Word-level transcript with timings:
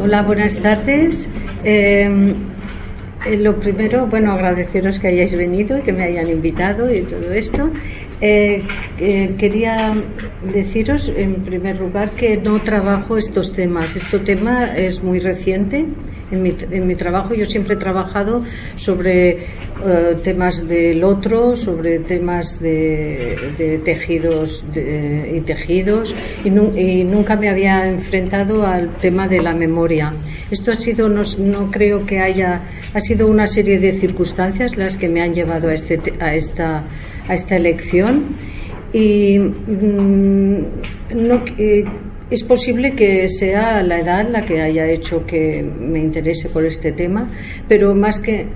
Hola, 0.00 0.22
buenas 0.22 0.56
tardes. 0.58 1.28
Em, 1.64 2.34
eh, 3.26 3.36
lo 3.38 3.58
primero, 3.58 4.06
bueno, 4.06 4.32
agradeceros 4.32 4.98
que 4.98 5.08
hayáis 5.08 5.36
venido 5.36 5.78
y 5.78 5.82
que 5.82 5.92
me 5.92 6.04
hayan 6.04 6.28
invitado 6.28 6.92
y 6.92 7.00
todo 7.02 7.32
esto. 7.32 7.70
Eh, 8.20 8.62
quería 9.38 9.94
deciros, 10.52 11.10
en 11.16 11.36
primer 11.42 11.80
lugar, 11.80 12.10
que 12.10 12.36
no 12.36 12.60
trabajo 12.60 13.16
estos 13.16 13.54
temas. 13.54 13.96
Este 13.96 14.18
tema 14.18 14.76
es 14.76 15.02
muy 15.02 15.20
reciente 15.20 15.86
en 16.30 16.42
mi, 16.42 16.54
en 16.70 16.86
mi 16.86 16.94
trabajo 16.94 17.34
yo 17.34 17.44
siempre 17.44 17.74
he 17.74 17.78
trabajado 17.78 18.44
sobre 18.76 19.30
eh, 19.30 20.16
temas 20.22 20.66
del 20.66 21.02
otro, 21.04 21.56
sobre 21.56 22.00
temas 22.00 22.60
de, 22.60 23.80
tejidos 23.84 24.64
y 24.74 25.40
tejidos 25.40 26.14
y, 26.44 26.50
nunca 26.50 27.36
me 27.36 27.48
había 27.48 27.88
enfrentado 27.88 28.66
al 28.66 28.96
tema 28.96 29.26
de 29.26 29.40
la 29.40 29.54
memoria. 29.54 30.12
Esto 30.50 30.72
ha 30.72 30.76
sido, 30.76 31.08
no, 31.08 31.22
no, 31.38 31.70
creo 31.70 32.04
que 32.04 32.20
haya, 32.20 32.60
ha 32.92 33.00
sido 33.00 33.26
una 33.26 33.46
serie 33.46 33.78
de 33.78 33.92
circunstancias 33.92 34.76
las 34.76 34.96
que 34.96 35.08
me 35.08 35.22
han 35.22 35.34
llevado 35.34 35.68
a, 35.68 35.74
este, 35.74 36.00
a, 36.20 36.34
esta, 36.34 36.84
a 37.28 37.34
esta 37.34 37.56
elección 37.56 38.24
y 38.92 39.38
mm, 39.38 40.58
no, 41.14 41.42
eh, 41.58 41.84
es 42.30 42.44
posible 42.44 42.92
que 42.92 43.28
sea 43.28 43.82
la 43.82 43.98
edad 43.98 44.28
la 44.30 44.42
que 44.42 44.60
haya 44.60 44.86
hecho 44.86 45.26
que 45.26 45.62
me 45.62 45.98
interese 45.98 46.48
por 46.48 46.64
este 46.64 46.92
tema, 46.92 47.28
pero 47.68 47.94
más 47.94 48.18
que... 48.20 48.46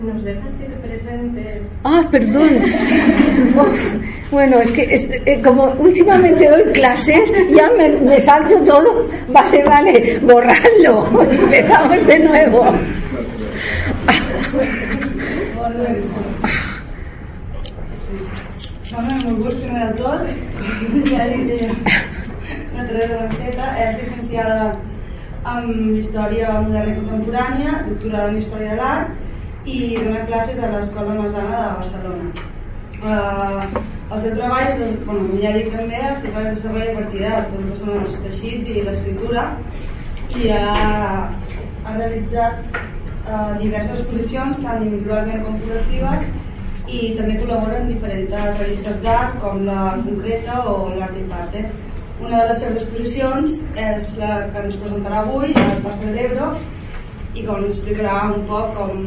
¿Nos 0.00 0.24
dejas 0.24 0.52
que 0.54 0.64
te 0.64 0.76
presente? 0.76 1.62
Ah, 1.84 2.08
perdón. 2.10 2.60
Oh, 3.56 3.66
bueno, 4.32 4.58
es 4.60 4.72
que 4.72 4.82
eh, 4.82 5.40
como 5.42 5.72
últimamente 5.74 6.48
doy 6.48 6.72
clases, 6.72 7.30
ya 7.54 7.70
me, 7.76 8.18
salto 8.18 8.56
todo. 8.64 9.08
Vale, 9.28 9.62
vale, 9.64 10.18
borrarlo. 10.20 11.22
Empezamos 11.30 12.06
de 12.06 12.18
nuevo. 12.18 12.64
Teresa 22.92 23.20
Lanceta 23.22 23.68
és 23.80 23.94
llicenciada 23.98 24.56
en 25.52 25.68
Història 25.96 26.50
Moderna 26.60 26.92
i 26.92 26.96
Contemporània, 26.98 27.76
doctorada 27.86 28.32
en 28.32 28.40
Història 28.40 28.74
de 28.74 28.80
l'Art 28.80 29.68
i 29.72 29.78
dona 29.96 30.26
classes 30.28 30.58
a 30.60 30.68
l'Escola 30.74 31.14
Masana 31.16 31.62
de 31.62 31.70
Barcelona. 31.78 32.48
Uh, 33.02 33.80
el 34.12 34.20
seu 34.22 34.34
treball 34.36 34.68
és, 34.74 34.98
bueno, 35.06 35.38
ja 35.42 35.54
dic 35.56 35.70
també, 35.72 36.02
el 36.10 36.18
seu 36.18 36.28
treball 36.28 36.50
es 36.50 36.60
desenvolupa 36.60 36.92
a 36.92 36.98
partir 36.98 37.22
de 37.24 37.30
tot 37.54 37.80
que 37.86 37.96
els 38.02 38.18
teixits 38.26 38.68
i 38.68 38.84
l'escriptura 38.88 39.46
i 40.36 40.50
ha, 40.52 40.66
ha 41.86 41.96
realitzat 41.96 42.76
uh, 42.76 43.54
diverses 43.62 44.02
exposicions, 44.02 44.60
tant 44.66 44.84
individualment 44.84 45.46
com 45.46 45.56
col·lectives, 45.64 46.28
i 46.92 47.14
també 47.16 47.40
col·labora 47.40 47.80
en 47.80 47.88
diferents 47.94 48.60
revistes 48.60 49.00
d'art 49.06 49.40
com 49.40 49.64
la 49.64 49.94
Concreta 50.04 50.60
o 50.68 50.76
l'Art 50.92 51.16
i 51.16 51.24
Parte. 51.32 51.64
Una 52.22 52.42
de 52.42 52.48
les 52.48 52.60
seves 52.62 52.82
exposicions 52.84 53.54
és 53.82 54.10
la 54.20 54.34
que 54.52 54.60
ens 54.62 54.76
presentarà 54.78 55.22
avui, 55.24 55.50
el 55.50 55.80
Pas 55.82 55.96
de 55.98 56.12
l'Ebro, 56.14 56.50
i 57.34 57.42
com 57.46 57.56
ens 57.58 57.72
explicarà 57.72 58.12
un 58.30 58.44
poc 58.46 58.76
com 58.76 59.00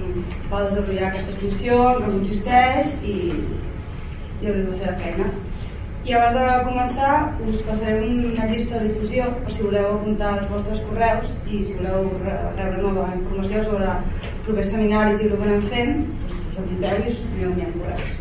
va 0.52 0.64
desenvolupar 0.66 1.08
aquesta 1.10 1.32
exposició, 1.32 1.78
en 1.94 2.02
què 2.02 2.10
consisteix 2.18 2.92
i, 3.08 3.16
i 4.44 4.46
la 4.50 4.76
seva 4.82 4.96
feina. 5.04 5.30
I 6.06 6.14
abans 6.18 6.36
de 6.38 6.58
començar 6.68 7.14
us 7.50 7.62
passaré 7.66 7.96
una 8.06 8.50
llista 8.52 8.82
de 8.82 8.90
difusió 8.92 9.30
per 9.46 9.56
si 9.56 9.64
voleu 9.66 9.88
apuntar 9.94 10.34
els 10.36 10.52
vostres 10.52 10.84
correus 10.90 11.32
i 11.48 11.64
si 11.64 11.78
voleu 11.80 12.12
rebre 12.26 12.84
nova 12.84 13.08
informació 13.16 13.64
sobre 13.70 13.96
propers 14.46 14.70
seminaris 14.76 15.24
i 15.24 15.32
el 15.32 15.34
que 15.40 15.48
anem 15.48 15.64
fent, 15.72 16.04
doncs 16.28 16.52
us 16.52 16.60
apunteu 16.66 16.96
i 17.00 17.08
us 17.14 17.24
envieu 17.32 17.52
correus. 17.80 18.12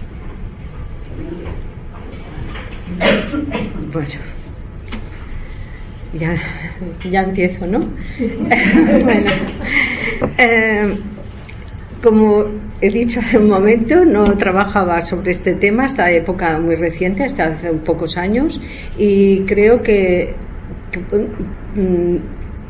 Bueno. 3.99 4.44
Ya, 6.19 6.37
ya 7.11 7.23
empiezo, 7.23 7.67
¿no? 7.67 7.81
bueno, 7.81 9.31
eh, 10.39 10.95
como 12.03 12.45
he 12.81 12.91
dicho 12.91 13.19
hace 13.19 13.39
un 13.39 13.49
momento, 13.49 14.05
no 14.05 14.37
trabajaba 14.37 15.01
sobre 15.03 15.33
este 15.33 15.55
tema 15.55 15.85
hasta 15.85 16.11
época 16.11 16.59
muy 16.59 16.77
reciente, 16.77 17.25
hasta 17.25 17.47
hace 17.47 17.73
pocos 17.73 18.17
años, 18.17 18.61
y 18.99 19.41
creo 19.41 19.83
que, 19.83 20.35
mm, 21.75 22.17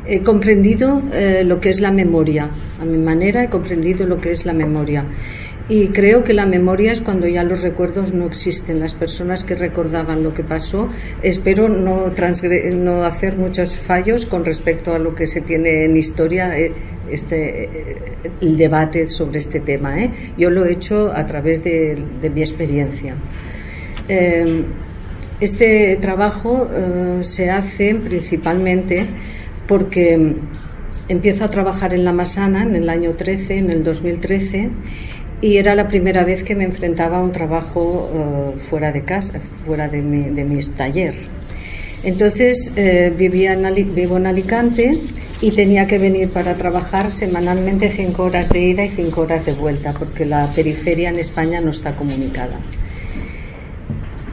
he 0.06 0.22
comprendido 0.22 1.02
eh, 1.12 1.42
lo 1.44 1.58
que 1.60 1.70
es 1.70 1.80
la 1.80 1.90
memoria. 1.90 2.50
A 2.80 2.84
mi 2.84 2.98
manera 2.98 3.42
he 3.42 3.48
comprendido 3.48 4.06
lo 4.06 4.18
que 4.20 4.32
es 4.32 4.44
la 4.44 4.52
memoria. 4.52 5.04
Y 5.66 5.88
creo 5.88 6.24
que 6.24 6.34
la 6.34 6.44
memoria 6.44 6.92
es 6.92 7.00
cuando 7.00 7.26
ya 7.26 7.42
los 7.42 7.62
recuerdos 7.62 8.12
no 8.12 8.26
existen. 8.26 8.80
Las 8.80 8.92
personas 8.92 9.44
que 9.44 9.54
recordaban 9.54 10.22
lo 10.22 10.34
que 10.34 10.44
pasó, 10.44 10.90
espero 11.22 11.70
no, 11.70 12.12
no 12.74 13.04
hacer 13.04 13.36
muchos 13.36 13.74
fallos 13.78 14.26
con 14.26 14.44
respecto 14.44 14.92
a 14.92 14.98
lo 14.98 15.14
que 15.14 15.26
se 15.26 15.40
tiene 15.40 15.86
en 15.86 15.96
historia, 15.96 16.58
eh, 16.58 16.70
este, 17.10 17.64
eh, 17.64 17.96
el 18.42 18.58
debate 18.58 19.08
sobre 19.08 19.38
este 19.38 19.60
tema. 19.60 20.02
¿eh? 20.02 20.10
Yo 20.36 20.50
lo 20.50 20.66
he 20.66 20.72
hecho 20.74 21.10
a 21.10 21.24
través 21.24 21.64
de, 21.64 21.96
mi 22.34 22.42
experiencia. 22.42 23.14
este 25.40 25.96
trabajo 25.96 26.68
se 27.22 27.50
hace 27.50 27.94
principalmente 27.94 29.06
porque 29.66 30.34
empiezo 31.08 31.44
a 31.44 31.48
trabajar 31.48 31.94
en 31.94 32.04
la 32.04 32.12
Masana 32.12 32.64
en 32.64 32.76
el 32.76 32.90
año 32.90 33.14
13, 33.14 33.58
en 33.58 33.70
el 33.70 33.82
2013 33.82 34.70
y 35.44 35.58
era 35.58 35.74
la 35.74 35.86
primera 35.86 36.24
vez 36.24 36.42
que 36.42 36.54
me 36.54 36.64
enfrentaba 36.64 37.18
a 37.18 37.22
un 37.22 37.30
trabajo 37.30 38.08
eh, 38.14 38.60
fuera 38.70 38.90
de 38.90 39.02
casa, 39.02 39.38
fuera 39.66 39.88
de 39.88 40.00
mi, 40.00 40.30
de 40.30 40.66
taller. 40.74 41.14
Entonces 42.02 42.72
eh, 42.76 43.12
vivía 43.14 43.52
en, 43.52 43.94
vivo 43.94 44.16
en 44.16 44.26
Alicante 44.26 44.98
y 45.42 45.50
tenía 45.50 45.86
que 45.86 45.98
venir 45.98 46.30
para 46.30 46.54
trabajar 46.54 47.12
semanalmente 47.12 47.92
cinco 47.94 48.24
horas 48.24 48.48
de 48.48 48.58
ida 48.58 48.86
y 48.86 48.88
cinco 48.88 49.20
horas 49.20 49.44
de 49.44 49.52
vuelta, 49.52 49.92
porque 49.92 50.24
la 50.24 50.50
periferia 50.50 51.10
en 51.10 51.18
España 51.18 51.60
no 51.60 51.72
está 51.72 51.94
comunicada. 51.94 52.56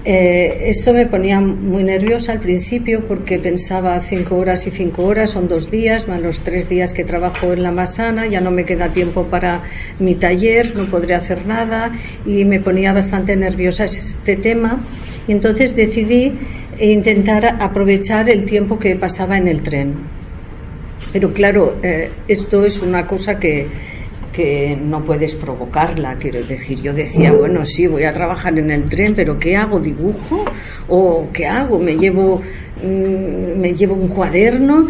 Eh, 0.03 0.69
esto 0.69 0.94
me 0.94 1.06
ponía 1.06 1.39
muy 1.39 1.84
nerviosa 1.84 2.31
al 2.31 2.39
principio 2.39 3.06
porque 3.07 3.38
pensaba 3.38 4.00
cinco 4.00 4.38
horas 4.38 4.66
y 4.66 4.72
cinco 4.72 5.03
horas 5.03 5.29
son 5.29 5.47
dos 5.47 5.69
días, 5.69 6.07
más 6.07 6.19
los 6.19 6.39
tres 6.39 6.67
días 6.67 6.91
que 6.91 7.03
trabajo 7.03 7.53
en 7.53 7.62
la 7.62 7.72
masana, 7.72 8.25
ya 8.25 8.41
no 8.41 8.50
me 8.50 8.66
queda 8.66 8.88
tiempo 8.90 9.25
para 9.25 9.61
mi 10.00 10.16
taller, 10.16 10.75
no 10.75 10.85
podré 10.85 11.13
hacer 11.13 11.45
nada 11.45 11.91
y 12.25 12.45
me 12.45 12.59
ponía 12.59 12.94
bastante 12.94 13.35
nerviosa 13.35 13.85
este 13.85 14.38
tema 14.38 14.81
y 15.28 15.34
entonces 15.34 15.75
decidí 15.75 16.31
intentar 16.79 17.61
aprovechar 17.61 18.28
el 18.28 18.45
tiempo 18.45 18.79
que 18.79 18.95
pasaba 18.95 19.38
en 19.38 19.47
el 19.47 19.61
tren. 19.61 19.94
Pero 21.13 21.31
claro, 21.31 21.75
eh, 21.84 22.09
esto 22.28 22.66
es 22.66 22.81
una 22.81 23.06
cosa 23.06 23.38
que, 23.38 23.67
que 24.33 24.75
no 24.75 25.03
puedes 25.03 25.35
provocarla, 25.35 26.15
quiero 26.15 26.43
decir. 26.43 26.81
Yo 26.81 26.93
decía, 26.93 27.31
bueno, 27.31 27.65
sí, 27.65 27.87
voy 27.87 28.03
a 28.05 28.13
trabajar 28.13 28.57
en 28.57 28.71
el 28.71 28.89
tren, 28.89 29.13
pero 29.15 29.37
¿qué 29.37 29.55
hago? 29.55 29.79
¿Dibujo? 29.79 30.45
¿O 30.87 31.27
qué 31.33 31.47
hago? 31.47 31.79
¿Me 31.79 31.95
llevo, 31.95 32.41
mm, 32.83 33.59
me 33.59 33.73
llevo 33.73 33.95
un 33.95 34.07
cuaderno? 34.07 34.87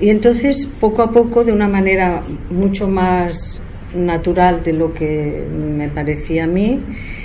Y 0.00 0.10
entonces, 0.10 0.66
poco 0.80 1.02
a 1.02 1.10
poco, 1.10 1.44
de 1.44 1.52
una 1.52 1.68
manera 1.68 2.22
mucho 2.50 2.88
más 2.88 3.60
natural 3.94 4.62
de 4.62 4.72
lo 4.72 4.92
que 4.92 5.46
me 5.50 5.88
parecía 5.88 6.44
a 6.44 6.46
mí, 6.46 6.80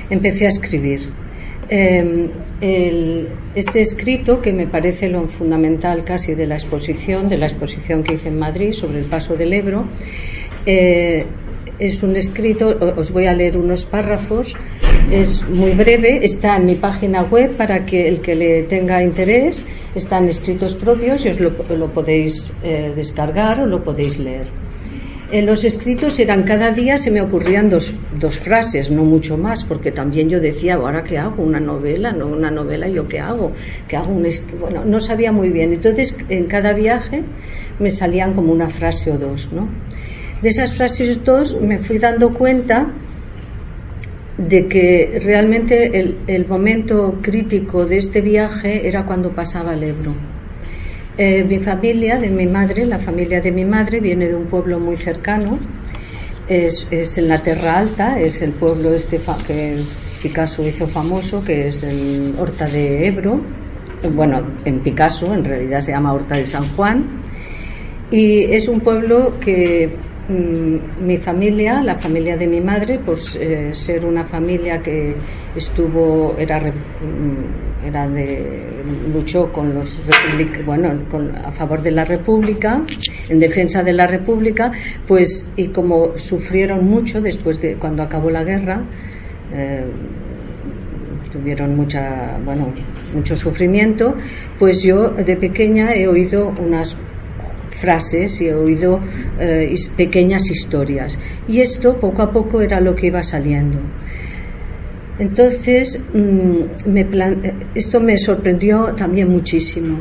empecé 0.10 0.46
a 0.46 0.50
escribir. 0.50 1.10
Em, 1.72 2.30
este 3.56 3.82
escrito, 3.82 4.42
que 4.42 4.52
me 4.52 4.68
parece 4.68 5.08
lo 5.08 5.28
fundamental 5.28 6.04
casi 6.04 6.34
de 6.34 6.48
la 6.48 6.56
exposición, 6.56 7.30
de 7.30 7.38
la 7.38 7.46
exposición 7.46 8.04
que 8.04 8.14
hice 8.14 8.30
en 8.30 8.40
Madrid 8.40 8.74
sobre 8.74 9.00
el 9.00 9.06
paso 9.06 9.36
del 9.36 9.54
Ebro, 9.54 9.86
eh, 10.66 11.26
es 11.80 12.04
un 12.04 12.16
escrito, 12.16 12.78
os 12.98 13.12
voy 13.12 13.26
a 13.28 13.34
leer 13.34 13.58
unos 13.58 13.86
párrafos, 13.86 14.56
es 15.12 15.48
muy 15.50 15.72
breve, 15.72 16.24
está 16.24 16.58
en 16.58 16.66
mi 16.66 16.76
página 16.76 17.24
web 17.24 17.56
para 17.56 17.86
que 17.86 18.08
el 18.08 18.22
que 18.22 18.36
le 18.36 18.64
tenga 18.64 19.02
interés, 19.02 19.64
están 19.96 20.28
escritos 20.30 20.76
propios 20.76 21.26
y 21.26 21.30
os 21.30 21.40
lo, 21.40 21.52
podéis 21.92 22.54
eh, 22.64 22.92
descargar 22.96 23.62
o 23.62 23.66
lo 23.66 23.84
podéis 23.84 24.20
leer. 24.20 24.48
En 25.32 25.46
los 25.46 25.64
escritos 25.64 26.18
eran 26.18 26.42
cada 26.42 26.72
día 26.72 26.98
se 26.98 27.12
me 27.12 27.22
ocurrían 27.22 27.70
dos, 27.70 27.94
dos 28.20 28.40
frases, 28.40 28.90
no 28.90 29.04
mucho 29.04 29.38
más, 29.38 29.64
porque 29.64 29.92
también 29.92 30.28
yo 30.28 30.40
decía, 30.40 30.74
¿ahora 30.74 31.04
qué 31.04 31.20
hago? 31.20 31.44
¿Una 31.44 31.60
novela? 31.60 32.12
¿No 32.12 32.26
una 32.26 32.50
novela? 32.50 32.88
¿Yo 32.88 33.08
qué 33.08 33.20
hago? 33.20 33.52
¿Qué 33.88 33.96
hago? 33.96 34.12
Un 34.12 34.28
bueno, 34.60 34.84
no 34.86 35.00
sabía 35.00 35.32
muy 35.32 35.50
bien. 35.50 35.72
Entonces, 35.74 36.18
en 36.30 36.48
cada 36.48 36.74
viaje 36.74 37.22
me 37.78 37.92
salían 37.92 38.34
como 38.34 38.52
una 38.52 38.70
frase 38.70 39.12
o 39.12 39.20
dos, 39.20 39.52
¿no? 39.54 39.70
De 40.42 40.50
esas 40.50 40.76
frases 40.76 41.24
dos 41.24 41.60
me 41.62 41.80
fui 41.80 41.98
dando 41.98 42.34
cuenta 42.34 42.88
de 44.38 44.68
que 44.68 45.20
realmente 45.22 46.16
el, 46.28 46.48
momento 46.48 47.20
crítico 47.22 47.86
de 47.86 47.98
este 47.98 48.22
viaje 48.22 48.88
era 48.88 49.06
cuando 49.06 49.32
pasaba 49.32 49.74
el 49.74 49.84
Ebro. 49.84 50.16
Eh, 51.18 51.44
mi 51.44 51.60
familia, 51.60 52.18
de 52.18 52.30
mi 52.30 52.48
madre, 52.48 52.86
la 52.86 53.00
familia 53.00 53.42
de 53.42 53.52
mi 53.52 53.66
madre 53.66 54.00
viene 54.00 54.30
de 54.30 54.36
un 54.36 54.46
pueblo 54.46 54.80
muy 54.80 54.96
cercano, 54.96 55.60
es, 56.48 56.88
es 56.90 57.18
en 57.18 57.28
la 57.28 57.42
Terra 57.42 57.80
Alta, 57.80 58.18
es 58.20 58.42
el 58.42 58.52
pueblo 58.52 58.94
este 58.94 59.20
que 59.46 59.76
Picasso 60.22 60.66
hizo 60.66 60.88
famoso, 60.88 61.44
que 61.44 61.68
es 61.68 61.84
el 61.84 62.36
Horta 62.40 62.66
de 62.66 63.08
Ebro, 63.08 63.42
bueno, 64.14 64.42
en 64.64 64.80
Picasso, 64.80 65.34
en 65.34 65.44
realidad 65.44 65.82
se 65.82 65.92
llama 65.92 66.14
Horta 66.14 66.38
de 66.38 66.46
San 66.46 66.70
Juan, 66.76 67.22
y 68.10 68.44
es 68.54 68.70
un 68.70 68.80
pueblo 68.80 69.38
que 69.42 69.94
mi 70.30 71.18
familia, 71.18 71.82
la 71.82 71.96
familia 71.96 72.38
de 72.38 72.48
mi 72.48 72.62
madre, 72.62 73.00
pues 73.04 73.36
eh, 73.36 73.72
ser 73.74 74.06
una 74.06 74.24
familia 74.26 74.78
que 74.78 75.16
estuvo, 75.56 76.36
era, 76.38 76.60
mm, 76.60 77.86
era 77.86 78.08
de, 78.08 78.84
luchó 79.12 79.52
con 79.52 79.74
los 79.74 80.02
bueno, 80.66 80.92
a 81.44 81.52
favor 81.52 81.82
de 81.82 81.92
la 81.92 82.06
República, 82.06 82.82
en 83.28 83.40
defensa 83.40 83.82
de 83.82 83.94
la 83.94 84.06
República, 84.06 84.72
pues 85.08 85.48
y 85.56 85.70
como 85.70 86.18
sufrieron 86.18 86.86
mucho 86.86 87.22
después 87.22 87.60
de 87.60 87.76
cuando 87.76 88.04
acabó 88.04 88.30
la 88.30 88.44
guerra, 88.44 88.84
eh, 89.52 89.84
tuvieron 91.34 91.76
mucha, 91.76 92.38
bueno, 92.46 92.72
mucho 93.16 93.36
sufrimiento, 93.36 94.16
pues 94.60 94.82
yo 94.82 95.10
de 95.10 95.36
pequeña 95.38 95.94
he 95.94 96.08
oído 96.08 96.54
unas 96.60 96.96
frases 97.80 98.42
y 98.42 98.48
he 98.48 98.54
oído 98.54 99.00
eh, 99.40 99.74
pequeñas 99.96 100.50
historias. 100.50 101.18
Y 101.48 101.62
esto 101.62 102.00
poco 102.00 102.22
a 102.22 102.32
poco 102.32 102.62
era 102.62 102.80
lo 102.80 102.96
que 102.96 103.08
iba 103.08 103.24
saliendo. 103.24 103.80
Entonces, 105.20 106.00
mm, 106.14 106.90
me 106.90 107.08
esto 107.76 108.00
me 108.00 108.18
sorprendió 108.18 108.94
también 108.96 109.30
muchísimo. 109.30 110.00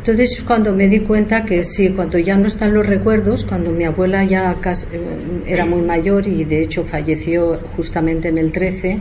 Entonces, 0.00 0.42
cuando 0.46 0.74
me 0.74 0.88
di 0.88 1.00
cuenta 1.00 1.44
que 1.44 1.62
sí, 1.62 1.90
cuando 1.90 2.18
ya 2.18 2.36
no 2.36 2.46
están 2.46 2.72
los 2.72 2.86
recuerdos, 2.86 3.44
cuando 3.44 3.70
mi 3.70 3.84
abuela 3.84 4.24
ya 4.24 4.52
eh, 4.52 5.00
era 5.46 5.66
muy 5.66 5.82
mayor 5.82 6.26
y 6.26 6.44
de 6.44 6.62
hecho 6.62 6.84
falleció 6.84 7.58
justamente 7.76 8.28
en 8.28 8.38
el 8.38 8.50
13, 8.50 8.98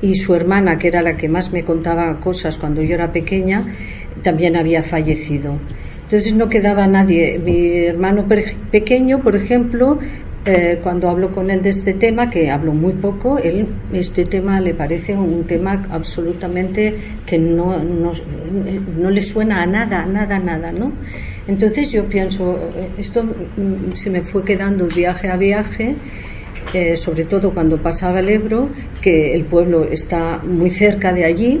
y 0.00 0.16
su 0.16 0.34
hermana, 0.34 0.78
que 0.78 0.88
era 0.88 1.02
la 1.02 1.16
que 1.16 1.28
más 1.28 1.52
me 1.52 1.64
contaba 1.64 2.20
cosas 2.20 2.56
cuando 2.56 2.82
yo 2.82 2.94
era 2.94 3.12
pequeña, 3.12 3.64
también 4.22 4.56
había 4.56 4.82
fallecido. 4.82 5.58
Entonces 6.08 6.32
no 6.32 6.48
quedaba 6.48 6.86
nadie. 6.86 7.38
Mi 7.38 7.84
hermano 7.84 8.26
pequeño, 8.70 9.22
por 9.22 9.36
ejemplo, 9.36 9.98
eh, 10.46 10.78
cuando 10.82 11.10
hablo 11.10 11.30
con 11.30 11.50
él 11.50 11.60
de 11.60 11.68
este 11.68 11.92
tema, 11.92 12.30
que 12.30 12.50
hablo 12.50 12.72
muy 12.72 12.94
poco, 12.94 13.36
él 13.36 13.66
este 13.92 14.24
tema 14.24 14.58
le 14.58 14.72
parece 14.72 15.14
un 15.14 15.44
tema 15.44 15.86
absolutamente 15.90 16.96
que 17.26 17.36
no, 17.36 17.78
no, 17.84 18.12
no 18.98 19.10
le 19.10 19.20
suena 19.20 19.62
a 19.62 19.66
nada, 19.66 20.06
nada, 20.06 20.38
nada, 20.38 20.72
¿no? 20.72 20.92
Entonces 21.46 21.92
yo 21.92 22.06
pienso, 22.06 22.56
eh, 22.56 22.88
esto 22.96 23.22
mm, 23.22 23.92
se 23.92 24.08
me 24.08 24.22
fue 24.22 24.42
quedando 24.42 24.86
viaje 24.86 25.28
a 25.28 25.36
viaje 25.36 25.94
eh, 26.72 26.96
sobre 26.96 27.24
todo 27.24 27.52
cuando 27.52 27.76
pasaba 27.76 28.20
el 28.20 28.30
Ebro, 28.30 28.70
que 29.02 29.34
el 29.34 29.44
pueblo 29.44 29.84
está 29.84 30.38
muy 30.38 30.70
cerca 30.70 31.12
de 31.12 31.26
allí, 31.26 31.60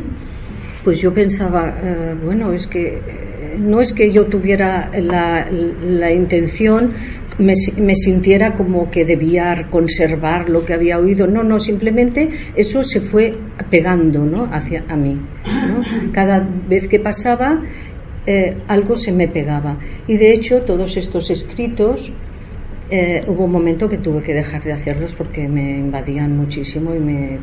pues 0.84 1.02
yo 1.02 1.12
pensaba, 1.12 1.76
bueno, 2.22 2.52
es 2.52 2.66
que 2.66 2.98
no 3.58 3.80
es 3.80 3.92
que 3.92 4.12
yo 4.12 4.26
tuviera 4.26 4.90
la, 4.94 5.48
la 5.50 6.12
intención, 6.12 6.94
me, 7.38 7.54
me, 7.76 7.94
sintiera 7.94 8.54
como 8.54 8.90
que 8.90 9.04
debía 9.04 9.68
conservar 9.70 10.48
lo 10.48 10.64
que 10.64 10.74
había 10.74 10.98
oído, 10.98 11.26
no, 11.26 11.42
no, 11.42 11.58
simplemente 11.58 12.28
eso 12.56 12.82
se 12.82 13.00
fue 13.00 13.38
pegando 13.70 14.24
¿no? 14.24 14.44
hacia 14.52 14.84
a 14.88 14.96
mí. 14.96 15.20
Cada 16.12 16.40
vez 16.68 16.88
que 16.88 16.98
pasaba, 16.98 17.62
algo 18.66 18.96
se 18.96 19.12
me 19.12 19.28
pegaba. 19.28 19.78
Y 20.06 20.16
de 20.16 20.32
hecho, 20.32 20.62
todos 20.62 20.96
estos 20.96 21.30
escritos, 21.30 22.12
eh, 22.90 23.22
hubo 23.26 23.44
un 23.44 23.52
momento 23.52 23.86
que 23.86 23.98
tuve 23.98 24.22
que 24.22 24.32
dejar 24.32 24.62
de 24.62 24.72
hacerlos 24.72 25.14
porque 25.14 25.46
me 25.46 25.78
invadían 25.78 26.34
muchísimo 26.34 26.94
y 26.94 26.98
me, 26.98 27.38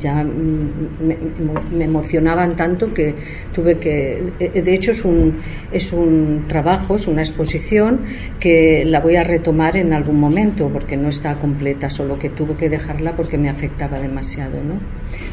ya 0.00 0.22
me, 0.22 1.84
emocionaban 1.84 2.54
tanto 2.54 2.94
que 2.94 3.12
tuve 3.52 3.78
que. 3.78 4.22
Eh, 4.38 4.62
de 4.62 4.74
hecho, 4.74 4.92
es 4.92 5.04
un, 5.04 5.40
es 5.72 5.92
un 5.92 6.44
trabajo, 6.46 6.94
es 6.94 7.08
una 7.08 7.22
exposición 7.22 8.02
que 8.38 8.84
la 8.84 9.00
voy 9.00 9.16
a 9.16 9.24
retomar 9.24 9.76
en 9.76 9.92
algún 9.92 10.20
momento 10.20 10.68
porque 10.72 10.96
no 10.96 11.08
está 11.08 11.34
completa, 11.34 11.90
solo 11.90 12.16
que 12.16 12.28
tuve 12.28 12.54
que 12.54 12.68
dejarla 12.68 13.16
porque 13.16 13.36
me 13.36 13.48
afectaba 13.50 13.98
demasiado. 13.98 14.62
¿no? 14.62 14.78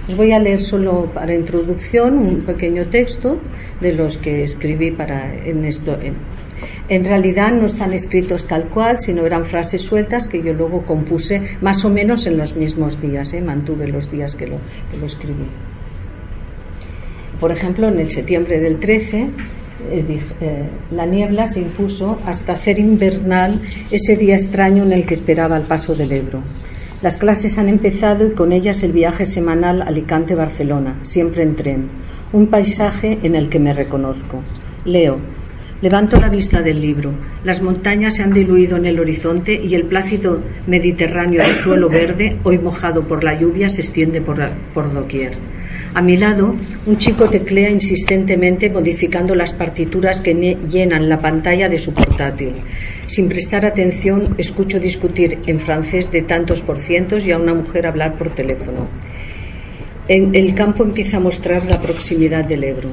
Os 0.07 0.18
voy 0.18 0.31
a 0.31 0.40
leer 0.40 0.60
solo 0.60 1.12
para 1.14 1.36
introducción 1.36 2.18
un 2.18 2.42
pequeño 2.42 2.88
texto 2.88 3.40
de 3.80 3.94
los 3.94 4.18
que 4.18 4.42
escribí 4.42 4.90
para 4.90 5.36
en 5.36 5.66
esto. 5.66 5.98
Realidad 7.00 7.52
no 7.54 7.68
están 7.68 7.94
escritos 7.94 8.46
tal 8.46 8.68
cual, 8.68 9.00
sino 9.00 9.26
eran 9.26 9.46
frases 9.46 9.82
sueltas 9.82 10.28
que 10.28 10.44
yo 10.44 10.54
luego 10.54 10.86
compuse 10.86 11.58
más 11.62 11.86
o 11.86 11.90
menos 11.90 12.28
en 12.28 12.38
los 12.38 12.56
mismos 12.56 13.00
días, 13.00 13.34
¿eh? 13.34 13.42
mantuve 13.42 13.88
los 13.88 14.12
días 14.12 14.36
que 14.36 14.48
lo, 14.48 14.58
que 14.92 14.98
lo 14.98 15.06
escribí. 15.06 15.48
Por 17.40 17.52
ejemplo, 17.52 17.88
en 17.88 18.00
el 18.00 18.10
septiembre 18.10 18.60
del 18.60 18.78
13 18.78 19.30
eh, 19.90 20.20
eh, 20.42 20.70
la 20.92 21.06
niebla 21.06 21.48
se 21.48 21.62
impuso 21.62 22.20
hasta 22.26 22.54
hacer 22.54 22.78
invernal 22.78 23.62
ese 23.90 24.16
día 24.16 24.36
extraño 24.36 24.84
en 24.84 24.92
el 24.92 25.06
que 25.06 25.16
esperaba 25.16 25.58
el 25.58 25.64
paso 25.64 25.96
del 25.96 26.12
Ebro. 26.12 26.42
Las 27.02 27.18
clases 27.18 27.58
han 27.58 27.68
empezado 27.68 28.28
y 28.28 28.32
con 28.32 28.52
ellas 28.52 28.84
el 28.84 28.92
viaje 28.92 29.26
semanal 29.26 29.82
Alicante-Barcelona, 29.82 31.00
siempre 31.02 31.42
en 31.42 31.56
tren, 31.56 31.90
un 32.32 32.48
paisaje 32.48 33.18
en 33.24 33.36
el 33.36 33.50
que 33.50 33.60
me 33.60 33.74
reconozco. 33.74 34.42
Leo, 34.86 35.18
Levanto 35.81 36.19
la 36.19 36.30
vista 36.30 36.62
del 36.62 36.80
libro. 36.80 37.12
Las 37.44 37.60
montañas 37.60 38.16
se 38.16 38.22
han 38.22 38.31
diluido 38.31 38.78
en 38.78 38.86
el 38.86 39.00
horizonte 39.00 39.60
y 39.60 39.74
el 39.74 39.88
plácido 39.88 40.39
Mediterráneo 40.68 41.44
de 41.44 41.56
suelo 41.56 41.89
verde, 41.89 42.38
hoy 42.44 42.60
mojado 42.60 43.07
por 43.07 43.24
la 43.24 43.39
lluvia, 43.39 43.68
se 43.68 43.81
extiende 43.81 44.22
por, 44.22 44.38
por 44.75 44.94
doquier. 44.94 45.31
A 45.95 46.04
mi 46.04 46.18
lado, 46.18 46.56
un 46.86 46.98
chico 46.98 47.28
teclea 47.28 47.72
insistentemente 47.72 48.69
modificando 48.69 49.33
las 49.33 49.54
partituras 49.54 50.22
que 50.22 50.36
llenan 50.69 51.10
la 51.10 51.18
pantalla 51.18 51.68
de 51.68 51.80
su 51.80 51.95
portátil. 51.95 52.54
Sin 53.07 53.28
prestar 53.28 53.66
atención, 53.66 54.36
escucho 54.38 54.80
discutir 54.80 55.39
en 55.48 55.60
francés 55.60 56.12
de 56.12 56.22
tantos 56.22 56.62
por 56.62 56.78
cientos 56.78 57.25
y 57.25 57.31
a 57.31 57.39
una 57.39 57.56
mujer 57.56 57.88
hablar 57.88 58.19
por 58.19 58.36
teléfono. 58.36 58.88
El 60.07 60.54
campo 60.54 60.83
empieza 60.83 61.18
a 61.18 61.21
mostrar 61.21 61.66
la 61.66 61.81
proximidad 61.81 62.45
del 62.45 62.66
Ebro. 62.66 62.90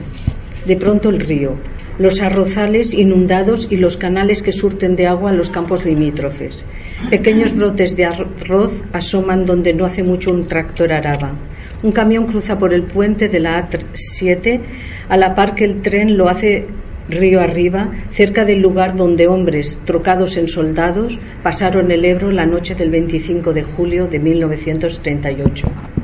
De 0.66 0.76
pronto 0.76 1.08
el 1.08 1.20
río, 1.20 1.56
los 1.98 2.20
arrozales 2.22 2.94
inundados 2.94 3.66
y 3.70 3.76
los 3.76 3.96
canales 3.96 4.42
que 4.42 4.52
surten 4.52 4.96
de 4.96 5.06
agua 5.06 5.30
a 5.30 5.34
los 5.34 5.50
campos 5.50 5.84
limítrofes. 5.84 6.64
Pequeños 7.10 7.54
brotes 7.54 7.96
de 7.96 8.04
arroz 8.04 8.82
asoman 8.92 9.44
donde 9.44 9.74
no 9.74 9.84
hace 9.84 10.02
mucho 10.02 10.32
un 10.32 10.46
tractor 10.46 10.92
araba. 10.92 11.36
Un 11.82 11.92
camión 11.92 12.26
cruza 12.26 12.58
por 12.58 12.72
el 12.72 12.84
puente 12.84 13.28
de 13.28 13.40
la 13.40 13.68
A7 13.68 14.60
a 15.08 15.16
la 15.16 15.34
par 15.34 15.54
que 15.54 15.64
el 15.64 15.80
tren 15.80 16.16
lo 16.16 16.28
hace 16.28 16.66
río 17.08 17.40
arriba, 17.40 17.90
cerca 18.10 18.44
del 18.44 18.60
lugar 18.60 18.96
donde 18.96 19.28
hombres, 19.28 19.78
trocados 19.84 20.36
en 20.36 20.48
soldados, 20.48 21.18
pasaron 21.42 21.90
el 21.90 22.04
Ebro 22.04 22.30
la 22.30 22.46
noche 22.46 22.74
del 22.74 22.90
25 22.90 23.52
de 23.52 23.62
julio 23.62 24.08
de 24.08 24.18
1938. 24.18 25.97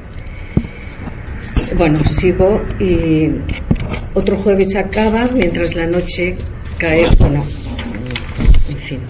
Bueno, 1.76 1.98
sigo 1.98 2.62
y 2.78 3.30
otro 4.14 4.36
jueves 4.36 4.76
acaba 4.76 5.28
mientras 5.34 5.74
la 5.74 5.86
noche 5.86 6.36
cae, 6.78 7.02
bueno, 7.18 7.44
en 8.68 8.76
fin. 8.76 9.00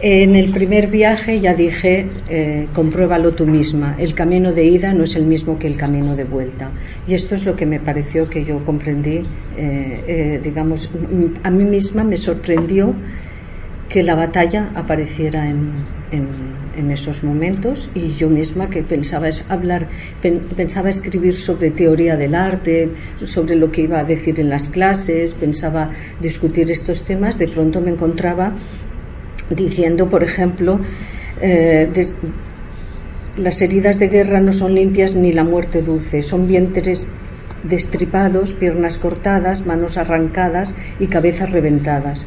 En 0.00 0.36
el 0.36 0.50
primer 0.50 0.88
viaje 0.88 1.40
ya 1.40 1.54
dije, 1.54 2.06
eh, 2.28 2.68
compruébalo 2.74 3.32
tú 3.32 3.46
misma, 3.46 3.96
el 3.98 4.14
camino 4.14 4.52
de 4.52 4.64
ida 4.64 4.92
no 4.92 5.04
es 5.04 5.16
el 5.16 5.24
mismo 5.24 5.58
que 5.58 5.66
el 5.66 5.76
camino 5.76 6.14
de 6.14 6.24
vuelta. 6.24 6.70
Y 7.06 7.14
esto 7.14 7.34
es 7.34 7.44
lo 7.44 7.56
que 7.56 7.64
me 7.64 7.80
pareció 7.80 8.28
que 8.28 8.44
yo 8.44 8.62
comprendí, 8.64 9.22
eh, 9.56 10.04
eh, 10.06 10.40
digamos, 10.44 10.90
a 11.42 11.50
mí 11.50 11.64
misma 11.64 12.04
me 12.04 12.16
sorprendió 12.16 12.94
que 13.88 14.02
la 14.02 14.14
batalla 14.14 14.70
apareciera 14.74 15.48
en, 15.48 15.72
en, 16.12 16.28
esos 16.90 17.24
momentos 17.24 17.90
y 17.94 18.14
yo 18.14 18.28
misma 18.28 18.70
que 18.70 18.82
pensaba 18.82 19.28
hablar, 19.48 19.88
pensaba 20.56 20.88
escribir 20.88 21.34
sobre 21.34 21.70
teoría 21.70 22.16
del 22.16 22.34
arte, 22.34 22.88
sobre 23.24 23.56
lo 23.56 23.70
que 23.70 23.82
iba 23.82 24.00
a 24.00 24.04
decir 24.04 24.38
en 24.40 24.48
las 24.48 24.68
clases, 24.68 25.34
pensaba 25.34 25.90
discutir 26.20 26.70
estos 26.70 27.02
temas, 27.02 27.38
de 27.38 27.48
pronto 27.48 27.80
me 27.80 27.90
encontraba 27.90 28.54
diciendo, 29.50 30.08
por 30.08 30.22
ejemplo, 30.22 30.80
eh, 31.40 31.88
las 33.36 33.60
heridas 33.62 33.98
de 33.98 34.08
guerra 34.08 34.40
no 34.40 34.52
son 34.52 34.74
limpias 34.74 35.14
ni 35.14 35.32
la 35.32 35.44
muerte 35.44 35.82
dulce, 35.82 36.22
son 36.22 36.46
vientres 36.46 37.08
destripados, 37.62 38.52
piernas 38.52 38.98
cortadas, 38.98 39.66
manos 39.66 39.96
arrancadas 39.96 40.74
y 40.98 41.06
cabezas 41.06 41.50
reventadas. 41.50 42.26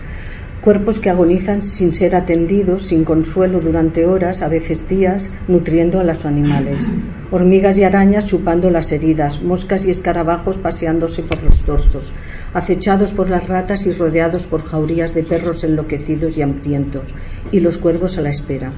Cuerpos 0.61 0.99
que 0.99 1.09
agonizan 1.09 1.63
sin 1.63 1.91
ser 1.91 2.15
atendidos, 2.15 2.83
sin 2.83 3.03
consuelo 3.03 3.59
durante 3.59 4.05
horas, 4.05 4.43
a 4.43 4.47
veces 4.47 4.87
días, 4.87 5.31
nutriendo 5.47 5.99
a 5.99 6.03
los 6.03 6.23
animales, 6.23 6.87
hormigas 7.31 7.79
y 7.79 7.83
arañas 7.83 8.27
chupando 8.27 8.69
las 8.69 8.91
heridas, 8.91 9.41
moscas 9.41 9.85
y 9.85 9.89
escarabajos 9.89 10.59
paseándose 10.59 11.23
por 11.23 11.41
los 11.41 11.65
dorsos, 11.65 12.13
acechados 12.53 13.11
por 13.11 13.29
las 13.29 13.47
ratas 13.47 13.87
y 13.87 13.91
rodeados 13.91 14.45
por 14.45 14.63
jaurías 14.63 15.15
de 15.15 15.23
perros 15.23 15.63
enloquecidos 15.63 16.37
y 16.37 16.43
hambrientos, 16.43 17.15
y 17.51 17.59
los 17.59 17.79
cuervos 17.79 18.19
a 18.19 18.21
la 18.21 18.29
espera. 18.29 18.71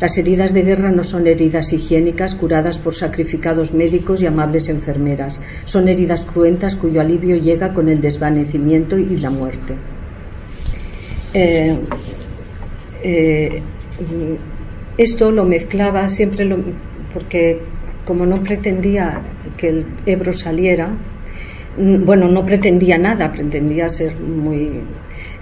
Las 0.00 0.18
heridas 0.18 0.52
de 0.52 0.62
guerra 0.62 0.90
no 0.90 1.02
son 1.02 1.26
heridas 1.26 1.72
higiénicas 1.72 2.34
curadas 2.34 2.78
por 2.78 2.92
sacrificados 2.92 3.72
médicos 3.72 4.20
y 4.20 4.26
amables 4.26 4.68
enfermeras. 4.68 5.40
Son 5.64 5.88
heridas 5.88 6.24
cruentas 6.24 6.74
cuyo 6.74 7.00
alivio 7.00 7.36
llega 7.36 7.72
con 7.72 7.88
el 7.88 8.00
desvanecimiento 8.00 8.98
y 8.98 9.16
la 9.18 9.30
muerte. 9.30 9.76
Eh, 11.34 11.78
eh, 13.02 13.62
esto 14.98 15.30
lo 15.30 15.44
mezclaba 15.44 16.08
siempre 16.08 16.46
porque 17.12 17.60
como 18.04 18.26
no 18.26 18.36
pretendía 18.42 19.22
que 19.56 19.68
el 19.68 19.86
Ebro 20.06 20.32
saliera, 20.32 20.94
bueno, 21.76 22.28
no 22.28 22.44
pretendía 22.44 22.98
nada, 22.98 23.32
pretendía 23.32 23.88
ser 23.88 24.14
muy 24.18 24.82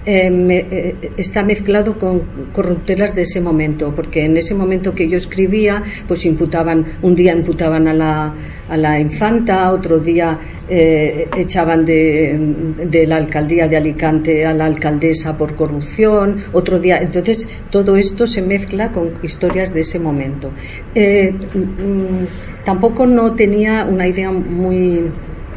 eh, 0.03 0.95
está 1.17 1.43
mezclado 1.43 1.97
con 1.99 2.21
corruptelas 2.51 3.13
de 3.13 3.21
ese 3.21 3.39
momento, 3.39 3.93
porque 3.95 4.25
en 4.25 4.35
ese 4.37 4.55
momento 4.55 4.93
que 4.95 5.07
yo 5.07 5.17
escribía, 5.17 5.83
pues 6.07 6.25
imputaban, 6.25 6.97
un 7.01 7.13
día 7.13 7.33
imputaban 7.33 7.87
a 7.87 7.93
la, 7.93 8.35
a 8.67 8.77
la 8.77 8.99
infanta, 8.99 9.71
otro 9.71 9.99
día 9.99 10.39
eh, 10.69 11.27
echaban 11.37 11.85
de, 11.85 13.05
la 13.07 13.17
alcaldía 13.17 13.67
de 13.67 13.77
Alicante 13.77 14.45
a 14.45 14.53
la 14.53 14.65
alcaldesa 14.65 15.37
por 15.37 15.55
corrupción, 15.55 16.43
otro 16.53 16.79
día, 16.79 16.97
entonces 16.97 17.47
todo 17.69 17.97
esto 17.97 18.25
se 18.25 18.41
mezcla 18.41 18.91
con 18.91 19.13
historias 19.21 19.73
de 19.73 19.81
ese 19.81 19.99
momento. 19.99 20.51
Mm, 20.95 22.25
tampoco 22.63 23.05
no 23.05 23.33
tenía 23.33 23.85
una 23.85 24.07
idea 24.07 24.31
muy 24.31 25.11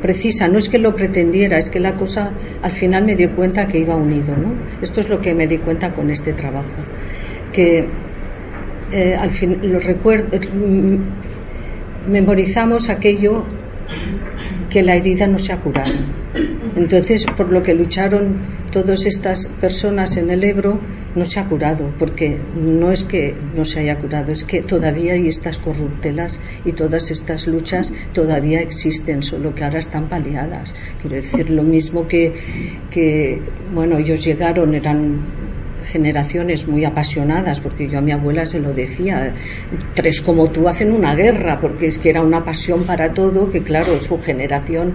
precisa. 0.05 0.49
No 0.49 0.59
es 0.59 0.69
que 0.69 0.79
lo 0.79 0.95
pretendiera, 0.95 1.57
es 1.57 1.71
que 1.71 1.81
la 1.81 1.95
cosa 1.95 2.31
al 2.61 2.73
final 2.73 3.07
me 3.07 3.17
dio 3.17 3.35
cuenta 3.35 3.67
que 3.67 3.79
iba 3.79 3.97
unido. 3.97 4.37
¿no? 4.37 4.53
Esto 4.83 5.01
es 5.01 5.09
lo 5.09 5.19
que 5.19 5.33
me 5.33 5.47
di 5.47 5.57
cuenta 5.57 5.95
con 5.95 6.11
este 6.11 6.35
trabajo. 6.35 6.77
Que 7.51 7.87
eh, 8.93 9.17
al 9.19 9.31
fin 9.31 9.59
lo 9.63 9.79
recuerdo, 9.79 10.39
mm, 10.39 12.11
memorizamos 12.11 12.91
aquello 12.91 13.45
que 14.71 14.83
la 14.83 14.95
herida 14.97 15.27
no 15.27 15.39
se 15.39 15.53
ha 15.53 15.61
curado. 15.61 15.93
Entonces, 16.77 17.25
por 17.37 17.53
lo 17.53 17.63
que 17.63 17.75
lucharon 17.75 18.65
todas 18.73 19.07
estas 19.07 19.47
personas 19.61 20.17
en 20.17 20.31
el 20.31 20.43
Ebro, 20.43 20.81
no 21.15 21.25
se 21.25 21.39
ha 21.39 21.45
curado, 21.45 21.93
porque 21.99 22.37
no 22.57 22.91
es 22.91 23.05
que 23.05 23.35
no 23.55 23.65
se 23.65 23.81
haya 23.81 23.97
curado, 23.99 24.33
es 24.33 24.43
que 24.43 24.63
todavía 24.63 25.13
hay 25.13 25.29
estas 25.29 25.61
corruptelas 25.61 26.41
y 26.65 26.73
todas 26.73 27.09
estas 27.11 27.47
luchas 27.47 27.93
todavía 28.13 28.61
existen, 28.61 29.23
solo 29.23 29.55
que 29.55 29.63
ahora 29.63 29.79
están 29.79 30.09
paliadas. 30.09 30.75
Quiero 31.01 31.17
decir, 31.17 31.51
lo 31.51 31.63
mismo 31.63 32.09
que, 32.09 33.41
bueno, 33.73 33.99
ellos 33.99 34.25
llegaron, 34.25 34.75
eran 34.75 35.44
generaciones 35.95 36.67
muy 36.67 36.85
apasionadas, 36.85 37.61
porque 37.61 37.89
yo 37.89 37.99
a 37.99 38.01
mi 38.01 38.11
abuela 38.11 38.45
se 38.45 38.59
lo 38.59 38.75
decía, 38.75 39.33
tres 39.95 40.21
como 40.21 40.51
tú 40.51 40.67
hacen 40.67 40.91
una 40.91 41.15
guerra, 41.15 41.61
porque 41.61 41.87
es 41.87 41.99
que 41.99 42.11
era 42.11 42.21
una 42.21 42.45
pasión 42.45 42.83
para 42.83 43.15
todo, 43.15 43.49
que 43.49 43.63
claro, 43.63 44.01
su 44.01 44.21
generación, 44.21 44.93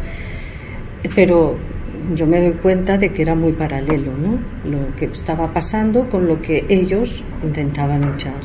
pero 1.15 1.55
yo 2.15 2.27
me 2.27 2.41
doy 2.41 2.53
cuenta 2.61 2.97
de 2.97 3.13
que 3.13 3.21
era 3.21 3.33
muy 3.33 3.53
paralelo, 3.53 4.11
¿no? 4.11 4.39
Lo 4.69 4.93
que 4.97 5.05
estaba 5.05 5.47
pasando 5.53 6.09
con 6.09 6.27
lo 6.27 6.41
que 6.41 6.65
ellos 6.67 7.23
intentaban 7.43 8.01
luchar. 8.01 8.41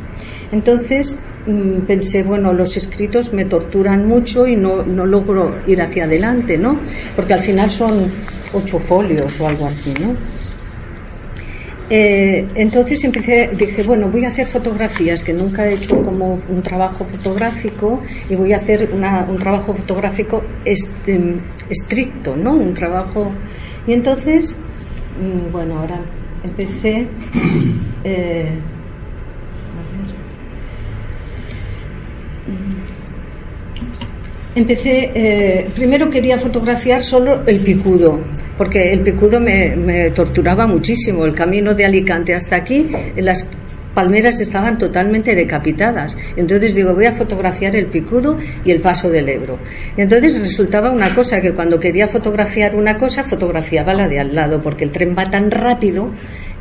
Entonces 0.53 1.19
mm, 1.49 1.87
pensé, 1.89 2.23
bueno, 2.23 2.53
los 2.53 2.77
escritos 2.77 3.33
me 3.33 3.47
torturan 3.47 4.07
mucho 4.07 4.47
y 4.47 4.55
no, 4.55 4.85
no 4.85 5.05
logro 5.07 5.51
ir 5.67 5.83
hacia 5.83 6.05
adelante, 6.05 6.57
¿no? 6.57 6.79
Porque 7.17 7.35
al 7.35 7.41
final 7.41 7.69
son 7.69 8.13
ocho 8.53 8.79
folios 8.79 9.41
o 9.41 9.49
algo 9.49 9.67
así, 9.67 9.93
¿no? 9.95 10.15
Eh, 11.91 12.49
entonces 12.55 13.05
empecé, 13.05 13.51
dije, 13.59 13.83
bueno, 13.83 14.09
voy 14.11 14.25
a 14.25 14.29
hacer 14.29 14.47
fotografías, 14.47 15.23
que 15.23 15.33
nunca 15.33 15.67
he 15.67 15.75
hecho 15.75 16.01
como 16.03 16.41
un 16.49 16.63
trabajo 16.63 17.05
fotográfico, 17.05 18.01
y 18.29 18.35
voy 18.35 18.53
a 18.53 18.57
hacer 18.57 18.91
un 18.93 19.39
trabajo 19.39 19.75
fotográfico 19.75 20.43
este, 20.65 21.21
estricto, 21.69 22.37
¿no? 22.37 22.55
Un 22.55 22.73
trabajo. 22.73 23.31
Y 23.87 23.93
entonces, 23.93 24.59
mm, 25.21 25.53
bueno, 25.53 25.79
ahora 25.79 26.01
empecé. 26.43 27.07
Eh, 28.07 28.51
empecé, 34.55 35.11
eh, 35.15 35.71
primero 35.75 36.11
quería 36.11 36.39
fotografiar 36.39 37.03
solo 37.03 37.43
el 37.47 37.61
picudo, 37.61 38.21
porque 38.57 38.93
el 38.93 39.01
picudo 39.01 39.41
me, 39.41 40.11
torturaba 40.11 40.67
muchísimo. 40.67 41.25
El 41.25 41.35
camino 41.35 41.75
de 41.75 41.85
Alicante 41.85 42.35
hasta 42.35 42.57
aquí, 42.57 42.89
las 43.17 43.49
palmeras 43.95 44.41
estaban 44.41 44.77
totalmente 44.77 45.35
decapitadas. 45.35 46.17
Entonces 46.37 46.75
digo, 46.75 46.95
voy 46.95 47.07
a 47.07 47.13
fotografiar 47.13 47.77
el 47.77 47.87
picudo 47.87 48.37
y 48.65 48.73
el 48.73 48.81
paso 48.81 49.09
del 49.09 49.29
Ebro. 49.29 49.59
Y 49.97 50.03
entonces 50.03 50.41
resultaba 50.41 50.91
una 50.91 51.15
cosa, 51.15 51.41
que 51.41 51.53
cuando 51.53 51.79
quería 51.79 52.09
fotografiar 52.09 52.75
una 52.75 52.97
cosa, 52.99 53.25
fotografiaba 53.25 53.95
la 53.95 54.09
de 54.09 54.21
al 54.21 54.35
lado, 54.35 54.61
porque 54.61 54.85
el 54.85 54.91
tren 54.91 55.15
va 55.17 55.31
tan 55.31 55.51
rápido 55.51 56.11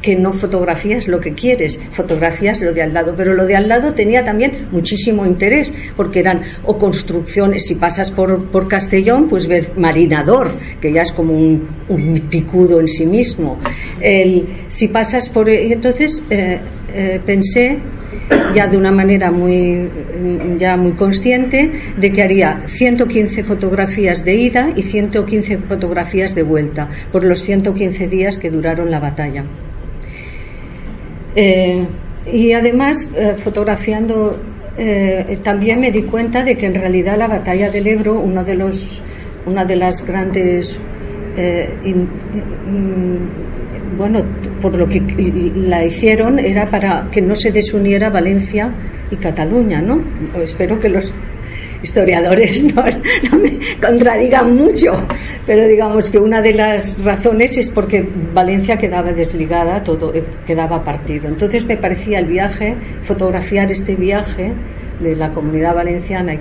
que 0.03 0.15
no 0.15 0.33
fotografías 0.33 1.07
lo 1.07 1.19
que 1.19 1.33
quieres, 1.33 1.81
fotografías 1.93 2.61
lo 2.61 2.73
de 2.73 2.83
al 2.83 2.93
lado. 2.93 3.13
Pero 3.17 3.33
lo 3.33 3.47
de 3.47 3.55
al 3.55 3.67
lado 3.67 3.93
tenía 3.93 4.23
también 4.23 4.67
muchísimo 4.69 5.25
interés, 5.25 5.73
porque 5.95 6.19
eran 6.19 6.41
o 6.65 6.77
construcciones, 6.77 7.65
si 7.65 7.75
pasas 7.75 8.11
por, 8.11 8.51
por 8.51 8.67
Castellón, 8.67 9.27
pues 9.29 9.47
ver 9.47 9.71
Marinador, 9.77 10.51
que 10.79 10.91
ya 10.91 11.01
es 11.01 11.11
como 11.11 11.33
un, 11.33 12.27
picudo 12.29 12.79
en 12.79 12.87
sí 12.87 13.05
mismo. 13.05 13.57
El, 13.99 14.45
si 14.67 14.89
pasas 14.89 15.29
por. 15.29 15.49
Entonces 15.49 16.21
eh, 16.29 16.59
eh, 16.93 17.21
pensé 17.25 17.79
ya 18.53 18.67
de 18.67 18.77
una 18.77 18.91
manera 18.91 19.31
muy 19.31 19.89
ya 20.59 20.77
muy 20.77 20.93
consciente 20.93 21.71
de 21.97 22.11
que 22.11 22.21
haría 22.21 22.63
115 22.67 23.43
fotografías 23.43 24.23
de 24.23 24.35
ida 24.35 24.69
y 24.75 24.83
115 24.83 25.59
fotografías 25.59 26.35
de 26.35 26.43
vuelta 26.43 26.89
por 27.11 27.23
los 27.23 27.41
115 27.41 28.07
días 28.07 28.37
que 28.37 28.49
duraron 28.49 28.91
la 28.91 28.99
batalla. 28.99 29.43
Eh, 31.35 31.87
y 32.31 32.53
además, 32.53 33.11
eh, 33.15 33.35
fotografiando, 33.43 34.39
eh, 34.77 35.39
también 35.43 35.79
me 35.79 35.91
di 35.91 36.03
cuenta 36.03 36.43
de 36.43 36.55
que 36.55 36.65
en 36.65 36.75
realidad 36.75 37.17
la 37.17 37.27
batalla 37.27 37.69
del 37.69 37.87
Ebro, 37.87 38.19
uno 38.19 38.43
de 38.43 38.55
los, 38.55 39.03
una 39.45 39.65
de 39.65 39.75
las 39.75 40.05
grandes, 40.05 40.75
bueno, 43.97 44.23
por 44.61 44.75
lo 44.75 44.87
que 44.87 45.01
la 45.55 45.83
hicieron 45.83 46.37
era 46.39 46.65
para 46.69 47.09
que 47.11 47.21
no 47.21 47.33
se 47.33 47.51
desuniera 47.51 48.09
Valencia 48.09 48.71
y 49.09 49.15
Cataluña, 49.15 49.81
¿no? 49.81 49.99
Espero 50.41 50.79
que 50.79 50.89
los 50.89 51.11
historiadores 51.83 52.63
no, 52.75 52.83
me 52.83 53.59
contradigan 53.79 54.55
mucho, 54.55 54.91
pero 55.45 55.67
digamos 55.67 56.09
que 56.09 56.17
una 56.17 56.41
de 56.41 56.53
las 56.53 57.03
razones 57.03 57.57
es 57.57 57.69
porque 57.69 58.07
Valencia 58.33 58.77
quedaba 58.77 59.11
desligada, 59.11 59.83
todo 59.83 60.13
eh, 60.13 60.23
quedaba 60.47 60.83
partido. 60.83 61.27
Entonces 61.27 61.65
me 61.65 61.77
parecía 61.77 62.19
el 62.19 62.25
viaje, 62.25 62.75
fotografiar 63.03 63.71
este 63.71 63.95
viaje 63.95 64.53
de 64.99 65.15
la 65.15 65.31
comunidad 65.33 65.75
valenciana 65.75 66.33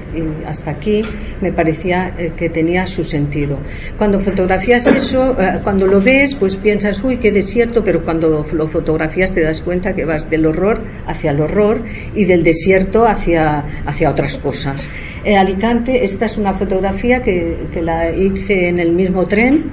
hasta 0.46 0.70
aquí, 0.72 1.00
me 1.40 1.52
parecía 1.52 2.14
eh, 2.18 2.32
que 2.36 2.48
tenía 2.48 2.86
su 2.86 3.04
sentido. 3.04 3.58
Cuando 3.98 4.20
fotografías 4.20 4.86
eso, 4.86 5.32
eh, 5.40 5.58
cuando 5.62 5.86
lo 5.86 6.00
ves, 6.00 6.34
pues 6.36 6.56
piensas, 6.56 7.02
uy, 7.02 7.18
qué 7.18 7.32
desierto, 7.32 7.82
pero 7.84 8.04
cuando 8.04 8.46
lo 8.52 8.68
fotografías 8.68 9.32
te 9.32 9.42
das 9.42 9.60
cuenta 9.60 9.94
que 9.94 10.04
vas 10.04 10.28
del 10.30 10.46
horror 10.46 10.82
hacia 11.06 11.32
el 11.32 11.40
horror 11.40 11.82
y 12.14 12.24
del 12.24 12.44
desierto 12.44 13.06
hacia, 13.06 13.64
hacia 13.84 14.10
otras 14.10 14.36
cosas. 14.38 14.88
En 15.24 15.38
Alicante, 15.38 16.04
esta 16.04 16.24
es 16.26 16.36
una 16.36 16.54
fotografía 16.54 17.22
que, 17.22 17.68
la 17.80 18.10
hice 18.10 18.68
en 18.68 18.80
el 18.80 18.92
mismo 18.92 19.26
tren. 19.26 19.70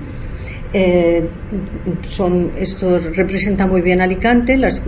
Eh, 0.72 1.28
son, 2.04 2.52
esto 2.58 3.00
representa 3.00 3.66
muy 3.66 3.82
bien 3.82 4.02
Alicante. 4.02 4.56
Las, 4.58 4.82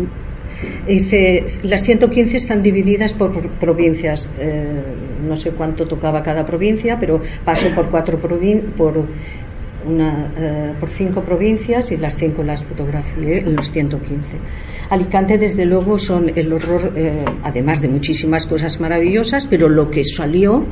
hice, 0.87 1.45
las 1.63 1.81
115 1.81 2.37
están 2.37 2.61
divididas 2.61 3.13
por 3.13 3.49
provincias. 3.57 4.31
Eh, 4.39 4.83
no 5.27 5.35
sé 5.35 5.51
cuánto 5.51 5.87
tocaba 5.87 6.21
cada 6.21 6.45
provincia, 6.45 6.97
pero 6.99 7.21
paso 7.43 7.67
por 7.73 7.89
cuatro 7.89 8.19
por 8.19 9.05
una, 9.85 10.33
eh, 10.37 10.73
por 10.79 10.89
cinco 10.89 11.21
provincias 11.21 11.91
y 11.91 11.97
las 11.97 12.15
cinco 12.15 12.43
las 12.43 12.63
fotografié 12.63 13.39
en 13.39 13.55
los 13.55 13.71
115. 13.71 14.37
Alicante, 14.89 15.37
desde 15.37 15.65
luego, 15.65 15.97
son 15.97 16.31
el 16.35 16.51
horror, 16.53 16.93
eh, 16.95 17.25
además 17.43 17.81
de 17.81 17.87
muchísimas 17.87 18.45
cosas 18.45 18.79
maravillosas, 18.79 19.45
pero 19.45 19.69
lo 19.69 19.89
que 19.89 20.03
salió, 20.03 20.65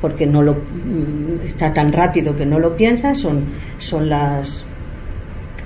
porque 0.00 0.26
no 0.26 0.42
lo 0.42 0.54
mm, 0.54 1.44
está 1.44 1.72
tan 1.72 1.92
rápido 1.92 2.36
que 2.36 2.46
no 2.46 2.58
lo 2.58 2.76
piensas, 2.76 3.18
son, 3.18 3.46
son 3.78 4.08
las, 4.08 4.64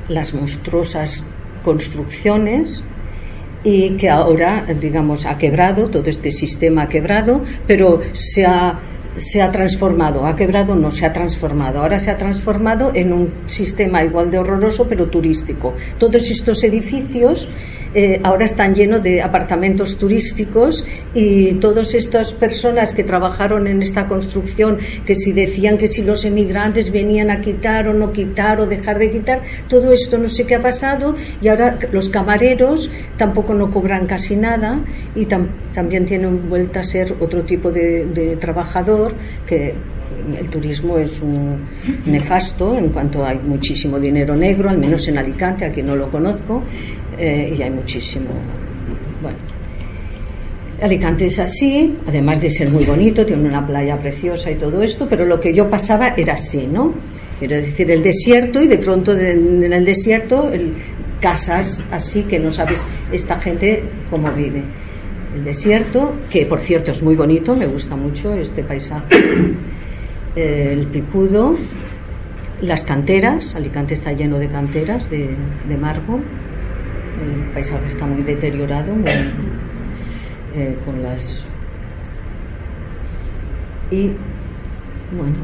las 0.08 0.34
monstruosas 0.34 1.26
construcciones 1.62 2.84
y 3.64 3.96
que 3.96 4.08
ahora, 4.08 4.64
digamos, 4.80 5.26
ha 5.26 5.36
quebrado, 5.36 5.90
todo 5.90 6.08
este 6.08 6.30
sistema 6.30 6.84
ha 6.84 6.88
quebrado, 6.88 7.42
pero 7.66 8.00
se 8.12 8.46
ha, 8.46 8.78
se 9.18 9.42
ha 9.42 9.50
transformado, 9.50 10.26
ha 10.26 10.34
quebrado, 10.34 10.74
no 10.74 10.90
se 10.90 11.06
ha 11.06 11.12
transformado, 11.12 11.80
ahora 11.80 11.98
se 11.98 12.10
ha 12.10 12.16
transformado 12.16 12.92
en 12.94 13.12
un 13.12 13.32
sistema 13.46 14.04
igual 14.04 14.30
de 14.30 14.38
horroroso, 14.38 14.88
pero 14.88 15.08
turístico. 15.08 15.74
Todos 15.98 16.30
estos 16.30 16.62
edificios 16.64 17.52
eh, 17.94 18.20
ahora 18.22 18.44
están 18.44 18.74
llenos 18.74 19.02
de 19.02 19.22
apartamentos 19.22 19.98
turísticos 19.98 20.86
y 21.14 21.54
todas 21.54 21.94
estas 21.94 22.32
personas 22.32 22.94
que 22.94 23.04
trabajaron 23.04 23.66
en 23.66 23.82
esta 23.82 24.06
construcción, 24.06 24.78
que 25.04 25.14
si 25.14 25.32
decían 25.32 25.78
que 25.78 25.88
si 25.88 26.02
los 26.02 26.24
emigrantes 26.24 26.92
venían 26.92 27.30
a 27.30 27.40
quitar 27.40 27.88
o 27.88 27.94
no 27.94 28.12
quitar 28.12 28.60
o 28.60 28.66
dejar 28.66 28.98
de 28.98 29.10
quitar, 29.10 29.42
todo 29.68 29.92
esto 29.92 30.18
no 30.18 30.28
sé 30.28 30.44
qué 30.46 30.56
ha 30.56 30.62
pasado 30.62 31.16
y 31.40 31.48
ahora 31.48 31.78
los 31.92 32.08
camareros 32.08 32.90
tampoco 33.16 33.54
no 33.54 33.70
cobran 33.70 34.06
casi 34.06 34.36
nada 34.36 34.84
y 35.14 35.26
también 35.26 36.04
tienen 36.04 36.48
vuelta 36.48 36.80
a 36.80 36.84
ser 36.84 37.14
otro 37.20 37.44
tipo 37.44 37.70
de, 37.70 38.06
de 38.06 38.36
trabajador 38.36 39.14
que 39.46 39.74
el 40.36 40.48
turismo 40.48 40.98
es 40.98 41.20
un 41.22 41.66
nefasto 42.06 42.76
en 42.76 42.90
cuanto 42.90 43.24
hay 43.24 43.38
muchísimo 43.38 43.98
dinero 43.98 44.34
negro, 44.34 44.70
al 44.70 44.78
menos 44.78 45.06
en 45.08 45.18
Alicante, 45.18 45.64
aquí 45.64 45.82
no 45.82 45.96
lo 45.96 46.10
conozco, 46.10 46.62
eh, 47.18 47.54
y 47.56 47.62
hay 47.62 47.70
muchísimo. 47.70 48.30
Bueno, 49.20 49.38
Alicante 50.80 51.26
es 51.26 51.38
así, 51.40 51.96
además 52.06 52.40
de 52.40 52.50
ser 52.50 52.70
muy 52.70 52.84
bonito, 52.84 53.26
tiene 53.26 53.48
una 53.48 53.66
playa 53.66 53.98
preciosa 53.98 54.50
y 54.50 54.54
todo 54.54 54.80
esto, 54.82 55.06
pero 55.10 55.24
lo 55.24 55.40
que 55.40 55.52
yo 55.52 55.68
pasaba 55.68 56.14
era 56.16 56.34
así, 56.34 56.68
¿no? 56.68 56.94
Quiero 57.38 57.56
decir, 57.56 57.90
el 57.90 58.02
desierto 58.02 58.60
y 58.60 58.68
de 58.68 58.78
pronto 58.78 59.12
en 59.12 59.72
el 59.72 59.84
desierto 59.84 60.50
casas 61.20 61.84
así 61.90 62.22
que 62.22 62.38
no 62.38 62.50
sabes 62.52 62.80
esta 63.12 63.40
gente 63.40 63.82
cómo 64.08 64.30
vive. 64.32 64.62
El 65.34 65.44
desierto, 65.44 66.14
que 66.30 66.46
por 66.46 66.60
cierto 66.60 66.92
es 66.92 67.02
muy 67.02 67.16
bonito, 67.16 67.54
me 67.56 67.66
gusta 67.66 67.96
mucho 67.96 68.34
este 68.34 68.62
paisaje. 68.62 69.16
El 70.36 70.86
picudo, 70.86 71.56
las 72.60 72.84
canteras, 72.84 73.56
Alicante 73.56 73.94
está 73.94 74.12
lleno 74.12 74.38
de 74.38 74.48
canteras 74.48 75.10
de, 75.10 75.30
de 75.68 75.76
mármol 75.76 76.22
el 77.20 77.50
paisaje 77.52 77.86
está 77.86 78.06
muy 78.06 78.22
deteriorado, 78.22 78.94
eh, 80.54 80.76
con 80.84 81.02
las... 81.02 81.44
Y 83.90 84.10
bueno, 85.16 85.36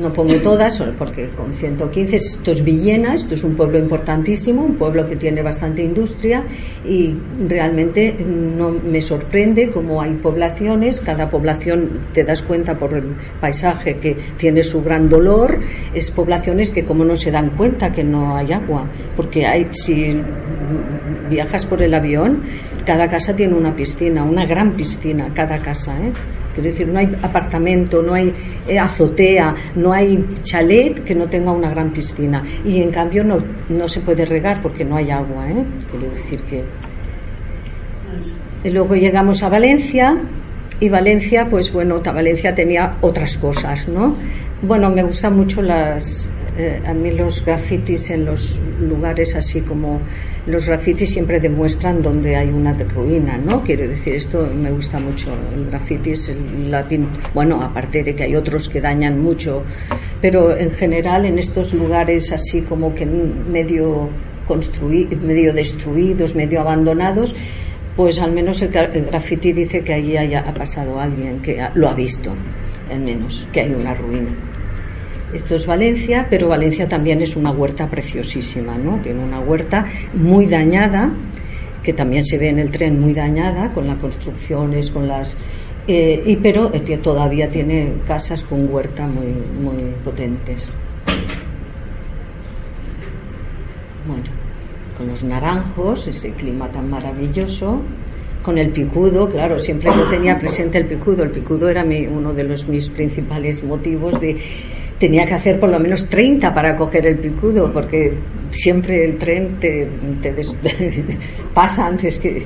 no 0.00 0.12
pongo 0.12 0.34
todas 0.42 0.82
porque 0.98 1.28
con 1.30 1.52
115 1.52 2.16
esto 2.16 2.50
es 2.50 2.64
Villena, 2.64 3.14
esto 3.14 3.34
es 3.34 3.44
un 3.44 3.54
pueblo 3.54 3.78
importantísimo, 3.78 4.64
un 4.64 4.76
pueblo 4.76 5.06
que 5.06 5.16
tiene 5.16 5.42
bastante 5.42 5.82
industria 5.82 6.44
y 6.84 7.14
realmente 7.48 8.12
no 8.12 8.70
me 8.70 9.00
sorprende 9.00 9.70
cómo 9.70 10.00
hay 10.00 10.14
poblaciones, 10.14 11.00
cada 11.00 11.28
población 11.28 12.06
te 12.12 12.24
das 12.24 12.42
cuenta 12.42 12.78
por 12.78 12.94
el 12.94 13.14
paisaje 13.40 13.98
que 13.98 14.16
tiene 14.36 14.62
su 14.62 14.82
gran 14.82 15.08
dolor, 15.08 15.58
es 15.94 16.10
poblaciones 16.10 16.70
que 16.70 16.84
como 16.84 17.04
no 17.04 17.16
se 17.16 17.30
dan 17.30 17.50
cuenta 17.50 17.90
que 17.90 18.04
no 18.04 18.36
hay 18.36 18.52
agua, 18.52 18.88
porque 19.16 19.46
hay 19.46 19.66
si 19.70 20.20
viajas 21.28 21.64
por 21.66 21.82
el 21.82 21.94
avión, 21.94 22.42
cada 22.84 23.08
casa 23.08 23.34
tiene 23.34 23.54
una 23.54 23.74
piscina, 23.74 24.24
una 24.24 24.46
gran 24.46 24.72
piscina, 24.72 25.32
cada 25.34 25.58
casa, 25.58 25.96
¿eh? 26.00 26.12
Quiero 26.60 26.72
decir, 26.76 26.88
no 26.88 26.98
hay 26.98 27.16
apartamento, 27.22 28.02
no 28.02 28.14
hay 28.14 28.32
eh, 28.68 28.78
azotea, 28.78 29.54
no 29.76 29.92
hay 29.92 30.22
chalet 30.42 31.02
que 31.04 31.14
no 31.14 31.28
tenga 31.28 31.52
una 31.52 31.70
gran 31.70 31.92
piscina. 31.92 32.44
Y 32.64 32.82
en 32.82 32.90
cambio 32.90 33.24
no, 33.24 33.38
no 33.68 33.88
se 33.88 34.00
puede 34.00 34.24
regar 34.24 34.60
porque 34.62 34.84
no 34.84 34.96
hay 34.96 35.10
agua. 35.10 35.50
¿eh? 35.50 35.64
Quiero 35.90 36.10
decir 36.10 36.40
que. 36.42 36.64
Y 38.62 38.70
luego 38.70 38.94
llegamos 38.94 39.42
a 39.42 39.48
Valencia 39.48 40.16
y 40.80 40.88
Valencia, 40.88 41.46
pues 41.48 41.72
bueno, 41.72 42.00
Valencia 42.02 42.54
tenía 42.54 42.96
otras 43.00 43.36
cosas, 43.38 43.88
¿no? 43.88 44.14
Bueno, 44.62 44.90
me 44.90 45.02
gustan 45.02 45.36
mucho 45.36 45.62
las, 45.62 46.28
eh, 46.60 46.82
a 46.86 46.92
mí 46.92 47.10
los 47.10 47.42
grafitis 47.44 48.10
en 48.10 48.26
los 48.26 48.60
lugares 48.80 49.34
así 49.34 49.62
como 49.62 50.00
los 50.46 50.66
grafitis 50.66 51.10
siempre 51.10 51.40
demuestran 51.40 52.02
donde 52.02 52.36
hay 52.36 52.48
una 52.48 52.74
ruina, 52.74 53.38
¿no? 53.38 53.62
Quiero 53.62 53.88
decir, 53.88 54.14
esto 54.14 54.46
me 54.54 54.70
gusta 54.70 55.00
mucho. 55.00 55.32
El 55.54 55.66
grafitis, 55.66 56.36
la 56.68 56.86
bueno, 57.32 57.62
aparte 57.62 58.02
de 58.02 58.14
que 58.14 58.24
hay 58.24 58.36
otros 58.36 58.68
que 58.68 58.80
dañan 58.80 59.22
mucho, 59.22 59.62
pero 60.20 60.54
en 60.54 60.70
general 60.72 61.24
en 61.24 61.38
estos 61.38 61.72
lugares 61.72 62.30
así 62.32 62.60
como 62.62 62.94
que 62.94 63.06
medio 63.06 64.10
medio 65.22 65.54
destruidos, 65.54 66.34
medio 66.34 66.60
abandonados, 66.60 67.34
pues 67.96 68.18
al 68.20 68.32
menos 68.32 68.60
el, 68.62 68.70
graffiti 68.70 69.52
dice 69.52 69.80
que 69.82 69.94
allí 69.94 70.16
haya, 70.16 70.40
ha 70.40 70.52
pasado 70.52 70.98
alguien 70.98 71.40
que 71.40 71.56
lo 71.74 71.88
ha 71.88 71.94
visto, 71.94 72.34
al 72.90 73.00
menos, 73.00 73.48
que 73.52 73.60
hay 73.60 73.72
una 73.72 73.94
ruina. 73.94 74.30
Esto 75.32 75.54
es 75.54 75.64
Valencia, 75.64 76.26
pero 76.28 76.48
Valencia 76.48 76.88
también 76.88 77.22
es 77.22 77.36
una 77.36 77.52
huerta 77.52 77.88
preciosísima, 77.88 78.76
¿no? 78.76 78.98
Tiene 79.00 79.22
una 79.22 79.38
huerta 79.40 79.86
muy 80.14 80.46
dañada, 80.46 81.12
que 81.84 81.92
también 81.92 82.24
se 82.24 82.36
ve 82.36 82.48
en 82.48 82.58
el 82.58 82.70
tren 82.70 82.98
muy 82.98 83.14
dañada, 83.14 83.72
con 83.72 83.86
las 83.86 83.98
construcciones, 83.98 84.90
con 84.90 85.06
las... 85.06 85.36
Eh, 85.86 86.22
y, 86.26 86.36
pero 86.36 86.74
eh, 86.74 86.98
todavía 86.98 87.48
tiene 87.48 87.94
casas 88.06 88.42
con 88.42 88.72
huerta 88.72 89.06
muy, 89.06 89.26
muy 89.62 89.92
potentes. 90.04 90.64
Bueno, 94.06 94.24
con 94.98 95.06
los 95.06 95.22
naranjos, 95.22 96.08
ese 96.08 96.32
clima 96.32 96.68
tan 96.68 96.90
maravilloso, 96.90 97.80
con 98.42 98.58
el 98.58 98.70
picudo, 98.70 99.28
claro, 99.30 99.58
siempre 99.58 99.90
yo 99.94 100.08
tenía 100.08 100.38
presente 100.38 100.78
el 100.78 100.86
picudo. 100.86 101.22
El 101.22 101.30
picudo 101.30 101.68
era 101.68 101.84
mi, 101.84 102.06
uno 102.06 102.32
de 102.32 102.44
los 102.44 102.66
mis 102.66 102.88
principales 102.88 103.62
motivos 103.62 104.20
de 104.20 104.36
tenía 105.00 105.24
que 105.24 105.34
hacer 105.34 105.58
por 105.58 105.70
lo 105.70 105.80
menos 105.80 106.06
30 106.08 106.52
para 106.54 106.76
coger 106.76 107.06
el 107.06 107.18
picudo, 107.18 107.72
porque 107.72 108.12
siempre 108.50 109.02
el 109.04 109.16
tren 109.16 109.58
te, 109.58 109.88
pasa 111.54 111.86
antes 111.86 112.18
que, 112.18 112.44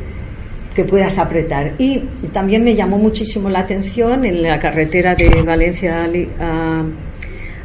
que 0.74 0.84
puedas 0.84 1.18
apretar. 1.18 1.74
Y 1.78 1.98
también 2.32 2.62
me 2.62 2.74
llamó 2.74 2.96
muchísimo 2.96 3.50
la 3.50 3.60
atención 3.60 4.24
en 4.24 4.40
la 4.40 4.58
carretera 4.60 5.16
de 5.16 5.42
Valencia 5.42 6.06
a, 6.38 6.84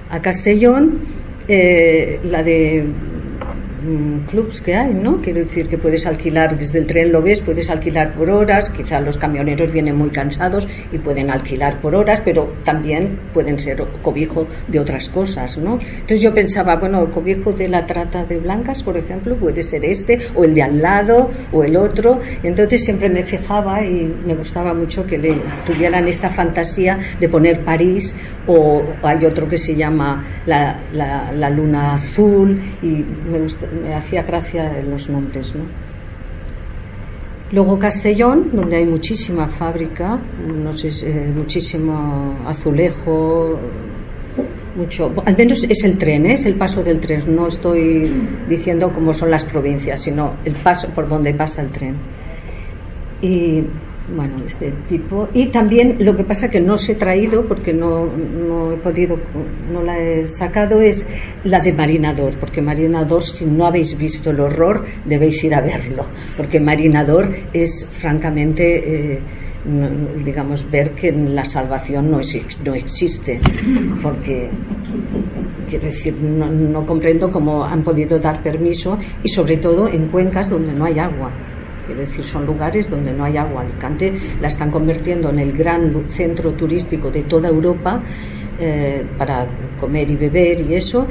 a 0.09 0.21
Castellón, 0.21 1.01
eh, 1.47 2.19
la 2.23 2.41
de 2.41 2.83
clubs 4.29 4.61
que 4.61 4.75
hay, 4.75 4.93
¿no? 4.93 5.21
Quiero 5.21 5.39
decir 5.39 5.67
que 5.67 5.77
puedes 5.77 6.05
alquilar 6.05 6.57
desde 6.57 6.79
el 6.79 6.85
tren, 6.85 7.11
lo 7.11 7.21
ves, 7.21 7.41
puedes 7.41 7.69
alquilar 7.69 8.13
por 8.13 8.29
horas, 8.29 8.69
quizá 8.69 8.99
los 8.99 9.17
camioneros 9.17 9.71
vienen 9.71 9.95
muy 9.95 10.09
cansados 10.09 10.67
y 10.91 10.97
pueden 10.97 11.29
alquilar 11.29 11.79
por 11.81 11.95
horas, 11.95 12.21
pero 12.23 12.53
también 12.63 13.19
pueden 13.33 13.57
ser 13.57 13.83
cobijo 14.01 14.47
de 14.67 14.79
otras 14.79 15.09
cosas, 15.09 15.57
¿no? 15.57 15.77
Entonces 15.79 16.21
yo 16.21 16.33
pensaba, 16.33 16.75
bueno, 16.75 17.09
cobijo 17.11 17.51
de 17.51 17.67
la 17.67 17.85
trata 17.85 18.23
de 18.25 18.37
blancas, 18.37 18.83
por 18.83 18.97
ejemplo, 18.97 19.35
puede 19.35 19.63
ser 19.63 19.85
este, 19.85 20.19
o 20.35 20.43
el 20.43 20.53
de 20.53 20.63
al 20.63 20.81
lado, 20.81 21.29
o 21.51 21.63
el 21.63 21.75
otro, 21.77 22.19
entonces 22.43 22.83
siempre 22.83 23.09
me 23.09 23.23
fijaba 23.23 23.83
y 23.83 24.13
me 24.25 24.35
gustaba 24.35 24.73
mucho 24.73 25.05
que 25.05 25.17
le 25.17 25.35
tuvieran 25.65 26.07
esta 26.07 26.29
fantasía 26.31 26.97
de 27.19 27.29
poner 27.29 27.63
París, 27.63 28.15
o 28.51 28.81
hay 29.03 29.23
otro 29.25 29.47
que 29.47 29.59
se 29.59 29.75
llama 29.75 30.25
la, 30.47 30.79
la, 30.91 31.49
luna 31.51 31.93
azul, 31.93 32.59
y 32.81 32.87
me 33.31 33.39
gusta, 33.41 33.67
me 33.67 33.93
hacía 33.93 34.23
gracia 34.23 34.81
los 34.81 35.07
nombres, 35.07 35.53
¿no? 35.55 35.63
Luego 37.51 37.77
Castellón, 37.77 38.49
donde 38.51 38.77
hay 38.77 38.85
muchísima 38.85 39.47
fábrica, 39.47 40.19
no 40.47 40.73
sé, 40.73 40.89
eh, 41.03 41.31
muchísimo 41.35 42.39
azulejo, 42.47 43.59
mucho, 44.75 45.13
al 45.25 45.37
menos 45.37 45.63
es 45.63 45.83
el 45.83 45.97
tren, 45.97 46.25
¿eh? 46.25 46.33
es 46.33 46.45
el 46.45 46.55
paso 46.55 46.83
del 46.83 46.99
tren. 46.99 47.35
No 47.35 47.47
estoy 47.47 48.11
diciendo 48.47 48.91
cómo 48.93 49.13
son 49.13 49.31
las 49.31 49.43
provincias, 49.43 50.01
sino 50.01 50.37
el 50.45 50.53
paso 50.53 50.87
por 50.89 51.07
donde 51.07 51.33
pasa 51.33 51.61
el 51.61 51.69
tren. 51.69 51.95
Y 53.21 53.63
bueno, 54.15 54.35
este 54.45 54.71
tipo. 54.87 55.27
Y 55.33 55.47
también 55.47 55.97
lo 55.99 56.15
que 56.15 56.23
pasa 56.23 56.49
que 56.49 56.59
no 56.59 56.77
se 56.77 56.93
he 56.93 56.95
traído 56.95 57.45
porque 57.45 57.73
no, 57.73 58.05
no 58.05 58.73
he 58.73 58.77
podido, 58.77 59.17
no 59.71 59.83
la 59.83 59.97
he 59.99 60.27
sacado 60.27 60.81
es 60.81 61.07
la 61.43 61.59
de 61.59 61.73
Marinador, 61.73 62.37
porque 62.39 62.61
Marinador, 62.61 63.23
si 63.23 63.45
no 63.45 63.65
habéis 63.65 63.97
visto 63.97 64.31
el 64.31 64.39
horror, 64.39 64.85
debéis 65.05 65.43
ir 65.43 65.55
a 65.55 65.61
verlo, 65.61 66.05
porque 66.37 66.59
Marinador 66.59 67.29
es 67.53 67.87
francamente. 67.99 69.13
Eh, 69.13 69.19
digamos, 70.23 70.71
ver 70.71 70.91
que 70.91 71.11
la 71.11 71.43
salvación 71.43 72.09
no, 72.09 72.21
no 72.63 72.73
existe, 72.73 73.39
porque 74.01 74.49
quiero 75.69 75.85
decir, 75.85 76.15
no, 76.15 76.49
no 76.49 76.85
comprendo 76.85 77.29
cómo 77.29 77.65
han 77.65 77.83
podido 77.83 78.17
dar 78.19 78.41
permiso 78.41 78.97
y 79.21 79.27
sobre 79.27 79.57
todo 79.57 79.89
en 79.89 80.07
cuencas 80.07 80.49
donde 80.49 80.71
no 80.71 80.85
hay 80.85 80.97
agua 80.97 81.31
es 81.91 81.97
decir, 81.97 82.23
son 82.23 82.45
lugares 82.45 82.89
donde 82.89 83.11
no 83.11 83.25
hay 83.25 83.37
agua. 83.37 83.61
Alicante 83.61 84.13
la 84.41 84.47
están 84.47 84.71
convirtiendo 84.71 85.29
en 85.29 85.39
el 85.39 85.51
gran 85.53 86.09
centro 86.09 86.53
turístico 86.53 87.11
de 87.11 87.23
toda 87.23 87.49
Europa 87.49 88.01
eh, 88.59 89.05
para 89.17 89.47
comer 89.79 90.09
y 90.09 90.15
beber 90.15 90.61
y 90.61 90.75
eso. 90.75 91.07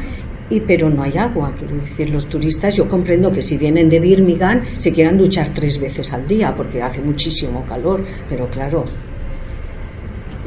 y 0.50 0.60
pero 0.60 0.88
no 0.88 1.02
hay 1.02 1.16
agua. 1.16 1.52
Quiero 1.58 1.76
decir, 1.76 2.10
los 2.10 2.26
turistas, 2.26 2.76
yo 2.76 2.88
comprendo 2.88 3.30
que 3.30 3.42
si 3.42 3.58
vienen 3.58 3.88
de 3.88 4.00
Birmingham 4.00 4.62
se 4.78 4.92
quieran 4.92 5.18
duchar 5.18 5.48
tres 5.54 5.78
veces 5.78 6.12
al 6.12 6.26
día 6.26 6.54
porque 6.56 6.82
hace 6.82 7.02
muchísimo 7.02 7.64
calor, 7.66 8.02
pero 8.28 8.48
claro, 8.48 8.84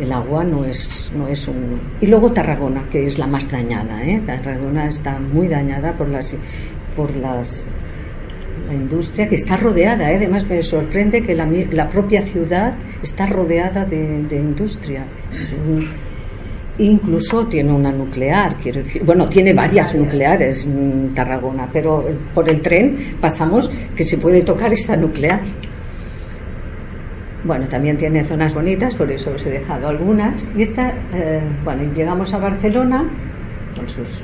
el 0.02 0.12
agua 0.12 0.44
no 0.44 0.65
es, 0.65 1.12
no 1.15 1.28
es 1.28 1.48
un... 1.48 1.80
Y 2.02 2.08
luego 2.08 2.32
Tarragona, 2.32 2.88
que 2.89 3.06
es 3.06 3.20
la 3.20 3.28
más 3.28 3.50
dañada. 3.52 4.04
¿eh? 4.04 4.22
Tarragona 4.26 4.88
está 4.88 5.20
muy 5.20 5.48
dañada 5.48 5.96
por 5.96 6.10
las, 6.10 6.36
por 6.96 7.15
las 7.15 7.67
la 8.67 8.74
industria 8.74 9.28
que 9.28 9.36
está 9.36 9.58
rodeada. 9.58 10.12
¿eh? 10.12 10.15
Además 10.17 10.47
me 10.47 10.62
sorprende 10.63 11.21
que 11.21 11.36
la, 11.36 11.45
la 11.71 11.89
propia 11.89 12.21
ciudad 12.21 12.76
está 13.02 13.26
rodeada 13.26 13.86
de, 13.86 14.24
de 14.24 14.36
industria. 14.36 15.06
incluso 16.78 17.47
tiene 17.47 17.71
una 17.71 17.91
nuclear, 17.91 18.56
quiero 18.58 18.80
decir. 18.80 19.04
Bueno, 19.04 19.28
tiene 19.30 19.54
varias 19.54 19.93
nucleares 19.95 20.65
en 20.65 21.13
Tarragona, 21.13 21.67
pero 21.71 22.06
por 22.34 22.50
el 22.50 22.62
tren 22.62 23.15
pasamos 23.19 23.69
que 23.95 24.04
se 24.04 24.17
puede 24.17 24.41
tocar 24.41 24.71
esta 24.74 24.95
nuclear. 24.95 25.41
Bueno, 27.43 27.67
también 27.67 27.97
tiene 27.97 28.24
zonas 28.24 28.54
bonitas, 28.54 28.95
por 28.95 29.12
eso 29.12 29.32
os 29.32 29.43
he 29.45 29.50
dejado 29.50 29.88
algunas. 29.88 30.50
Y 30.56 30.62
esta, 30.62 30.89
eh, 31.13 31.41
bueno, 31.63 31.91
llegamos 31.93 32.34
a 32.34 32.38
Barcelona 32.38 33.10
con 33.76 33.88
sus, 33.89 34.24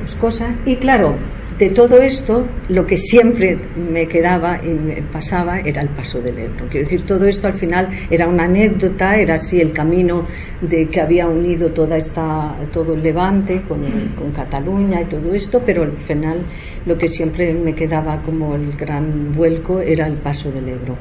sus 0.00 0.14
cosas. 0.16 0.56
Y 0.66 0.74
claro, 0.76 1.14
de 1.58 1.70
todo 1.70 2.02
esto, 2.02 2.46
lo 2.68 2.84
que 2.84 2.96
siempre 2.96 3.56
me 3.76 4.08
quedaba 4.08 4.60
y 4.64 4.70
me 4.70 5.02
pasaba 5.02 5.60
era 5.60 5.82
el 5.82 5.88
paso 5.90 6.20
del 6.20 6.38
Ebro. 6.38 6.66
Quiero 6.68 6.84
decir, 6.84 7.06
todo 7.06 7.26
esto 7.26 7.46
al 7.46 7.54
final 7.54 7.88
era 8.10 8.26
una 8.26 8.44
anécdota, 8.44 9.14
era 9.14 9.34
así 9.34 9.60
el 9.60 9.72
camino 9.72 10.26
de 10.60 10.88
que 10.88 11.00
había 11.00 11.28
unido 11.28 11.70
toda 11.70 11.96
esta, 11.96 12.56
todo 12.72 12.94
el 12.94 13.02
Levante 13.02 13.62
con, 13.68 13.82
con 14.16 14.32
Cataluña 14.32 15.02
y 15.02 15.04
todo 15.04 15.32
esto, 15.32 15.62
pero 15.64 15.84
al 15.84 15.96
final 15.98 16.42
lo 16.86 16.98
que 16.98 17.06
siempre 17.06 17.54
me 17.54 17.72
quedaba 17.72 18.20
como 18.22 18.56
el 18.56 18.72
gran 18.72 19.32
vuelco 19.32 19.80
era 19.80 20.08
el 20.08 20.16
paso 20.16 20.50
del 20.50 20.68
Ebro. 20.68 20.96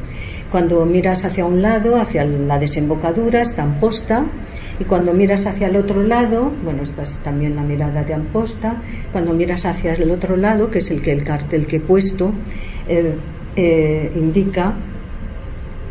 Cuando 0.54 0.86
miras 0.86 1.26
hacia 1.26 1.46
un 1.46 1.64
lado, 1.64 2.00
hacia 2.00 2.24
la 2.24 2.60
desembocadura, 2.60 3.42
está 3.42 3.64
Amposta, 3.64 4.24
y 4.80 4.84
cuando 4.84 5.12
miras 5.12 5.48
hacia 5.48 5.66
el 5.66 5.76
otro 5.76 6.04
lado, 6.04 6.52
bueno, 6.64 6.84
esta 6.84 7.02
es 7.02 7.18
también 7.24 7.56
la 7.56 7.64
mirada 7.64 8.04
de 8.04 8.14
Amposta, 8.14 8.80
cuando 9.12 9.34
miras 9.34 9.66
hacia 9.66 9.94
el 9.94 10.12
otro 10.12 10.38
lado, 10.38 10.70
que 10.70 10.78
es 10.78 10.92
el 10.92 11.02
que 11.02 11.12
el 11.12 11.24
cartel 11.24 11.66
que 11.66 11.78
he 11.78 11.80
puesto, 11.80 12.32
eh, 12.88 13.16
eh, 13.56 14.12
indica 14.16 14.76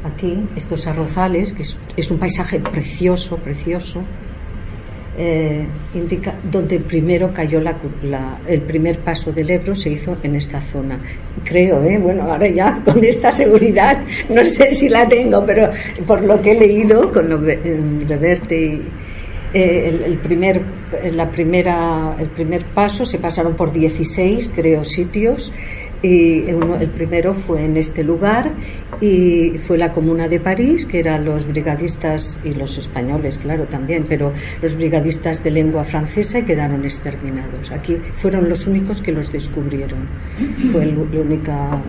aquí 0.05 0.49
estos 0.55 0.87
arrozales, 0.87 1.53
que 1.53 1.65
es 1.97 2.11
un 2.13 2.21
paisaje 2.21 2.61
precioso, 2.61 3.39
precioso, 3.39 4.05
eh, 5.17 5.67
indica 5.95 6.35
donde 6.51 6.81
primero 6.81 7.31
cayó 7.33 7.61
la, 7.61 7.77
el 8.47 8.63
primer 8.63 8.99
paso 9.01 9.31
del 9.31 9.51
Ebro 9.51 9.75
se 9.75 9.91
hizo 9.91 10.17
en 10.23 10.37
esta 10.37 10.61
zona. 10.61 10.99
Creo, 11.45 11.83
¿eh? 11.85 11.99
bueno, 11.99 12.23
ahora 12.23 12.49
ya 12.49 12.81
con 12.85 13.05
esta 13.05 13.31
seguridad 13.31 14.03
no 14.29 14.45
sé 14.47 14.75
si 14.75 14.89
la 14.89 15.07
tengo, 15.07 15.45
pero 15.45 15.69
por 16.07 16.23
lo 16.23 16.41
que 16.41 16.53
he 16.53 16.59
leído 16.59 17.13
con 17.13 17.29
Reverte 18.09 18.57
y, 18.57 18.83
eh, 19.55 20.01
el, 20.07 20.17
primer, 20.19 20.63
la 21.13 21.31
primera, 21.31 22.17
el 22.19 22.29
primer 22.29 22.65
paso 22.67 23.05
se 23.05 23.19
pasaron 23.19 23.55
por 23.55 23.71
16, 23.71 24.53
creo, 24.57 24.83
sitios 24.83 25.53
y 26.03 26.49
el 26.49 26.89
primero 26.89 27.33
fue 27.33 27.65
en 27.65 27.77
este 27.77 28.03
lugar 28.03 28.51
y 29.01 29.59
fue 29.67 29.79
la 29.79 29.93
Comuna 29.93 30.27
de 30.27 30.41
París, 30.41 30.85
que 30.85 30.99
eran 30.99 31.25
los 31.25 31.47
brigadistas 31.47 32.41
y 32.45 32.55
los 32.55 32.77
españoles, 32.77 33.39
claro, 33.39 33.65
también, 33.67 34.05
pero 34.09 34.33
los 34.61 34.75
brigadistas 34.77 35.43
de 35.45 35.51
lengua 35.53 35.85
francesa 35.85 36.41
y 36.41 36.43
quedaron 36.43 36.85
exterminados. 36.85 37.71
Aquí 37.71 37.97
fueron 38.17 38.49
los 38.49 38.67
únicos 38.67 39.01
que 39.01 39.13
los 39.13 39.31
descubrieron. 39.31 40.09
Fue 40.73 40.87
la 40.87 41.21
única 41.21 41.83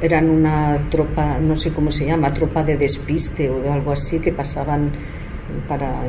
eran 0.00 0.28
una 0.30 0.78
tropa, 0.90 1.38
no 1.38 1.56
sé 1.56 1.70
cómo 1.70 1.90
se 1.90 2.06
llama, 2.06 2.32
tropa 2.32 2.62
de 2.62 2.76
despiste 2.76 3.48
o 3.48 3.72
algo 3.72 3.92
así 3.92 4.20
que 4.20 4.30
pasaban 4.30 4.92
para 5.66 6.02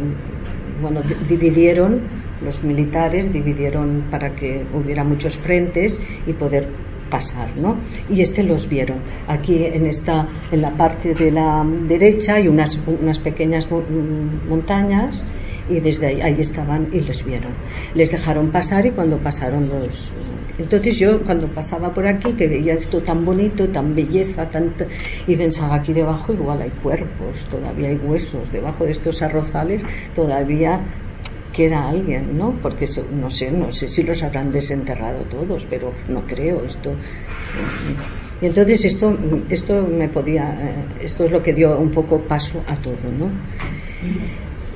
bueno, 0.81 1.01
dividieron 1.27 2.01
los 2.43 2.63
militares 2.63 3.31
dividieron 3.31 4.05
para 4.09 4.33
que 4.35 4.65
hubiera 4.73 5.03
muchos 5.03 5.37
frentes 5.37 5.99
y 6.25 6.33
poder 6.33 6.67
pasar, 7.11 7.55
¿no? 7.57 7.77
Y 8.09 8.21
este 8.21 8.41
los 8.41 8.67
vieron. 8.67 8.97
Aquí 9.27 9.63
en 9.63 9.85
esta, 9.85 10.27
en 10.51 10.61
la 10.61 10.71
parte 10.71 11.13
de 11.13 11.29
la 11.29 11.63
derecha 11.87 12.35
hay 12.35 12.47
unas, 12.47 12.79
unas 12.87 13.19
pequeñas 13.19 13.67
montañas 14.49 15.23
y 15.69 15.79
desde 15.79 16.07
ahí, 16.07 16.21
ahí 16.21 16.35
estaban 16.39 16.89
y 16.91 17.01
los 17.01 17.23
vieron. 17.23 17.51
Les 17.93 18.11
dejaron 18.11 18.51
pasar 18.51 18.85
y 18.85 18.91
cuando 18.91 19.17
pasaron 19.17 19.61
los... 19.69 20.11
Entonces 20.57 20.99
yo 20.99 21.21
cuando 21.23 21.47
pasaba 21.47 21.93
por 21.93 22.05
aquí 22.05 22.33
que 22.33 22.47
veía 22.47 22.73
esto 22.73 22.99
tan 23.01 23.23
bonito, 23.25 23.67
tan 23.69 23.95
belleza, 23.95 24.47
tanto, 24.49 24.85
y 25.25 25.35
pensaba 25.35 25.75
aquí 25.75 25.93
debajo 25.93 26.33
igual 26.33 26.61
hay 26.61 26.69
cuerpos, 26.83 27.47
todavía 27.49 27.89
hay 27.89 27.97
huesos, 27.97 28.51
debajo 28.51 28.85
de 28.85 28.91
estos 28.91 29.21
arrozales 29.21 29.83
todavía 30.13 30.79
queda 31.51 31.89
alguien, 31.89 32.37
¿no? 32.37 32.53
Porque 32.61 32.85
no 33.13 33.29
sé, 33.29 33.51
no 33.51 33.71
sé 33.71 33.87
si 33.87 34.03
los 34.03 34.21
habrán 34.23 34.51
desenterrado 34.51 35.23
todos, 35.23 35.65
pero 35.69 35.93
no 36.07 36.25
creo 36.25 36.63
esto. 36.65 36.93
Y 38.41 38.47
entonces 38.47 38.85
esto, 38.85 39.15
esto 39.49 39.83
me 39.83 40.07
podía, 40.09 40.43
eh, 40.59 41.03
esto 41.03 41.25
es 41.25 41.31
lo 41.31 41.41
que 41.41 41.53
dio 41.53 41.77
un 41.77 41.91
poco 41.91 42.19
paso 42.21 42.63
a 42.67 42.75
todo, 42.75 42.95
¿no? 43.17 43.29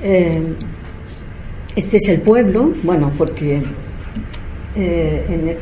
Eh, 0.03 0.55
este 1.75 1.97
es 1.97 2.09
el 2.09 2.21
pueblo, 2.21 2.71
bueno, 2.83 3.11
porque 3.17 3.61
eh, 4.75 5.57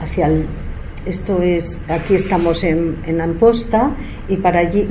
hacia 0.00 0.26
el, 0.26 0.46
esto 1.06 1.40
es, 1.42 1.82
aquí 1.88 2.14
estamos 2.14 2.62
en, 2.62 2.96
en, 3.06 3.20
Amposta 3.20 3.96
y 4.28 4.36
para 4.36 4.60
allí, 4.60 4.86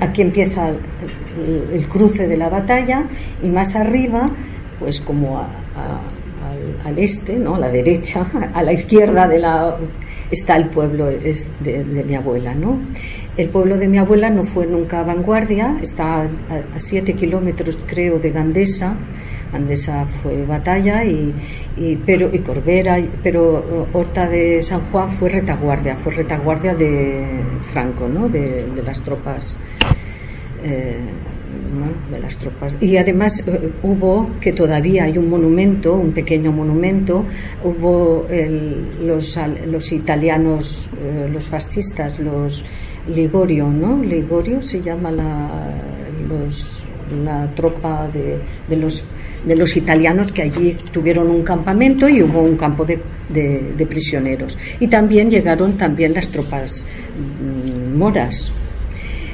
aquí 0.00 0.22
empieza 0.22 0.68
el, 0.68 1.86
cruce 1.88 2.26
de 2.26 2.36
la 2.36 2.48
batalla 2.48 3.04
y 3.42 3.48
más 3.48 3.74
arriba 3.74 4.30
pues 4.78 5.00
como 5.00 5.38
al, 5.38 6.98
este, 6.98 7.36
¿no? 7.36 7.56
a 7.56 7.58
la 7.58 7.68
derecha, 7.68 8.26
a 8.54 8.62
la 8.62 8.72
izquierda 8.72 9.26
de 9.26 9.38
la 9.38 9.76
está 10.30 10.56
el 10.56 10.68
pueblo 10.68 11.06
de, 11.06 12.04
mi 12.06 12.14
abuela, 12.14 12.54
¿no? 12.54 12.78
El 13.36 13.48
pueblo 13.48 13.76
de 13.76 13.88
mi 13.88 13.98
abuela 13.98 14.30
no 14.30 14.44
fue 14.44 14.66
nunca 14.66 15.02
vanguardia, 15.02 15.78
está 15.82 16.22
a, 16.22 16.78
siete 16.78 17.14
kilómetros, 17.14 17.78
creo, 17.86 18.18
de 18.18 18.30
Gandesa. 18.30 18.96
Gandesa 19.52 20.04
fue 20.06 20.44
batalla 20.44 21.04
y, 21.04 21.32
pero 22.04 22.28
y 22.34 22.40
Corbera, 22.40 22.98
pero 23.22 23.86
Horta 23.92 24.26
de 24.26 24.60
San 24.62 24.80
Juan 24.90 25.10
fue 25.12 25.28
retaguardia, 25.28 25.94
fue 25.96 26.12
retaguardia 26.12 26.74
de 26.74 27.24
Franco, 27.72 28.08
¿no? 28.08 28.28
De, 28.28 28.66
las 28.84 29.00
tropas. 29.02 29.56
Eh, 30.64 30.98
Y 32.80 32.96
además 32.96 33.42
eh, 33.46 33.70
hubo, 33.82 34.30
que 34.40 34.52
todavía 34.52 35.04
hay 35.04 35.18
un 35.18 35.28
monumento, 35.28 35.94
un 35.94 36.12
pequeño 36.12 36.52
monumento, 36.52 37.24
hubo 37.62 38.26
los, 39.00 39.38
los 39.66 39.92
italianos, 39.92 40.88
eh, 41.00 41.28
los 41.32 41.48
fascistas, 41.48 42.18
los 42.18 42.64
Ligorio, 43.06 43.68
¿no? 43.68 44.02
Ligorio 44.02 44.62
se 44.62 44.80
llama 44.80 45.10
la, 45.10 45.74
la 47.22 47.46
tropa 47.54 48.08
de, 48.08 48.38
de 48.66 48.76
los 48.76 49.04
de 49.46 49.56
los 49.56 49.76
italianos 49.76 50.32
que 50.32 50.42
allí 50.42 50.74
tuvieron 50.90 51.30
un 51.30 51.42
campamento 51.42 52.08
y 52.08 52.22
hubo 52.22 52.40
un 52.40 52.56
campo 52.56 52.84
de, 52.84 52.98
de, 53.28 53.86
prisioneros. 53.86 54.56
Y 54.80 54.88
también 54.88 55.30
llegaron 55.30 55.76
también 55.76 56.14
las 56.14 56.28
tropas 56.28 56.86
mm, 57.42 57.94
moras. 57.96 58.50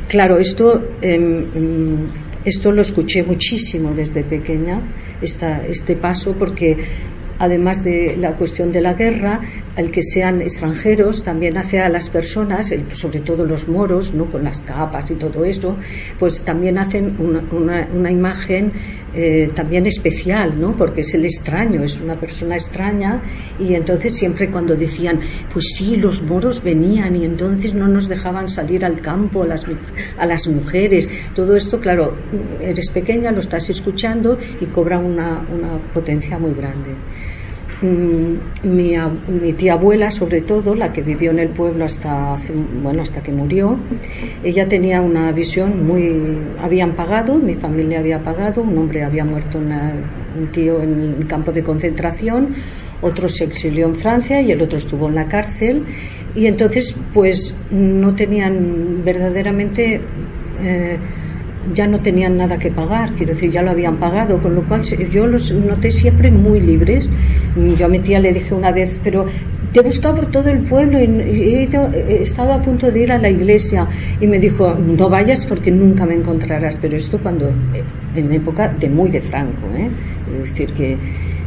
Claro, 0.09 0.38
esto 0.38 0.83
em, 1.00 1.44
em, 1.55 2.07
esto 2.44 2.72
lo 2.72 2.83
escuché 2.83 3.22
muchísimo 3.22 3.92
desde 3.92 4.24
pequeña, 4.24 4.81
esta, 5.20 5.66
este 5.66 5.96
paso, 5.96 6.35
porque 6.38 6.76
además 7.38 7.83
de 7.83 8.16
la 8.16 8.35
cuestión 8.37 8.70
de 8.70 8.81
la 8.81 8.94
guerra, 8.94 9.40
el 9.76 9.90
que 9.90 10.02
sean 10.02 10.42
extranjeros 10.42 11.22
también 11.22 11.56
hace 11.56 11.80
a 11.80 11.88
las 11.88 12.11
personas, 12.11 12.72
sobre 12.92 13.20
todo 13.20 13.44
los 13.44 13.68
moros, 13.68 14.12
¿no? 14.12 14.26
con 14.26 14.44
las 14.44 14.61
capas 14.61 15.11
y 15.11 15.14
todo 15.14 15.44
eso, 15.44 15.76
pues 16.18 16.42
también 16.42 16.78
hacen 16.78 17.16
una, 17.18 17.87
una, 17.92 18.11
imagen 18.11 18.72
eh, 19.14 19.50
también 19.54 19.87
especial, 19.87 20.61
¿no? 20.61 20.76
porque 20.76 21.02
es 21.02 21.14
el 21.14 21.24
extraño, 21.24 21.85
es 21.85 22.00
una 22.00 22.14
persona 22.14 22.56
extraña 22.56 23.22
y 23.59 23.74
entonces 23.74 24.16
siempre 24.16 24.50
cuando 24.50 24.74
decían, 24.74 25.20
pues 25.52 25.72
sí, 25.76 25.96
los 25.96 26.22
moros 26.22 26.62
venían 26.62 27.14
y 27.16 27.24
entonces 27.24 27.74
no 27.74 27.87
nos 27.87 28.09
dejaban 28.09 28.48
salir 28.48 28.85
al 28.85 29.00
campo 29.00 29.44
a 29.44 29.46
las, 29.46 29.64
a 30.18 30.26
las 30.26 30.48
mujeres, 30.48 31.09
todo 31.35 31.56
esto, 31.56 31.78
claro, 31.80 32.16
eres 32.61 32.90
pequeña, 32.90 33.30
lo 33.30 33.40
estás 33.40 33.70
escuchando 33.70 34.37
y 34.61 34.66
cobra 34.66 34.98
una, 34.98 35.46
una 35.48 35.78
potencia 35.92 36.38
muy 36.38 36.54
grande. 36.54 36.96
Mm, 37.83 38.35
mi, 38.64 38.95
mi, 39.40 39.53
tía 39.55 39.73
abuela, 39.73 40.11
sobre 40.11 40.43
todo, 40.43 40.75
la 40.75 40.93
que 40.93 41.01
vivió 41.01 41.31
en 41.31 41.38
el 41.38 41.49
pueblo 41.49 41.87
hasta, 41.87 42.37
bueno, 42.83 43.03
hasta 43.03 43.23
que 43.23 43.33
murió, 43.33 43.79
ella 44.45 44.69
tenía 44.69 45.01
una 45.01 45.33
visión 45.33 45.87
muy... 45.87 46.38
Habían 46.59 46.95
pagado, 46.95 47.38
mi 47.38 47.55
familia 47.55 48.01
había 48.01 48.23
pagado, 48.23 48.62
un 48.62 48.77
hombre 48.77 49.03
había 49.03 49.25
muerto, 49.25 49.59
un 49.59 50.53
tío 50.53 50.83
en 50.83 51.16
el 51.21 51.27
campo 51.27 51.53
de 51.53 51.62
concentración, 51.62 52.55
otro 53.01 53.29
se 53.29 53.45
exilió 53.45 53.87
en 53.87 53.97
Francia 53.97 54.43
y 54.43 54.53
el 54.53 54.61
otro 54.61 54.77
estuvo 54.77 55.09
en 55.09 55.14
la 55.14 55.27
cárcel 55.27 55.85
y 56.35 56.47
entonces 56.47 56.95
pues 57.14 57.57
no 57.71 58.14
tenían 58.14 59.03
verdaderamente 59.05 60.01
eh, 60.61 60.99
ya 61.75 61.87
no 61.87 62.01
tenían 62.01 62.37
nada 62.37 62.59
que 62.59 62.70
pagar, 62.70 63.14
quiero 63.14 63.35
decir, 63.35 63.51
ya 63.51 63.62
lo 63.62 63.70
habían 63.70 63.99
pagado, 63.99 64.40
con 64.40 64.55
lo 64.55 64.66
cual 64.66 64.83
yo 64.83 65.27
los 65.27 65.53
noté 65.53 65.90
siempre 65.90 66.31
muy 66.31 66.61
libres. 66.61 67.11
Yo 67.79 67.87
a 67.87 67.88
mi 67.88 68.01
tía 68.01 68.18
le 68.18 68.33
dije 68.33 68.55
una 68.55 68.73
vez, 68.73 68.99
pero 69.05 69.27
te 69.73 69.81
he 69.81 69.83
buscado 69.83 70.16
por 70.16 70.31
todo 70.31 70.49
el 70.49 70.62
pueblo 70.64 70.99
y 70.99 71.05
he, 71.05 71.62
he, 71.62 72.23
estado 72.23 72.55
a 72.55 72.62
punto 72.62 72.90
de 72.90 73.03
ir 73.03 73.12
a 73.12 73.18
la 73.18 73.31
iglesia 73.31 73.87
y 74.20 74.27
me 74.27 74.38
dijo 74.38 74.75
no 74.75 75.09
vayas 75.09 75.46
porque 75.46 75.70
nunca 75.70 76.05
me 76.07 76.14
encontrarás 76.14 76.77
pero 76.79 76.96
esto 76.96 77.20
cuando 77.20 77.53
en 78.16 78.33
época 78.33 78.68
de 78.68 78.88
muy 78.88 79.11
de 79.11 79.20
Franco 79.20 79.68
¿eh? 79.77 79.88
es 80.33 80.51
decir 80.51 80.73
que 80.73 80.99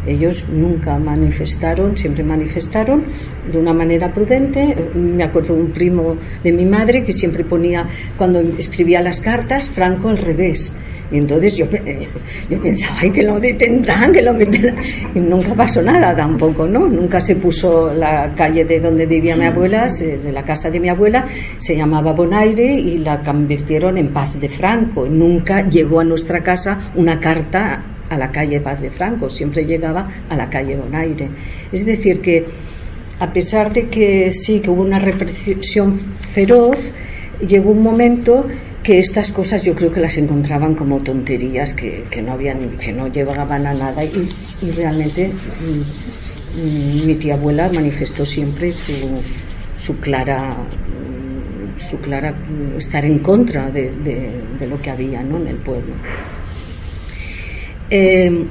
ellos 0.05 0.47
nunca 0.49 0.97
manifestaron, 0.99 1.95
siempre 1.95 2.23
manifestaron 2.23 3.05
de 3.51 3.57
una 3.57 3.73
manera 3.73 4.13
prudente. 4.13 4.75
Me 4.95 5.23
acuerdo 5.23 5.55
de 5.55 5.61
un 5.61 5.71
primo 5.71 6.17
de 6.43 6.51
mi 6.51 6.65
madre 6.65 7.03
que 7.03 7.13
siempre 7.13 7.43
ponía, 7.43 7.87
cuando 8.17 8.39
escribía 8.39 9.01
las 9.01 9.19
cartas, 9.19 9.69
Franco 9.69 10.09
al 10.09 10.17
revés. 10.17 10.75
Y 11.11 11.17
entonces 11.17 11.55
yo, 11.55 11.65
yo 12.49 12.61
pensaba, 12.61 12.97
ay, 12.99 13.11
que 13.11 13.21
lo 13.21 13.39
detendrán, 13.39 14.11
que 14.11 14.21
lo 14.21 14.33
meterán. 14.33 14.75
Y 15.13 15.19
nunca 15.19 15.53
pasó 15.53 15.81
nada 15.81 16.15
tampoco, 16.15 16.67
¿no? 16.67 16.87
Nunca 16.87 17.19
se 17.19 17.35
puso 17.35 17.93
la 17.93 18.33
calle 18.35 18.65
de 18.65 18.79
donde 18.79 19.05
vivía 19.05 19.35
mi 19.35 19.45
abuela, 19.45 19.87
de 19.87 20.31
la 20.31 20.43
casa 20.43 20.69
de 20.71 20.79
mi 20.79 20.89
abuela, 20.89 21.25
se 21.57 21.75
llamaba 21.75 22.13
Bonaire 22.13 22.73
y 22.73 22.97
la 22.97 23.21
convirtieron 23.21 23.97
en 23.97 24.11
Paz 24.11 24.39
de 24.39 24.49
Franco. 24.49 25.05
Nunca 25.07 25.67
llegó 25.69 25.99
a 25.99 26.03
nuestra 26.03 26.41
casa 26.41 26.91
una 26.95 27.19
carta 27.19 27.92
a 28.09 28.17
la 28.17 28.31
calle 28.31 28.59
Paz 28.61 28.81
de 28.81 28.91
Franco, 28.91 29.29
siempre 29.29 29.65
llegaba 29.65 30.07
a 30.29 30.35
la 30.35 30.49
calle 30.49 30.75
Bonaire. 30.75 31.29
Es 31.71 31.85
decir, 31.85 32.21
que 32.21 32.45
a 33.19 33.31
pesar 33.31 33.71
de 33.71 33.87
que 33.87 34.31
sí 34.31 34.59
que 34.59 34.69
hubo 34.69 34.81
una 34.81 34.99
represión 34.99 35.99
feroz, 36.33 36.77
llegó 37.39 37.71
un 37.71 37.83
momento 37.83 38.45
que 38.83 38.99
estas 38.99 39.31
cosas 39.31 39.63
yo 39.63 39.73
creo 39.73 39.91
que 39.91 40.01
las 40.01 40.17
encontraban 40.17 40.75
como 40.75 40.99
tonterías 40.99 41.73
que, 41.73 42.03
no 42.21 42.33
habían 42.33 42.77
que 42.77 42.91
no 42.91 43.07
llevaban 43.07 43.65
a 43.65 43.73
nada 43.73 44.03
y, 44.03 44.71
realmente 44.71 45.29
mm, 45.29 46.59
mm, 46.59 47.07
mi 47.07 47.15
tía 47.15 47.35
abuela 47.35 47.71
manifestó 47.73 48.25
siempre 48.25 48.73
su, 48.73 48.93
su 49.77 49.97
clara 49.99 50.57
mm, 50.57 51.79
su 51.79 51.97
clara 51.99 52.35
estar 52.77 53.05
en 53.05 53.19
contra 53.19 53.71
de, 53.71 53.89
de, 54.59 54.67
lo 54.67 54.79
que 54.81 54.91
había 54.91 55.23
¿no? 55.23 55.37
en 55.37 55.47
el 55.47 55.57
pueblo 55.57 55.93
eh, 57.93 58.45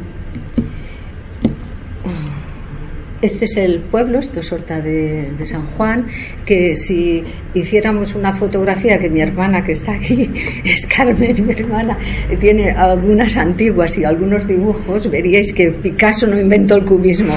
este 3.22 3.44
es 3.44 3.56
el 3.56 3.78
pueblo, 3.78 4.18
esto 4.18 4.40
es 4.40 4.52
Horta 4.52 4.80
de, 4.80 5.30
de, 5.38 5.46
San 5.46 5.66
Juan, 5.76 6.08
que 6.44 6.74
si 6.74 7.22
hiciéramos 7.54 8.16
una 8.16 8.32
fotografía, 8.32 8.98
que 8.98 9.08
mi 9.08 9.20
hermana 9.20 9.62
que 9.62 9.72
está 9.72 9.94
aquí, 9.94 10.28
es 10.64 10.86
Carmen, 10.88 11.46
mi 11.46 11.52
hermana, 11.52 11.96
tiene 12.40 12.72
algunas 12.72 13.36
antiguas 13.36 13.96
y 13.96 14.04
algunos 14.04 14.46
dibujos, 14.46 15.08
veríais 15.08 15.52
que 15.52 15.70
Picasso 15.70 16.26
no 16.26 16.40
inventó 16.40 16.74
el 16.76 16.84
cubismo 16.84 17.36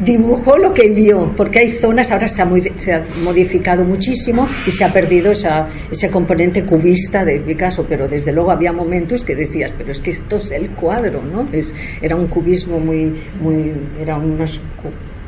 dibujó 0.00 0.56
lo 0.56 0.72
que 0.72 0.90
vio, 0.90 1.32
porque 1.36 1.58
hay 1.60 1.78
zonas, 1.78 2.10
ahora 2.10 2.28
se 2.28 2.42
ha, 2.42 2.50
se 2.76 2.92
ha 2.92 3.04
modificado 3.22 3.84
muchísimo 3.84 4.46
y 4.66 4.70
se 4.70 4.84
ha 4.84 4.92
perdido 4.92 5.32
esa, 5.32 5.68
ese 5.90 6.10
componente 6.10 6.64
cubista 6.64 7.24
de 7.24 7.40
Picasso, 7.40 7.84
pero 7.88 8.08
desde 8.08 8.32
luego 8.32 8.50
había 8.50 8.72
momentos 8.72 9.24
que 9.24 9.34
decías, 9.34 9.74
pero 9.76 9.92
es 9.92 10.00
que 10.00 10.10
esto 10.10 10.36
es 10.36 10.50
el 10.52 10.70
cuadro, 10.70 11.22
¿no? 11.22 11.46
Es, 11.52 11.72
era 12.00 12.16
un 12.16 12.28
cubismo 12.28 12.78
muy, 12.78 13.12
muy, 13.40 13.72
eran 14.00 14.24
unos 14.24 14.60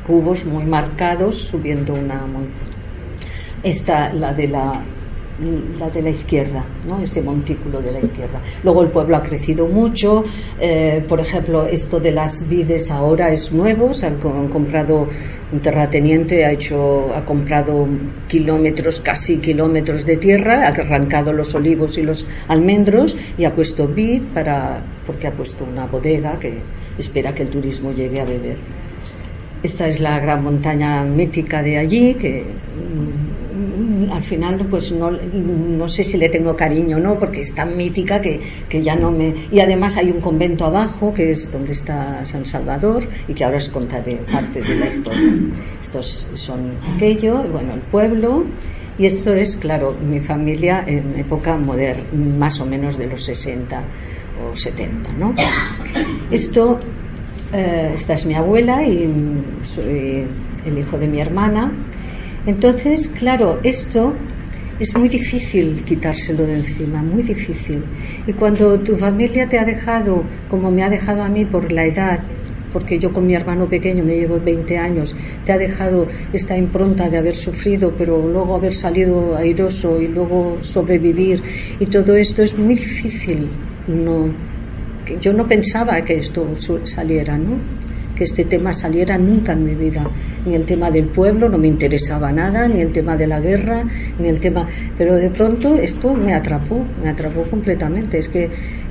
cubos 0.06 0.44
muy 0.44 0.64
marcados 0.64 1.36
subiendo 1.36 1.94
una 1.94 2.24
esta 3.62 4.12
la 4.12 4.32
de 4.32 4.48
la 4.48 4.72
la 5.78 5.88
de 5.88 6.02
la 6.02 6.10
izquierda, 6.10 6.64
¿no? 6.86 7.00
ese 7.00 7.22
montículo 7.22 7.80
de 7.80 7.92
la 7.92 8.00
izquierda. 8.00 8.40
Luego 8.62 8.82
el 8.82 8.90
pueblo 8.90 9.16
ha 9.16 9.22
crecido 9.22 9.66
mucho, 9.66 10.24
eh, 10.60 11.02
por 11.08 11.20
ejemplo, 11.20 11.66
esto 11.66 11.98
de 11.98 12.10
las 12.10 12.46
vides 12.48 12.90
ahora 12.90 13.32
es 13.32 13.52
nuevo, 13.52 13.92
se 13.94 14.06
han, 14.06 14.18
comprado 14.18 15.08
un 15.52 15.60
terrateniente, 15.60 16.44
ha 16.44 16.52
hecho, 16.52 17.14
ha 17.14 17.24
comprado 17.24 17.86
kilómetros, 18.28 19.00
casi 19.00 19.38
kilómetros 19.38 20.04
de 20.04 20.16
tierra, 20.16 20.66
ha 20.66 20.68
arrancado 20.68 21.32
los 21.32 21.54
olivos 21.54 21.96
y 21.96 22.02
los 22.02 22.26
almendros 22.48 23.16
y 23.38 23.44
ha 23.44 23.54
puesto 23.54 23.88
vid 23.88 24.22
para, 24.34 24.82
porque 25.06 25.26
ha 25.26 25.32
puesto 25.32 25.64
una 25.64 25.86
bodega 25.86 26.38
que 26.38 26.58
espera 26.98 27.34
que 27.34 27.42
el 27.42 27.48
turismo 27.48 27.92
llegue 27.92 28.20
a 28.20 28.24
beber. 28.24 28.56
Esta 29.62 29.88
es 29.88 30.00
la 30.00 30.18
gran 30.18 30.42
montaña 30.42 31.04
mítica 31.04 31.62
de 31.62 31.78
allí, 31.78 32.14
que 32.14 32.44
al 34.10 34.22
final 34.22 34.66
pues 34.68 34.92
no, 34.92 35.10
no 35.10 35.88
sé 35.88 36.04
si 36.04 36.18
le 36.18 36.28
tengo 36.28 36.54
cariño 36.54 36.96
o 36.96 37.00
no, 37.00 37.18
porque 37.18 37.40
es 37.40 37.54
tan 37.54 37.76
mítica 37.76 38.20
que, 38.20 38.40
que, 38.68 38.82
ya 38.82 38.94
no 38.94 39.10
me... 39.10 39.48
Y 39.50 39.60
además 39.60 39.96
hay 39.96 40.10
un 40.10 40.20
convento 40.20 40.64
abajo, 40.64 41.12
que 41.12 41.32
es 41.32 41.50
donde 41.50 41.72
está 41.72 42.24
San 42.24 42.44
Salvador, 42.44 43.08
y 43.28 43.34
que 43.34 43.44
ahora 43.44 43.58
os 43.58 43.68
contaré 43.68 44.16
parte 44.30 44.60
de 44.60 44.74
la 44.76 44.88
historia. 44.88 45.32
Estos 45.80 46.26
son 46.34 46.72
aquello, 46.94 47.42
bueno, 47.50 47.74
el 47.74 47.80
pueblo, 47.80 48.44
y 48.98 49.06
esto 49.06 49.32
es, 49.32 49.56
claro, 49.56 49.94
mi 49.94 50.20
familia 50.20 50.84
en 50.86 51.18
época 51.18 51.56
moderna, 51.56 52.04
más 52.12 52.60
o 52.60 52.66
menos 52.66 52.98
de 52.98 53.06
los 53.06 53.24
60 53.24 53.82
o 54.46 54.54
70, 54.54 55.12
¿no? 55.12 55.34
Esto, 56.30 56.78
eh, 57.52 57.92
esta 57.94 58.12
es 58.12 58.26
mi 58.26 58.34
abuela 58.34 58.86
y 58.86 59.10
soy 59.64 60.26
el 60.66 60.78
hijo 60.78 60.98
de 60.98 61.06
mi 61.06 61.18
hermana, 61.18 61.72
entonces, 62.46 63.08
claro, 63.08 63.60
esto 63.62 64.14
es 64.78 64.96
muy 64.96 65.08
difícil 65.10 65.84
quitárselo 65.84 66.46
de 66.46 66.56
encima, 66.56 67.02
muy 67.02 67.22
difícil. 67.22 67.84
Y 68.26 68.32
cuando 68.32 68.80
tu 68.80 68.96
familia 68.96 69.46
te 69.46 69.58
ha 69.58 69.64
dejado, 69.64 70.24
como 70.48 70.70
me 70.70 70.82
ha 70.82 70.88
dejado 70.88 71.22
a 71.22 71.28
mí 71.28 71.44
por 71.44 71.70
la 71.70 71.84
edad, 71.84 72.20
porque 72.72 72.98
yo 72.98 73.12
con 73.12 73.26
mi 73.26 73.34
hermano 73.34 73.68
pequeño 73.68 74.04
me 74.04 74.16
llevo 74.16 74.40
20 74.40 74.78
años, 74.78 75.14
te 75.44 75.52
ha 75.52 75.58
dejado 75.58 76.06
esta 76.32 76.56
impronta 76.56 77.08
de 77.08 77.18
haber 77.18 77.34
sufrido, 77.34 77.92
pero 77.96 78.26
luego 78.26 78.54
haber 78.54 78.72
salido 78.72 79.36
airoso 79.36 80.00
y 80.00 80.08
luego 80.08 80.58
sobrevivir 80.62 81.42
y 81.78 81.86
todo 81.86 82.16
esto 82.16 82.42
es 82.42 82.56
muy 82.58 82.74
difícil. 82.74 83.48
No, 83.86 84.32
yo 85.20 85.32
no 85.32 85.46
pensaba 85.46 86.00
que 86.02 86.18
esto 86.18 86.54
saliera, 86.84 87.36
¿no? 87.36 87.58
Que 88.20 88.24
este 88.24 88.44
tema 88.44 88.74
saliera 88.74 89.16
nunca 89.16 89.54
en 89.54 89.64
mi 89.64 89.74
vida 89.74 90.06
ni 90.44 90.54
el 90.54 90.66
tema 90.66 90.90
del 90.90 91.06
pueblo 91.06 91.48
no 91.48 91.56
me 91.56 91.68
interesaba 91.68 92.30
nada, 92.30 92.68
ni 92.68 92.82
el 92.82 92.92
tema 92.92 93.16
de 93.16 93.26
la 93.26 93.40
guerra, 93.40 93.82
ni 94.18 94.28
el 94.28 94.40
tema... 94.40 94.68
Pero 94.98 95.16
de 95.16 95.30
pronto 95.30 95.76
esto 95.76 96.12
me 96.12 96.34
atrapó, 96.34 96.84
me 97.02 97.08
atrapó 97.08 97.44
completamente. 97.44 98.18
Es 98.18 98.28
que 98.28 98.50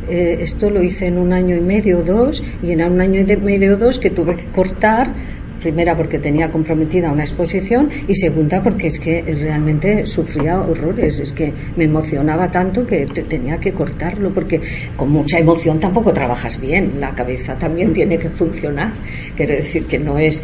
eh, 0.10 0.38
esto 0.42 0.72
lo 0.72 0.82
hice 0.82 1.06
en 1.06 1.20
un 1.20 1.32
año 1.32 1.56
y 1.56 1.62
medio 1.62 2.00
o 2.00 2.04
dos, 2.04 2.44
y 2.64 2.72
en 2.72 2.82
un 2.82 3.02
año 3.02 3.22
y 3.22 3.38
medio 3.38 3.76
o 3.76 3.78
dos 3.78 4.00
que 4.00 4.10
tuve 4.10 4.36
que 4.36 4.46
cortar 4.46 5.14
primera 5.60 5.96
porque 5.96 6.20
tenía 6.20 6.50
comprometida 6.50 7.12
una 7.12 7.24
exposición 7.24 7.90
y 8.08 8.16
segunda 8.16 8.62
porque 8.62 8.88
es 8.88 9.00
que 9.00 9.22
realmente 9.22 10.06
sufría 10.06 10.60
horrores, 10.60 11.20
es 11.20 11.32
que 11.32 11.54
me 11.76 11.86
emocionaba 11.86 12.50
tanto 12.50 12.86
que 12.86 13.06
tenía 13.06 13.58
que 13.58 13.72
cortarlo 13.72 14.34
porque 14.34 14.60
con 14.96 15.12
mucha 15.12 15.40
emoción 15.40 15.80
tampoco 15.80 16.14
trabajas 16.14 16.60
bien, 16.60 17.00
la 17.00 17.14
cabeza 17.14 17.56
también 17.58 17.94
tiene 18.00 18.18
que 18.18 18.30
funcionar, 18.30 18.94
quiere 19.36 19.58
decir 19.58 19.86
que 19.86 20.00
no 20.00 20.18
es 20.18 20.42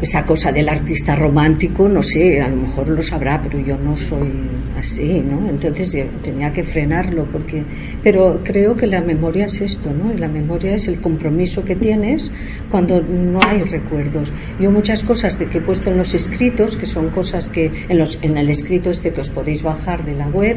esa 0.00 0.24
cosa 0.24 0.52
del 0.52 0.68
artista 0.68 1.14
romántico, 1.14 1.88
no 1.88 2.02
sé, 2.02 2.40
a 2.40 2.48
lo 2.48 2.56
mejor 2.56 2.88
lo 2.88 3.02
sabrá, 3.02 3.40
pero 3.42 3.58
yo 3.58 3.76
no 3.76 3.96
soy 3.96 4.30
así, 4.76 5.20
¿no? 5.20 5.48
Entonces 5.48 5.92
yo 5.92 6.04
tenía 6.22 6.52
que 6.52 6.64
frenarlo 6.64 7.24
porque 7.30 7.64
pero 8.02 8.40
creo 8.42 8.74
que 8.74 8.86
la 8.86 9.00
memoria 9.00 9.46
es 9.46 9.60
esto, 9.60 9.90
¿no? 9.92 10.12
La 10.14 10.28
memoria 10.28 10.74
es 10.74 10.88
el 10.88 11.00
compromiso 11.00 11.64
que 11.64 11.76
tienes 11.76 12.30
cuando 12.70 13.00
no 13.00 13.38
hay 13.46 13.62
recuerdos. 13.62 14.32
Yo 14.58 14.70
muchas 14.70 15.02
cosas 15.02 15.38
de 15.38 15.46
que 15.46 15.58
he 15.58 15.60
puesto 15.60 15.90
en 15.90 15.98
los 15.98 16.14
escritos, 16.14 16.76
que 16.76 16.86
son 16.86 17.10
cosas 17.10 17.48
que 17.48 17.70
en 17.88 17.98
los 17.98 18.18
en 18.22 18.36
el 18.36 18.50
escrito 18.50 18.90
este 18.90 19.12
que 19.12 19.20
os 19.20 19.30
podéis 19.30 19.62
bajar 19.62 20.04
de 20.04 20.14
la 20.14 20.28
web, 20.28 20.56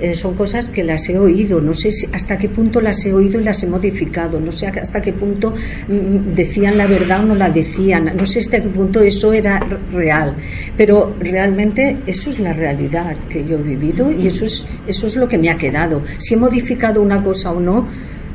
eh, 0.00 0.14
son 0.14 0.34
cosas 0.34 0.68
que 0.70 0.84
las 0.84 1.08
he 1.08 1.18
oído, 1.18 1.60
no 1.60 1.72
sé 1.72 1.90
hasta 2.12 2.36
qué 2.36 2.48
punto 2.48 2.80
las 2.80 3.04
he 3.06 3.12
oído 3.12 3.40
y 3.40 3.44
las 3.44 3.62
he 3.62 3.66
modificado, 3.66 4.38
no 4.38 4.52
sé 4.52 4.66
hasta 4.66 5.00
qué 5.00 5.12
punto 5.12 5.54
mm, 5.88 6.34
decían 6.34 6.76
la 6.76 6.86
verdad 6.86 7.24
o 7.24 7.28
no 7.28 7.34
la 7.34 7.48
decían, 7.48 8.12
no 8.16 8.26
sé 8.26 8.40
hasta 8.40 8.60
qué 8.60 8.68
punto 8.68 9.00
eso 9.00 9.32
era 9.32 9.58
real, 9.92 10.34
pero 10.76 11.14
realmente 11.18 11.96
eso 12.06 12.30
es 12.30 12.38
la 12.38 12.52
realidad 12.52 13.16
que 13.30 13.44
yo 13.44 13.58
he 13.58 13.62
vivido 13.62 14.10
y 14.12 14.26
eso 14.26 14.44
es, 14.44 14.66
eso 14.86 15.06
es 15.06 15.16
lo 15.16 15.26
que 15.26 15.38
me 15.38 15.50
ha 15.50 15.56
quedado. 15.56 16.02
Si 16.18 16.34
he 16.34 16.36
modificado 16.36 17.00
una 17.00 17.22
cosa 17.22 17.52
o 17.52 17.60
no, 17.60 17.88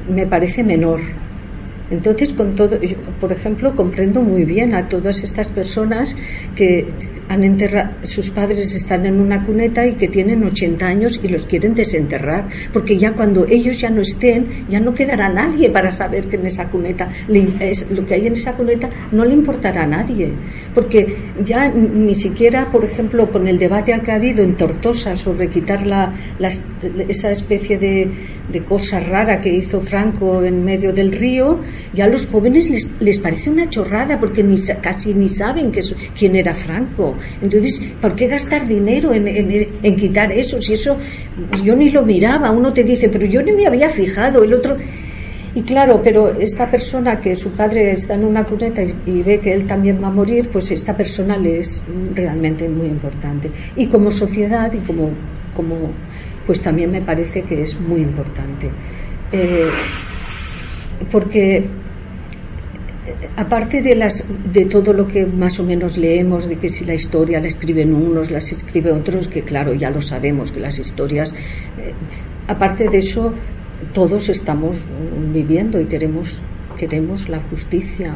me 0.10 0.26
parece 0.26 0.64
menor, 0.64 1.00
Entonces, 1.92 2.32
con 2.32 2.56
todo, 2.56 2.80
por 3.20 3.32
ejemplo, 3.32 3.76
comprendo 3.76 4.22
muy 4.22 4.46
bien 4.46 4.74
a 4.74 4.88
todas 4.88 5.24
estas 5.24 5.50
personas 5.50 6.16
que 6.56 6.88
han 7.32 7.44
enterrado, 7.44 7.92
sus 8.04 8.30
padres 8.30 8.76
están 8.76 9.06
en 9.06 9.20
una 9.20 9.46
cuneta 9.46 9.86
y 9.88 9.96
que 9.96 10.08
tienen 10.10 10.44
80 10.44 10.86
años 10.86 11.20
y 11.24 11.30
los 11.30 11.46
quieren 11.46 11.74
desenterrar, 11.74 12.50
porque 12.74 12.98
ya 12.98 13.14
cuando 13.14 13.46
ellos 13.48 13.80
ya 13.80 13.90
no 13.90 14.02
estén, 14.02 14.66
ya 14.70 14.80
no 14.80 14.94
quedará 14.94 15.30
nadie 15.30 15.70
para 15.70 15.92
saber 15.92 16.28
que 16.28 16.36
en 16.36 16.46
esa 16.46 16.70
cuneta, 16.70 17.10
lo 17.28 18.06
que 18.06 18.16
hay 18.16 18.28
en 18.28 18.34
esa 18.34 18.54
cuneta 18.56 18.90
no 19.12 19.24
le 19.24 19.34
importará 19.34 19.84
a 19.84 19.88
nadie, 19.88 20.34
porque 20.74 21.16
ya 21.46 21.70
ni 21.70 22.16
siquiera, 22.16 22.70
por 22.70 22.84
ejemplo, 22.84 23.32
con 23.32 23.48
el 23.48 23.58
debate 23.58 23.94
que 24.04 24.12
ha 24.12 24.16
habido 24.16 24.44
en 24.44 24.58
Tortosa 24.58 25.16
sobre 25.16 25.50
quitar 25.50 25.86
la, 25.88 26.14
esa 27.08 27.32
especie 27.32 27.78
de, 27.78 28.12
de 28.52 28.64
cosa 28.64 29.00
rara 29.00 29.40
que 29.40 29.50
hizo 29.50 29.82
Franco 29.82 30.44
en 30.44 30.64
medio 30.64 30.92
del 30.92 31.12
río, 31.12 31.62
ya 31.94 32.06
a 32.06 32.08
los 32.08 32.28
jóvenes 32.28 32.70
les, 33.00 33.20
parece 33.20 33.50
una 33.50 33.70
chorrada 33.70 34.20
porque 34.20 34.44
ni, 34.44 34.56
casi 34.82 35.14
ni 35.14 35.30
saben 35.30 35.72
que 35.72 35.82
quién 36.18 36.36
era 36.36 36.54
Franco. 36.56 37.16
Entonces, 37.42 37.82
¿por 38.02 38.16
qué 38.16 38.28
gastar 38.28 38.68
dinero 38.68 39.14
en, 39.14 39.96
quitar 39.96 40.32
eso? 40.32 40.62
Si 40.62 40.74
eso 40.74 40.98
yo 41.64 41.76
ni 41.76 41.90
lo 41.90 42.04
miraba, 42.04 42.52
uno 42.52 42.72
te 42.72 42.84
dice, 42.84 43.10
pero 43.10 43.26
yo 43.26 43.42
ni 43.42 43.52
me 43.52 43.68
había 43.68 43.90
fijado, 43.90 44.44
el 44.44 44.54
otro... 44.54 44.78
Y 45.54 45.64
claro, 45.64 46.00
pero 46.02 46.30
esta 46.40 46.72
persona 46.72 47.20
que 47.20 47.36
su 47.36 47.52
padre 47.52 47.92
está 47.92 48.14
en 48.14 48.24
una 48.24 48.46
cuneta 48.46 48.82
y, 48.84 49.22
ve 49.22 49.38
que 49.40 49.52
él 49.52 49.68
también 49.68 50.02
va 50.02 50.08
a 50.08 50.12
morir, 50.12 50.48
pues 50.50 50.72
esta 50.72 50.96
persona 50.96 51.38
le 51.38 51.60
es 51.60 51.84
realmente 52.16 52.70
muy 52.70 52.88
importante. 52.88 53.52
Y 53.76 53.88
como 53.88 54.12
sociedad 54.12 54.72
y 54.72 54.78
como, 54.78 55.10
como 55.54 55.92
pues 56.48 56.62
también 56.62 56.92
me 56.92 57.02
parece 57.02 57.42
que 57.42 57.64
es 57.64 57.78
muy 57.82 58.00
importante. 58.00 58.70
Eh, 59.34 59.68
porque 61.12 61.66
aparte 63.36 63.82
de, 63.82 63.96
las, 63.96 64.24
de 64.52 64.66
todo 64.66 64.94
lo 64.94 65.08
que 65.08 65.26
más 65.26 65.60
o 65.60 65.64
menos 65.64 65.98
leemos, 65.98 66.48
de 66.48 66.58
que 66.58 66.70
si 66.70 66.86
la 66.86 66.94
historia 66.94 67.40
la 67.40 67.48
escriben 67.48 67.94
unos, 67.94 68.32
las 68.32 68.52
escribe 68.52 68.92
otros, 68.92 69.28
que 69.28 69.42
claro, 69.44 69.74
ya 69.74 69.90
lo 69.90 70.02
sabemos, 70.02 70.52
que 70.52 70.60
las 70.60 70.78
historias, 70.80 71.34
eh, 71.78 71.94
aparte 72.48 72.90
de 72.90 72.98
eso, 73.00 73.34
todos 73.94 74.30
estamos 74.30 74.78
viviendo 75.34 75.80
y 75.80 75.86
queremos, 75.86 76.42
queremos 76.78 77.28
la 77.30 77.40
justicia, 77.44 78.16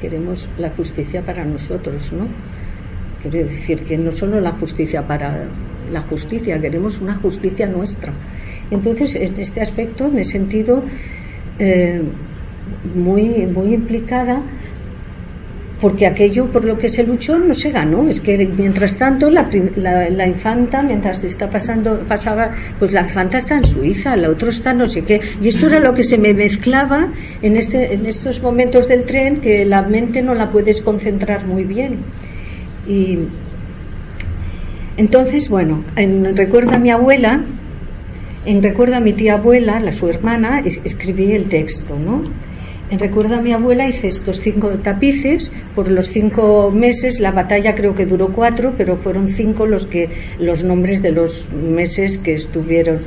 queremos 0.00 0.48
la 0.58 0.70
justicia 0.70 1.22
para 1.22 1.44
nosotros, 1.44 2.12
¿no? 2.12 2.26
Quiero 3.22 3.48
decir 3.48 3.84
que 3.84 3.96
no 3.96 4.12
solo 4.12 4.40
la 4.40 4.52
justicia 4.52 5.06
para 5.06 5.48
la 5.90 6.02
justicia, 6.02 6.60
queremos 6.60 7.00
una 7.00 7.16
justicia 7.16 7.66
nuestra. 7.66 8.12
Entonces, 8.70 9.16
en 9.16 9.38
este 9.38 9.62
aspecto 9.62 10.08
me 10.08 10.20
he 10.22 10.24
sentido 10.24 10.82
eh, 11.58 12.02
muy, 12.94 13.46
muy 13.46 13.74
implicada 13.74 14.42
porque 15.80 16.06
aquello 16.06 16.50
por 16.50 16.64
lo 16.64 16.78
que 16.78 16.88
se 16.88 17.04
luchó 17.04 17.38
no 17.38 17.52
se 17.52 17.70
ganó. 17.70 18.08
Es 18.08 18.18
que 18.20 18.38
mientras 18.56 18.96
tanto 18.96 19.30
la, 19.30 19.48
la, 19.76 20.26
infanta, 20.26 20.82
mientras 20.82 21.22
está 21.24 21.50
pasando, 21.50 22.00
pasaba, 22.08 22.54
pues 22.78 22.90
la 22.92 23.02
infanta 23.02 23.36
está 23.36 23.56
en 23.56 23.64
Suiza, 23.64 24.16
la 24.16 24.30
otra 24.30 24.48
está 24.48 24.72
no 24.72 24.86
sé 24.86 25.04
qué. 25.04 25.20
Y 25.42 25.48
esto 25.48 25.66
era 25.66 25.80
lo 25.80 25.92
que 25.92 26.02
se 26.02 26.16
me 26.16 26.32
mezclaba 26.32 27.12
en, 27.42 27.56
este, 27.58 27.92
en 27.92 28.06
estos 28.06 28.40
momentos 28.40 28.88
del 28.88 29.04
tren 29.04 29.42
que 29.42 29.66
la 29.66 29.82
mente 29.82 30.22
no 30.22 30.34
la 30.34 30.50
puedes 30.50 30.80
concentrar 30.80 31.46
muy 31.46 31.64
bien. 31.64 31.98
Y 32.88 33.18
entonces, 34.96 35.50
bueno, 35.50 35.84
en 35.96 36.34
Recuerda 36.34 36.76
a 36.76 36.78
mi 36.78 36.90
abuela, 36.90 37.44
en 38.46 38.62
Recuerda 38.62 38.98
a 38.98 39.00
mi 39.00 39.12
tía 39.12 39.34
abuela, 39.34 39.80
la 39.80 39.92
su 39.92 40.08
hermana, 40.08 40.60
escribí 40.60 41.32
el 41.32 41.46
texto, 41.48 41.98
¿no? 41.98 42.22
En 42.90 42.98
Recuerda 42.98 43.38
a 43.38 43.42
mi 43.42 43.52
abuela 43.52 43.88
hice 43.88 44.08
estos 44.08 44.40
cinco 44.40 44.68
tapices, 44.78 45.50
por 45.74 45.90
los 45.90 46.08
cinco 46.08 46.70
meses, 46.70 47.18
la 47.18 47.32
batalla 47.32 47.74
creo 47.74 47.94
que 47.94 48.04
duró 48.04 48.30
cuatro, 48.32 48.74
pero 48.76 48.96
fueron 48.96 49.28
cinco 49.28 49.64
los 49.66 49.86
que, 49.86 50.10
los 50.38 50.62
nombres 50.64 51.00
de 51.00 51.10
los 51.10 51.50
meses 51.50 52.18
que 52.18 52.34
estuvieron. 52.34 53.00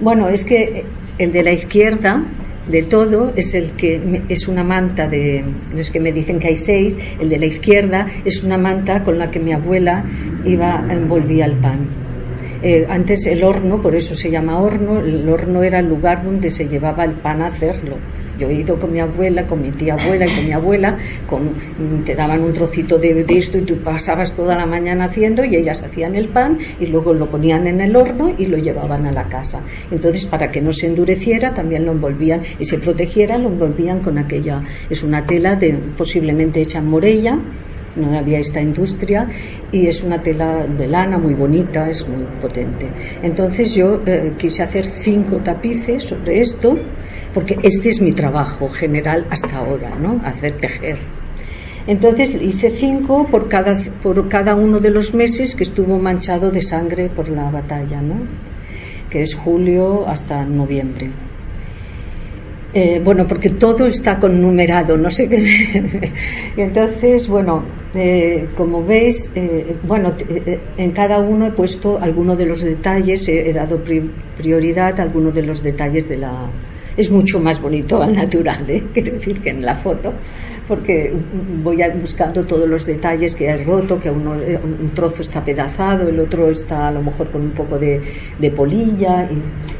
Bueno, 0.00 0.28
es 0.28 0.44
que 0.44 0.84
el 1.16 1.30
de 1.30 1.42
la 1.44 1.52
izquierda, 1.52 2.24
de 2.68 2.82
todo 2.82 3.32
es 3.36 3.54
el 3.54 3.70
que 3.72 4.22
es 4.28 4.48
una 4.48 4.64
manta 4.64 5.06
de 5.06 5.44
los 5.74 5.90
que 5.90 6.00
me 6.00 6.12
dicen 6.12 6.38
que 6.38 6.48
hay 6.48 6.56
seis 6.56 6.98
el 7.18 7.30
de 7.30 7.38
la 7.38 7.46
izquierda 7.46 8.06
es 8.26 8.44
una 8.44 8.58
manta 8.58 9.02
con 9.02 9.18
la 9.18 9.30
que 9.30 9.40
mi 9.40 9.54
abuela 9.54 10.04
iba 10.44 10.84
envolvía 10.90 11.46
el 11.46 11.56
pan. 11.56 11.88
Eh, 12.62 12.84
antes 12.88 13.24
el 13.26 13.42
horno 13.42 13.80
por 13.80 13.94
eso 13.94 14.14
se 14.14 14.30
llama 14.30 14.60
horno 14.60 15.00
el 15.00 15.26
horno 15.28 15.62
era 15.62 15.78
el 15.78 15.88
lugar 15.88 16.22
donde 16.22 16.50
se 16.50 16.68
llevaba 16.68 17.04
el 17.04 17.14
pan 17.14 17.40
a 17.40 17.46
hacerlo 17.46 17.96
yo 18.38 18.48
he 18.48 18.54
ido 18.54 18.78
con 18.78 18.92
mi 18.92 19.00
abuela, 19.00 19.46
con 19.46 19.62
mi 19.62 19.70
tía 19.72 19.94
abuela 19.94 20.26
y 20.26 20.34
con 20.34 20.46
mi 20.46 20.52
abuela, 20.52 20.98
con, 21.26 22.04
te 22.04 22.14
daban 22.14 22.42
un 22.42 22.52
trocito 22.52 22.98
de, 22.98 23.24
esto 23.28 23.58
y 23.58 23.62
tú 23.62 23.76
pasabas 23.78 24.34
toda 24.34 24.56
la 24.56 24.66
mañana 24.66 25.06
haciendo 25.06 25.44
y 25.44 25.56
ellas 25.56 25.82
hacían 25.82 26.14
el 26.14 26.28
pan 26.28 26.58
y 26.80 26.86
luego 26.86 27.12
lo 27.12 27.26
ponían 27.26 27.66
en 27.66 27.80
el 27.80 27.94
horno 27.94 28.34
y 28.38 28.46
lo 28.46 28.56
llevaban 28.56 29.06
a 29.06 29.12
la 29.12 29.24
casa. 29.24 29.62
Entonces, 29.90 30.24
para 30.24 30.50
que 30.50 30.60
no 30.60 30.72
se 30.72 30.86
endureciera, 30.86 31.54
también 31.54 31.84
lo 31.84 31.92
envolvían 31.92 32.42
y 32.58 32.64
se 32.64 32.78
protegiera, 32.78 33.38
lo 33.38 33.48
envolvían 33.48 34.00
con 34.00 34.18
aquella, 34.18 34.62
es 34.88 35.02
una 35.02 35.24
tela 35.24 35.56
de, 35.56 35.72
posiblemente 35.96 36.60
hecha 36.60 36.78
en 36.78 36.88
morella, 36.88 37.38
no 37.98 38.18
había 38.18 38.38
esta 38.38 38.60
industria 38.60 39.28
y 39.72 39.86
es 39.86 40.02
una 40.02 40.22
tela 40.22 40.66
de 40.66 40.86
lana 40.86 41.18
muy 41.18 41.34
bonita, 41.34 41.88
es 41.88 42.06
muy 42.08 42.24
potente. 42.40 42.88
Entonces 43.22 43.74
yo 43.74 44.00
eh, 44.06 44.32
quise 44.38 44.62
hacer 44.62 44.86
cinco 45.02 45.38
tapices 45.38 46.04
sobre 46.04 46.40
esto 46.40 46.74
porque 47.34 47.58
este 47.62 47.90
es 47.90 48.00
mi 48.00 48.12
trabajo 48.12 48.68
general 48.68 49.26
hasta 49.30 49.58
ahora, 49.58 49.94
¿no? 49.98 50.20
Hacer 50.24 50.56
tejer. 50.58 50.98
Entonces 51.86 52.34
hice 52.40 52.70
cinco 52.70 53.26
por 53.30 53.48
cada, 53.48 53.74
por 54.02 54.28
cada 54.28 54.54
uno 54.54 54.78
de 54.78 54.90
los 54.90 55.14
meses 55.14 55.56
que 55.56 55.64
estuvo 55.64 55.98
manchado 55.98 56.50
de 56.50 56.60
sangre 56.60 57.08
por 57.08 57.28
la 57.28 57.50
batalla, 57.50 58.02
¿no? 58.02 58.16
Que 59.08 59.22
es 59.22 59.34
julio 59.34 60.06
hasta 60.06 60.44
noviembre. 60.44 61.10
Eh, 62.74 63.00
bueno, 63.02 63.26
porque 63.26 63.50
todo 63.50 63.86
está 63.86 64.18
con 64.18 64.40
numerado, 64.40 64.96
no 64.96 65.10
sé 65.10 65.28
qué. 65.28 66.12
Entonces, 66.56 67.26
bueno, 67.26 67.64
eh, 67.98 68.48
como 68.56 68.84
veis, 68.84 69.32
eh, 69.34 69.76
bueno, 69.82 70.14
en 70.76 70.92
cada 70.92 71.18
uno 71.18 71.48
he 71.48 71.50
puesto 71.50 71.98
algunos 71.98 72.38
de 72.38 72.46
los 72.46 72.62
detalles, 72.62 73.28
he, 73.28 73.50
he 73.50 73.52
dado 73.52 73.82
prioridad 74.36 75.00
a 75.00 75.02
algunos 75.02 75.34
de 75.34 75.42
los 75.42 75.62
detalles 75.62 76.08
de 76.08 76.16
la, 76.18 76.48
es 76.98 77.10
mucho 77.10 77.40
más 77.40 77.60
bonito 77.62 78.02
al 78.02 78.14
natural, 78.14 78.68
¿eh? 78.68 78.82
quiero 78.92 79.12
decir 79.12 79.40
que 79.40 79.50
en 79.50 79.62
la 79.62 79.76
foto, 79.76 80.12
porque 80.68 81.10
voy 81.62 81.82
buscando 82.00 82.44
todos 82.44 82.68
los 82.68 82.84
detalles 82.84 83.34
que 83.34 83.50
hay 83.50 83.64
roto, 83.64 83.98
que 83.98 84.10
uno, 84.10 84.32
un 84.32 84.90
trozo 84.94 85.22
está 85.22 85.42
pedazado, 85.42 86.08
el 86.08 86.20
otro 86.20 86.50
está 86.50 86.88
a 86.88 86.92
lo 86.92 87.02
mejor 87.02 87.30
con 87.30 87.42
un 87.42 87.50
poco 87.52 87.78
de, 87.78 88.00
polilla 88.54 89.28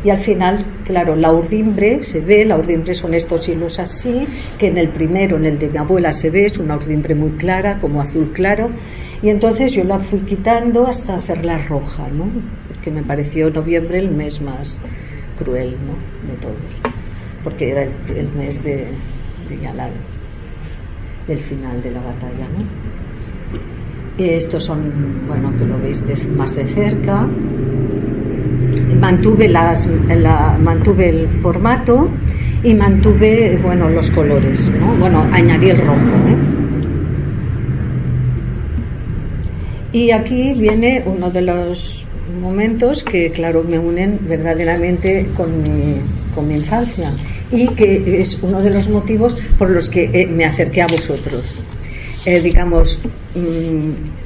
y, 0.03 0.11
al 0.11 0.19
final, 0.19 0.65
claro, 0.85 1.15
la 1.15 1.33
urdimbre 1.33 2.03
se 2.03 2.21
ve, 2.21 2.45
la 2.45 2.57
urdimbre 2.57 2.95
son 2.95 3.15
estos 3.15 3.49
hilos 3.49 3.79
así, 3.79 4.27
que 4.59 4.69
en 4.69 4.79
el 4.79 4.89
primero, 4.89 5.37
en 5.37 5.45
el 5.45 5.59
de 5.59 5.69
mi 5.69 5.79
abuela 5.79 6.11
se 6.11 6.31
ve, 6.31 6.47
es 6.47 6.59
una 6.59 6.77
urdimbre 6.77 7.15
muy 7.15 7.33
clara, 7.33 7.79
como 7.81 8.01
azul 8.01 8.33
claro, 8.33 8.67
y 9.23 9.29
entonces 9.29 9.73
yo 9.73 9.85
la 9.85 9.99
fui 9.99 10.21
quitando 10.21 10.87
hasta 10.87 11.17
hacerla 11.17 11.59
roja, 11.67 12.09
¿no? 12.09 12.31
Que 12.83 12.91
me 12.91 13.03
pareció 13.03 13.51
noviembre 13.51 13.99
el 13.99 14.11
mes 14.11 14.41
más 14.41 14.81
cruel, 15.37 15.77
¿no? 15.87 16.31
De 16.31 16.39
todos 16.41 16.99
porque 17.49 17.71
era 17.71 17.83
el, 17.83 18.29
mes 18.37 18.63
de, 18.63 18.89
ya 19.63 19.73
del 21.29 21.39
final 21.39 21.81
de 21.83 21.91
la 21.93 22.01
batalla. 22.01 22.49
¿no? 22.49 22.89
estos 24.19 24.65
son, 24.65 25.27
bueno, 25.29 25.57
que 25.57 25.65
lo 25.65 25.79
veis 25.79 26.05
más 26.37 26.57
de 26.57 26.65
cerca. 26.65 27.27
Mantuve, 29.01 29.49
las, 29.49 29.87
la, 30.09 30.59
mantuve 30.61 31.09
el 31.11 31.29
formato 31.41 32.09
y 32.65 32.75
mantuve, 32.75 33.57
bueno, 33.63 33.89
los 33.89 34.11
colores, 34.11 34.69
¿no? 34.81 34.97
Bueno, 34.97 35.25
añadí 35.33 35.71
el 35.71 35.79
rojo. 35.79 35.95
¿eh? 35.95 36.37
Y 39.93 40.11
aquí 40.11 40.53
viene 40.59 41.05
uno 41.07 41.31
de 41.31 41.43
los 41.43 42.05
momentos 42.41 43.05
que, 43.05 43.31
claro, 43.31 43.63
me 43.63 43.79
unen 43.79 44.19
verdaderamente 44.29 45.29
con 45.37 45.63
mi, 45.63 46.01
con 46.35 46.49
mi 46.49 46.57
infancia 46.57 47.13
y 47.51 47.69
que 47.69 48.21
es 48.21 48.39
uno 48.43 48.61
de 48.61 48.71
los 48.71 48.89
motivos 48.89 49.37
por 49.59 49.71
los 49.71 49.89
que 49.89 50.11
eh, 50.13 50.27
me 50.27 50.45
acerqué 50.45 50.83
a 50.83 50.87
vosotros. 50.87 51.57
Eh, 52.27 52.41
digamos, 52.41 53.01
mm, 53.35 54.19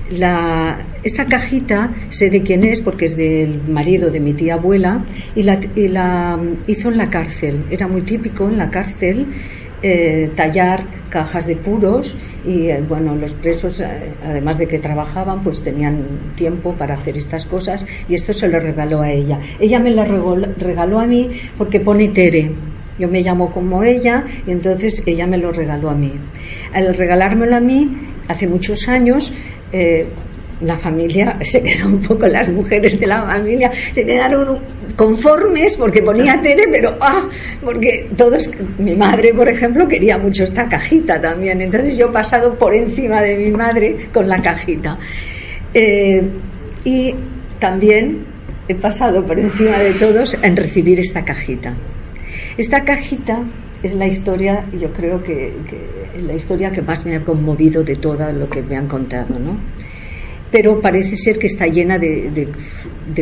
esta 1.05 1.25
cajita 1.25 1.91
sé 2.11 2.29
de 2.29 2.43
quién 2.43 2.65
es 2.65 2.81
porque 2.81 3.07
es 3.07 3.17
del 3.17 3.63
marido 3.69 4.11
de 4.11 4.21
mi 4.21 4.35
tía 4.35 4.55
abuela 4.55 5.05
y 5.35 5.43
la, 5.43 5.59
la 5.75 6.39
hizo 6.67 6.91
en 6.91 6.99
la 6.99 7.09
cárcel. 7.09 7.65
Era 7.71 7.89
muy 7.89 8.03
típico 8.03 8.49
en 8.49 8.59
la 8.59 8.69
cárcel 8.69 9.27
eh, 9.83 10.31
tallar 10.37 10.85
cajas 11.09 11.47
de 11.47 11.57
puros 11.57 12.17
y 12.47 12.69
eh, 12.69 12.81
bueno 12.89 13.17
los 13.17 13.35
presos 13.35 13.83
además 14.25 14.57
de 14.59 14.69
que 14.69 14.79
trabajaban 14.79 15.43
pues 15.43 15.61
tenían 15.61 16.07
tiempo 16.37 16.73
para 16.75 16.95
hacer 16.95 17.17
estas 17.17 17.45
cosas 17.47 17.85
y 18.09 18.15
esto 18.15 18.33
se 18.33 18.47
lo 18.47 18.61
regaló 18.61 19.03
a 19.03 19.11
ella 19.11 19.41
ella 19.59 19.81
me 19.81 19.91
lo 19.91 20.05
regaló, 20.05 21.01
a 21.01 21.07
mí 21.07 21.31
porque 21.59 21.81
pone 21.81 22.09
Tere 22.11 22.53
Yo 23.03 23.09
me 23.09 23.21
llamo 23.21 23.51
como 23.51 23.83
ella 23.83 24.23
y 24.47 24.53
entonces 24.53 25.03
ella 25.05 25.27
me 25.27 25.37
lo 25.37 25.51
regaló 25.51 25.91
a 25.91 25.95
mí. 25.97 26.13
Al 26.73 26.95
regalármelo 26.95 27.57
a 27.57 27.59
mí, 27.59 27.99
hace 28.29 28.47
muchos 28.47 28.89
años, 28.89 29.35
eh, 29.73 30.07
la 30.61 30.79
familia 30.79 31.37
se 31.43 31.61
quedó 31.65 31.89
un 31.89 32.01
poco, 32.01 32.29
las 32.29 32.49
mujeres 32.49 33.01
de 33.01 33.07
la 33.09 33.25
familia 33.25 33.73
se 33.93 34.05
quedaron 34.05 34.61
conformes 34.95 35.77
porque 35.77 36.01
ponía 36.01 36.41
Tere, 36.41 36.63
pero 36.71 36.97
ah, 37.01 37.29
porque 37.65 38.09
todos, 38.17 38.49
mi 38.79 38.95
madre 38.95 39.35
por 39.35 39.49
ejemplo 39.49 39.89
quería 39.89 40.17
mucho 40.17 40.45
esta 40.45 40.69
cajita 40.69 41.21
también, 41.21 41.61
entonces 41.61 41.99
yo 41.99 42.07
he 42.07 42.13
pasado 42.13 42.55
por 42.55 42.73
encima 42.73 43.21
de 43.21 43.35
mi 43.35 43.51
madre 43.51 44.07
con 44.15 44.29
la 44.29 44.41
cajita. 44.41 44.97
Eh, 45.75 46.23
y 46.85 47.13
también 47.59 48.27
he 48.69 48.77
pasado 48.77 49.27
por 49.27 49.41
encima 49.41 49.77
de 49.79 49.93
todos 49.95 50.41
en 50.41 50.57
recibir 50.57 51.01
esta 51.01 51.25
cajita. 51.25 51.75
Esta 52.57 52.85
cajita 52.85 53.43
es 53.83 53.95
la 53.95 54.07
historia, 54.07 54.67
yo 54.79 54.93
creo 54.93 55.23
que, 55.23 55.53
la 56.21 56.35
historia 56.35 56.71
que 56.71 56.83
más 56.83 57.05
me 57.05 57.17
ha 57.17 57.25
conmovido 57.25 57.83
de 57.83 57.97
todo 57.97 58.31
lo 58.33 58.49
que 58.49 58.63
me 58.63 58.77
han 58.77 58.87
contado, 58.87 59.39
¿no? 59.39 59.57
pero 60.53 60.81
parece 60.81 61.17
ser 61.17 61.39
que 61.39 61.47
está 61.47 61.67
llena 61.67 61.99
de, 61.99 62.47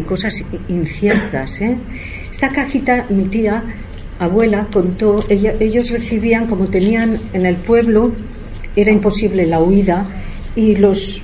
cosas 0.04 0.44
inciertas. 0.68 1.60
¿eh? 1.62 1.78
Esta 2.30 2.48
cajita, 2.48 3.06
mi 3.08 3.24
tía, 3.26 3.62
abuela, 4.18 4.66
contó, 4.70 5.24
ellos 5.30 5.90
recibían, 5.90 6.48
como 6.48 6.66
tenían 6.66 7.20
en 7.32 7.46
el 7.46 7.56
pueblo, 7.56 8.12
era 8.74 8.90
imposible 8.90 9.46
la 9.46 9.60
huida 9.60 10.06
y 10.56 10.74
los, 10.76 11.22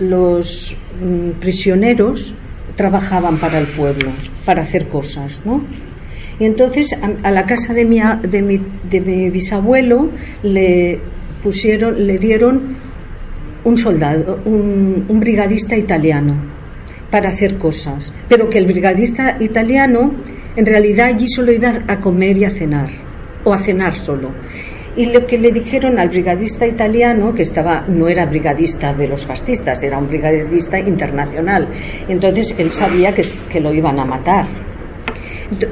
los 0.00 0.76
mm, 1.02 1.40
prisioneros 1.40 2.34
trabajaban 2.76 3.38
para 3.38 3.58
el 3.58 3.66
pueblo, 3.68 4.10
para 4.44 4.62
hacer 4.62 4.86
cosas, 4.88 5.40
¿no? 5.44 5.64
Y 6.40 6.44
entonces 6.44 6.96
a, 7.22 7.30
la 7.30 7.44
casa 7.44 7.74
de 7.74 7.84
mi, 7.84 8.00
de 8.22 8.42
mi, 8.42 8.60
de 8.88 9.00
mi 9.00 9.30
bisabuelo 9.30 10.10
le 10.42 11.00
pusieron, 11.42 12.06
le 12.06 12.18
dieron 12.18 12.76
un 13.64 13.76
soldado, 13.76 14.40
un, 14.44 15.20
brigadista 15.20 15.76
italiano 15.76 16.34
para 17.10 17.30
hacer 17.30 17.56
cosas, 17.56 18.12
pero 18.28 18.48
que 18.48 18.58
el 18.58 18.66
brigadista 18.66 19.36
italiano 19.40 20.12
en 20.56 20.66
realidad 20.66 21.08
allí 21.08 21.26
solo 21.28 21.52
iba 21.52 21.82
a 21.86 21.98
comer 21.98 22.36
y 22.36 22.44
a 22.44 22.50
cenar, 22.50 22.88
o 23.44 23.52
a 23.52 23.58
cenar 23.58 23.94
solo. 23.94 24.30
Y 24.96 25.06
lo 25.06 25.26
que 25.26 25.38
le 25.38 25.52
dijeron 25.52 25.98
al 25.98 26.08
brigadista 26.08 26.66
italiano, 26.66 27.32
que 27.32 27.42
estaba, 27.42 27.84
no 27.88 28.08
era 28.08 28.26
brigadista 28.26 28.92
de 28.92 29.06
los 29.06 29.24
fascistas, 29.24 29.82
era 29.82 29.98
un 29.98 30.08
brigadista 30.08 30.78
internacional, 30.78 31.68
entonces 32.08 32.54
él 32.58 32.70
sabía 32.70 33.12
que 33.12 33.60
lo 33.60 33.72
iban 33.72 33.98
a 34.00 34.04
matar. 34.04 34.67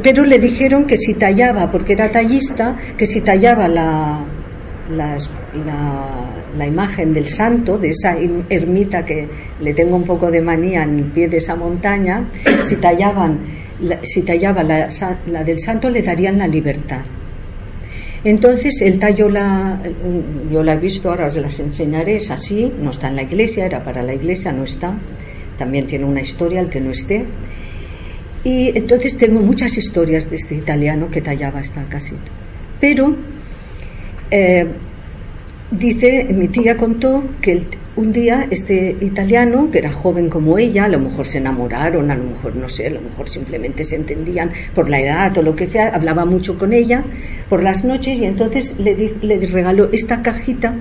Pero 0.02 0.24
le 0.24 0.38
dijeron 0.38 0.86
que 0.86 0.96
si 0.96 1.14
tallaba, 1.14 1.70
porque 1.70 1.92
era 1.92 2.10
tallista, 2.10 2.76
que 2.96 3.06
si 3.06 3.20
tallaba 3.20 3.68
la, 3.68 4.24
la, 4.90 5.16
la, 6.56 6.66
imagen 6.66 7.12
del 7.12 7.28
santo, 7.28 7.78
de 7.78 7.88
esa 7.88 8.16
ermita 8.48 9.04
que 9.04 9.28
le 9.60 9.74
tengo 9.74 9.96
un 9.96 10.04
poco 10.04 10.30
de 10.30 10.40
manía 10.40 10.82
en 10.82 10.98
el 10.98 11.12
pie 11.12 11.28
de 11.28 11.36
esa 11.36 11.56
montaña, 11.56 12.26
si 12.62 12.76
tallaban, 12.76 13.38
si 14.02 14.22
tallaba 14.22 14.62
la, 14.62 14.88
la 15.26 15.44
del 15.44 15.60
santo 15.60 15.90
le 15.90 16.02
darían 16.02 16.38
la 16.38 16.46
libertad. 16.46 17.02
Entonces 18.24 18.80
él 18.82 18.98
talló 18.98 19.28
la, 19.28 19.80
yo 20.50 20.62
la 20.62 20.74
he 20.74 20.78
visto, 20.78 21.10
ahora 21.10 21.26
os 21.26 21.36
las 21.36 21.60
enseñaré, 21.60 22.16
es 22.16 22.30
así, 22.30 22.72
no 22.80 22.90
está 22.90 23.08
en 23.08 23.16
la 23.16 23.22
iglesia, 23.22 23.66
era 23.66 23.84
para 23.84 24.02
la 24.02 24.14
iglesia, 24.14 24.50
no 24.52 24.64
está, 24.64 24.98
también 25.58 25.86
tiene 25.86 26.06
una 26.06 26.22
historia 26.22 26.60
el 26.60 26.68
que 26.68 26.80
no 26.80 26.90
esté. 26.90 27.24
Y 28.47 28.70
entonces 28.78 29.18
tengo 29.18 29.40
muchas 29.40 29.76
historias 29.76 30.30
de 30.30 30.36
este 30.36 30.55
italiano 30.55 31.09
que 31.11 31.20
tallaba 31.20 31.59
esta 31.59 31.82
casita. 31.88 32.30
Pero 32.80 33.12
eh, 34.30 34.64
dice, 35.72 36.28
mi 36.32 36.47
tía 36.47 36.76
contó 36.76 37.24
que 37.40 37.64
un 37.97 38.12
día 38.12 38.47
este 38.49 38.97
italiano, 39.01 39.68
que 39.68 39.78
era 39.78 39.90
joven 39.90 40.30
como 40.30 40.59
ella, 40.59 40.84
a 40.84 40.88
lo 40.88 41.01
mejor 41.01 41.26
se 41.26 41.38
enamoraron, 41.38 42.09
a 42.09 42.14
lo 42.14 42.22
mejor 42.22 42.55
no 42.55 42.68
sé, 42.68 42.86
a 42.86 42.90
lo 42.90 43.01
mejor 43.01 43.28
simplemente 43.28 43.82
se 43.82 43.97
entendían 43.97 44.53
por 44.76 44.88
la 44.88 45.01
edad 45.01 45.36
o 45.36 45.42
lo 45.42 45.57
que 45.57 45.66
sea, 45.66 45.88
hablaba 45.88 46.24
mucho 46.24 46.57
con 46.57 46.72
ella 46.72 47.03
por 47.49 47.64
las 47.64 47.84
noches 47.84 48.16
y 48.20 48.26
entonces 48.26 48.78
le, 48.78 48.94
le 49.22 49.44
regaló 49.44 49.90
esta 49.90 50.22
cajita 50.22 50.72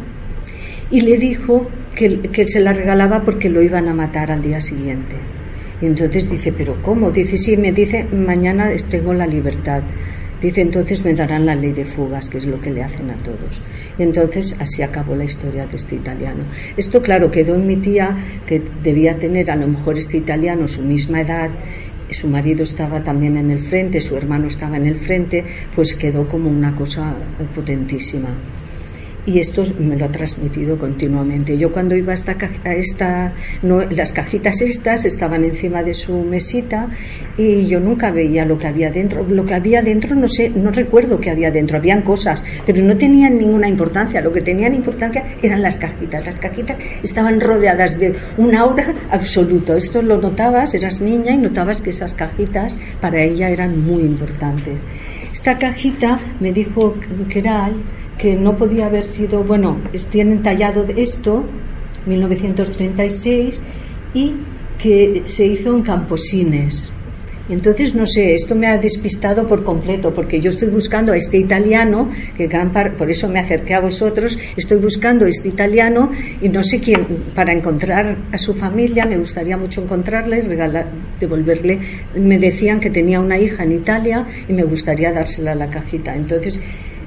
y 0.92 1.02
le 1.02 1.18
dijo 1.18 1.68
que, 1.96 2.20
que 2.32 2.48
se 2.48 2.60
la 2.60 2.74
regalaba 2.74 3.24
porque 3.24 3.50
lo 3.50 3.64
iban 3.64 3.88
a 3.88 3.96
matar 3.96 4.32
al 4.32 4.44
día 4.44 4.62
siguiente. 4.62 5.16
Y 5.82 5.86
entonces 5.88 6.30
dice, 6.30 6.52
¿pero 6.52 6.82
cómo? 6.82 7.12
Dice, 7.12 7.38
sí, 7.38 7.58
me 7.58 7.72
dice, 7.72 8.04
mañana 8.06 8.72
tengo 8.90 9.14
la 9.14 9.28
libertad. 9.28 9.84
Dice, 10.42 10.62
entonces 10.62 11.04
me 11.04 11.14
darán 11.14 11.46
la 11.46 11.56
ley 11.56 11.72
de 11.72 11.86
fugas, 11.86 12.30
que 12.30 12.38
es 12.38 12.46
lo 12.46 12.60
que 12.60 12.72
le 12.72 12.84
hacen 12.84 13.10
a 13.10 13.16
todos. 13.24 13.62
Y 13.98 14.04
entonces 14.04 14.56
así 14.60 14.82
acabó 14.84 15.16
la 15.16 15.24
historia 15.24 15.66
de 15.66 15.76
este 15.76 15.96
italiano. 15.96 16.44
Esto, 16.78 17.02
claro, 17.02 17.32
quedó 17.32 17.56
en 17.56 17.68
mi 17.68 17.78
tía, 17.78 18.16
que 18.46 18.62
debía 18.84 19.18
tener 19.18 19.50
a 19.50 19.56
lo 19.56 19.68
mejor 19.68 19.98
este 19.98 20.18
italiano 20.18 20.68
su 20.68 20.84
misma 20.84 21.22
edad, 21.22 21.50
su 22.12 22.28
marido 22.28 22.64
estaba 22.64 23.04
también 23.04 23.38
en 23.38 23.50
el 23.50 23.60
frente, 23.60 24.00
su 24.00 24.16
hermano 24.16 24.48
estaba 24.48 24.78
en 24.78 24.86
el 24.86 24.98
frente, 24.98 25.44
pues 25.76 25.96
quedó 25.96 26.28
como 26.28 26.50
una 26.50 26.76
cosa 26.76 27.16
potentísima 27.56 28.30
y 29.26 29.40
esto 29.40 29.64
me 29.80 29.96
lo 29.96 30.06
ha 30.06 30.12
transmitido 30.12 30.78
continuamente. 30.78 31.58
Yo 31.58 31.72
cuando 31.72 31.96
iba 31.96 32.12
a 32.12 32.16
esta, 32.16 32.36
a 32.64 32.74
esta 32.74 33.34
no, 33.64 33.82
las 33.82 34.12
cajitas 34.12 34.62
estas 34.62 35.06
estaban 35.06 35.44
encima 35.44 35.82
de 35.84 35.94
su 35.94 36.14
mesita 36.24 36.90
y 37.38 37.68
yo 37.68 37.80
nunca 37.80 38.12
veía 38.12 38.46
lo 38.46 38.58
que 38.58 38.68
había 38.68 38.92
dentro. 38.92 39.24
Lo 39.28 39.44
que 39.46 39.56
había 39.56 39.82
dentro 39.82 40.16
no 40.16 40.28
sé, 40.28 40.50
no 40.50 40.72
recuerdo 40.72 41.20
que 41.20 41.32
había 41.32 41.50
dentro, 41.50 41.78
habían 41.78 42.04
cosas, 42.04 42.44
pero 42.66 42.84
no 42.84 42.96
tenían 42.96 43.38
ninguna 43.38 43.68
importancia. 43.68 44.22
Lo 44.22 44.32
que 44.32 44.42
tenían 44.42 44.76
importancia 44.76 45.24
eran 45.42 45.62
las 45.62 45.76
cajitas. 45.78 46.26
Las 46.26 46.36
cajitas 46.36 46.78
estaban 47.02 47.40
rodeadas 47.40 48.00
de 48.00 48.16
un 48.38 48.56
aura 48.56 48.94
absoluto. 49.10 49.76
Esto 49.76 50.02
lo 50.02 50.18
notabas, 50.18 50.74
eras 50.76 51.02
niña 51.02 51.34
y 51.34 51.38
notabas 51.38 51.82
que 51.82 51.90
esas 51.90 52.14
cajitas 52.14 52.78
para 53.02 53.22
ella 53.22 53.50
eran 53.50 53.84
muy 53.84 54.04
importantes. 54.04 54.80
Esta 55.34 55.58
cajita 55.58 56.18
me 56.40 56.54
dijo 56.54 56.96
que 57.30 57.40
era 57.40 57.70
que 58.18 58.36
no 58.36 58.56
podía 58.56 58.88
haber 58.88 59.04
sido, 59.04 59.44
bueno, 59.44 59.80
tienen 60.12 60.42
tallado 60.42 60.86
esto, 60.96 61.44
1936, 62.06 63.64
y 64.14 64.34
que 64.82 65.24
se 65.26 65.46
hizo 65.46 65.76
en 65.76 65.82
Camposines. 65.82 66.92
Entonces, 67.48 67.94
no 67.94 68.08
sé, 68.08 68.34
esto 68.34 68.56
me 68.56 68.68
ha 68.68 68.78
despistado 68.78 69.48
por 69.48 69.64
completo, 69.64 70.12
porque 70.14 70.42
yo 70.42 70.50
estoy 70.50 70.70
buscando 70.70 71.12
a 71.12 71.18
este 71.18 71.38
italiano, 71.38 72.10
que 72.36 72.50
por 72.98 73.12
eso 73.12 73.30
me 73.30 73.40
acerqué 73.40 73.76
a 73.76 73.82
vosotros, 73.82 74.38
estoy 74.58 74.80
buscando 74.80 75.26
a 75.26 75.30
este 75.30 75.50
italiano 75.50 76.10
y 76.42 76.50
no 76.50 76.64
sé 76.64 76.80
quién, 76.80 77.06
para 77.36 77.54
encontrar 77.54 78.18
a 78.32 78.38
su 78.38 78.56
familia, 78.56 79.06
me 79.06 79.18
gustaría 79.18 79.58
mucho 79.58 79.84
encontrarle 79.84 80.40
y 80.40 81.20
devolverle. 81.20 81.80
Me 82.16 82.40
decían 82.40 82.80
que 82.80 82.90
tenía 82.90 83.20
una 83.20 83.38
hija 83.38 83.64
en 83.64 83.74
Italia 83.74 84.26
y 84.48 84.54
me 84.54 84.64
gustaría 84.64 85.12
dársela 85.12 85.52
a 85.52 85.56
la 85.56 85.70
cajita. 85.70 86.16
Entonces, 86.16 86.60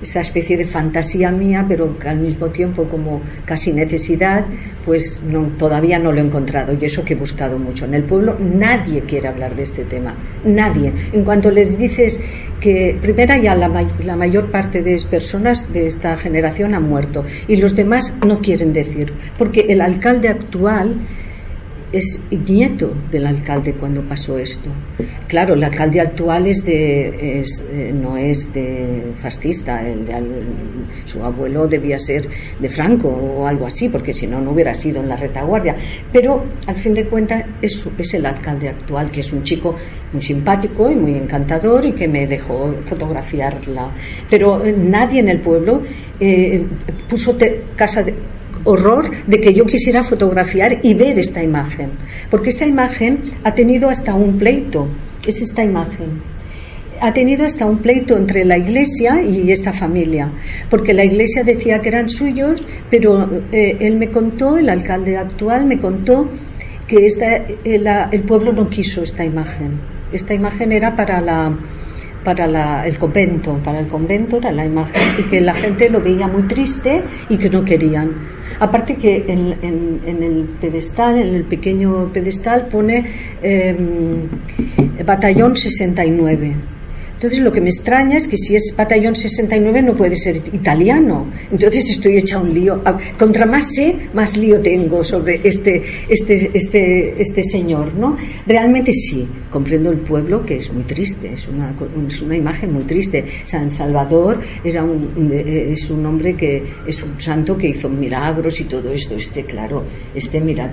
esta 0.02 0.20
especie 0.20 0.56
de 0.56 0.66
fantasía 0.66 1.30
mía, 1.30 1.64
pero 1.68 1.98
que 1.98 2.08
al 2.08 2.18
mismo 2.18 2.48
tiempo 2.48 2.84
como 2.84 3.20
casi 3.44 3.72
necesidad, 3.72 4.44
pues 4.84 5.22
no, 5.22 5.42
todavía 5.58 5.98
no 5.98 6.12
lo 6.12 6.18
he 6.18 6.24
encontrado 6.24 6.76
y 6.78 6.84
eso 6.84 7.04
que 7.04 7.14
he 7.14 7.16
buscado 7.16 7.58
mucho. 7.58 7.84
En 7.84 7.94
el 7.94 8.04
pueblo 8.04 8.36
nadie 8.38 9.02
quiere 9.02 9.28
hablar 9.28 9.54
de 9.54 9.64
este 9.64 9.84
tema, 9.84 10.14
nadie. 10.44 10.92
En 11.12 11.24
cuanto 11.24 11.50
les 11.50 11.76
dices 11.78 12.22
que 12.60 12.96
primera 13.00 13.40
ya 13.40 13.54
la, 13.54 13.68
la 14.04 14.16
mayor 14.16 14.50
parte 14.50 14.82
de 14.82 14.98
personas 15.10 15.72
de 15.72 15.86
esta 15.86 16.16
generación 16.16 16.74
han 16.74 16.88
muerto 16.88 17.24
y 17.46 17.56
los 17.56 17.74
demás 17.74 18.16
no 18.26 18.40
quieren 18.40 18.72
decir, 18.72 19.12
porque 19.38 19.60
el 19.68 19.80
alcalde 19.80 20.28
actual 20.28 20.96
es 21.92 22.26
nieto 22.30 22.92
del 23.10 23.26
alcalde 23.26 23.74
cuando 23.74 24.02
pasó 24.02 24.38
esto. 24.38 24.70
Claro, 25.26 25.54
el 25.54 25.64
alcalde 25.64 26.00
actual 26.00 26.46
es 26.46 26.64
de, 26.64 27.40
eh, 27.40 27.92
no 27.92 28.16
es 28.16 28.52
de 28.52 29.12
fascista, 29.20 29.82
su 31.04 31.22
abuelo 31.22 31.66
debía 31.66 31.98
ser 31.98 32.28
de 32.58 32.68
Franco 32.68 33.08
o 33.08 33.46
algo 33.46 33.66
así, 33.66 33.88
porque 33.88 34.12
si 34.12 34.26
no, 34.26 34.40
no 34.40 34.52
hubiera 34.52 34.74
sido 34.74 35.00
en 35.00 35.08
la 35.08 35.16
retaguardia. 35.16 35.76
Pero 36.12 36.44
al 36.66 36.76
fin 36.76 36.94
de 36.94 37.06
cuentas 37.06 37.44
es, 37.60 37.88
es 37.98 38.14
el 38.14 38.26
alcalde 38.26 38.68
actual, 38.68 39.10
que 39.10 39.20
es 39.20 39.32
un 39.32 39.42
chico 39.42 39.74
muy 40.12 40.22
simpático 40.22 40.90
y 40.90 40.96
muy 40.96 41.14
encantador 41.14 41.84
y 41.84 41.92
que 41.92 42.08
me 42.08 42.26
dejó 42.26 42.74
fotografiarla. 42.84 43.90
Pero 44.30 44.62
nadie 44.64 45.20
en 45.20 45.28
el 45.28 45.40
pueblo 45.40 45.82
eh, 46.20 46.64
puso 47.08 47.36
casa 47.76 48.02
de, 48.02 48.14
horror 48.68 49.10
de 49.26 49.40
que 49.40 49.54
yo 49.54 49.64
quisiera 49.64 50.04
fotografiar 50.04 50.78
y 50.82 50.94
ver 50.94 51.18
esta 51.18 51.42
imagen, 51.42 51.90
porque 52.30 52.50
esta 52.50 52.66
imagen 52.66 53.20
ha 53.42 53.54
tenido 53.54 53.88
hasta 53.88 54.14
un 54.14 54.38
pleito, 54.38 54.86
es 55.26 55.40
esta 55.40 55.64
imagen. 55.64 56.22
Ha 57.00 57.12
tenido 57.12 57.44
hasta 57.44 57.64
un 57.64 57.78
pleito 57.78 58.16
entre 58.16 58.44
la 58.44 58.58
iglesia 58.58 59.22
y 59.22 59.52
esta 59.52 59.72
familia, 59.72 60.32
porque 60.68 60.92
la 60.92 61.04
iglesia 61.04 61.44
decía 61.44 61.78
que 61.80 61.88
eran 61.88 62.08
suyos, 62.08 62.62
pero 62.90 63.24
eh, 63.52 63.76
él 63.80 63.96
me 63.96 64.10
contó, 64.10 64.58
el 64.58 64.68
alcalde 64.68 65.16
actual 65.16 65.64
me 65.64 65.78
contó 65.78 66.28
que 66.88 67.06
esta, 67.06 67.36
eh, 67.36 67.80
el 68.10 68.22
pueblo 68.24 68.52
no 68.52 68.68
quiso 68.68 69.02
esta 69.02 69.24
imagen. 69.24 69.80
Esta 70.12 70.34
imagen 70.34 70.72
era 70.72 70.96
para 70.96 71.20
la 71.20 71.56
para 72.24 72.86
el 72.86 72.98
convento, 72.98 73.58
para 73.64 73.80
el 73.80 73.88
convento 73.88 74.36
era 74.38 74.52
la 74.52 74.66
imagen 74.66 75.02
y 75.18 75.22
que 75.24 75.40
la 75.40 75.54
gente 75.54 75.88
lo 75.88 76.00
veía 76.00 76.26
muy 76.26 76.42
triste 76.42 77.02
y 77.28 77.36
que 77.38 77.48
no 77.48 77.64
querían. 77.64 78.12
Aparte 78.60 78.96
que 78.96 79.24
en, 79.28 80.22
el 80.22 80.48
pedestal, 80.60 81.18
en 81.18 81.34
el 81.34 81.44
pequeño 81.44 82.12
pedestal 82.12 82.68
pone 82.68 83.04
em, 83.42 84.28
batallón 85.04 85.56
69 85.56 86.77
entonces 87.18 87.40
lo 87.40 87.50
que 87.50 87.60
me 87.60 87.70
extraña 87.70 88.16
es 88.16 88.28
que 88.28 88.36
si 88.36 88.54
es 88.54 88.72
batallón 88.76 89.16
69 89.16 89.82
no 89.82 89.94
puede 89.96 90.14
ser 90.14 90.36
italiano. 90.52 91.28
Entonces 91.50 91.90
estoy 91.90 92.18
hecha 92.18 92.38
un 92.38 92.54
lío. 92.54 92.80
Contra 93.18 93.44
más 93.44 93.74
sé, 93.74 94.08
más 94.14 94.36
lío 94.36 94.60
tengo 94.60 95.02
sobre 95.02 95.40
este, 95.42 95.82
este, 96.08 96.48
este, 96.54 97.20
este 97.20 97.42
señor, 97.42 97.92
¿no? 97.94 98.16
Realmente 98.46 98.92
sí, 98.92 99.26
comprendo 99.50 99.90
el 99.90 99.98
pueblo 99.98 100.46
que 100.46 100.58
es 100.58 100.72
muy 100.72 100.84
triste, 100.84 101.32
es 101.32 101.48
una, 101.48 101.74
es 102.06 102.22
una 102.22 102.36
imagen 102.36 102.72
muy 102.72 102.84
triste. 102.84 103.24
San 103.44 103.72
Salvador 103.72 104.40
era 104.62 104.84
un, 104.84 105.32
es 105.32 105.90
un 105.90 106.06
hombre 106.06 106.36
que 106.36 106.62
es 106.86 107.02
un 107.02 107.20
santo 107.20 107.58
que 107.58 107.70
hizo 107.70 107.88
milagros 107.88 108.60
y 108.60 108.64
todo 108.66 108.92
esto. 108.92 109.16
Este, 109.16 109.42
claro, 109.42 109.82
este 110.14 110.40
mirad, 110.40 110.70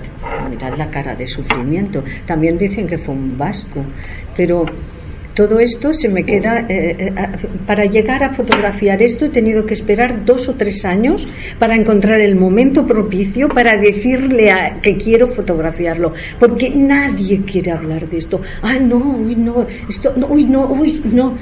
mirad 0.48 0.78
la 0.78 0.88
cara 0.90 1.16
de 1.16 1.26
sufrimiento. 1.26 2.04
También 2.24 2.56
dicen 2.56 2.86
que 2.86 2.98
fue 2.98 3.16
un 3.16 3.36
vasco, 3.36 3.84
pero 4.36 4.64
todo 5.36 5.60
esto 5.60 5.92
se 5.92 6.08
me 6.08 6.24
queda, 6.24 6.66
eh, 6.66 6.96
eh, 6.98 7.12
para 7.66 7.84
llegar 7.84 8.24
a 8.24 8.32
fotografiar 8.32 9.02
esto 9.02 9.26
he 9.26 9.28
tenido 9.28 9.66
que 9.66 9.74
esperar 9.74 10.24
dos 10.24 10.48
o 10.48 10.54
tres 10.54 10.82
años 10.86 11.28
para 11.58 11.76
encontrar 11.76 12.22
el 12.22 12.36
momento 12.36 12.86
propicio 12.86 13.48
para 13.48 13.76
decirle 13.76 14.50
a, 14.50 14.80
que 14.80 14.96
quiero 14.96 15.28
fotografiarlo, 15.34 16.14
porque 16.40 16.70
nadie 16.70 17.42
quiere 17.42 17.70
hablar 17.70 18.08
de 18.08 18.16
esto. 18.16 18.40
Ah, 18.62 18.78
no, 18.78 18.96
uy, 18.96 19.36
no, 19.36 19.66
esto, 19.86 20.14
no, 20.16 20.26
uy, 20.28 20.44
no, 20.44 20.66
uy, 20.68 21.02
no. 21.04 21.36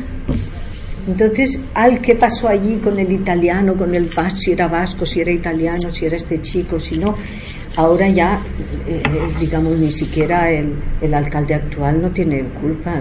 Entonces, 1.06 1.60
al 1.74 2.00
qué 2.00 2.14
pasó 2.14 2.48
allí 2.48 2.76
con 2.82 2.98
el 2.98 3.12
italiano, 3.12 3.76
con 3.76 3.94
el 3.94 4.08
vasco, 4.16 4.38
si 4.40 4.52
era 4.52 4.66
vasco, 4.66 5.06
si 5.06 5.20
era 5.20 5.30
italiano, 5.30 5.90
si 5.90 6.06
era 6.06 6.16
este 6.16 6.40
chico, 6.40 6.78
si 6.80 6.98
no. 6.98 7.14
Ahora 7.76 8.08
ya, 8.08 8.42
eh, 8.86 9.02
digamos, 9.40 9.78
ni 9.78 9.90
siquiera 9.90 10.50
el, 10.50 10.74
el, 11.00 11.12
alcalde 11.12 11.54
actual 11.54 12.00
no 12.00 12.10
tiene 12.10 12.44
culpa 12.60 13.00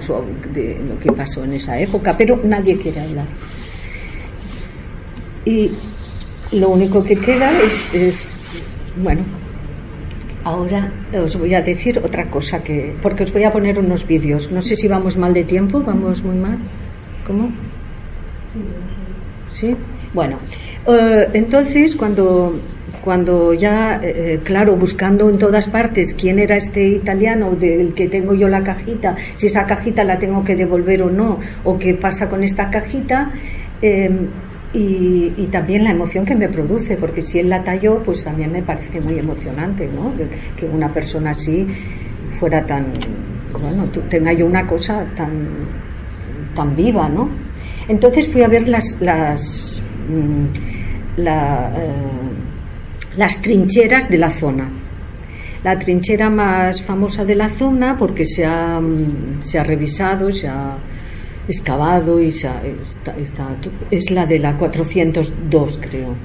de 0.53 0.79
lo 0.87 0.97
que 0.99 1.11
pasó 1.11 1.43
en 1.43 1.53
esa 1.53 1.79
época, 1.79 2.13
pero 2.17 2.39
nadie 2.43 2.75
quiere 2.77 3.01
hablar. 3.01 3.27
Y 5.45 5.69
lo 6.53 6.69
único 6.69 7.03
que 7.03 7.15
queda 7.15 7.51
es, 7.61 7.93
es 7.93 8.31
bueno, 8.97 9.23
Ahora 10.45 10.91
os 11.23 11.39
voy 11.39 11.53
a 11.53 11.61
decir 11.61 11.99
otra 11.99 12.29
cosa 12.29 12.61
que 12.61 12.93
porque 13.01 13.23
os 13.23 13.31
voy 13.31 13.43
a 13.43 13.51
poner 13.51 13.79
unos 13.79 14.05
vídeos. 14.05 14.51
No 14.51 14.61
sé 14.61 14.75
si 14.75 14.89
vamos 14.89 15.15
mal 15.15 15.33
de 15.33 15.45
tiempo, 15.45 15.81
vamos 15.81 16.21
muy 16.21 16.35
mal. 16.35 16.57
¿Cómo? 17.25 17.49
¿Sí? 19.51 19.73
Bueno, 20.13 20.37
eh, 20.85 21.29
entonces 21.33 21.95
cuando, 21.95 22.53
cuando 23.03 23.53
ya, 23.53 23.99
eh, 24.01 24.39
claro, 24.43 24.77
buscando 24.77 25.29
en 25.29 25.37
todas 25.37 25.67
partes 25.67 26.13
quién 26.13 26.39
era 26.39 26.55
este 26.55 26.87
italiano 26.87 27.51
del 27.51 27.93
que 27.93 28.07
tengo 28.07 28.33
yo 28.33 28.47
la 28.47 28.63
cajita, 28.63 29.15
si 29.35 29.47
esa 29.47 29.65
cajita 29.65 30.05
la 30.05 30.17
tengo 30.17 30.41
que 30.41 30.55
devolver 30.55 31.03
o 31.03 31.09
no, 31.09 31.37
o 31.65 31.77
qué 31.77 31.95
pasa 31.95 32.29
con 32.29 32.43
esta 32.43 32.69
cajita, 32.69 33.29
em, 33.81 34.27
y, 34.73 35.47
también 35.51 35.83
la 35.83 35.91
emoción 35.91 36.25
que 36.25 36.33
me 36.33 36.47
produce, 36.47 36.95
porque 36.95 37.21
si 37.21 37.39
él 37.39 37.49
la 37.49 37.63
talló, 37.63 38.01
pues 38.01 38.23
también 38.23 38.51
me 38.51 38.63
parece 38.63 38.99
muy 39.01 39.19
emocionante, 39.19 39.87
¿no? 39.87 40.11
Que, 40.57 40.65
una 40.65 40.91
persona 40.91 41.31
así 41.31 41.67
fuera 42.39 42.65
tan, 42.65 42.85
bueno, 43.51 43.83
tenga 44.09 44.33
yo 44.33 44.47
una 44.47 44.65
cosa 44.65 45.05
tan, 45.15 45.47
tan 46.55 46.75
viva, 46.75 47.07
¿no? 47.09 47.29
Entonces 47.87 48.31
fui 48.31 48.41
a 48.41 48.47
ver 48.47 48.67
las, 48.67 48.99
las, 49.01 49.81
mm, 50.09 50.45
eh, 51.17 52.52
las 53.17 53.41
trincheras 53.41 54.09
de 54.09 54.17
la 54.17 54.31
zona. 54.31 54.71
La 55.63 55.79
trinchera 55.79 56.29
más 56.29 56.81
famosa 56.81 57.23
de 57.23 57.35
la 57.35 57.49
zona, 57.49 57.97
porque 57.97 58.25
se 58.25 58.45
ha, 58.45 58.79
mm, 58.79 59.41
se 59.41 59.59
ha 59.59 59.63
revisado, 59.63 60.29
se 60.31 60.47
ha 60.47 60.77
excavado 61.47 62.21
y 62.21 62.31
se 62.31 62.49
está, 63.17 63.55
es 63.91 64.11
la 64.11 64.25
de 64.25 64.39
la 64.39 64.57
402, 64.57 65.79
creo. 65.81 66.15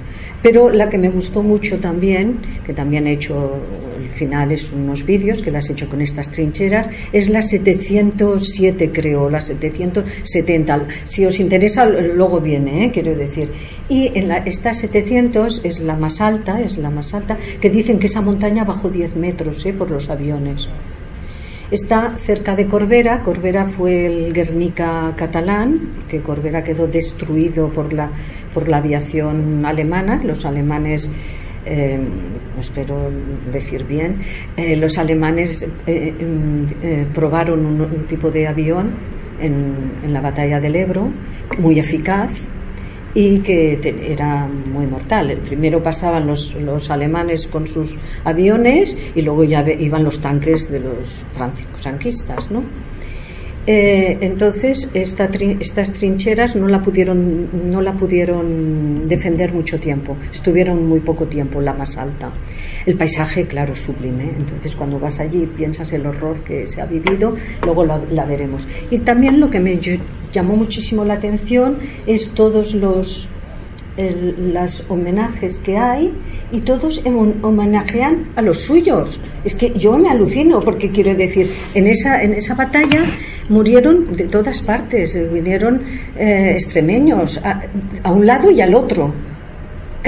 Pero 0.42 0.70
la 0.70 0.88
que 0.88 0.98
me 0.98 1.10
gustó 1.10 1.42
mucho 1.42 1.78
también, 1.78 2.38
que 2.64 2.72
también 2.72 3.06
he 3.06 3.12
hecho 3.14 3.60
al 3.98 4.08
final 4.10 4.52
es 4.52 4.72
unos 4.72 5.04
vídeos 5.04 5.42
que 5.42 5.50
las 5.50 5.68
he 5.68 5.72
hecho 5.72 5.88
con 5.88 6.00
estas 6.00 6.30
trincheras, 6.30 6.88
es 7.12 7.28
la 7.28 7.42
707 7.42 8.90
creo, 8.92 9.28
la 9.28 9.40
770. 9.40 10.86
Si 11.04 11.26
os 11.26 11.40
interesa, 11.40 11.86
luego 11.86 12.40
viene, 12.40 12.86
¿eh? 12.86 12.90
quiero 12.92 13.14
decir. 13.16 13.50
Y 13.88 14.10
en 14.18 14.28
la, 14.28 14.38
esta 14.38 14.72
700 14.72 15.64
es 15.64 15.80
la 15.80 15.96
más 15.96 16.20
alta, 16.20 16.60
es 16.60 16.78
la 16.78 16.90
más 16.90 17.12
alta, 17.14 17.36
que 17.60 17.70
dicen 17.70 17.98
que 17.98 18.06
esa 18.06 18.22
montaña 18.22 18.64
bajó 18.64 18.88
10 18.88 19.16
metros 19.16 19.64
¿eh? 19.66 19.72
por 19.72 19.90
los 19.90 20.08
aviones. 20.08 20.68
Está 21.70 22.16
cerca 22.16 22.56
de 22.56 22.66
Corbera. 22.66 23.20
Corbera 23.20 23.66
fue 23.66 24.06
el 24.06 24.32
Guernica 24.32 25.12
catalán, 25.14 25.78
porque 25.96 26.22
Corbera 26.22 26.62
quedó 26.62 26.86
destruido 26.86 27.68
por 27.68 27.92
la, 27.92 28.10
por 28.54 28.68
la 28.68 28.78
aviación 28.78 29.66
alemana. 29.66 30.18
Los 30.24 30.46
alemanes, 30.46 31.10
eh, 31.66 32.00
espero 32.58 33.10
decir 33.52 33.84
bien, 33.84 34.22
eh, 34.56 34.76
los 34.76 34.96
alemanes 34.96 35.68
eh, 35.86 37.06
probaron 37.14 37.66
un, 37.66 38.06
tipo 38.06 38.30
de 38.30 38.48
avión 38.48 38.94
en, 39.38 39.92
en 40.02 40.12
la 40.14 40.22
batalla 40.22 40.58
del 40.60 40.74
Ebro, 40.74 41.12
muy 41.58 41.78
eficaz, 41.78 42.32
y 43.14 43.40
que 43.40 43.78
era 44.12 44.46
muy 44.46 44.86
mortal. 44.86 45.38
Primero 45.46 45.82
pasaban 45.82 46.26
los, 46.26 46.54
los, 46.54 46.90
alemanes 46.90 47.46
con 47.46 47.66
sus 47.66 47.96
aviones 48.24 48.96
y 49.14 49.22
luego 49.22 49.44
ya 49.44 49.64
iban 49.68 50.04
los 50.04 50.20
tanques 50.20 50.70
de 50.70 50.80
los 50.80 51.24
franquistas, 51.80 52.50
¿no? 52.50 52.62
Eh, 53.70 54.16
entonces 54.22 54.88
esta 54.94 55.28
estas 55.60 55.92
trincheras 55.92 56.56
no 56.56 56.68
la 56.68 56.80
pudieron 56.80 57.70
no 57.70 57.82
la 57.82 57.92
pudieron 57.92 59.06
defender 59.06 59.52
mucho 59.52 59.78
tiempo 59.78 60.16
estuvieron 60.32 60.88
muy 60.88 61.00
poco 61.00 61.26
tiempo 61.26 61.60
la 61.60 61.74
más 61.74 61.98
alta 61.98 62.30
el 62.88 62.96
paisaje 62.96 63.46
claro 63.46 63.74
sublime 63.74 64.30
entonces 64.36 64.74
cuando 64.74 64.98
vas 64.98 65.20
allí 65.20 65.46
piensas 65.56 65.92
el 65.92 66.06
horror 66.06 66.42
que 66.42 66.66
se 66.66 66.80
ha 66.80 66.86
vivido 66.86 67.36
luego 67.62 67.84
la, 67.84 68.24
veremos 68.24 68.66
y 68.90 68.98
también 69.00 69.38
lo 69.40 69.50
que 69.50 69.60
me 69.60 69.78
llamó 70.32 70.56
muchísimo 70.56 71.04
la 71.04 71.14
atención 71.14 71.78
es 72.06 72.30
todos 72.30 72.74
los 72.74 73.28
las 73.98 74.88
homenajes 74.88 75.58
que 75.58 75.76
hay 75.76 76.12
y 76.52 76.60
todos 76.60 77.02
homenajean 77.04 78.28
a 78.36 78.42
los 78.42 78.60
suyos. 78.60 79.20
Es 79.44 79.56
que 79.56 79.76
yo 79.76 79.98
me 79.98 80.08
alucino 80.08 80.60
porque 80.60 80.90
quiero 80.92 81.16
decir, 81.16 81.52
en 81.74 81.88
esa, 81.88 82.22
en 82.22 82.32
esa 82.32 82.54
batalla 82.54 83.04
murieron 83.48 84.16
de 84.16 84.28
todas 84.28 84.62
partes, 84.62 85.18
vinieron 85.32 85.82
eh, 86.16 86.52
extremeños 86.52 87.40
a, 87.44 88.12
un 88.12 88.24
lado 88.24 88.52
y 88.52 88.60
al 88.60 88.74
otro. 88.74 89.12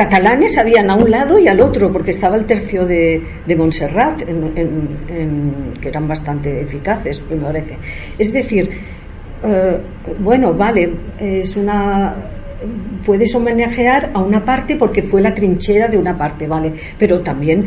Catalanes 0.01 0.57
habían 0.57 0.91
a 0.91 0.97
un 0.97 1.11
lado 1.11 1.39
y 1.39 1.47
al 1.47 1.61
otro, 1.61 1.93
porque 1.93 2.13
estaba 2.13 2.35
el 2.37 2.47
tercio 2.47 2.87
de, 2.87 3.23
de 3.47 3.55
Montserrat, 3.55 4.23
que 4.23 5.89
eran 5.89 6.09
bastante 6.09 6.63
eficaces, 6.63 7.23
me 7.29 7.37
parece. 7.37 7.77
Es 8.19 8.33
decir, 8.33 8.71
eh, 9.45 9.79
bueno, 10.19 10.55
vale, 10.55 10.91
es 11.19 11.55
una 11.55 12.17
puedes 13.05 13.35
homenajear 13.35 14.11
a 14.15 14.21
una 14.21 14.43
parte 14.43 14.77
porque 14.77 15.03
fue 15.03 15.21
la 15.21 15.35
trinchera 15.35 15.87
de 15.87 15.99
una 15.99 16.17
parte, 16.17 16.47
¿vale? 16.47 16.73
Pero 16.99 17.21
también 17.21 17.61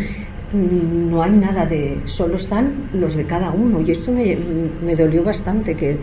mm, 0.53 1.11
no 1.11 1.21
hay 1.21 1.33
nada 1.33 1.67
de, 1.67 1.99
solo 2.05 2.37
están 2.37 2.89
los 2.93 3.15
de 3.15 3.25
cada 3.25 3.51
uno 3.51 3.79
y 3.81 3.91
esto 3.91 4.11
me, 4.11 4.35
me 4.83 4.95
dolió 4.95 5.23
bastante 5.23 5.75
que 5.75 5.97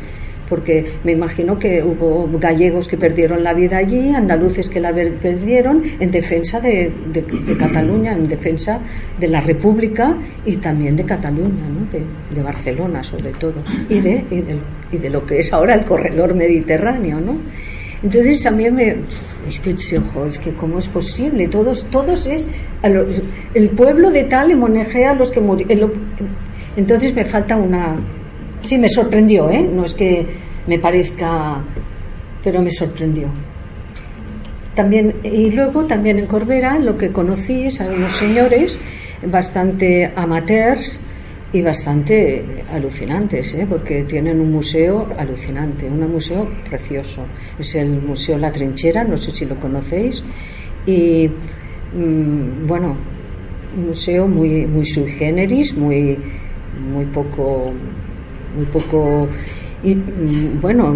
porque 0.50 0.84
me 1.04 1.12
imagino 1.12 1.56
que 1.58 1.82
hubo 1.82 2.28
gallegos 2.38 2.88
que 2.88 2.98
perdieron 2.98 3.42
la 3.42 3.54
vida 3.54 3.78
allí, 3.78 4.10
andaluces 4.10 4.68
que 4.68 4.80
la 4.80 4.92
perdieron 4.92 5.82
en 6.00 6.10
defensa 6.10 6.60
de, 6.60 6.92
de, 7.12 7.56
Cataluña, 7.56 8.12
en 8.12 8.28
defensa 8.28 8.80
de 9.18 9.28
la 9.28 9.40
República 9.40 10.18
y 10.44 10.56
también 10.56 10.96
de 10.96 11.04
Cataluña, 11.04 11.68
¿no? 11.68 11.86
de, 11.90 12.02
de, 12.34 12.42
Barcelona 12.42 13.02
sobre 13.04 13.30
todo, 13.34 13.54
y 13.88 14.00
de, 14.00 14.24
y 14.30 14.40
de, 14.40 14.58
y 14.90 14.98
de 14.98 15.08
lo 15.08 15.24
que 15.24 15.38
es 15.38 15.52
ahora 15.52 15.74
el 15.74 15.84
corredor 15.84 16.34
mediterráneo. 16.34 17.20
¿no? 17.20 17.36
Entonces 18.02 18.42
también 18.42 18.74
me 18.74 18.96
es 19.46 19.58
que, 19.60 19.70
es 19.70 20.38
que 20.38 20.52
cómo 20.54 20.78
es 20.78 20.88
posible, 20.88 21.46
todos, 21.48 21.84
todos 21.90 22.26
es 22.26 22.50
el 22.82 23.70
pueblo 23.70 24.10
de 24.10 24.24
tal 24.24 24.52
homenajea 24.52 25.12
a 25.12 25.14
los 25.14 25.30
que 25.30 25.40
murieron. 25.40 25.92
Entonces 26.76 27.14
me 27.14 27.24
falta 27.24 27.56
una, 27.56 27.96
sí 28.60 28.78
me 28.78 28.88
sorprendió, 28.88 29.50
¿eh? 29.50 29.62
no 29.62 29.84
es 29.84 29.94
que 29.94 30.26
me 30.66 30.78
parezca, 30.78 31.62
pero 32.42 32.62
me 32.62 32.70
sorprendió. 32.70 33.28
También 34.74 35.16
y 35.24 35.50
luego 35.50 35.84
también 35.84 36.18
en 36.18 36.26
Corbera 36.26 36.78
lo 36.78 36.96
que 36.96 37.10
conocí 37.10 37.64
es 37.64 37.80
a 37.80 37.86
unos 37.86 38.12
señores 38.12 38.78
bastante 39.26 40.10
amateurs 40.14 40.98
y 41.52 41.62
bastante 41.62 42.44
alucinantes, 42.72 43.54
¿eh? 43.54 43.66
porque 43.68 44.04
tienen 44.04 44.40
un 44.40 44.52
museo 44.52 45.08
alucinante, 45.18 45.88
un 45.88 46.10
museo 46.10 46.48
precioso. 46.68 47.24
Es 47.58 47.74
el 47.74 48.00
Museo 48.00 48.38
La 48.38 48.52
Trinchera, 48.52 49.02
no 49.02 49.16
sé 49.16 49.32
si 49.32 49.44
lo 49.46 49.56
conocéis, 49.56 50.22
y 50.86 51.28
mm, 51.28 52.66
bueno, 52.68 52.96
un 53.76 53.88
museo 53.88 54.28
muy, 54.28 54.64
muy 54.66 54.84
sui 54.84 55.10
generis, 55.10 55.76
muy, 55.76 56.16
muy 56.92 57.04
poco, 57.06 57.72
muy 58.56 58.66
poco, 58.66 59.28
y, 59.82 59.94
mm, 59.94 60.60
bueno, 60.60 60.94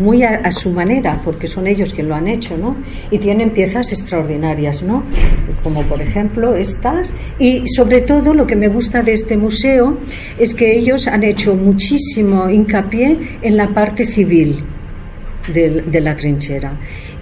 muy 0.00 0.22
a, 0.22 0.50
su 0.50 0.70
manera, 0.70 1.20
porque 1.24 1.46
son 1.46 1.66
ellos 1.66 1.92
quienes 1.92 2.08
lo 2.08 2.16
han 2.16 2.26
hecho, 2.26 2.56
¿no? 2.56 2.76
Y 3.10 3.18
tienen 3.18 3.50
piezas 3.50 3.92
extraordinarias, 3.92 4.82
¿no? 4.82 5.04
Como 5.62 5.82
por 5.82 6.00
ejemplo 6.02 6.54
estas. 6.56 7.14
Y 7.38 7.62
sobre 7.68 8.00
todo 8.00 8.34
lo 8.34 8.46
que 8.46 8.56
me 8.56 8.68
gusta 8.68 9.02
de 9.02 9.12
este 9.12 9.36
museo 9.36 9.98
es 10.38 10.54
que 10.54 10.76
ellos 10.76 11.06
han 11.06 11.22
hecho 11.22 11.54
muchísimo 11.54 12.48
hincapié 12.48 13.38
en 13.42 13.56
la 13.56 13.68
parte 13.68 14.08
civil 14.08 14.64
de 15.52 16.00
la 16.00 16.16
trinchera 16.16 16.76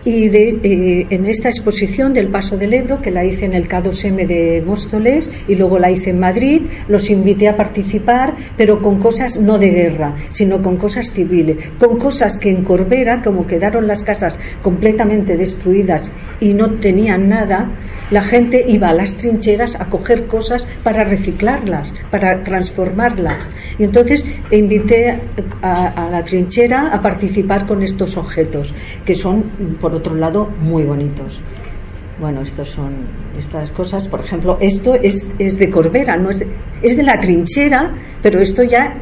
y 0.05 0.28
de, 0.28 0.48
eh, 0.62 1.07
en 1.11 1.26
esta 1.26 1.48
exposición 1.48 2.12
del 2.12 2.28
Paso 2.28 2.57
del 2.57 2.74
Ebro, 2.74 3.00
que 3.00 3.11
la 3.11 3.24
hice 3.24 3.44
en 3.44 3.55
el 3.55 3.68
K2M 3.68 4.26
de 4.26 4.62
Móstoles 4.64 5.30
y 5.46 5.55
luego 5.55 5.78
la 5.78 5.90
hice 5.90 6.11
en 6.11 6.20
Madrid, 6.20 6.62
los 6.88 7.09
invité 7.11 7.48
a 7.48 7.57
participar, 7.57 8.34
pero 8.57 8.80
con 8.80 8.98
cosas 8.98 9.40
no 9.40 9.59
de 9.59 9.70
guerra, 9.70 10.14
sino 10.30 10.61
con 10.61 10.76
cosas 10.76 11.11
civiles, 11.12 11.57
con 11.78 11.98
cosas 11.98 12.38
que 12.38 12.50
en 12.50 12.64
Corbera, 12.64 13.22
como 13.22 13.46
quedaron 13.46 13.86
las 13.86 14.03
casas 14.03 14.36
completamente 14.62 15.36
destruidas 15.36 16.11
y 16.40 16.55
no 16.55 16.78
tenían 16.80 17.28
nada, 17.28 17.70
la 18.11 18.22
gente 18.22 18.64
iba 18.66 18.88
a 18.88 18.94
las 18.94 19.16
trincheras 19.16 19.80
a 19.80 19.88
coger 19.88 20.26
cosas 20.26 20.66
para 20.82 21.05
reciclarlas, 21.05 21.92
para 22.11 22.42
transformarlas. 22.42 23.38
Y 23.78 23.84
entonces 23.84 24.26
invité 24.50 25.18
a, 25.62 26.08
la 26.10 26.22
trinchera 26.22 26.88
a 26.88 27.00
participar 27.00 27.66
con 27.66 27.82
estos 27.82 28.16
objetos, 28.16 28.74
que 29.04 29.14
son, 29.14 29.42
por 29.80 29.94
otro 29.94 30.14
lado, 30.14 30.48
muy 30.60 30.84
bonitos. 30.84 31.42
Bueno, 32.20 32.42
estos 32.42 32.68
son 32.68 32.92
estas 33.36 33.70
cosas. 33.72 34.06
Por 34.06 34.20
ejemplo, 34.20 34.58
esto 34.60 34.94
es, 34.94 35.28
es 35.38 35.58
de 35.58 35.70
Corbera, 35.70 36.16
no 36.16 36.30
es 36.30 36.38
de, 36.38 36.46
es 36.82 36.96
de 36.96 37.02
la 37.02 37.18
trinchera, 37.18 37.92
pero 38.22 38.40
esto 38.40 38.62
ya 38.62 38.94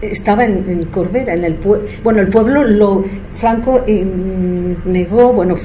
estaba 0.00 0.44
en, 0.44 0.84
Corbera, 0.86 1.34
en 1.34 1.44
el. 1.44 1.58
Bueno, 2.02 2.20
el 2.20 2.28
pueblo 2.28 2.64
lo 2.64 3.04
Franco 3.34 3.82
eh, 3.86 4.04
negó, 4.84 5.32
bueno, 5.32 5.56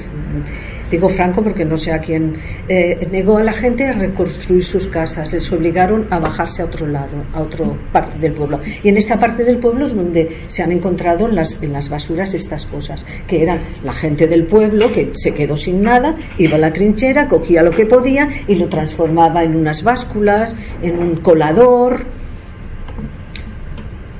digo 0.91 1.09
Franco 1.09 1.43
porque 1.43 1.65
no 1.65 1.77
sé 1.77 1.91
a 1.91 1.99
quién, 1.99 2.35
eh, 2.67 3.07
negó 3.11 3.37
a 3.37 3.43
la 3.43 3.53
gente 3.53 3.85
a 3.85 3.93
reconstruir 3.93 4.63
sus 4.63 4.87
casas, 4.87 5.31
les 5.33 5.51
obligaron 5.51 6.07
a 6.09 6.19
bajarse 6.19 6.61
a 6.61 6.65
otro 6.65 6.87
lado, 6.87 7.23
a 7.33 7.41
otra 7.41 7.65
parte 7.91 8.19
del 8.19 8.33
pueblo. 8.33 8.59
Y 8.83 8.89
en 8.89 8.97
esta 8.97 9.19
parte 9.19 9.43
del 9.43 9.57
pueblo 9.57 9.85
es 9.85 9.95
donde 9.95 10.29
se 10.47 10.63
han 10.63 10.71
encontrado 10.71 11.27
en 11.27 11.35
las, 11.35 11.61
en 11.61 11.73
las 11.73 11.89
basuras 11.89 12.33
estas 12.33 12.65
cosas, 12.65 13.03
que 13.27 13.41
eran 13.41 13.61
la 13.83 13.93
gente 13.93 14.27
del 14.27 14.45
pueblo 14.45 14.91
que 14.93 15.11
se 15.13 15.33
quedó 15.33 15.55
sin 15.55 15.81
nada, 15.81 16.15
iba 16.37 16.55
a 16.55 16.59
la 16.59 16.71
trinchera, 16.71 17.27
cogía 17.27 17.63
lo 17.63 17.71
que 17.71 17.85
podía 17.85 18.29
y 18.47 18.55
lo 18.55 18.67
transformaba 18.67 19.43
en 19.43 19.55
unas 19.55 19.83
básculas, 19.83 20.55
en 20.81 20.97
un 20.97 21.15
colador, 21.17 22.05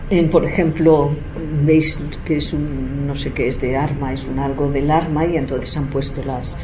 en, 0.09 0.29
por 0.29 0.45
ejemplo, 0.45 1.11
veis 1.65 1.97
que 2.25 2.37
es 2.37 2.53
un, 2.53 3.07
no 3.07 3.15
sé 3.15 3.31
qué 3.31 3.49
es 3.49 3.59
de 3.61 3.75
arma, 3.75 4.13
es 4.13 4.23
un 4.25 4.39
algo 4.39 4.69
del 4.69 4.89
arma 4.91 5.25
y 5.25 5.37
entonces 5.37 5.75
han 5.77 5.87
puesto 5.87 6.23
las... 6.23 6.55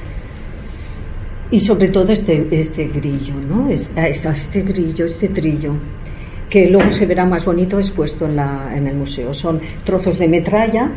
Y 1.52 1.60
sobre 1.60 1.90
todo 1.90 2.12
este, 2.12 2.48
este 2.52 2.88
grillo, 2.88 3.36
¿no? 3.36 3.70
Este, 3.70 4.10
este 4.10 4.62
grillo, 4.62 5.06
este 5.06 5.30
trillo, 5.30 5.74
que 6.50 6.68
luego 6.70 6.90
se 6.92 7.06
verá 7.06 7.26
más 7.26 7.46
bonito 7.46 7.80
expuesto 7.80 8.26
en, 8.26 8.36
la, 8.36 8.76
en 8.76 8.88
el 8.88 8.96
museo. 8.96 9.34
Son 9.34 9.60
trozos 9.84 10.18
de 10.18 10.28
metralla 10.28 10.92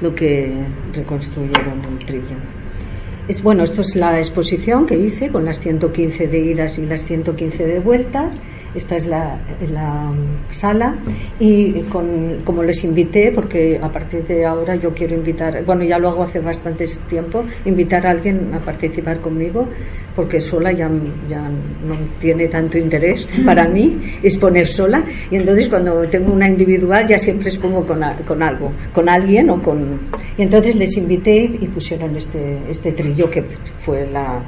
lo 0.00 0.14
que 0.14 0.50
reconstruyeron 0.94 1.84
el 1.84 2.06
trillo. 2.06 2.36
Es, 3.26 3.42
bueno, 3.42 3.64
esto 3.64 3.82
es 3.82 3.94
la 3.96 4.18
exposición 4.18 4.86
que 4.86 4.96
hice 4.96 5.28
con 5.28 5.44
las 5.44 5.60
115 5.60 6.28
de 6.28 6.38
idas 6.38 6.78
y 6.78 6.86
las 6.86 7.04
115 7.04 7.66
de 7.66 7.80
vueltas 7.80 8.38
esta 8.74 8.96
es 8.96 9.06
la, 9.06 9.38
sala 10.50 10.96
y 11.38 11.72
con, 11.82 12.38
como 12.44 12.62
les 12.62 12.82
invité, 12.84 13.32
porque 13.32 13.78
a 13.80 13.88
partir 13.90 14.24
de 14.26 14.44
ahora 14.44 14.76
yo 14.76 14.90
quiero 14.94 15.16
invitar, 15.16 15.64
bueno, 15.64 15.84
ya 15.84 15.98
lo 15.98 16.10
hago 16.10 16.24
hace 16.24 16.40
bastante 16.40 16.86
tiempo, 17.08 17.44
invitar 17.64 18.06
a 18.06 18.10
alguien 18.10 18.52
a 18.54 18.60
participar 18.60 19.20
conmigo, 19.20 19.68
porque 20.14 20.40
sola 20.40 20.72
ya, 20.72 20.90
ya 21.28 21.48
no 21.48 21.94
tiene 22.20 22.48
tanto 22.48 22.78
interés 22.78 23.28
para 23.44 23.68
mí 23.68 24.18
exponer 24.22 24.66
sola. 24.66 25.02
Y 25.30 25.36
entonces 25.36 25.68
cuando 25.68 26.06
tengo 26.08 26.32
una 26.32 26.48
individual 26.48 27.06
ya 27.06 27.18
siempre 27.18 27.48
expongo 27.48 27.86
con, 27.86 28.00
con 28.26 28.42
algo, 28.42 28.72
con 28.92 29.08
alguien 29.08 29.50
o 29.50 29.62
con... 29.62 30.00
Y 30.36 30.42
entonces 30.42 30.74
les 30.74 30.96
invité 30.96 31.44
y 31.60 31.66
pusieron 31.68 32.16
este, 32.16 32.58
este 32.68 32.92
trillo 32.92 33.30
que 33.30 33.42
fue 33.78 34.06
la 34.06 34.42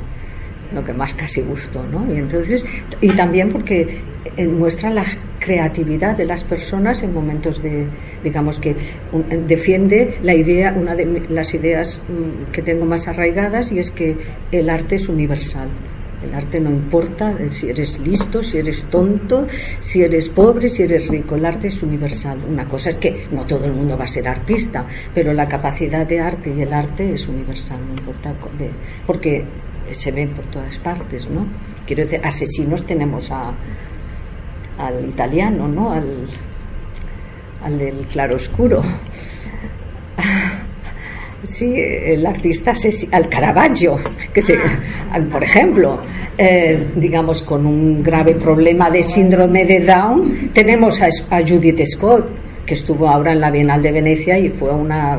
lo 0.72 0.84
que 0.84 0.92
más 0.92 1.14
casi 1.14 1.42
gusto, 1.42 1.82
¿no? 1.86 2.12
Y 2.12 2.18
entonces, 2.18 2.64
y 3.00 3.10
también 3.16 3.50
porque 3.50 4.00
eh, 4.36 4.46
muestra 4.46 4.90
la 4.90 5.04
creatividad 5.38 6.16
de 6.16 6.26
las 6.26 6.44
personas 6.44 7.02
en 7.02 7.14
momentos 7.14 7.62
de, 7.62 7.86
digamos 8.22 8.58
que 8.58 8.76
defiende 9.46 10.18
la 10.22 10.34
idea, 10.34 10.72
una 10.72 10.94
de 10.94 11.26
las 11.28 11.54
ideas 11.54 12.00
mm, 12.08 12.52
que 12.52 12.62
tengo 12.62 12.84
más 12.84 13.08
arraigadas 13.08 13.72
y 13.72 13.78
es 13.78 13.90
que 13.90 14.16
el 14.52 14.68
arte 14.68 14.96
es 14.96 15.08
universal. 15.08 15.68
El 16.22 16.34
arte 16.34 16.60
no 16.60 16.70
importa 16.70 17.34
si 17.48 17.70
eres 17.70 17.98
listo, 18.00 18.42
si 18.42 18.58
eres 18.58 18.84
tonto, 18.90 19.46
si 19.80 20.02
eres 20.02 20.28
pobre, 20.28 20.68
si 20.68 20.82
eres 20.82 21.08
rico. 21.08 21.34
El 21.34 21.46
arte 21.46 21.68
es 21.68 21.82
universal. 21.82 22.38
Una 22.46 22.68
cosa 22.68 22.90
es 22.90 22.98
que 22.98 23.26
no 23.32 23.46
todo 23.46 23.64
el 23.64 23.72
mundo 23.72 23.96
va 23.96 24.04
a 24.04 24.08
ser 24.08 24.28
artista, 24.28 24.86
pero 25.14 25.32
la 25.32 25.48
capacidad 25.48 26.06
de 26.06 26.20
arte 26.20 26.52
y 26.54 26.60
el 26.60 26.72
arte 26.74 27.14
es 27.14 27.26
universal, 27.26 27.80
no 27.86 27.94
importa. 27.94 28.34
Porque 29.06 29.44
se 29.94 30.12
ven 30.12 30.30
por 30.30 30.44
todas 30.46 30.76
partes, 30.78 31.28
¿no? 31.28 31.46
Quiero 31.86 32.04
decir, 32.04 32.20
asesinos 32.24 32.86
tenemos 32.86 33.30
a, 33.30 33.52
al 34.78 35.08
italiano, 35.08 35.68
¿no? 35.68 35.92
Al, 35.92 36.28
al 37.62 37.78
del 37.78 38.06
claroscuro. 38.06 38.82
Sí, 41.48 41.74
el 41.74 42.26
artista 42.26 42.74
al 43.12 43.28
Caravaggio, 43.30 43.96
que 44.32 44.42
se, 44.42 44.58
por 45.32 45.42
ejemplo, 45.42 45.98
eh, 46.36 46.90
digamos 46.96 47.42
con 47.42 47.64
un 47.64 48.02
grave 48.02 48.34
problema 48.34 48.90
de 48.90 49.02
síndrome 49.02 49.64
de 49.64 49.80
Down, 49.80 50.50
tenemos 50.52 51.00
a, 51.00 51.06
a 51.30 51.40
Judith 51.40 51.80
Scott, 51.86 52.30
que 52.66 52.74
estuvo 52.74 53.08
ahora 53.08 53.32
en 53.32 53.40
la 53.40 53.50
Bienal 53.50 53.80
de 53.80 53.90
Venecia 53.90 54.38
y 54.38 54.50
fue 54.50 54.70
una 54.70 55.18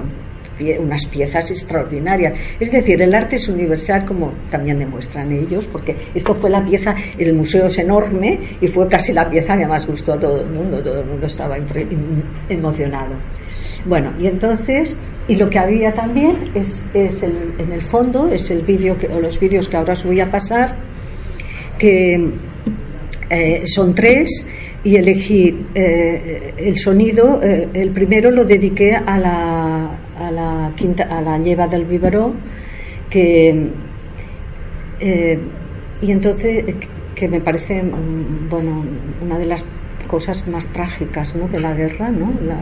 unas 0.80 1.06
piezas 1.06 1.50
extraordinarias. 1.52 2.34
Es 2.60 2.72
decir, 2.72 3.02
el 3.02 3.14
arte 3.14 3.36
es 3.36 3.48
universal 3.48 4.06
como 4.06 4.34
también 4.50 4.80
demuestran 4.80 5.32
ellos, 5.32 5.68
porque 5.72 5.96
esto 6.14 6.36
fue 6.36 6.50
la 6.50 6.64
pieza, 6.64 6.96
el 7.18 7.34
museo 7.34 7.66
es 7.66 7.78
enorme 7.78 8.40
y 8.60 8.68
fue 8.68 8.88
casi 8.88 9.14
la 9.14 9.30
pieza 9.30 9.58
que 9.58 9.66
más 9.66 9.86
gustó 9.86 10.14
a 10.14 10.20
todo 10.20 10.42
el 10.42 10.50
mundo, 10.50 10.82
todo 10.82 11.02
el 11.02 11.08
mundo 11.08 11.26
estaba 11.26 11.58
emocionado. 12.50 13.16
Bueno, 13.86 14.14
y 14.20 14.28
entonces, 14.28 15.00
y 15.28 15.36
lo 15.36 15.50
que 15.50 15.60
había 15.60 15.92
también 15.92 16.38
es, 16.54 16.86
es 16.94 17.24
el, 17.24 17.54
en 17.58 17.72
el 17.72 17.82
fondo, 17.82 18.30
es 18.30 18.50
el 18.52 18.62
vídeo, 18.62 18.96
o 19.12 19.20
los 19.20 19.40
vídeos 19.40 19.68
que 19.68 19.78
ahora 19.78 19.94
os 19.94 20.06
voy 20.06 20.20
a 20.20 20.30
pasar, 20.30 20.76
que 21.80 22.30
eh, 23.30 23.64
son 23.66 23.96
tres, 23.96 24.46
y 24.84 24.96
elegí 24.96 25.66
eh, 25.76 26.54
el 26.58 26.78
sonido, 26.78 27.42
eh, 27.42 27.68
el 27.74 27.92
primero 27.92 28.32
lo 28.32 28.44
dediqué 28.44 28.96
a 28.96 29.18
la, 29.18 30.00
a 30.28 30.32
la 30.32 30.72
quinta, 30.76 31.04
a 31.04 31.22
la 31.22 31.38
lleva 31.38 31.68
del 31.68 31.86
biberó, 31.86 32.34
que 33.10 33.70
eh, 35.00 35.40
y 36.02 36.12
entonces 36.12 36.76
que 37.16 37.28
me 37.28 37.42
parece 37.42 37.82
mm, 37.82 38.50
bueno 38.50 38.84
una 39.22 39.38
de 39.38 39.46
las 39.46 39.66
cosas 40.08 40.48
más 40.48 40.66
trágicas 40.68 41.36
¿no? 41.36 41.48
de 41.48 41.60
la 41.60 41.74
guerra, 41.74 42.10
¿no? 42.10 42.34
La, 42.42 42.60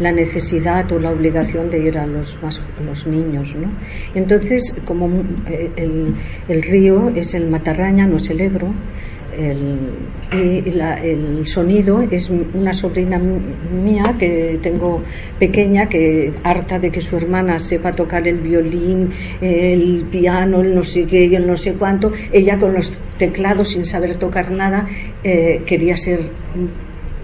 la 0.00 0.12
necesidad 0.12 0.90
o 0.92 0.98
la 0.98 1.10
obligación 1.10 1.70
de 1.70 1.78
ir 1.78 1.98
a 1.98 2.06
los 2.06 2.42
más 2.42 2.60
los 2.82 3.06
niños 3.06 3.54
¿no? 3.54 3.70
entonces 4.14 4.80
como 4.86 5.06
el, 5.46 6.14
el 6.48 6.62
río 6.62 7.10
es 7.10 7.34
el 7.34 7.50
Matarraña 7.50 8.06
no 8.06 8.16
es 8.16 8.30
el 8.30 8.40
Ebro 8.40 8.72
el, 9.40 9.78
el 10.32 11.46
sonido 11.46 12.02
es 12.02 12.30
una 12.30 12.72
sobrina 12.72 13.18
mía 13.18 14.14
que 14.18 14.58
tengo 14.62 15.02
pequeña 15.38 15.88
que 15.88 16.32
harta 16.44 16.78
de 16.78 16.90
que 16.90 17.00
su 17.00 17.16
hermana 17.16 17.58
sepa 17.58 17.92
tocar 17.92 18.26
el 18.28 18.38
violín, 18.38 19.10
el 19.40 20.06
piano, 20.10 20.60
el 20.60 20.74
no 20.74 20.82
sé 20.82 21.06
qué 21.06 21.24
y 21.24 21.34
el 21.34 21.46
no 21.46 21.56
sé 21.56 21.74
cuánto, 21.74 22.12
ella 22.32 22.58
con 22.58 22.74
los 22.74 22.92
teclados 23.18 23.70
sin 23.70 23.84
saber 23.84 24.18
tocar 24.18 24.50
nada 24.50 24.86
eh, 25.22 25.62
quería 25.66 25.96
ser 25.96 26.20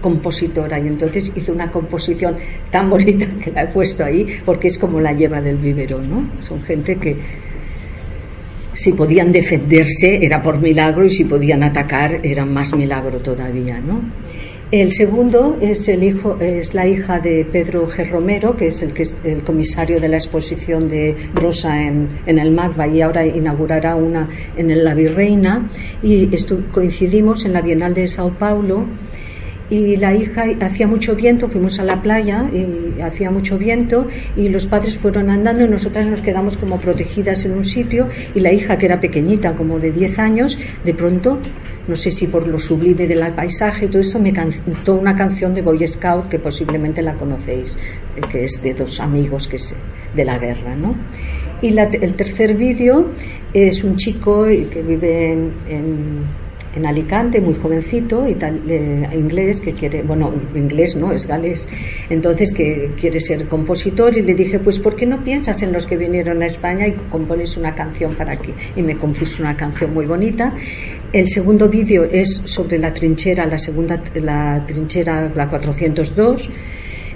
compositora 0.01 0.79
y 0.79 0.87
entonces 0.87 1.31
hizo 1.35 1.51
una 1.51 1.71
composición 1.71 2.37
tan 2.71 2.89
bonita 2.89 3.25
que 3.43 3.51
la 3.51 3.63
he 3.63 3.67
puesto 3.67 4.03
ahí 4.03 4.39
porque 4.45 4.67
es 4.67 4.77
como 4.77 4.99
la 5.01 5.13
lleva 5.13 5.41
del 5.41 5.57
vivero, 5.57 6.01
¿no? 6.01 6.29
Son 6.43 6.61
gente 6.61 6.95
que 6.95 7.17
si 8.77 8.93
podían 8.93 9.31
defenderse 9.31 10.19
era 10.21 10.41
por 10.41 10.61
milagro 10.61 11.05
y 11.05 11.09
si 11.09 11.23
podían 11.23 11.63
atacar 11.63 12.19
era 12.23 12.45
más 12.45 12.75
milagro 12.75 13.19
todavía, 13.19 13.79
¿no? 13.79 13.99
El 14.69 14.91
segundo 14.91 15.57
es, 15.61 15.87
el 15.87 16.03
hijo, 16.03 16.37
es 16.41 16.73
la 16.73 16.85
hija 16.85 17.19
de 17.19 17.47
Pedro 17.49 17.87
G. 17.87 18.09
Romero, 18.11 18.55
que 18.57 18.67
es 18.67 18.83
el, 18.83 19.41
comisario 19.43 19.99
de 20.01 20.09
la 20.09 20.17
exposición 20.17 20.89
de 20.89 21.15
Rosa 21.33 21.81
en, 21.81 22.19
en 22.25 22.37
el 22.37 22.51
MACBA 22.51 22.87
y 22.87 23.01
ahora 23.01 23.25
inaugurará 23.25 23.95
una 23.95 24.29
en 24.57 24.83
la 24.83 24.93
Virreina. 24.93 25.69
Y 26.03 26.29
coincidimos 26.73 27.45
en 27.45 27.53
la 27.53 27.61
Bienal 27.61 27.93
de 27.93 28.07
Sao 28.07 28.37
Paulo 28.37 28.85
y 29.69 29.97
la 29.97 30.15
hija 30.15 30.45
hacía 30.61 30.87
mucho 30.87 31.15
viento, 31.15 31.49
fuimos 31.49 31.79
a 31.79 31.83
la 31.83 32.01
playa 32.01 32.49
y 32.53 33.01
hacía 33.01 33.31
mucho 33.31 33.57
viento 33.57 34.07
y 34.35 34.49
los 34.49 34.65
padres 34.65 34.97
fueron 34.97 35.29
andando 35.29 35.63
y 35.63 35.67
nosotras 35.67 36.07
nos 36.07 36.21
quedamos 36.21 36.57
como 36.57 36.79
protegidas 36.79 37.45
en 37.45 37.53
un 37.53 37.65
sitio 37.65 38.07
y 38.33 38.39
la 38.39 38.53
hija 38.53 38.77
que 38.77 38.85
era 38.85 38.99
pequeñita, 38.99 39.55
como 39.55 39.79
de 39.79 39.91
10 39.91 40.19
años, 40.19 40.57
de 40.85 40.93
pronto, 40.93 41.39
no 41.87 41.95
sé 41.95 42.11
si 42.11 42.27
por 42.27 42.47
lo 42.47 42.59
sublime 42.59 43.07
del 43.07 43.33
paisaje 43.33 43.85
y 43.85 43.89
todo 43.89 44.01
esto, 44.01 44.19
me 44.19 44.31
cantó 44.31 44.95
una 44.95 45.15
canción 45.15 45.53
de 45.53 45.61
Boy 45.61 45.85
Scout 45.87 46.29
que 46.29 46.39
posiblemente 46.39 47.01
la 47.01 47.13
conocéis, 47.15 47.77
que 48.31 48.45
es 48.45 48.61
de 48.61 48.73
dos 48.73 48.99
amigos 48.99 49.47
que 49.47 49.57
de 50.15 50.23
la 50.23 50.37
guerra, 50.37 50.75
¿no? 50.75 50.95
Y 51.61 51.77
el 51.77 52.13
tercer 52.13 52.55
vídeo 52.55 53.11
es 53.53 53.83
un 53.83 53.97
chico 53.97 54.45
que 54.45 54.81
vive 54.81 55.33
en 55.33 55.51
en 55.67 56.46
Alicante, 56.85 57.41
muy 57.41 57.55
jovencito, 57.55 58.27
y 58.27 58.35
tal, 58.35 58.61
eh, 58.69 59.07
inglés, 59.13 59.59
que 59.59 59.73
quiere, 59.73 60.03
bueno, 60.03 60.33
inglés 60.53 60.95
no, 60.95 61.11
es 61.11 61.27
galés, 61.27 61.67
entonces 62.09 62.53
que 62.53 62.91
quiere 62.99 63.19
ser 63.19 63.47
compositor 63.47 64.17
y 64.17 64.21
le 64.21 64.33
dije, 64.33 64.59
pues 64.59 64.79
¿por 64.79 64.95
qué 64.95 65.05
no 65.05 65.23
piensas 65.23 65.61
en 65.61 65.73
los 65.73 65.85
que 65.85 65.97
vinieron 65.97 66.41
a 66.41 66.45
España 66.45 66.87
y 66.87 66.93
compones 67.09 67.57
una 67.57 67.73
canción 67.73 68.13
para 68.13 68.33
aquí? 68.33 68.53
Y 68.75 68.81
me 68.81 68.97
compuso 68.97 69.41
una 69.41 69.55
canción 69.55 69.93
muy 69.93 70.05
bonita. 70.05 70.53
El 71.11 71.27
segundo 71.27 71.69
vídeo 71.69 72.03
es 72.03 72.41
sobre 72.45 72.77
la 72.77 72.93
trinchera, 72.93 73.45
la 73.45 73.57
segunda, 73.57 74.01
la 74.15 74.63
trinchera, 74.65 75.31
la 75.33 75.49
402, 75.49 76.49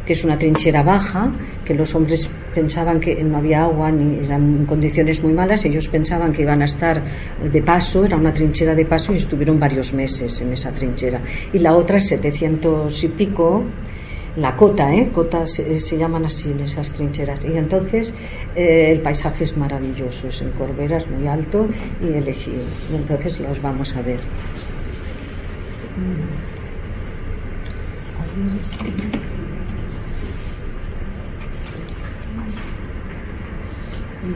que 0.06 0.14
es 0.14 0.24
una 0.24 0.38
trinchera 0.38 0.84
baja, 0.84 1.32
que 1.64 1.74
los 1.74 1.94
hombres 1.96 2.28
pensaban 2.54 3.00
que 3.00 3.24
no 3.24 3.38
había 3.38 3.64
agua 3.64 3.92
ni 3.92 4.26
eran 4.26 4.66
condiciones 4.66 5.24
muy 5.24 5.34
malas, 5.34 5.64
ellos 5.66 5.88
pensaban 5.88 6.32
que 6.32 6.42
iban 6.42 6.62
a 6.62 6.66
estar 6.66 7.04
de 7.52 7.62
paso, 7.62 8.06
era 8.06 8.18
una 8.18 8.34
trinchera 8.34 8.76
de 8.76 8.86
paso 8.86 9.14
y 9.14 9.18
estuvieron 9.18 9.60
varios 9.60 9.94
meses 9.94 10.42
en 10.42 10.54
esa 10.54 10.72
trinchera. 10.72 11.22
Y 11.54 11.60
la 11.60 11.74
otra, 11.76 12.00
700 12.00 13.04
y 13.04 13.08
pico, 13.10 13.64
la 14.36 14.56
cota, 14.56 14.94
¿eh? 14.94 15.10
Cotas 15.12 15.52
se, 15.52 15.98
llaman 15.98 16.26
así 16.26 16.56
esas 16.64 16.90
trincheras. 16.92 17.44
Y 17.44 17.58
entonces 17.58 18.14
eh, 18.56 18.90
el 18.92 19.02
paisaje 19.02 19.44
es 19.44 19.58
maravilloso, 19.58 20.30
es 20.30 20.42
en 20.42 20.52
Corberas, 20.52 21.08
muy 21.08 21.28
alto 21.28 21.68
y 22.02 22.14
elegido. 22.14 22.64
Y 22.92 22.96
entonces 22.96 23.40
los 23.40 23.62
vamos 23.62 23.96
a 23.96 24.02
ver. 24.02 24.20
No 34.22 34.28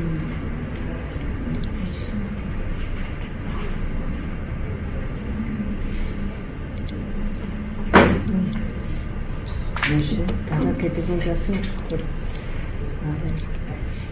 sé, 10.02 10.24
ahora 10.52 10.76
qué 10.80 10.90
tengo 10.90 11.20
que 11.20 11.30
hacer. 11.30 11.62
Pero, 11.88 12.04
a 13.04 13.12
ver, 13.22 13.34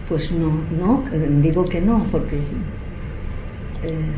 pues 0.08 0.30
no, 0.30 0.60
no, 0.78 1.04
digo 1.42 1.64
que 1.64 1.80
no, 1.80 2.04
porque. 2.12 2.36
Eh. 3.82 4.12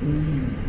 Mm, 0.00 0.68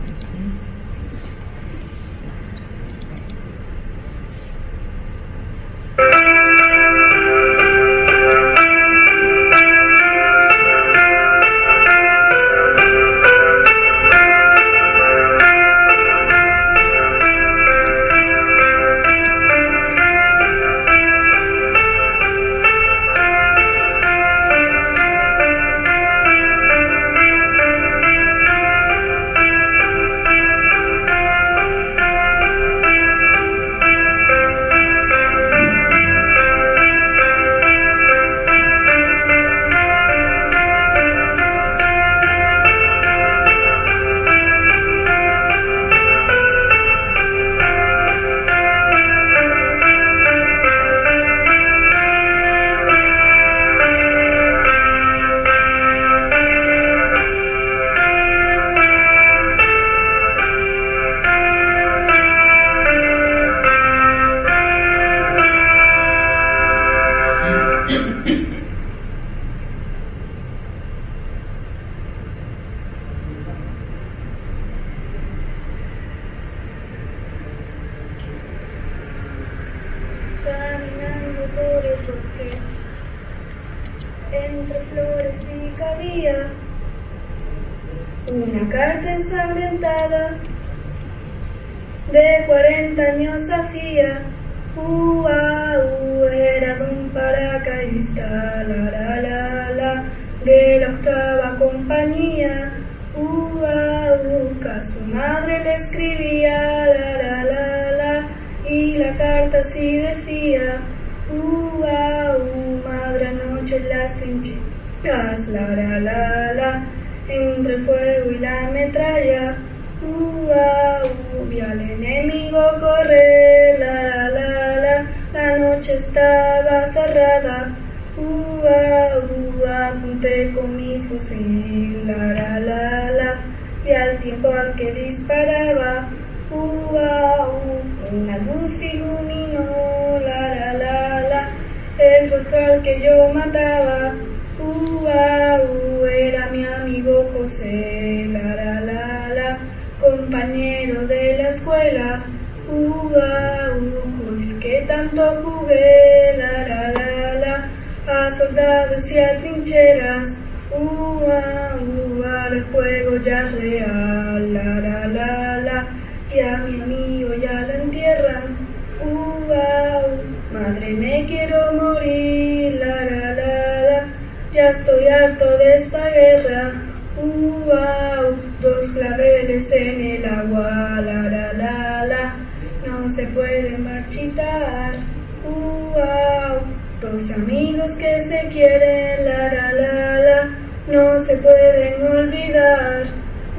no 190.99 191.23
se 191.23 191.37
pueden 191.37 191.95
olvidar. 192.07 193.07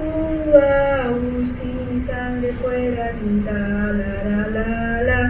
Uh, 0.03 1.47
sin 1.55 2.07
sangre 2.07 2.53
fuera 2.61 3.11
tinta, 3.21 3.53
la 3.53 4.15
la 4.29 4.41
la 4.57 5.03
la, 5.09 5.21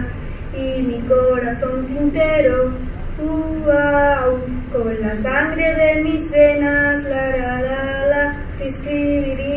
y 0.57 0.81
mi 0.81 0.99
corazón 1.01 1.85
tintero. 1.87 2.73
Uh, 3.19 3.61
con 4.73 5.01
la 5.01 5.13
sangre 5.21 5.75
de 5.75 6.03
mis 6.03 6.31
venas, 6.31 7.03
la 7.03 7.25
la 7.37 7.61
la 7.61 8.05
la, 8.07 8.23
te 8.57 8.67
escribiría 8.67 9.50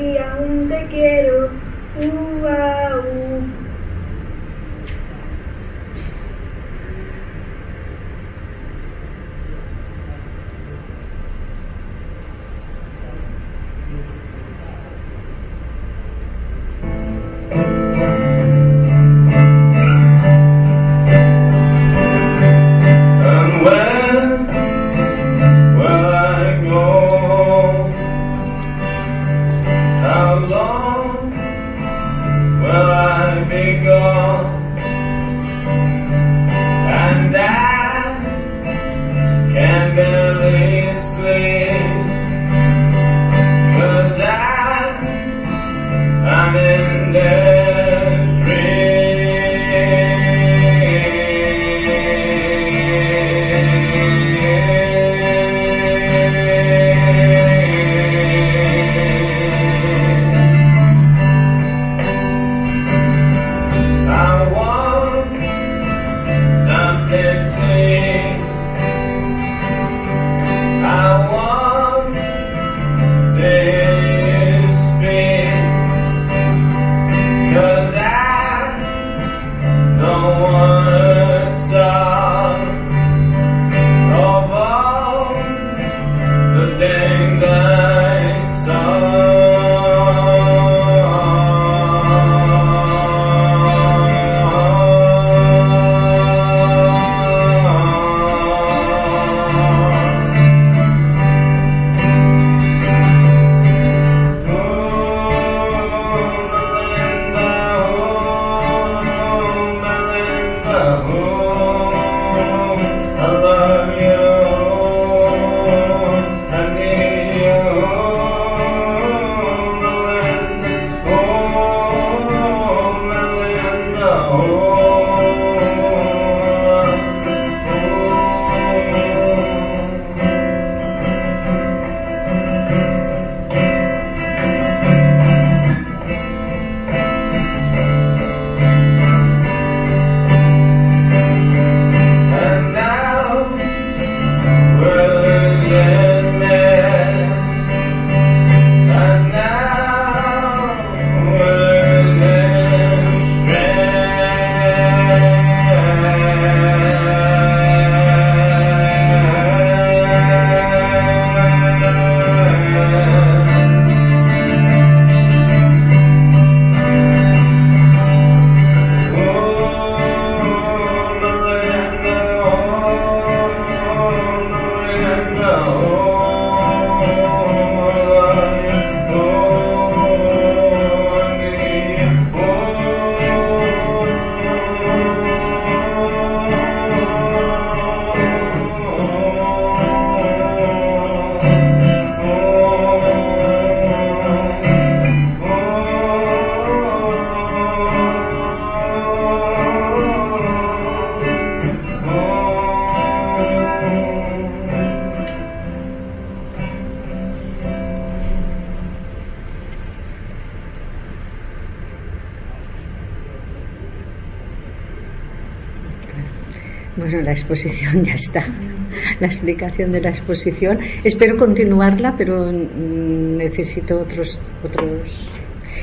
La 219.21 219.27
explicación 219.27 219.93
de 219.93 220.01
la 220.01 220.11
exposición. 220.11 220.79
Espero 221.03 221.37
continuarla, 221.37 222.15
pero 222.17 222.51
mm, 222.51 223.37
necesito 223.37 224.01
otros 224.01 224.41
otros. 224.63 225.31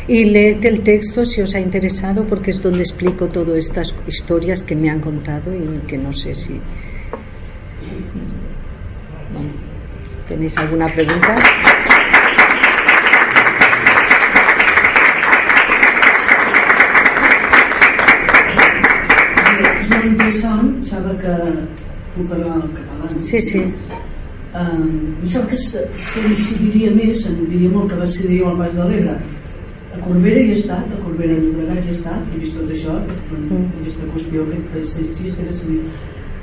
Y 0.08 0.26
léete 0.26 0.68
el 0.68 0.82
texto 0.82 1.24
si 1.26 1.42
os 1.42 1.54
ha 1.56 1.60
interesado, 1.60 2.26
porque 2.26 2.52
es 2.52 2.62
donde 2.62 2.80
explico 2.80 3.28
todas 3.28 3.58
estas 3.58 3.94
historias 4.08 4.64
que 4.64 4.76
me 4.76 4.90
han 4.90 5.00
contado 5.00 5.54
y 5.54 5.80
que 5.88 5.98
no 5.98 6.12
sé 6.12 6.34
si. 6.34 6.60
¿Tenéis 10.28 10.58
alguna 10.58 10.88
pregunta? 10.88 11.36
És 19.80 19.90
molt 19.92 20.06
interessant, 20.06 20.72
sabe 20.88 21.18
que 21.20 21.36
puc 22.16 22.81
no? 23.04 23.22
Sí, 23.22 23.42
sí. 23.42 23.60
Um, 24.52 25.16
em 25.24 25.28
sembla 25.32 25.48
que 25.50 25.58
se- 25.58 25.86
s'incidiria 25.96 26.92
més, 26.92 27.22
em 27.30 27.38
diria 27.48 27.70
molt 27.72 27.90
que 27.92 27.96
va 28.02 28.06
ser 28.08 28.28
al 28.44 28.58
Pas 28.60 28.74
de 28.76 28.84
l'Ebre. 28.90 29.14
A 29.96 30.00
Corbera 30.04 30.40
hi 30.42 30.50
he 30.52 30.58
estat, 30.60 30.88
a 30.92 31.00
Corbera 31.04 31.34
de 31.36 31.42
Llobregat 31.46 31.86
hi 31.86 31.88
he 31.88 31.92
estat, 31.92 32.28
he 32.34 32.40
vist 32.40 32.56
tot 32.58 32.70
això, 32.70 32.98
aquesta, 33.00 33.38
Mm. 33.38 33.66
aquesta 33.82 34.04
qüestió 34.14 34.46
que 34.50 34.84
xista 35.16 35.44
que 35.44 35.54
s'havia... 35.54 35.82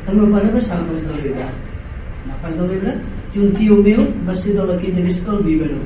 El 0.09 0.16
meu 0.16 0.26
pare 0.32 0.50
va 0.52 0.59
estar 0.59 0.78
al 0.78 0.86
Pas 0.86 1.02
de 1.04 1.12
l'Ebre 1.22 1.44
al 1.44 2.40
Pas 2.42 2.56
de 2.59 2.66
l'Ebre, 2.66 2.94
i 3.34 3.38
un 3.38 3.52
tio 3.56 3.76
meu 3.82 4.02
va 4.26 4.34
ser 4.34 4.54
de 4.56 4.64
l'equip 4.64 4.94
d'aquesta 4.96 5.32
del 5.32 5.42
Bíbero. 5.44 5.78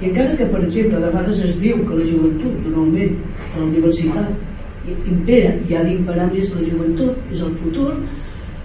I 0.00 0.06
encara 0.08 0.36
que, 0.36 0.46
per 0.46 0.64
exemple, 0.64 0.98
de 0.98 1.06
vegades 1.06 1.38
es 1.44 1.60
diu 1.60 1.76
que 1.86 1.94
la 1.94 2.04
joventut, 2.04 2.54
normalment, 2.66 3.12
a 3.54 3.58
la 3.58 3.64
universitat, 3.66 4.30
impera 5.06 5.52
i 5.68 5.74
ha 5.76 5.84
d'imperar 5.84 6.32
més 6.32 6.48
la 6.54 6.62
joventut, 6.64 7.12
és 7.30 7.40
el 7.40 7.52
futur, 7.54 7.92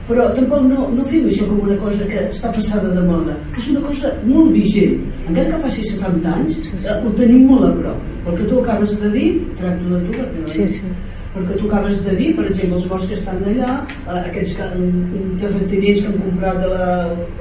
però 0.08 0.30
tampoc 0.36 0.62
no, 0.70 0.88
no 0.96 1.04
fem 1.10 1.26
això 1.28 1.48
com 1.50 1.60
una 1.66 1.76
cosa 1.82 2.06
que 2.08 2.22
està 2.30 2.52
passada 2.56 2.94
de 2.96 3.02
moda. 3.08 3.34
És 3.58 3.68
una 3.74 3.82
cosa 3.88 4.14
molt 4.26 4.54
vigent. 4.56 5.02
Encara 5.28 5.50
que 5.56 5.64
faci 5.66 5.84
70 5.84 6.32
anys, 6.38 6.56
eh, 6.84 6.96
ho 7.04 7.12
tenim 7.20 7.44
molt 7.50 7.68
a 7.68 7.74
prop. 7.82 8.06
Pel 8.26 8.38
que 8.40 8.48
tu 8.52 8.62
acabes 8.64 8.96
de 9.02 9.10
dir, 9.12 9.28
tracto 9.60 9.90
de 9.94 10.00
tu, 10.06 10.18
perquè 10.22 10.54
Sí, 10.56 10.68
sí. 10.78 10.94
perquè 11.36 11.58
tu 11.60 11.68
acabes 11.68 12.00
de 12.06 12.14
dir, 12.18 12.30
per 12.38 12.46
exemple, 12.50 12.76
els 12.80 12.86
morts 12.90 13.06
que 13.08 13.14
estan 13.14 13.44
allà, 13.52 13.74
eh, 14.08 14.22
aquests 14.30 14.54
que, 14.58 14.64
mm, 14.78 15.36
terratinents 15.42 16.02
que 16.02 16.08
han 16.08 16.18
comprat 16.24 16.58
de 16.64 16.68
la, 16.72 16.88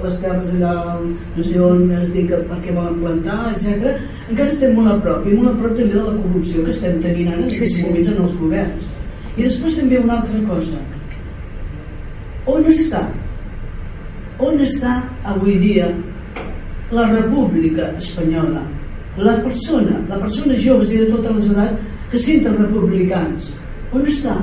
les 0.04 0.18
terres 0.20 0.50
allà, 0.56 0.74
no 1.36 1.42
sé 1.42 1.60
on 1.60 1.90
es 2.02 2.10
diu 2.12 2.26
que 2.26 2.36
per 2.50 2.58
què 2.66 2.74
volen 2.74 2.98
plantar, 3.00 3.52
etc. 3.54 3.94
Encara 4.28 4.48
estem 4.48 4.74
molt 4.74 4.90
a 4.90 4.98
prop, 5.06 5.24
i 5.26 5.32
molt 5.38 5.54
a 5.54 5.56
prop 5.62 5.76
també 5.78 5.94
de 5.94 6.02
la 6.02 6.18
corrupció 6.22 6.64
que 6.64 6.70
estem 6.74 7.00
tenint 7.00 7.28
ara 7.32 7.42
en 7.42 7.50
Sí, 7.50 7.56
aquests 7.56 7.76
sí. 7.78 7.86
moments 7.86 8.08
en 8.08 8.20
els 8.26 8.34
governs. 8.42 8.82
I 9.36 9.42
després 9.42 9.74
també 9.78 9.98
una 9.98 10.18
altra 10.20 10.40
cosa. 10.48 10.76
On 12.47 12.62
està? 12.70 13.01
On 14.38 14.61
està 14.62 15.01
avui 15.26 15.57
dia 15.59 15.88
la 16.94 17.09
república 17.11 17.88
espanyola? 17.99 18.62
La 19.18 19.34
persona, 19.42 19.97
la 20.07 20.20
persona 20.20 20.55
joves 20.61 20.92
i 20.94 21.01
de 21.01 21.09
totes 21.11 21.40
les 21.40 21.49
edats 21.51 21.97
que 22.12 22.20
senten 22.22 22.55
republicans. 22.61 23.51
On 23.90 24.07
està? 24.07 24.36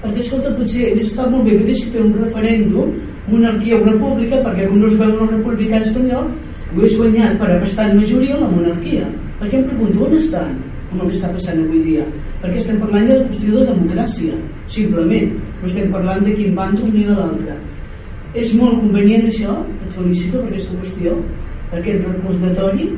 Perquè, 0.00 0.22
escolta, 0.24 0.54
potser 0.56 0.88
hauria 0.88 1.04
estat 1.04 1.28
molt 1.30 1.44
bé 1.44 1.58
que 1.60 1.76
fer 1.92 2.00
un 2.06 2.16
referèndum, 2.22 2.96
monarquia 3.28 3.76
o 3.76 3.84
república, 3.84 4.40
perquè 4.46 4.70
com 4.70 4.80
no 4.80 4.88
es 4.88 4.96
veu 4.98 5.12
el 5.12 5.30
republicà 5.36 5.84
espanyol, 5.84 6.32
ho 6.72 6.78
hagués 6.78 6.96
guanyat 6.96 7.36
per 7.38 7.52
bastant 7.60 7.96
majoria 8.00 8.40
la 8.40 8.48
monarquia. 8.48 9.12
Perquè 9.42 9.60
em 9.60 9.68
pregunto, 9.68 10.06
on 10.08 10.16
estan 10.16 10.56
amb 10.88 11.02
el 11.02 11.10
que 11.10 11.18
està 11.20 11.28
passant 11.36 11.60
avui 11.60 11.84
dia? 11.84 12.08
Perquè 12.40 12.64
estem 12.64 12.80
parlant 12.80 13.10
de 13.10 13.18
la 13.18 13.28
qüestió 13.28 13.58
de 13.58 13.72
democràcia, 13.74 14.40
simplement. 14.72 15.51
No 15.62 15.68
estem 15.70 15.92
parlant 15.94 16.24
de 16.26 16.34
quin 16.34 16.56
bàndol 16.58 16.90
ni 16.90 17.06
de 17.06 17.14
l'altre. 17.14 17.56
És 18.34 18.52
molt 18.58 18.80
convenient 18.80 19.28
això, 19.28 19.54
et 19.86 19.92
felicito 19.94 20.40
per 20.40 20.50
aquesta 20.50 20.78
qüestió, 20.80 21.16
aquest 21.72 22.06
recordatori 22.08 22.88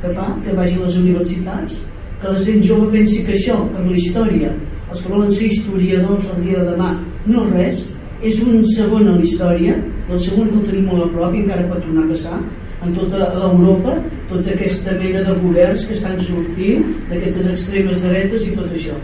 que 0.00 0.12
fa, 0.16 0.30
que 0.44 0.54
vagi 0.56 0.78
a 0.78 0.84
les 0.86 0.96
universitats, 1.00 1.76
que 2.22 2.32
la 2.32 2.40
gent 2.46 2.62
jove 2.64 2.88
pensi 2.94 3.24
que 3.26 3.34
això, 3.36 3.58
per 3.74 3.84
la 3.84 3.98
història, 3.98 4.52
els 4.88 5.02
que 5.02 5.12
volen 5.12 5.30
ser 5.36 5.50
historiadors 5.50 6.30
el 6.32 6.46
dia 6.46 6.62
de 6.62 6.72
demà, 6.72 6.90
no 7.28 7.44
res, 7.50 7.82
és 8.24 8.40
un 8.46 8.64
segon 8.72 9.08
a 9.10 9.16
la 9.18 9.24
història, 9.24 9.76
el 10.08 10.20
segon 10.20 10.48
que 10.48 10.60
ho 10.60 10.66
tenim 10.68 10.86
molt 10.88 11.04
a 11.04 11.10
prop 11.12 11.34
i 11.34 11.42
encara 11.42 11.66
pot 11.68 11.82
tornar 11.84 12.06
a 12.06 12.12
passar, 12.12 12.38
en 12.84 12.94
tota 12.96 13.20
l'Europa, 13.34 13.98
tota 14.30 14.52
aquesta 14.54 14.94
mena 15.00 15.22
de 15.26 15.34
governs 15.42 15.84
que 15.88 15.96
estan 15.96 16.16
sortint 16.20 16.88
d'aquestes 17.10 17.50
extremes 17.52 18.02
dretes 18.04 18.48
i 18.48 18.56
tot 18.56 18.72
això. 18.72 18.96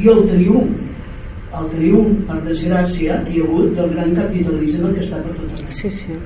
I 0.00 0.08
el 0.12 0.22
triomf, 0.28 0.84
el 1.60 1.68
triomf, 1.72 2.18
per 2.28 2.36
desgràcia, 2.44 3.20
que 3.26 3.34
hi 3.36 3.40
ha 3.40 3.46
hagut 3.48 3.72
del 3.78 3.90
gran 3.94 4.14
capitalisme 4.18 4.92
que 4.94 5.04
està 5.04 5.20
per 5.24 5.32
tot 5.38 5.56
arreu. 5.56 5.72
Sí, 5.78 5.90
sí. 5.90 6.18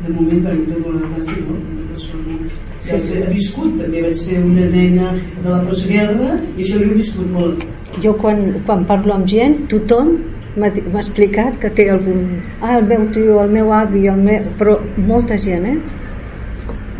De 0.00 0.12
moment, 0.14 0.42
per 0.46 0.54
exemple, 0.56 0.94
una 0.94 1.08
no? 1.10 1.56
Una 1.60 1.86
persona 1.90 2.36
que 2.40 2.50
Sí, 2.80 3.00
sí. 3.06 3.16
ha 3.20 3.28
viscut, 3.28 3.72
també 3.76 4.02
vaig 4.06 4.16
ser 4.16 4.38
una 4.42 4.66
nena 4.72 5.12
de 5.12 5.48
la 5.48 5.60
postguerra 5.66 6.30
i 6.56 6.62
això 6.64 6.78
l'he 6.80 6.92
viscut 6.94 7.32
molt. 7.34 7.64
Jo 8.00 8.14
quan, 8.22 8.40
quan 8.66 8.86
parlo 8.88 9.18
amb 9.18 9.28
gent, 9.28 9.58
tothom 9.68 10.14
m'ha 10.56 10.70
explicat 10.72 11.58
que 11.60 11.70
té 11.76 11.90
algun... 11.90 12.40
Ah, 12.60 12.78
el 12.78 12.86
meu 12.88 13.04
tio, 13.14 13.42
el 13.44 13.52
meu 13.52 13.72
avi, 13.76 14.06
el 14.08 14.22
meu... 14.24 14.48
però 14.58 14.78
molta 14.96 15.36
gent, 15.36 15.66
eh? 15.66 15.76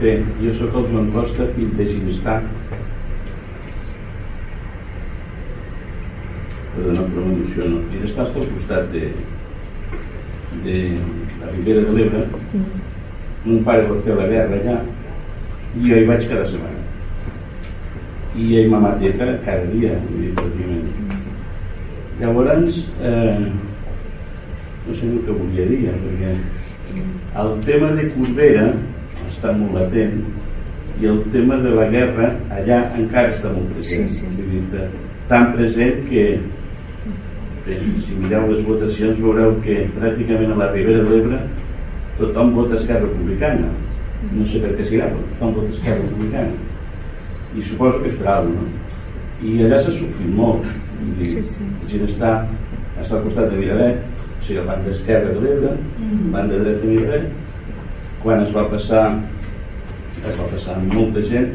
Bé, 0.00 0.18
jo 0.42 0.52
sóc 0.56 0.76
el 0.80 0.86
Joan 0.92 1.10
Costa, 1.16 1.48
fill 1.56 1.72
de 1.76 1.88
Ginestà. 1.88 2.38
Però 6.80 7.06
m'emociono. 7.14 7.82
Ginestà 7.92 8.24
està 8.24 8.40
al 8.40 8.48
costat 8.54 8.86
de, 8.94 9.10
de 10.64 10.76
la 11.40 11.50
Ribera 11.52 11.84
de 11.86 11.96
l'Ebre. 11.96 12.24
Mon 13.44 13.62
pare 13.66 13.84
va 13.88 13.98
fer 14.04 14.16
la 14.16 14.28
guerra 14.30 14.60
allà 14.60 14.78
i 15.76 15.86
jo 15.86 15.98
hi 16.00 16.06
vaig 16.08 16.24
cada 16.28 16.46
setmana. 16.48 16.78
I 18.40 18.46
ell 18.60 18.70
m'ha 18.72 18.80
matat 18.80 19.18
cada, 19.20 19.36
cada 19.44 19.68
dia, 19.74 19.98
pràcticament. 20.38 21.18
Llavors, 22.20 22.80
eh, 23.00 23.46
no 24.86 24.94
sé 24.94 25.06
el 25.08 25.20
que 25.26 25.36
volia 25.36 25.66
dir, 25.68 25.82
eh, 25.88 25.98
perquè 26.04 26.32
el 27.40 27.52
tema 27.64 27.92
de 27.96 28.08
Corbera 28.14 28.66
està 29.28 29.52
molt 29.56 29.76
latent 29.76 30.16
i 31.00 31.06
el 31.06 31.20
tema 31.32 31.56
de 31.62 31.70
la 31.76 31.86
guerra 31.92 32.32
allà 32.56 32.80
encara 32.98 33.30
està 33.30 33.52
molt 33.54 33.70
present 33.76 34.08
Sí, 34.10 34.26
sí. 34.34 34.86
Tan 35.30 35.52
present 35.54 36.02
que 36.08 36.24
si 37.78 38.16
mireu 38.18 38.48
les 38.50 38.62
votacions 38.66 39.18
veureu 39.22 39.54
que 39.64 39.84
pràcticament 39.96 40.52
a 40.54 40.58
la 40.62 40.70
Ribera 40.72 41.04
de 41.04 41.10
l'Ebre 41.14 41.40
tothom 42.18 42.52
vota 42.54 42.74
Esquerra 42.76 43.06
Republicana. 43.06 43.70
No 44.32 44.44
sé 44.44 44.60
per 44.60 44.74
què 44.76 44.84
serà, 44.88 45.08
però 45.12 45.24
tothom 45.32 45.54
vota 45.58 45.74
Esquerra 45.76 46.02
Republicana. 46.02 46.52
I 47.56 47.62
suposo 47.66 48.02
que 48.02 48.10
és 48.12 48.18
per 48.20 48.28
alguna 48.34 48.66
no? 48.66 48.68
i 49.40 49.56
allà 49.64 49.78
s'ha 49.80 49.92
sofrit 49.94 50.32
molt. 50.36 50.66
Dir, 51.18 51.28
Sí, 51.32 51.42
sí. 51.42 51.66
la 51.82 51.88
gent 51.88 52.02
està, 52.04 52.30
està 53.00 53.16
al 53.16 53.22
costat 53.24 53.48
de 53.50 53.56
Miravet 53.56 54.02
o 54.02 54.42
sigui, 54.44 54.58
la 54.58 54.66
banda 54.66 54.90
esquerra 54.92 55.32
de 55.32 55.40
l'Ebre 55.40 55.70
banda 56.34 56.58
dreta 56.60 56.82
de 56.82 56.90
Miravet 56.90 57.30
quan 58.20 58.42
es 58.44 58.52
va 58.52 58.66
passar 58.68 59.06
es 60.20 60.36
va 60.36 60.46
passar 60.50 60.76
molta 60.90 61.22
gent. 61.24 61.54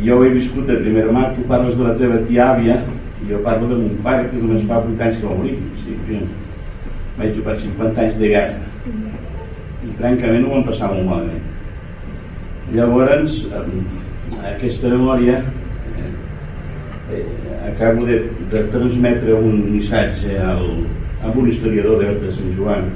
Jo 0.00 0.16
ho 0.16 0.24
he 0.24 0.30
viscut 0.32 0.66
de 0.70 0.78
primera 0.80 1.12
mà. 1.12 1.26
Tu 1.36 1.44
parles 1.50 1.76
de 1.76 1.84
la 1.84 1.94
teva 1.98 2.20
tia 2.28 2.46
àvia 2.54 2.78
i 3.22 3.30
jo 3.32 3.40
parlo 3.44 3.68
de 3.70 3.80
mon 3.82 4.02
pare 4.04 4.28
que 4.30 4.42
només 4.42 4.66
fa 4.68 4.82
8 4.82 5.06
anys 5.06 5.20
que 5.20 5.26
va 5.26 5.38
morir 5.38 5.56
sigui, 5.82 5.98
que 6.08 7.18
vaig 7.18 7.38
jugar 7.38 7.56
50 7.62 8.04
anys 8.04 8.18
de 8.20 8.34
guerra 8.34 8.66
i 9.86 9.94
francament 9.98 10.46
ho 10.46 10.52
vam 10.52 10.66
passar 10.66 10.90
molt 10.92 11.06
malament. 11.06 11.44
Llavors 12.74 13.40
eh, 13.46 13.62
aquesta 14.52 14.90
memòria 14.92 15.38
eh, 15.38 16.10
eh, 17.16 17.26
acabo 17.70 18.06
de, 18.08 18.18
de 18.52 18.64
transmetre 18.74 19.36
un 19.38 19.62
missatge 19.72 20.38
al, 20.42 20.64
a 21.22 21.32
un 21.32 21.48
historiador 21.48 22.04
de 22.22 22.32
Sant 22.36 22.52
Joan 22.58 22.90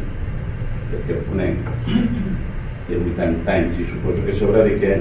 que 0.93 1.15
el 1.17 1.23
conec 1.31 1.71
té 2.89 2.99
80 2.99 3.53
anys 3.55 3.79
i 3.81 3.89
suposo 3.89 4.25
que 4.27 4.35
sabrà 4.37 4.67
de 4.67 4.75
què 4.83 4.99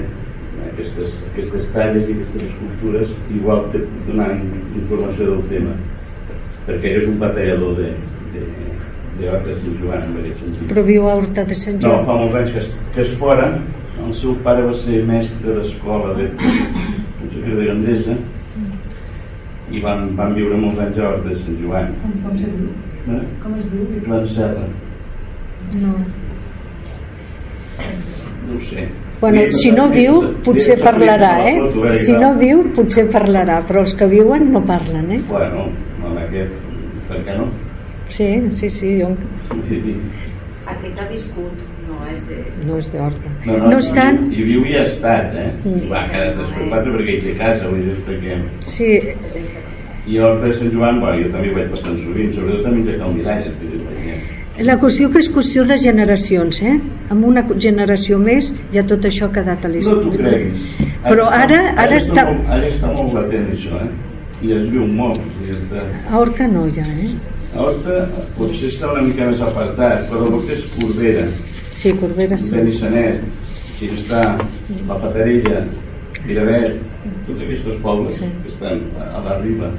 aquestes, 0.72 1.14
aquestes 1.32 1.68
talles 1.74 2.08
i 2.08 2.16
aquestes 2.16 2.42
escultures 2.48 3.12
igual 3.36 3.66
puc 3.72 3.84
donar 4.08 4.30
informació 4.76 5.28
del 5.32 5.44
tema 5.52 5.74
perquè 6.66 6.92
és 7.00 7.06
un 7.10 7.16
batallador 7.22 7.76
de, 7.80 7.88
de, 8.34 8.42
de 9.18 9.30
Horta 9.30 9.48
de 9.50 9.56
Sant 9.60 9.78
Joan 9.82 10.04
en 10.08 10.18
aquest 10.22 10.42
sentit 10.44 10.68
Però 10.72 10.84
viu 10.86 11.08
a 11.10 11.14
Horta 11.20 11.44
de 11.50 11.56
Sant 11.62 11.80
no, 11.82 11.88
Joan. 11.88 12.04
fa 12.06 12.18
molts 12.20 12.36
anys 12.40 12.52
que 12.56 12.62
és, 12.64 12.68
que 12.94 13.00
és 13.06 13.14
fora. 13.20 13.48
El 14.02 14.14
seu 14.18 14.32
pare 14.46 14.62
va 14.66 14.72
ser 14.82 15.02
mestre 15.06 15.52
d'escola 15.58 16.14
de 16.18 16.28
Puigcercà 16.38 17.58
de 17.58 17.66
Gandesa 17.68 18.14
i 19.72 19.80
van, 19.84 20.08
van 20.18 20.32
viure 20.36 20.56
molts 20.62 20.80
anys 20.86 20.98
a 20.98 21.10
Horta 21.10 21.28
de 21.28 21.36
Sant 21.42 21.58
Joan. 21.60 21.92
Com, 22.02 22.16
com 22.24 22.38
se 22.40 22.48
diu? 22.56 22.72
Eh? 23.12 23.20
Com 23.42 23.54
es 23.60 23.68
diu? 23.74 23.86
Joan 24.06 24.26
Serra, 24.32 24.64
No. 25.82 25.92
no 28.48 28.56
ho 28.56 28.60
sé. 28.60 28.88
Bueno, 29.22 29.42
si 29.54 29.70
no 29.70 29.84
viu, 29.86 30.16
potser 30.42 30.74
parlarà, 30.82 31.36
eh? 31.46 31.54
Si 32.02 32.14
no 32.18 32.32
viu, 32.34 32.64
potser 32.74 33.04
parlarà, 33.06 33.60
però 33.68 33.84
els 33.84 33.92
que 33.94 34.08
viuen 34.10 34.48
no 34.50 34.62
parlen, 34.66 35.12
eh? 35.14 35.20
Bueno, 35.28 35.68
amb 36.02 36.18
aquest, 36.24 36.56
per 37.06 37.20
què 37.28 37.36
no? 37.38 37.46
Sí, 38.10 38.26
sí, 38.58 38.70
sí, 38.80 38.96
jo... 38.98 39.12
Aquest 40.72 40.98
ha 40.98 41.06
viscut, 41.06 41.60
no 41.86 42.00
és 42.10 42.24
de... 42.26 42.40
no 42.66 42.80
és 42.82 42.88
d'Horta. 42.90 43.30
No, 43.46 43.60
No 43.70 43.78
estan... 43.78 44.18
I 44.34 44.42
viu 44.48 44.66
i 44.66 44.74
ha 44.80 44.82
estat, 44.88 45.38
eh? 45.38 45.48
Mm. 45.68 45.86
Va, 45.92 46.02
cada 46.10 46.34
tres 46.40 46.50
per 46.56 46.66
quatre 46.72 46.96
perquè 46.96 47.14
hi 47.14 47.22
té 47.22 47.36
casa, 47.38 47.70
vull 47.70 47.86
dir, 47.86 47.96
perquè... 48.08 48.40
Sí, 48.72 48.90
I 50.10 50.18
a 50.18 50.26
Horta 50.32 50.48
de 50.48 50.56
Sant 50.58 50.74
Joan, 50.74 50.98
bueno, 50.98 51.22
jo 51.22 51.30
també 51.36 51.52
hi 51.52 51.54
vaig 51.60 51.70
bastant 51.76 51.98
sovint, 52.02 52.34
sobretot 52.34 52.66
a 52.66 52.74
mitja 52.74 53.12
Miralles, 53.14 53.54
vull 53.62 53.76
dir, 53.76 53.84
perquè... 53.86 54.66
la 54.66 54.78
qüestió 54.82 55.14
que 55.14 55.22
és 55.22 55.30
qüestió 55.38 55.62
de 55.70 55.78
generacions, 55.86 56.58
eh? 56.66 56.74
Amb 57.12 57.26
una 57.28 57.42
generació 57.60 58.16
més 58.18 58.48
ja 58.72 58.82
tot 58.88 59.04
això 59.08 59.26
ha 59.28 59.32
quedat 59.34 59.64
a 59.64 59.68
No 59.68 59.74
l'història. 59.74 60.16
creguis. 60.16 60.62
Però 61.04 61.26
ara, 61.28 61.58
ara 61.76 61.96
està... 61.98 62.24
Molt, 62.28 62.48
ara 62.56 62.66
està 62.70 62.88
molt 62.96 63.14
latent 63.18 63.50
això, 63.52 63.80
eh? 63.82 63.90
I 64.42 64.52
es 64.56 64.64
viu 64.72 64.86
molt. 64.86 65.20
sigui, 65.20 65.52
està- 65.58 65.84
A 66.10 66.18
Horta 66.18 66.46
no, 66.48 66.64
ja, 66.74 66.86
eh? 66.86 67.10
A 67.54 67.60
Horta 67.66 67.98
potser 68.38 68.70
està 68.72 68.90
una 68.92 69.02
mica 69.02 69.28
més 69.28 69.40
apartat, 69.44 70.06
però 70.08 70.30
el 70.30 70.46
que 70.46 70.54
és 70.56 70.64
Corbera, 70.78 71.26
Sí, 71.82 71.92
Corbera 71.98 72.36
sí. 72.38 72.50
Benissanet, 72.54 73.20
Ginestar, 73.78 74.38
La 74.88 74.94
Fatarella, 75.02 75.64
Miravet, 76.24 76.76
tots 77.26 77.40
aquests 77.42 77.78
pobles 77.82 78.12
Sí. 78.14 78.26
que 78.42 78.48
estan 78.48 78.80
a 79.00 79.20
la 79.24 79.38
riba 79.42 79.70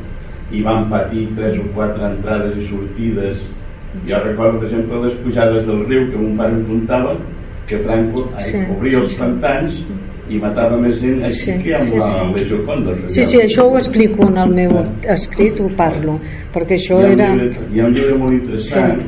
i 0.51 0.61
van 0.61 0.89
patir 0.89 1.29
tres 1.37 1.57
o 1.57 1.63
quatre 1.73 2.03
entrades 2.11 2.57
i 2.57 2.67
sortides. 2.67 3.37
Jo 4.07 4.17
recordo, 4.23 4.59
per 4.59 4.67
exemple, 4.69 5.01
les 5.05 5.15
pujades 5.23 5.65
del 5.67 5.83
riu 5.87 6.07
que 6.11 6.17
mon 6.17 6.37
pare 6.37 6.53
em 6.57 6.63
contava, 6.65 7.13
que 7.67 7.77
Franco 7.85 8.25
ai, 8.35 8.43
Sí. 8.49 8.57
obria 8.77 8.97
els 8.99 9.13
pantans 9.19 9.83
i 10.29 10.39
matava 10.39 10.77
més 10.79 10.99
gent 11.01 11.21
així 11.23 11.51
Sí, 11.51 11.57
que 11.63 11.75
amb 11.75 11.89
sí, 11.91 11.97
la 11.99 12.07
sí. 12.11 12.33
Legió 12.35 12.57
Còndor 12.65 12.97
Sí, 13.07 13.23
sí, 13.23 13.37
això 13.43 13.65
ho 13.69 13.77
explico 13.77 14.27
en 14.27 14.37
el 14.37 14.53
meu 14.55 14.71
escrit, 15.15 15.59
ho 15.59 15.69
parlo, 15.77 16.17
perquè 16.53 16.75
això 16.79 16.99
hi 17.01 17.13
un 17.13 17.19
era... 17.19 17.33
llibre, 17.35 17.67
hi 17.73 17.79
ha 17.79 17.85
un 17.85 17.93
llibre 17.93 18.17
molt 18.17 18.33
interessant 18.33 19.03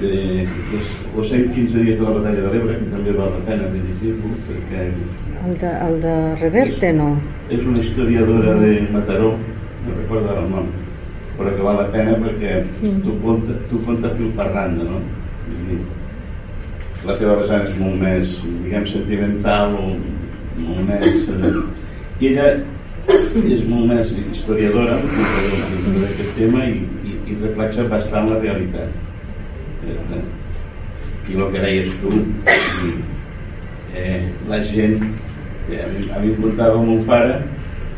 de, 0.00 0.10
dels, 0.70 0.88
els 1.16 1.28
115 1.30 1.82
dies 1.84 1.98
de 1.98 2.04
la 2.04 2.10
batalla 2.18 2.42
de 2.42 2.50
l'Ebre 2.52 2.74
que 2.80 2.88
també 2.92 3.12
val 3.16 3.30
la 3.32 3.42
pena 3.46 3.68
de 3.72 3.78
llegir-lo 3.86 4.32
perquè 4.48 4.82
El 5.46 5.54
de, 5.62 5.70
el 5.86 6.00
de 6.02 6.14
Reverte, 6.42 6.92
no? 6.92 7.08
és 7.48 7.62
una 7.64 7.78
historiadora 7.78 8.54
de 8.60 8.72
Mataró 8.92 9.30
no 9.86 9.94
recordo 10.02 10.30
ara 10.32 10.42
el 10.42 10.50
nom 10.50 10.66
però 11.36 11.52
que 11.56 11.62
val 11.66 11.76
la 11.82 11.88
pena 11.92 12.16
perquè 12.22 12.52
Mm. 12.82 13.00
tu 13.04 13.12
conta, 13.22 13.52
tu 13.70 13.80
conta 13.84 14.10
fil 14.16 14.30
per 14.36 14.46
randa 14.52 14.84
no? 14.84 15.00
Dir, 15.68 15.78
la 17.06 17.16
teva 17.20 17.36
vessant 17.40 17.62
és 17.66 17.74
molt 17.78 18.00
més 18.00 18.32
diguem 18.62 18.86
sentimental 18.90 19.74
o 19.78 19.84
molt 20.58 20.82
més 20.88 21.06
eh, 21.06 21.52
i 22.20 22.30
ella 22.32 22.48
és 23.46 23.62
molt 23.68 23.86
més 23.92 24.10
historiadora 24.30 24.96
d'aquest 24.98 26.32
tema 26.38 26.64
i, 26.66 26.80
i, 27.06 27.14
i 27.30 27.36
reflexa 27.42 27.84
bastant 27.92 28.32
la 28.32 28.40
realitat 28.42 28.90
eh, 29.86 30.24
i 31.30 31.36
el 31.36 31.52
que 31.52 31.62
deies 31.62 31.92
tu 32.00 32.10
eh, 33.94 34.24
la 34.48 34.60
gent 34.72 34.98
eh, 35.70 35.80
a, 35.84 35.86
mi, 35.92 36.08
a 36.10 36.20
mi 36.24 36.32
em 36.32 36.42
contava 36.42 36.82
meu 36.82 37.00
pare 37.06 37.38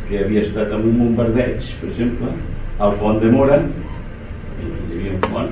que 0.09 0.23
havia 0.25 0.45
estat 0.47 0.73
en 0.73 0.87
un 0.91 0.99
bombardeig 1.03 1.65
per 1.81 1.91
exemple 1.93 2.33
al 2.79 2.95
pont 3.01 3.21
de 3.23 3.31
Mora 3.35 3.59
hi 4.59 4.97
havia 4.97 5.15
un 5.15 5.21
pont 5.29 5.51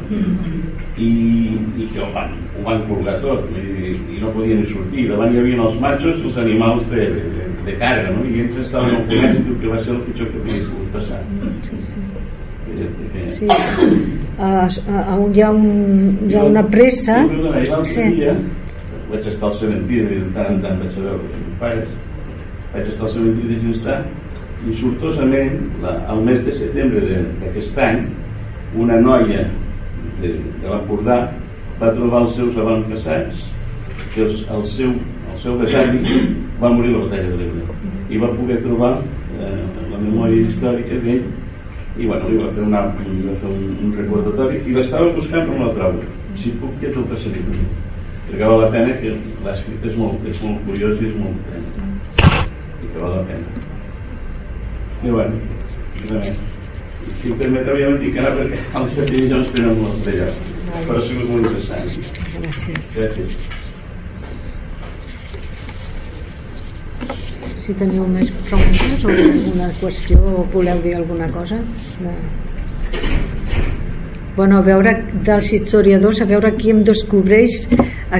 i, 0.96 1.08
i 1.76 1.86
que 1.92 2.00
ho 2.02 2.10
van, 2.14 2.34
ho 2.56 2.64
van 2.66 2.84
colgar 2.88 3.16
tot 3.24 3.48
dir, 3.52 3.94
i 4.14 4.20
no 4.22 4.32
podien 4.34 4.64
sortir 4.70 5.08
davant 5.10 5.34
hi 5.34 5.42
havia 5.42 5.62
els 5.68 5.80
matxos 5.82 6.20
i 6.20 6.28
els 6.30 6.38
animals 6.44 6.86
de, 6.92 7.08
de, 7.16 7.48
de 7.66 7.78
càrrega 7.82 8.14
no? 8.16 8.24
i 8.30 8.44
ells 8.44 8.60
estaven 8.64 8.98
ofegats 9.00 9.40
i 9.40 9.46
diu 9.48 9.58
que 9.62 9.72
va 9.74 9.80
ser 9.82 9.94
el 9.96 10.04
pitjor 10.08 10.30
que 10.32 10.44
havia 10.44 10.68
pogut 10.70 10.94
passar 10.98 11.22
Sí, 11.66 11.80
sí. 11.90 12.04
Sí. 13.32 13.46
Uh, 13.46 14.66
uh, 14.68 15.28
hi, 15.32 15.40
ha 15.40 15.50
un, 15.50 16.18
hi 16.28 16.34
ha 16.36 16.42
una 16.44 16.62
pressa... 16.68 17.22
Sí, 17.22 17.30
perdona, 17.30 17.62
i 17.62 17.92
Sí. 17.92 18.02
dia 18.18 18.34
vaig 19.10 19.26
estar 19.30 19.48
al 19.48 19.54
cementiri, 19.60 20.18
de 20.18 20.30
tant 20.34 20.56
en 20.56 20.62
tant 20.64 20.80
vaig 20.82 20.96
a 20.98 21.04
veure 21.04 21.16
els 21.16 21.36
meus 21.38 21.58
pares, 21.60 21.92
vaig 22.72 22.88
estar 22.90 23.06
al 23.06 23.12
cementiri 23.14 23.54
de 23.54 23.60
Ginestar 23.60 23.98
i 24.64 24.72
sortosament, 24.74 25.58
la, 25.82 25.92
al 26.08 26.22
mes 26.24 26.40
de 26.46 26.52
setembre 26.56 27.00
de- 27.04 27.24
d'aquest 27.42 27.76
any, 27.78 28.06
una 28.74 28.96
noia 29.00 29.44
de, 30.22 30.28
de 30.62 30.66
l'Empordà 30.68 31.18
va 31.80 31.92
trobar 31.92 32.22
els 32.24 32.34
seus 32.38 32.56
avantpassats 32.56 33.44
que 34.14 34.22
els, 34.24 34.40
el, 34.50 34.64
seu, 34.72 34.90
el 35.32 35.38
seu 35.42 35.58
besavi 35.60 36.00
va 36.60 36.70
morir 36.72 36.94
a 36.94 36.98
la 36.98 37.04
batalla 37.04 37.28
de 37.30 37.36
l'Ebre. 37.36 37.62
I 38.08 38.18
va 38.22 38.30
poder 38.38 38.56
trobar 38.64 38.92
eh, 39.36 39.64
la 39.92 39.98
memòria 40.00 40.40
històrica 40.46 40.96
d'ell 41.04 41.26
i 41.98 42.06
bueno, 42.06 42.28
li 42.28 42.36
va 42.40 42.48
fer, 42.52 42.62
una, 42.64 42.80
li 43.04 43.22
va 43.28 43.34
fer 43.40 43.48
un, 43.52 43.76
un 43.84 43.92
recordatori 43.96 44.58
i 44.68 44.72
l'estava 44.76 45.12
buscant 45.16 45.46
però 45.48 45.58
no 45.58 45.68
la 45.70 45.76
trobo 45.78 46.02
si 46.40 46.50
puc 46.60 46.74
ja 46.82 46.90
te'l 46.92 47.06
passaré 47.12 47.40
també 47.44 47.64
perquè 48.26 48.44
val 48.50 48.60
la 48.64 48.68
pena 48.74 48.96
que 49.00 49.14
l'escrit 49.46 49.86
és 49.88 49.96
molt, 49.96 50.26
és 50.28 50.40
molt 50.42 50.60
curiós 50.66 51.00
i 51.00 51.08
és 51.08 51.16
molt 51.16 51.40
potent 51.46 51.64
i 52.84 52.90
que 52.92 53.00
val 53.00 53.16
la 53.16 53.24
pena 53.30 53.75
i 55.04 55.10
bueno 55.10 55.36
més. 56.10 56.30
si 57.20 57.30
em 57.32 57.38
permeteu 57.38 57.76
ja 57.80 57.88
no 57.90 57.98
dic 58.02 58.16
ara 58.22 58.32
perquè 58.38 58.58
a 58.74 58.82
les 58.84 58.92
7 59.00 59.28
ja 59.28 59.36
ens 59.42 59.50
prenen 59.54 59.82
l'estrella 59.84 60.28
però 60.86 60.96
ha 60.98 61.04
sigut 61.08 61.28
molt 61.30 61.44
interessant 61.44 61.88
Gràcies. 62.36 62.90
gràcies 62.96 63.30
Si 67.66 67.74
teniu 67.74 68.04
més 68.06 68.28
preguntes 68.46 69.04
o 69.04 69.08
alguna 69.10 69.68
qüestió 69.80 70.18
o 70.22 70.44
voleu 70.52 70.78
dir 70.84 70.92
alguna 70.94 71.26
cosa. 71.34 71.56
De... 71.98 72.12
Bueno, 74.36 74.58
a 74.60 74.62
veure, 74.62 74.92
dels 75.26 75.48
historiadors, 75.56 76.20
a 76.22 76.28
veure 76.30 76.52
qui 76.60 76.70
em 76.70 76.84
descobreix 76.86 77.56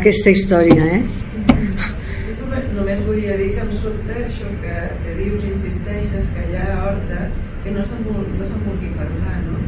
aquesta 0.01 0.31
història, 0.35 0.89
eh? 0.97 1.01
Només- 1.47 2.73
Només 2.75 3.05
volia 3.07 3.37
dir 3.39 3.51
que 3.55 3.61
em 3.63 3.71
sobta 3.85 4.19
això 4.25 4.51
que, 4.65 4.75
que 5.05 5.15
dius 5.23 5.45
i 5.45 5.53
insisteixes 5.53 6.27
que 6.35 6.43
hi 6.51 6.57
ha 6.59 6.67
a 6.75 6.83
Horta 6.89 7.23
que 7.63 7.71
no 7.71 7.83
se'n 7.87 8.03
vul- 8.09 8.27
no 8.41 8.45
se'n 8.51 8.61
vulgui 8.67 8.91
parlar, 8.99 9.39
no? 9.47 9.63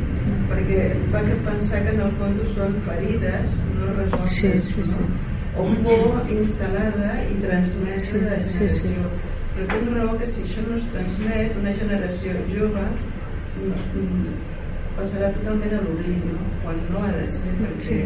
Perquè 0.69 0.99
fa 1.13 1.21
que 1.25 1.37
pensar 1.47 1.79
que 1.87 1.95
en 1.95 2.01
el 2.05 2.11
fons 2.21 2.51
són 2.57 2.75
ferides 2.85 3.55
no 3.79 3.87
resoltes, 3.97 4.35
Sí, 4.37 4.51
sí, 4.69 4.83
sí. 4.85 4.91
no? 4.91 5.09
o 5.59 5.65
por 5.83 6.29
instal·lada 6.31 7.15
i 7.25 7.35
transmesa 7.43 8.13
Sí, 8.13 8.19
de 8.21 8.37
sí, 8.45 8.51
sí. 8.53 8.59
generació. 8.59 9.09
Però 9.55 9.67
tens 9.73 9.89
raó 9.97 10.13
que 10.21 10.27
si 10.31 10.43
això 10.45 10.63
no 10.69 10.77
es 10.77 10.85
transmet, 10.93 11.57
una 11.59 11.73
generació 11.75 12.35
jove 12.53 12.85
no, 13.65 13.75
mm, 13.97 14.37
passarà 14.99 15.33
totalment 15.39 15.73
a 15.75 15.81
l'oblit, 15.83 16.21
no? 16.29 16.39
Quan 16.63 16.79
no 16.93 17.03
ha 17.03 17.11
de 17.17 17.25
ser, 17.39 17.55
perquè 17.65 17.99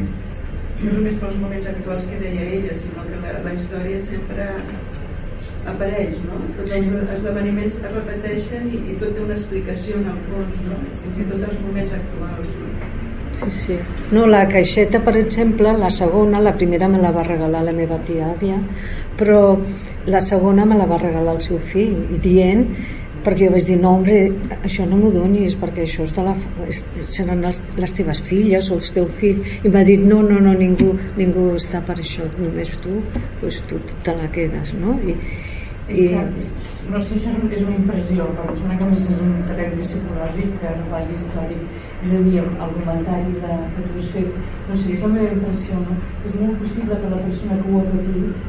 no 0.84 0.94
només 0.96 1.18
pels 1.20 1.36
moments 1.42 1.66
actuals 1.74 2.06
que 2.08 2.22
deia 2.22 2.46
ella, 2.56 2.78
sinó 2.80 3.04
que 3.10 3.18
la, 3.26 3.34
la 3.44 3.52
història 3.58 3.98
sempre 4.06 4.48
apareix, 5.70 6.16
no? 6.26 6.40
Tots 6.58 6.74
els 6.78 6.90
esdeveniments 7.16 7.78
es 7.78 7.92
repeteixen 7.94 8.66
i, 8.70 8.80
i 8.92 8.96
tot 9.00 9.14
té 9.14 9.22
una 9.22 9.36
explicació 9.36 10.00
en 10.00 10.10
el 10.12 10.18
fons, 10.28 10.58
no? 10.66 10.80
Fins 11.02 11.20
i 11.22 11.28
tot 11.30 11.46
els 11.48 11.62
moments 11.66 11.94
actuals, 11.98 12.56
no? 12.60 12.70
Sí, 13.42 13.50
sí. 13.58 13.76
No, 14.12 14.26
la 14.30 14.42
caixeta, 14.50 15.00
per 15.02 15.16
exemple, 15.18 15.72
la 15.78 15.90
segona, 15.90 16.40
la 16.42 16.54
primera 16.54 16.88
me 16.88 17.00
la 17.02 17.10
va 17.14 17.24
regalar 17.26 17.62
la 17.66 17.74
meva 17.74 17.98
tia 18.06 18.28
àvia, 18.34 18.58
però 19.18 19.56
la 20.06 20.20
segona 20.20 20.66
me 20.68 20.78
la 20.78 20.86
va 20.90 21.00
regalar 21.00 21.38
el 21.38 21.42
seu 21.44 21.58
fill, 21.72 21.96
i 22.14 22.20
dient, 22.22 22.66
perquè 23.24 23.46
jo 23.46 23.54
vaig 23.54 23.66
dir, 23.68 23.78
no, 23.80 23.94
hombre, 23.96 24.18
això 24.62 24.86
no 24.88 24.98
m'ho 24.98 25.12
donis, 25.14 25.54
perquè 25.60 25.86
això 25.86 26.06
és 26.06 26.14
de 26.16 26.26
la, 26.26 26.34
és, 26.66 26.82
seran 27.14 27.44
les, 27.46 27.60
les 27.78 27.96
teves 27.98 28.22
filles 28.28 28.70
o 28.70 28.80
els 28.80 28.90
teus 28.96 29.14
fills, 29.20 29.54
i 29.62 29.72
m'ha 29.72 29.84
dit, 29.86 30.02
no, 30.02 30.20
no, 30.26 30.40
no, 30.42 30.54
ningú, 30.58 30.92
ningú 31.16 31.52
està 31.56 31.82
per 31.86 31.98
això, 32.00 32.26
només 32.38 32.74
tu, 32.84 33.00
doncs 33.40 33.62
tu 33.70 33.80
te 34.02 34.16
la 34.18 34.28
quedes, 34.34 34.74
no? 34.82 34.98
I, 35.06 35.16
És 35.90 35.98
i, 35.98 36.04
no 36.90 37.00
sé, 37.02 37.16
això 37.18 37.30
és, 37.32 37.38
un, 37.42 37.48
és 37.50 37.62
una 37.64 37.74
impressió, 37.74 38.26
però 38.36 38.52
em 38.52 38.58
sembla 38.58 38.76
que 38.78 38.90
més 38.92 39.06
és 39.10 39.22
un 39.24 39.32
terreny 39.48 39.72
psicològic 39.80 40.52
que 40.62 40.74
no 40.78 40.84
pas 40.92 41.10
històric. 41.10 41.64
És 42.02 42.12
a 42.14 42.20
dir, 42.22 42.36
el, 42.42 42.74
comentari 42.76 43.34
de, 43.42 43.56
que 43.74 43.86
tu 43.88 43.98
has 43.98 44.12
fet, 44.14 44.36
no 44.68 44.78
sé, 44.78 44.94
és 44.94 45.02
la 45.02 45.10
meva 45.16 45.34
impressió, 45.36 45.80
no? 45.82 45.98
És 46.22 46.36
molt 46.38 46.62
possible 46.62 46.98
que 47.02 47.10
la 47.10 47.20
persona 47.26 47.58
que 47.58 47.72
ho 47.72 47.80
ha 47.80 47.86
patit 47.90 48.48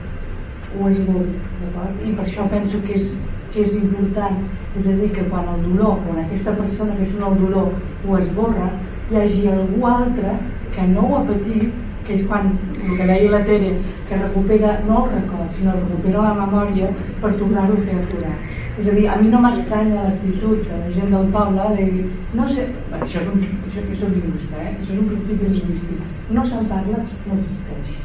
ho 0.74 0.90
esborri, 0.90 1.40
d'acord? 1.62 2.04
I 2.06 2.14
per 2.18 2.26
això 2.28 2.46
penso 2.54 2.82
que 2.86 3.00
és, 3.00 3.10
que 3.54 3.66
és 3.66 3.76
important, 3.82 4.40
és 4.78 4.88
a 4.90 4.98
dir, 4.98 5.12
que 5.14 5.24
quan 5.30 5.48
el 5.54 5.64
dolor, 5.68 6.00
quan 6.06 6.24
aquesta 6.24 6.56
persona 6.58 6.98
que 6.98 7.06
sent 7.06 7.24
el 7.24 7.40
dolor 7.42 7.72
ho 8.08 8.18
esborra, 8.18 8.72
hi 9.12 9.22
hagi 9.22 9.48
algú 9.52 9.88
altre 9.88 10.38
que 10.74 10.88
no 10.90 11.08
ho 11.08 11.18
ha 11.20 11.26
patit 11.28 11.82
que 12.04 12.16
és 12.18 12.24
quan, 12.28 12.50
el 12.76 12.98
que 12.98 13.06
deia 13.08 13.30
la 13.32 13.42
Tere, 13.48 13.70
que 14.10 14.18
recupera 14.20 14.74
no 14.88 15.06
el 15.06 15.12
record, 15.14 15.52
sinó 15.56 15.76
recupera 15.78 16.26
la 16.26 16.34
memòria 16.42 16.90
per 17.22 17.32
tornar-ho 17.40 17.78
a 17.78 17.86
fer 17.86 17.96
aflorar. 18.00 18.34
És 18.78 18.90
a 18.90 18.96
dir, 18.98 19.06
a 19.08 19.16
mi 19.22 19.32
no 19.32 19.40
m'estranya 19.44 20.04
l'actitud 20.08 20.66
de 20.68 20.82
la 20.82 20.92
gent 20.98 21.16
del 21.16 21.32
poble 21.38 21.70
de 21.78 21.88
dir, 21.94 22.10
no 22.34 22.50
sé, 22.50 22.68
això 23.00 23.24
és 23.24 23.32
un, 23.32 23.48
això, 23.70 23.86
jo 23.88 24.02
soc 24.02 24.18
lingüista, 24.18 24.60
eh? 24.60 24.76
això 24.76 24.92
és 24.92 25.00
un 25.00 25.10
principi 25.14 25.54
lingüístic, 25.54 26.20
no 26.30 26.46
se'n 26.52 26.70
parla, 26.74 27.02
no 27.30 27.40
existeix. 27.40 27.98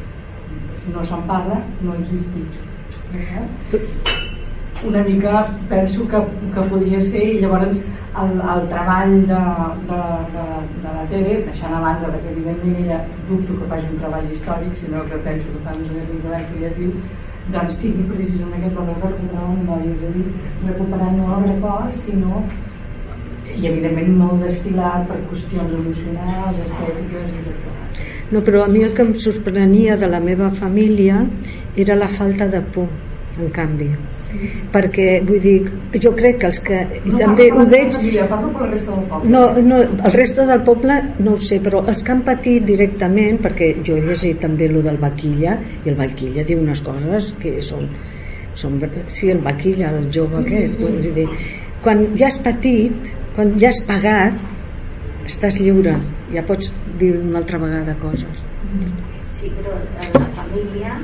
No 0.94 1.04
se'n 1.04 1.28
parla, 1.28 1.60
no 1.82 1.92
ha 1.92 2.00
existit. 2.00 2.64
Una 4.86 5.02
mica 5.02 5.46
penso 5.68 6.06
que, 6.08 6.18
que 6.54 6.66
podria 6.70 7.00
ser 7.00 7.24
i 7.26 7.38
llavors 7.42 7.80
el, 8.18 8.34
el 8.54 8.68
treball 8.70 9.14
de, 9.30 9.38
de, 9.88 10.02
de, 10.34 10.44
de 10.82 10.92
la 10.96 11.06
Tere 11.10 11.38
deixant 11.46 11.74
a 11.74 11.80
banda 11.82 12.12
que 12.14 12.30
evidentment 12.32 12.76
ella 12.84 13.00
dubto 13.28 13.56
que 13.58 13.70
faci 13.72 13.88
un 13.90 13.98
treball 14.02 14.28
històric 14.32 14.76
sinó 14.78 15.02
que 15.10 15.18
penso 15.26 15.50
que 15.54 15.64
fa 15.64 15.74
més 15.76 15.90
o 15.90 15.96
menys 15.96 16.14
un 16.16 16.22
treball 16.24 16.46
creatiu 16.52 16.92
doncs 17.52 17.78
sigui 17.80 18.06
precisament 18.12 18.62
aquest 18.62 18.78
valor 18.78 18.98
de 19.02 19.10
recuperar 19.10 19.44
la 19.44 19.54
memòria 19.56 19.92
és 19.94 20.02
a 20.04 20.10
dir, 20.16 20.24
recuperar 20.66 21.12
no 21.16 21.28
el 21.36 21.46
record 21.48 22.00
sinó 22.04 22.42
i 23.56 23.70
evidentment 23.70 24.12
molt 24.20 24.44
destilat 24.44 25.08
per 25.08 25.18
qüestions 25.30 25.72
emocionals, 25.78 26.60
estètiques 26.66 27.32
i 27.32 27.46
tot. 27.48 28.02
No, 28.28 28.42
però 28.44 28.66
a 28.66 28.68
mi 28.68 28.84
el 28.84 28.92
que 28.94 29.06
em 29.06 29.14
sorprenia 29.16 29.96
de 29.96 30.10
la 30.12 30.20
meva 30.20 30.50
família 30.60 31.24
era 31.76 31.96
la 31.96 32.10
falta 32.12 32.46
de 32.52 32.60
por, 32.74 32.92
en 33.40 33.48
canvi. 33.56 33.88
Perquè, 34.72 35.06
vull 35.24 35.40
dir, 35.40 35.54
jo 36.02 36.10
crec 36.16 36.36
que 36.42 36.48
els 36.50 36.58
que... 36.64 36.80
No 37.06 37.20
també 37.20 37.46
ho 37.48 37.64
veig... 37.68 37.94
família, 37.96 38.26
parlo 38.28 38.50
per 38.52 38.66
la 38.66 38.70
resta 38.74 38.92
del 38.92 39.06
poble. 39.12 39.30
No, 39.32 39.42
no, 39.64 39.78
el 39.80 40.14
reste 40.14 40.44
del 40.50 40.64
poble 40.66 40.98
no 41.24 41.32
ho 41.34 41.40
sé, 41.40 41.60
però 41.64 41.80
els 41.88 42.04
que 42.04 42.12
han 42.12 42.20
patit 42.26 42.66
directament, 42.68 43.40
perquè 43.44 43.70
jo 43.86 43.96
he 43.96 44.04
llegit 44.04 44.42
també 44.44 44.68
lo 44.68 44.82
del 44.84 45.00
Vaquilla, 45.00 45.56
i 45.84 45.92
el 45.92 45.96
Vaquilla 46.00 46.44
diu 46.48 46.60
unes 46.60 46.84
coses 46.84 47.32
que 47.40 47.56
són... 47.64 47.88
són 48.58 48.76
sí, 49.06 49.30
el 49.32 49.40
Vaquilla, 49.44 49.94
el 49.96 50.10
jove 50.14 50.42
aquest, 50.42 50.76
vull 50.82 51.00
dir, 51.16 51.28
quan 51.84 52.04
ja 52.18 52.28
has 52.28 52.40
patit, 52.44 53.12
quan 53.36 53.54
ja 53.62 53.72
has 53.72 53.80
pagat, 53.88 54.36
estàs 55.28 55.60
lliure, 55.62 55.96
ja 56.34 56.44
pots 56.44 56.68
dir 57.00 57.14
una 57.20 57.40
altra 57.40 57.60
vegada 57.64 57.96
coses. 58.02 58.44
Sí, 59.32 59.48
però 59.56 59.76
en 59.78 60.20
la 60.20 60.28
família 60.36 60.98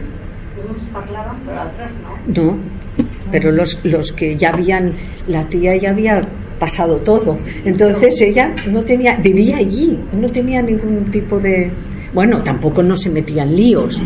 uns 0.64 0.86
parlaven 0.94 1.40
però 1.44 1.62
altres 1.64 1.94
no. 2.02 2.16
No, 2.36 3.03
pero 3.30 3.50
los, 3.50 3.84
los 3.84 4.12
que 4.12 4.36
ya 4.36 4.50
habían, 4.50 4.94
la 5.26 5.46
tía 5.48 5.76
ya 5.76 5.90
había 5.90 6.20
pasado 6.58 6.96
todo. 6.98 7.36
Entonces 7.64 8.20
ella 8.20 8.54
no 8.70 8.82
tenía, 8.82 9.16
vivía 9.16 9.58
allí, 9.58 9.98
no 10.12 10.28
tenía 10.28 10.62
ningún 10.62 11.10
tipo 11.10 11.38
de. 11.38 11.70
Bueno, 12.12 12.42
tampoco 12.42 12.82
no 12.82 12.96
se 12.96 13.10
metía 13.10 13.42
en 13.42 13.56
líos, 13.56 14.00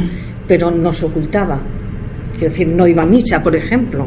pero 0.47 0.71
no 0.71 0.93
se 0.93 1.07
ocultaba. 1.07 1.63
Quiero 2.33 2.51
decir, 2.51 2.69
no 2.69 2.87
iba 2.87 3.03
a 3.03 3.07
misa, 3.07 3.43
por 3.43 3.55
ejemplo. 3.55 4.07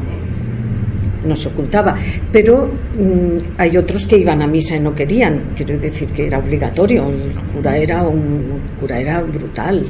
No 1.26 1.36
se 1.36 1.50
ocultaba. 1.50 1.96
Pero 2.32 2.66
mm, 2.66 3.60
hay 3.60 3.78
otros 3.78 4.08
que 4.08 4.18
iban 4.18 4.42
a 4.42 4.48
misa 4.48 4.76
y 4.76 4.80
no 4.80 4.96
querían. 4.96 5.54
Quiero 5.56 5.78
decir 5.78 6.10
que 6.10 6.28
era 6.28 6.40
obligatorio. 6.40 7.10
El 7.10 7.34
cura 7.54 7.78
era 7.78 8.08
un 8.08 8.60
cura 8.80 9.00
era 9.00 9.22
brutal. 9.22 9.86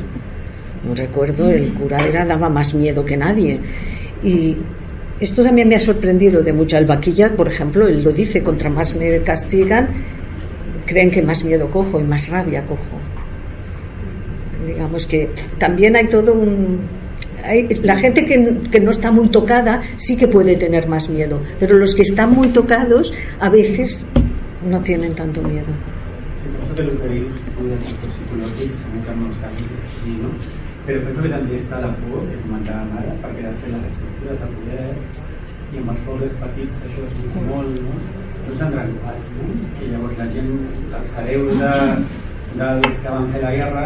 No 0.86 0.96
recuerdo, 0.96 1.50
el 1.52 1.72
cura 1.74 1.98
era, 2.06 2.26
daba 2.26 2.50
más 2.50 2.74
miedo 2.74 3.06
que 3.06 3.16
nadie. 3.16 3.60
Y 4.24 4.58
esto 5.22 5.44
también 5.44 5.68
me 5.70 5.76
ha 5.76 5.80
sorprendido 5.80 6.42
de 6.42 6.52
mucho. 6.52 6.78
El 6.78 6.86
vaquilla, 6.86 7.34
por 7.36 7.48
ejemplo, 7.48 7.88
él 7.88 8.04
lo 8.04 8.12
dice, 8.12 8.42
contra 8.44 8.70
más 8.70 8.96
me 8.96 9.20
castigan, 9.22 9.88
creen 10.86 11.10
que 11.12 11.22
más 11.22 11.44
miedo 11.46 11.70
cojo 11.70 12.00
y 12.00 12.04
más 12.04 12.28
rabia 12.30 12.64
cojo. 12.66 12.82
Digamos 14.68 15.06
que 15.06 15.30
también 15.58 15.96
hay 15.96 16.08
todo 16.08 16.34
un... 16.34 16.80
hay- 17.44 17.68
la 17.84 17.98
gente 17.98 18.26
que, 18.26 18.80
no 18.80 18.92
está 18.92 19.12
muy 19.12 19.28
tocada 19.30 19.82
sí 19.98 20.16
que 20.18 20.28
puede 20.28 20.56
tener 20.56 20.88
más 20.88 21.10
miedo, 21.10 21.42
pero 21.60 21.78
los 21.78 21.96
que 21.96 22.04
están 22.04 22.32
muy 22.34 22.50
tocados 22.50 23.14
a 23.40 23.50
veces 23.50 24.06
no 24.70 24.82
tienen 24.82 25.16
tanto 25.16 25.42
miedo. 25.42 25.66
Sí? 30.04 30.61
Però 30.86 31.02
penso 31.06 31.22
que 31.22 31.30
també 31.30 31.58
està 31.60 31.80
la 31.84 31.92
por, 32.00 32.24
que 32.30 32.40
comentàvem 32.42 32.96
ara, 33.02 33.14
perquè 33.22 33.44
de 33.46 33.52
fet 33.62 33.74
les 33.76 33.84
estructures 33.92 34.40
de 34.42 34.48
poder 34.56 34.86
i 35.72 35.82
amb 35.82 35.92
els 35.94 36.02
pobles 36.08 36.38
petits 36.42 36.80
això 36.88 37.06
es 37.06 37.14
nota 37.20 37.44
molt, 37.50 37.78
no? 37.86 38.00
No 38.48 38.56
s'han 38.58 38.74
renovat, 38.80 39.30
no? 39.38 39.50
Que 39.78 39.92
llavors 39.92 40.18
la 40.18 40.28
gent, 40.34 40.50
els 41.00 41.14
hereus 41.22 41.62
de, 41.62 41.76
dels 42.64 43.04
que 43.04 43.14
van 43.14 43.30
fer 43.36 43.44
la 43.46 43.54
guerra, 43.60 43.86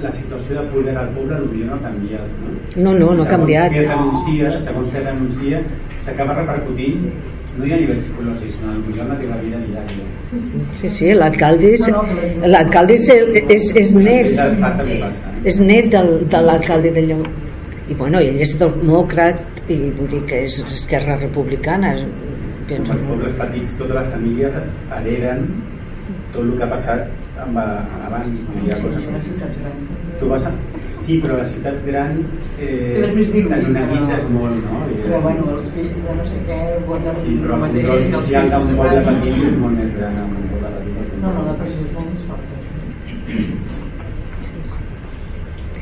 la 0.00 0.10
situació 0.10 0.62
de 0.62 0.68
poder 0.72 0.96
al 0.96 1.10
poble 1.16 1.36
potser 1.42 1.66
no 1.68 1.74
ha 1.76 1.82
canviat, 1.84 2.32
no? 2.40 2.54
No, 2.76 2.94
no, 2.98 3.12
no 3.18 3.26
ha 3.26 3.28
canviat. 3.28 3.74
Segons 3.74 3.84
què 3.84 3.92
denuncia, 3.92 4.52
segons 4.64 4.94
què 4.94 5.04
denuncia, 5.04 5.62
s'acaba 6.06 6.38
repercutint 6.40 7.06
no 7.58 7.66
hi 7.66 7.72
ha 7.74 7.78
nivell 7.80 7.98
psicològic, 8.00 8.52
sinó 8.56 8.74
potser 8.86 9.04
en 9.04 9.10
la 9.12 9.16
teva 9.20 9.38
vida 9.42 9.58
diària. 9.66 10.04
Sí, 10.80 10.90
sí, 10.98 11.10
l'alcalde 11.18 11.72
és, 11.76 11.88
l'alcalde 12.54 12.96
és, 12.96 13.08
és, 13.56 13.66
és 13.82 13.94
net, 13.98 14.30
és 15.50 15.58
net 15.60 15.90
del, 15.92 16.12
de 16.32 16.42
l'alcalde 16.46 16.94
de 16.96 17.04
Llom. 17.10 17.26
I 17.90 17.98
bueno, 17.98 18.22
ell 18.22 18.40
és 18.40 18.54
demòcrat 18.60 19.68
i 19.68 19.78
vull 19.98 20.08
dir 20.14 20.22
que 20.30 20.44
és 20.46 20.62
esquerra 20.78 21.18
republicana. 21.20 21.92
Penso, 22.70 22.94
els 22.94 23.04
pobles 23.10 23.36
petits, 23.36 23.76
totes 23.80 23.98
les 23.98 24.10
famílies 24.14 24.56
hereden 24.96 25.44
tot 26.32 26.40
el 26.46 26.54
que 26.56 26.64
ha 26.64 26.70
passat 26.70 27.31
amb, 27.46 27.58
abans. 27.58 28.38
No 28.54 28.62
hi 28.66 28.70
ha 28.72 28.78
coses. 28.82 29.04
Tu 30.20 30.28
vas 30.30 30.46
a... 30.46 30.52
Sí, 31.02 31.16
però 31.18 31.34
la 31.36 31.44
ciutat 31.44 31.78
gran 31.84 32.12
eh, 32.62 33.00
És 33.02 33.14
més 33.16 33.26
diluït, 33.32 33.48
t'anonimitzes 33.50 34.22
no? 34.28 34.38
molt, 34.38 34.58
no? 34.68 34.82
I 34.86 34.92
és- 35.00 35.06
Però 35.08 35.18
bueno, 35.24 35.48
els 35.56 35.64
fills 35.74 35.98
de 36.04 36.14
no 36.14 36.24
sé 36.30 36.36
què 36.46 36.58
voten 36.86 37.16
Sí, 37.24 37.32
però 37.42 37.56
el 37.58 37.64
control 37.72 38.04
social 38.12 38.50
d'un 38.52 38.68
de 38.70 38.76
poble 38.78 39.02
petit 39.08 39.40
és 39.48 39.56
molt 39.64 39.74
més 39.80 39.90
gran 39.96 40.20
en 40.22 40.30
un 40.38 40.46
poble 40.52 40.70
petit. 40.76 41.16
No, 41.24 41.32
no, 41.34 41.42
la 41.48 41.54
pressió 41.58 41.82
és 41.88 41.92
molt 41.96 42.08
més 42.12 42.22
forta. 42.30 42.54
sí. 42.62 43.42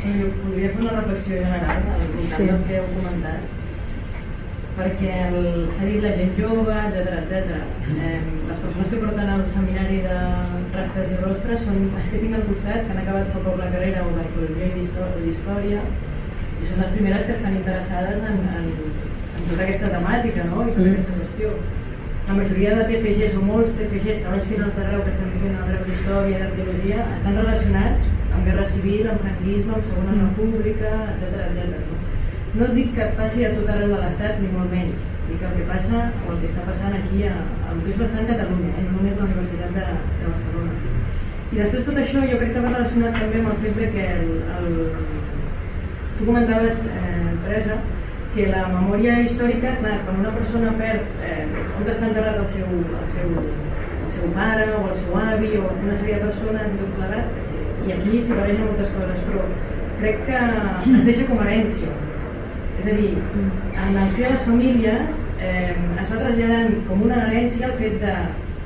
Eh, 0.01 0.24
Podria 0.41 0.69
fer 0.73 0.82
una 0.87 0.93
reflexió 1.01 1.37
general 1.37 1.69
al 1.69 2.07
voltant 2.16 2.37
Sí. 2.41 2.47
del 2.49 2.62
que 2.69 2.77
heu 2.81 2.87
comentat 2.97 3.41
perquè 4.81 5.16
s'ha 5.77 5.89
dit 5.89 6.05
la 6.05 6.12
gent 6.19 6.39
jove, 6.39 6.77
etc 6.89 7.16
etc. 7.20 7.57
Eh, 7.94 8.20
les 8.48 8.61
persones 8.62 8.89
que 8.90 9.01
porten 9.02 9.32
al 9.35 9.43
seminari 9.55 9.98
de 10.07 10.20
rastres 10.77 11.11
i 11.12 11.19
rostres 11.20 11.66
són 11.66 11.82
les 11.97 12.07
que 12.12 12.23
tinc 12.23 12.39
al 12.39 12.47
costat, 12.48 12.86
que 12.86 12.94
han 12.94 13.02
acabat 13.02 13.35
fa 13.35 13.43
poc 13.44 13.59
la 13.61 13.69
carrera 13.74 14.07
o 14.07 14.15
d'arqueologia 14.16 14.70
i 14.70 14.86
d'història 15.27 15.82
i 16.61 16.70
són 16.70 16.82
les 16.85 16.94
primeres 16.94 17.27
que 17.27 17.36
estan 17.36 17.59
interessades 17.59 18.24
en, 18.31 18.40
en, 18.57 18.73
en 19.36 19.47
tota 19.51 19.62
aquesta 19.66 19.93
temàtica 19.97 20.48
no? 20.48 20.65
i 20.65 20.74
tota 20.74 20.89
Mm. 20.89 20.97
aquesta 20.97 21.19
qüestió. 21.20 21.52
La 22.31 22.35
majoria 22.39 22.74
de 22.78 22.82
TFGs 22.89 23.39
o 23.39 23.47
molts 23.47 23.73
TFGs, 23.77 24.20
treballs 24.24 24.51
finals 24.51 24.77
de 24.77 24.85
grau 24.89 25.01
que 25.07 25.15
estan 25.15 25.32
fent 25.40 25.57
el 25.57 25.70
grau 25.70 25.86
d'història 25.89 26.36
i 26.36 26.43
d'arqueologia 26.43 27.09
estan 27.16 27.40
relacionats 27.43 28.12
amb 28.35 28.44
guerra 28.47 28.69
civil, 28.77 29.09
amb 29.11 29.24
franquisme, 29.27 29.74
amb 29.74 29.89
segona 29.90 30.20
república, 30.20 30.93
etc 31.16 31.43
etc. 31.48 32.00
No? 32.59 32.67
dic 32.75 32.95
que 32.97 33.07
passi 33.19 33.45
a 33.47 33.53
tot 33.55 33.69
arreu 33.71 33.93
de 33.95 33.99
l'Estat, 34.01 34.41
ni 34.43 34.49
molt 34.51 34.73
menys. 34.75 34.99
Dic 35.29 35.43
el 35.47 35.53
que 35.59 35.67
passa 35.69 36.01
o 36.27 36.33
el 36.33 36.41
que 36.43 36.49
està 36.51 36.65
passant 36.67 36.97
aquí 36.97 37.23
a, 37.29 37.37
a 37.69 37.77
és 37.79 38.01
bastant 38.01 38.27
Catalunya, 38.27 38.73
eh? 38.75 38.87
no 38.89 38.97
només 38.97 39.15
la 39.21 39.29
Universitat 39.29 39.77
de, 39.77 39.85
de 40.23 40.33
Barcelona. 40.33 40.97
I 41.51 41.61
després 41.61 41.87
tot 41.87 42.01
això 42.03 42.25
jo 42.33 42.41
crec 42.41 42.53
que 42.57 42.65
va 42.65 42.73
relacionat 42.75 43.17
també 43.19 43.39
amb 43.41 43.53
el 43.53 43.63
fet 43.63 43.79
de 43.79 43.87
que 43.95 44.09
el, 44.17 44.29
el, 44.57 44.67
tu 46.19 46.27
comentaves, 46.27 46.83
eh, 46.91 47.31
Teresa, 47.47 47.79
que 48.35 48.51
la 48.51 48.67
memòria 48.71 49.17
històrica, 49.25 49.73
clar, 49.81 49.97
quan 50.07 50.21
una 50.23 50.35
persona 50.35 50.75
perd 50.79 51.25
eh, 51.27 51.47
on 51.79 51.89
està 51.95 52.11
enterrat 52.11 52.39
el 52.43 52.47
seu, 52.53 52.69
el, 52.83 53.09
seu, 53.15 53.33
el 53.39 54.13
seu 54.19 54.31
pare 54.37 54.69
o 54.77 54.85
el 54.91 54.95
seu 55.01 55.17
avi 55.23 55.57
o 55.59 55.65
una 55.73 55.97
sèrie 55.97 56.19
de 56.21 56.29
persones 56.29 56.71
i 56.75 56.79
tot 56.83 56.95
plegat, 56.99 57.35
i 57.87 57.97
aquí 57.97 58.21
s'hi 58.21 58.37
barregen 58.37 58.67
moltes 58.69 58.95
coses, 58.99 59.27
però 59.31 59.49
crec 60.03 60.23
que 60.29 60.47
es 60.99 61.05
deixa 61.09 61.27
com 61.31 61.43
a 61.43 61.49
herència. 61.49 61.99
És 62.81 62.86
a 62.89 62.94
dir, 62.97 63.11
en 63.85 63.97
el 64.01 64.11
si 64.15 64.23
de 64.23 64.31
les 64.31 64.40
famílies 64.47 65.11
eh, 65.40 65.74
es 66.01 66.09
va 66.11 66.16
traslladant 66.16 66.70
com 66.89 67.02
una 67.09 67.19
herència 67.27 67.66
el 67.69 67.74
fet 67.81 67.98
de 68.01 68.15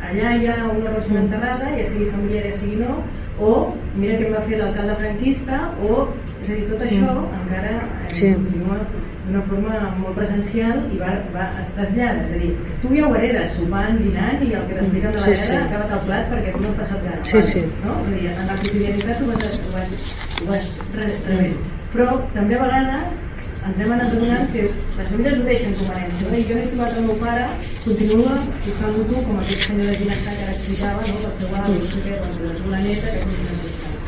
allà 0.04 0.34
hi 0.38 0.46
ha 0.52 0.56
una 0.70 0.90
persona 0.94 1.20
enterrada, 1.24 1.70
ja 1.78 1.86
sigui 1.90 2.10
familiar, 2.12 2.44
ja 2.50 2.58
sigui 2.60 2.76
no, 2.82 2.98
o 3.42 3.50
mira 3.98 4.18
què 4.20 4.28
va 4.30 4.42
fer 4.46 4.60
l'alcalde 4.60 4.94
franquista, 5.00 5.56
o, 5.82 6.04
és 6.44 6.50
a 6.50 6.52
dir, 6.52 6.68
tot 6.70 6.84
això 6.86 7.16
encara 7.40 7.72
eh, 7.80 8.12
Sí. 8.14 8.30
continua 8.36 8.76
d'una 9.24 9.40
forma 9.48 9.78
molt 9.98 10.14
presencial 10.20 10.82
i 10.92 10.98
va, 11.00 11.10
va, 11.34 11.46
es 11.62 11.70
trasllada, 11.74 12.22
és 12.28 12.34
a 12.36 12.40
dir, 12.44 12.52
tu 12.82 12.92
ja 12.94 13.08
ho 13.08 13.14
heredes 13.16 13.54
sopant, 13.56 13.96
dinant 14.04 14.42
i 14.44 14.52
el 14.54 14.66
que 14.68 14.76
t'expliquen 14.78 15.10
de 15.16 15.18
la 15.18 15.24
Sí, 15.24 15.30
guerra 15.32 15.46
sí. 15.48 15.56
ha 15.56 15.64
acabat 15.64 15.92
al 15.98 16.02
plat 16.06 16.30
perquè 16.34 16.52
tu 16.54 16.62
no 16.62 16.68
has 16.70 16.78
passat 16.82 17.04
gana. 17.08 17.24
Sí, 17.32 17.42
sí. 17.50 17.62
No? 17.82 17.96
És 18.04 18.06
a 18.12 18.16
dir, 18.20 18.30
en 18.36 18.46
la 18.52 18.58
quotidianitat 18.62 19.22
ho 19.22 19.30
vas, 19.32 19.60
ho 19.64 19.74
vas, 19.78 19.98
ho 20.42 20.50
vas 20.52 20.72
re- 21.00 21.14
rebent. 21.26 21.56
Però 21.94 22.06
també 22.34 22.54
a 22.58 22.62
vegades 22.66 23.22
ens 23.64 23.78
hem 23.80 23.92
anat 23.94 24.12
adonant 24.12 24.50
que 24.52 24.64
les 24.66 25.08
famílies 25.10 25.38
ho 25.38 25.46
deixen 25.48 25.76
com 25.78 25.92
a. 25.94 26.02
No? 26.08 26.34
I 26.36 26.42
jo 26.48 26.58
he 26.60 26.66
trobat 26.72 26.98
el 27.00 27.06
meu 27.08 27.16
pare, 27.22 27.46
continua 27.84 28.34
buscant-lo 28.66 29.06
tu, 29.08 29.22
com 29.28 29.40
aquest 29.40 29.64
senyor 29.68 29.90
de 29.92 29.96
Ginestar 30.02 30.36
que 30.36 30.44
ara 30.48 30.56
explicava, 30.56 31.06
no? 31.08 31.30
el 31.30 31.38
seu 31.40 31.56
avi, 31.62 31.78
no 31.78 31.88
sé 31.94 32.04
què, 32.04 32.20
doncs, 32.20 32.44
la 32.44 32.58
seva 32.60 32.82
neta, 32.84 33.14
que 33.14 33.24
continua 33.24 33.62
buscant. 33.64 33.98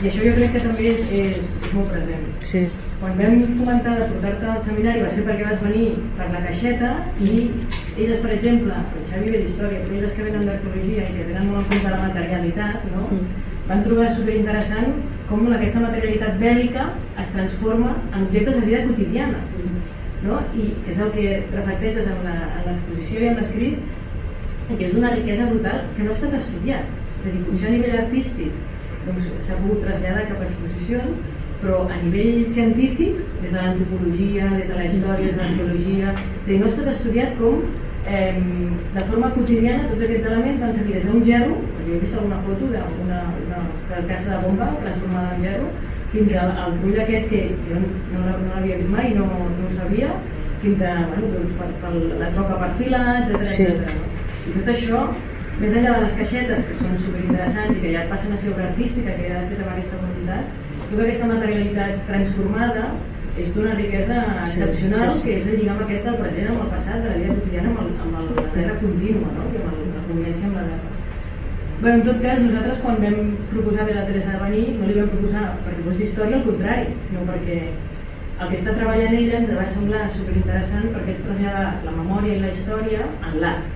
I 0.00 0.08
això 0.10 0.24
jo 0.24 0.34
crec 0.38 0.56
que 0.56 0.64
també 0.64 0.88
és, 0.94 1.04
és, 1.20 1.52
és 1.68 1.76
molt 1.76 1.94
present. 1.94 2.26
sí. 2.52 2.64
Quan 3.04 3.18
vam 3.18 3.40
comentar 3.58 3.94
de 3.98 4.04
portar-te 4.08 4.46
al 4.48 4.60
seminari 4.64 5.02
va 5.04 5.08
ser 5.12 5.24
perquè 5.26 5.48
vas 5.48 5.58
venir 5.60 5.88
per 6.16 6.28
la 6.32 6.40
caixeta 6.44 6.92
i 7.20 7.32
elles, 7.98 8.20
per 8.22 8.30
exemple, 8.32 8.78
el 8.80 9.02
Xavi 9.10 9.32
ve 9.34 9.40
d'història, 9.42 9.80
però 9.82 9.98
elles 9.98 10.14
que 10.14 10.28
venen 10.28 10.46
d'arqueologia 10.48 11.08
i 11.10 11.16
que 11.18 11.26
tenen 11.28 11.50
molt 11.50 11.58
en 11.60 11.66
compte 11.72 11.92
la 11.92 12.00
materialitat, 12.06 12.86
no? 12.94 13.10
Van 13.68 13.82
trobar 13.84 14.10
superinteressant 14.12 14.96
com 15.28 15.46
aquesta 15.48 15.80
materialitat 15.80 16.36
bèl·lica 16.40 16.88
es 17.22 17.30
transforma 17.32 17.94
en 18.12 18.26
objectes 18.26 18.58
de 18.58 18.66
vida 18.66 18.82
quotidiana. 18.88 19.40
No? 20.24 20.40
I 20.56 20.70
és 20.90 21.00
el 21.00 21.12
que 21.14 21.28
reflecteixes 21.52 22.08
en 22.08 22.26
l'exposició 22.66 23.22
i 23.22 23.30
en 23.30 23.40
l'escrit 23.40 23.78
que 24.68 24.84
és 24.86 24.92
d'una 24.94 25.12
riquesa 25.14 25.48
brutal 25.50 25.82
que 25.96 26.04
no 26.04 26.12
ha 26.12 26.16
estat 26.18 26.36
estudiat. 26.40 26.92
És 27.20 27.30
a 27.30 27.32
dir, 27.32 27.44
potser 27.48 27.70
a 27.70 27.72
nivell 27.76 28.02
artístic 28.02 28.52
doncs, 29.06 29.30
s'ha 29.46 29.56
pogut 29.60 29.82
traslladar 29.84 30.26
cap 30.30 30.40
a 30.40 30.46
exposicions, 30.48 31.32
però 31.64 31.80
a 31.88 31.96
nivell 32.02 32.44
científic, 32.52 33.18
des 33.40 33.50
de 33.52 33.56
l'antropologia, 33.56 34.48
des 34.58 34.68
de 34.68 34.76
la 34.76 34.86
història, 34.88 35.24
des 35.24 35.32
de 35.32 35.40
l'arqueologia, 35.40 36.12
és 36.12 36.44
a 36.44 36.46
dir, 36.48 36.60
no 36.60 36.66
ha 36.66 36.72
estat 36.72 36.92
estudiat 36.92 37.36
com 37.40 37.64
de 38.04 39.02
forma 39.08 39.30
quotidiana 39.32 39.86
tots 39.88 40.02
aquests 40.04 40.26
elements 40.28 40.58
van 40.60 40.74
servir 40.76 40.94
des 40.98 41.04
d'un 41.08 41.22
gerro, 41.24 41.54
perquè 41.76 41.94
he 41.94 42.00
vist 42.02 42.16
alguna 42.18 42.40
foto 42.44 42.66
d'una 42.68 43.20
una 43.84 43.96
carcassa 43.96 44.30
de 44.36 44.46
bomba 44.46 44.68
transformada 44.82 45.34
en 45.36 45.42
gerro, 45.44 45.68
fins 46.14 46.34
al, 46.38 46.50
al 46.64 46.76
trull 46.80 47.00
aquest 47.04 47.28
que 47.30 47.42
jo 47.68 47.80
no, 47.82 47.92
no, 48.14 48.24
l'ha- 48.26 48.38
no 48.44 48.50
l'havia 48.54 48.76
vist 48.80 48.90
mai, 48.96 49.12
no, 49.18 49.26
no 49.26 49.66
ho 49.68 49.70
sabia, 49.76 50.10
fins 50.62 50.82
a 50.82 50.92
bueno, 51.12 51.30
doncs, 51.36 51.54
per, 51.60 51.68
per 51.82 51.92
la 52.22 52.28
troca 52.36 52.58
per 52.64 52.70
filar, 52.80 53.06
etc. 53.28 53.46
Sí. 53.54 53.66
I 54.48 54.52
tot 54.58 54.68
això, 54.74 55.00
més 55.60 55.74
enllà 55.76 55.96
de 55.98 56.04
les 56.04 56.14
caixetes, 56.20 56.62
que 56.68 56.76
són 56.82 56.94
superinteressants 57.02 57.76
i 57.76 57.82
que 57.82 57.92
ja 57.96 58.06
passen 58.12 58.32
a 58.32 58.36
ser 58.40 58.52
obra 58.54 58.68
artística, 58.70 59.10
que 59.18 59.28
ja 59.30 59.40
ha 59.42 59.48
fet 59.50 59.60
amb 59.64 59.72
aquesta 59.74 60.00
quantitat, 60.00 60.54
tota 60.90 61.02
aquesta 61.08 61.28
materialitat 61.32 62.00
transformada 62.08 62.86
és 63.42 63.48
d'una 63.54 63.74
riquesa 63.74 64.16
Sí, 64.46 64.60
excepcional 64.62 65.08
sí, 65.12 65.18
sí. 65.18 65.24
que 65.26 65.36
és 65.40 65.46
el 65.50 65.56
lligam 65.60 65.80
aquest 65.82 66.04
del 66.06 66.18
present 66.22 66.50
amb 66.52 66.60
el 66.64 66.68
passat, 66.74 67.00
de 67.02 67.08
la 67.10 67.16
vida 67.18 67.34
quotidiana 67.38 67.70
amb, 67.72 67.80
el, 67.82 67.88
amb 68.04 68.18
el, 68.20 68.28
la 68.36 68.44
guerra 68.54 68.76
contínua 68.82 69.30
no? 69.38 69.46
i 69.50 69.56
amb 69.58 69.72
el, 69.72 69.80
la 69.96 70.02
convivència 70.08 70.46
amb 70.50 70.58
la 70.60 70.66
guerra. 70.68 70.92
Bé, 71.84 71.92
en 71.92 72.00
tot 72.00 72.16
cas, 72.24 72.38
nosaltres 72.40 72.78
quan 72.80 72.94
vam 72.96 73.32
proposar 73.50 73.82
a 73.84 73.94
la 73.94 74.04
Teresa 74.08 74.30
de 74.32 74.38
venir 74.40 74.62
no 74.78 74.86
li 74.88 74.94
vam 74.96 75.10
proposar 75.12 75.42
perquè 75.66 75.82
fos 75.84 75.98
d'història, 75.98 76.38
al 76.38 76.46
contrari, 76.46 76.86
sinó 77.08 77.24
perquè 77.28 77.58
el 77.66 78.52
que 78.52 78.60
està 78.60 78.72
treballant 78.78 79.16
ella 79.18 79.40
ens 79.42 79.52
va 79.58 79.66
semblar 79.74 80.06
superinteressant 80.14 80.86
perquè 80.94 81.12
es 81.12 81.20
trasllada 81.26 81.66
la 81.84 81.92
memòria 81.98 82.38
i 82.38 82.40
la 82.40 82.54
història 82.54 83.02
en 83.10 83.36
l'art. 83.42 83.68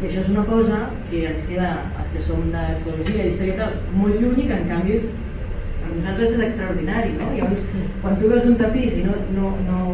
I 0.00 0.08
això 0.08 0.24
és 0.24 0.32
una 0.34 0.44
cosa 0.48 0.80
que 1.12 1.22
ens 1.30 1.46
queda, 1.46 1.70
els 2.00 2.10
que 2.16 2.24
som 2.26 2.50
d'arqueologia 2.56 3.28
i 3.28 3.30
història 3.36 3.60
tal, 3.62 3.78
molt 4.00 4.18
lluny 4.24 4.42
i 4.42 4.48
que 4.50 4.58
en 4.58 4.68
canvi 4.72 4.98
per 5.06 5.94
nosaltres 5.94 6.34
és 6.34 6.44
extraordinari, 6.48 7.14
no? 7.20 7.30
Llavors, 7.38 7.62
quan 8.02 8.18
tu 8.18 8.34
veus 8.34 8.50
un 8.50 8.58
tapís 8.64 8.98
i 8.98 9.06
no, 9.06 9.14
no, 9.38 9.54
no, 9.70 9.84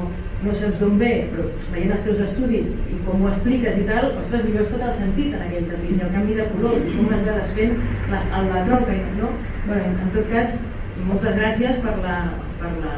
no 0.43 0.55
saps 0.59 0.81
d'on 0.81 0.99
ve, 0.99 1.11
però 1.31 1.45
veient 1.73 1.93
els 1.95 2.05
teus 2.07 2.21
estudis 2.25 2.73
i 2.91 2.99
com 3.07 3.23
ho 3.23 3.31
expliques 3.31 3.79
i 3.79 3.87
tal, 3.87 4.09
ostres, 4.23 4.45
li 4.47 4.55
veus 4.57 4.71
tot 4.73 4.83
el 4.89 4.95
sentit 4.99 5.37
en 5.37 5.45
aquell 5.47 5.69
tapís, 5.71 6.01
el 6.03 6.13
canvi 6.17 6.39
de 6.39 6.47
color, 6.55 6.77
i 6.81 6.95
com 6.97 7.15
es 7.17 7.25
va 7.29 7.37
desfent 7.39 7.77
la, 8.11 8.23
la 8.49 8.65
troca, 8.67 8.99
no? 9.21 9.31
Bueno, 9.69 9.93
en, 9.93 10.13
tot 10.17 10.31
cas, 10.33 10.57
moltes 11.07 11.39
gràcies 11.39 11.79
per 11.85 11.95
la, 12.03 12.17
per 12.61 12.73
la, 12.83 12.97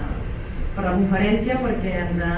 per 0.77 0.87
la 0.87 0.97
conferència 0.97 1.61
perquè 1.63 1.95
ens 2.07 2.23
ha 2.25 2.35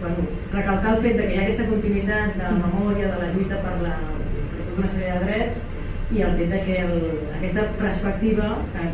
bueno, 0.00 0.26
recalcar 0.54 0.96
el 0.96 1.04
fet 1.04 1.20
que 1.20 1.28
hi 1.28 1.38
ha 1.38 1.44
aquesta 1.44 1.68
continuïtat 1.68 2.38
de 2.40 2.44
la 2.48 2.56
memòria, 2.62 3.12
de 3.12 3.20
la 3.20 3.30
lluita 3.36 3.60
per, 3.64 3.76
la, 3.84 3.98
per 4.08 4.64
tota 4.64 4.78
una 4.80 4.92
sèrie 4.96 5.18
de 5.18 5.28
drets 5.28 6.14
i 6.14 6.24
el 6.24 6.38
fet 6.40 6.56
que 6.66 6.80
el, 6.86 6.96
aquesta 7.38 7.68
perspectiva 7.80 8.54
que 8.72 8.88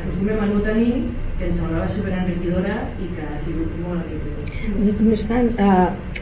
acostumem 0.00 0.42
a 0.42 0.50
no 0.50 0.62
tenir 0.66 0.92
que 1.38 1.48
ens 1.48 1.56
semblava 1.58 1.88
superenriquidora 1.90 2.80
i 3.02 3.10
que 3.14 3.28
ha 3.28 3.38
sigut 3.44 3.78
molt 3.82 4.02
enriquidora. 4.02 4.94
No, 5.00 5.12
estan, 5.12 5.50
uh, 5.58 6.14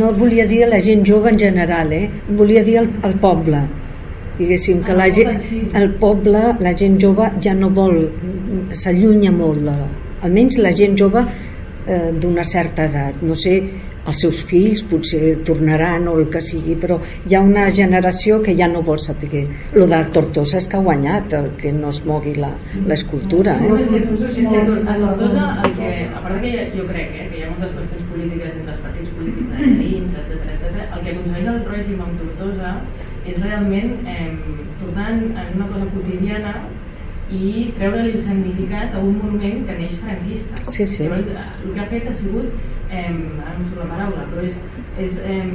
no 0.00 0.12
volia 0.18 0.46
dir 0.50 0.64
a 0.64 0.72
la 0.72 0.80
gent 0.82 1.06
jove 1.06 1.30
en 1.30 1.38
general, 1.38 1.92
eh? 1.92 2.08
volia 2.28 2.64
dir 2.64 2.78
al, 2.82 2.90
al 3.02 3.16
poble. 3.22 3.62
Diguéssim 4.38 4.80
que 4.86 4.94
la 4.96 5.08
gent, 5.12 5.42
el 5.76 5.90
poble, 6.00 6.44
la 6.64 6.72
gent 6.78 6.96
jove 7.00 7.28
ja 7.44 7.52
no 7.54 7.68
vol, 7.74 7.98
s'allunya 8.72 9.30
molt 9.34 9.66
de, 9.66 9.74
almenys 10.26 10.58
la 10.62 10.72
gent 10.74 10.96
jove 10.98 11.22
eh, 11.22 12.10
d'una 12.18 12.44
certa 12.44 12.86
edat. 12.88 13.22
No 13.22 13.36
sé, 13.38 13.58
els 14.06 14.22
seus 14.24 14.42
fills 14.50 14.82
potser 14.90 15.36
tornaran 15.46 16.08
o 16.10 16.16
el 16.20 16.28
que 16.32 16.42
sigui, 16.42 16.74
però 16.82 16.98
hi 17.28 17.36
ha 17.36 17.42
una 17.42 17.68
generació 17.70 18.40
que 18.42 18.56
ja 18.58 18.68
no 18.70 18.82
vol 18.82 18.98
saber. 18.98 19.44
Lo 19.74 19.86
de 19.86 20.00
Tortosa 20.14 20.58
és 20.58 20.66
que 20.68 20.76
ha 20.76 20.82
guanyat 20.82 21.36
el 21.38 21.50
que 21.60 21.72
no 21.72 21.92
es 21.94 22.02
mogui 22.06 22.34
l'escultura. 22.38 23.58
Eh? 23.62 23.70
a 23.72 24.96
Tortosa, 24.98 25.46
el 25.64 25.76
que, 25.78 25.92
a 26.08 26.22
part 26.22 26.40
que 26.42 26.52
jo 26.76 26.86
crec 26.88 27.14
eh, 27.14 27.28
que 27.30 27.38
hi 27.38 27.44
ha 27.46 27.52
moltes 27.52 27.76
qüestions 27.78 28.08
polítiques 28.10 28.56
entre 28.58 28.74
els 28.74 28.82
partits 28.86 29.14
polítics 29.18 29.52
de 29.52 29.70
veïns, 29.78 30.18
etc 30.24 30.52
el 30.92 31.00
que 31.04 31.12
aconsegueix 31.12 31.48
el 31.52 31.60
règim 31.68 32.00
amb 32.04 32.20
Tortosa 32.20 32.72
és 33.24 33.36
realment 33.38 33.92
eh, 34.12 34.28
tornar 34.80 35.10
en, 35.12 35.22
en 35.42 35.52
una 35.56 35.68
cosa 35.70 35.88
quotidiana 35.94 36.54
i 37.32 37.72
treure 37.78 38.04
el 38.04 38.18
significat 38.26 38.94
a 38.94 39.00
un 39.00 39.16
monument 39.22 39.66
que 39.68 39.78
neix 39.80 39.96
franquista. 40.04 40.62
Sí, 40.70 40.86
sí. 40.86 41.02
Llavors, 41.04 41.28
eh, 41.32 41.48
el 41.64 41.74
que 41.74 41.80
ha 41.80 41.90
fet 41.94 42.08
ha 42.08 42.14
sigut, 42.20 42.46
eh, 42.90 43.08
ara 43.08 43.58
no 43.58 43.64
surt 43.64 43.82
la 43.84 43.90
paraula, 43.94 44.28
però 44.32 44.46
és, 44.48 44.56
és 45.00 45.20
eh, 45.24 45.46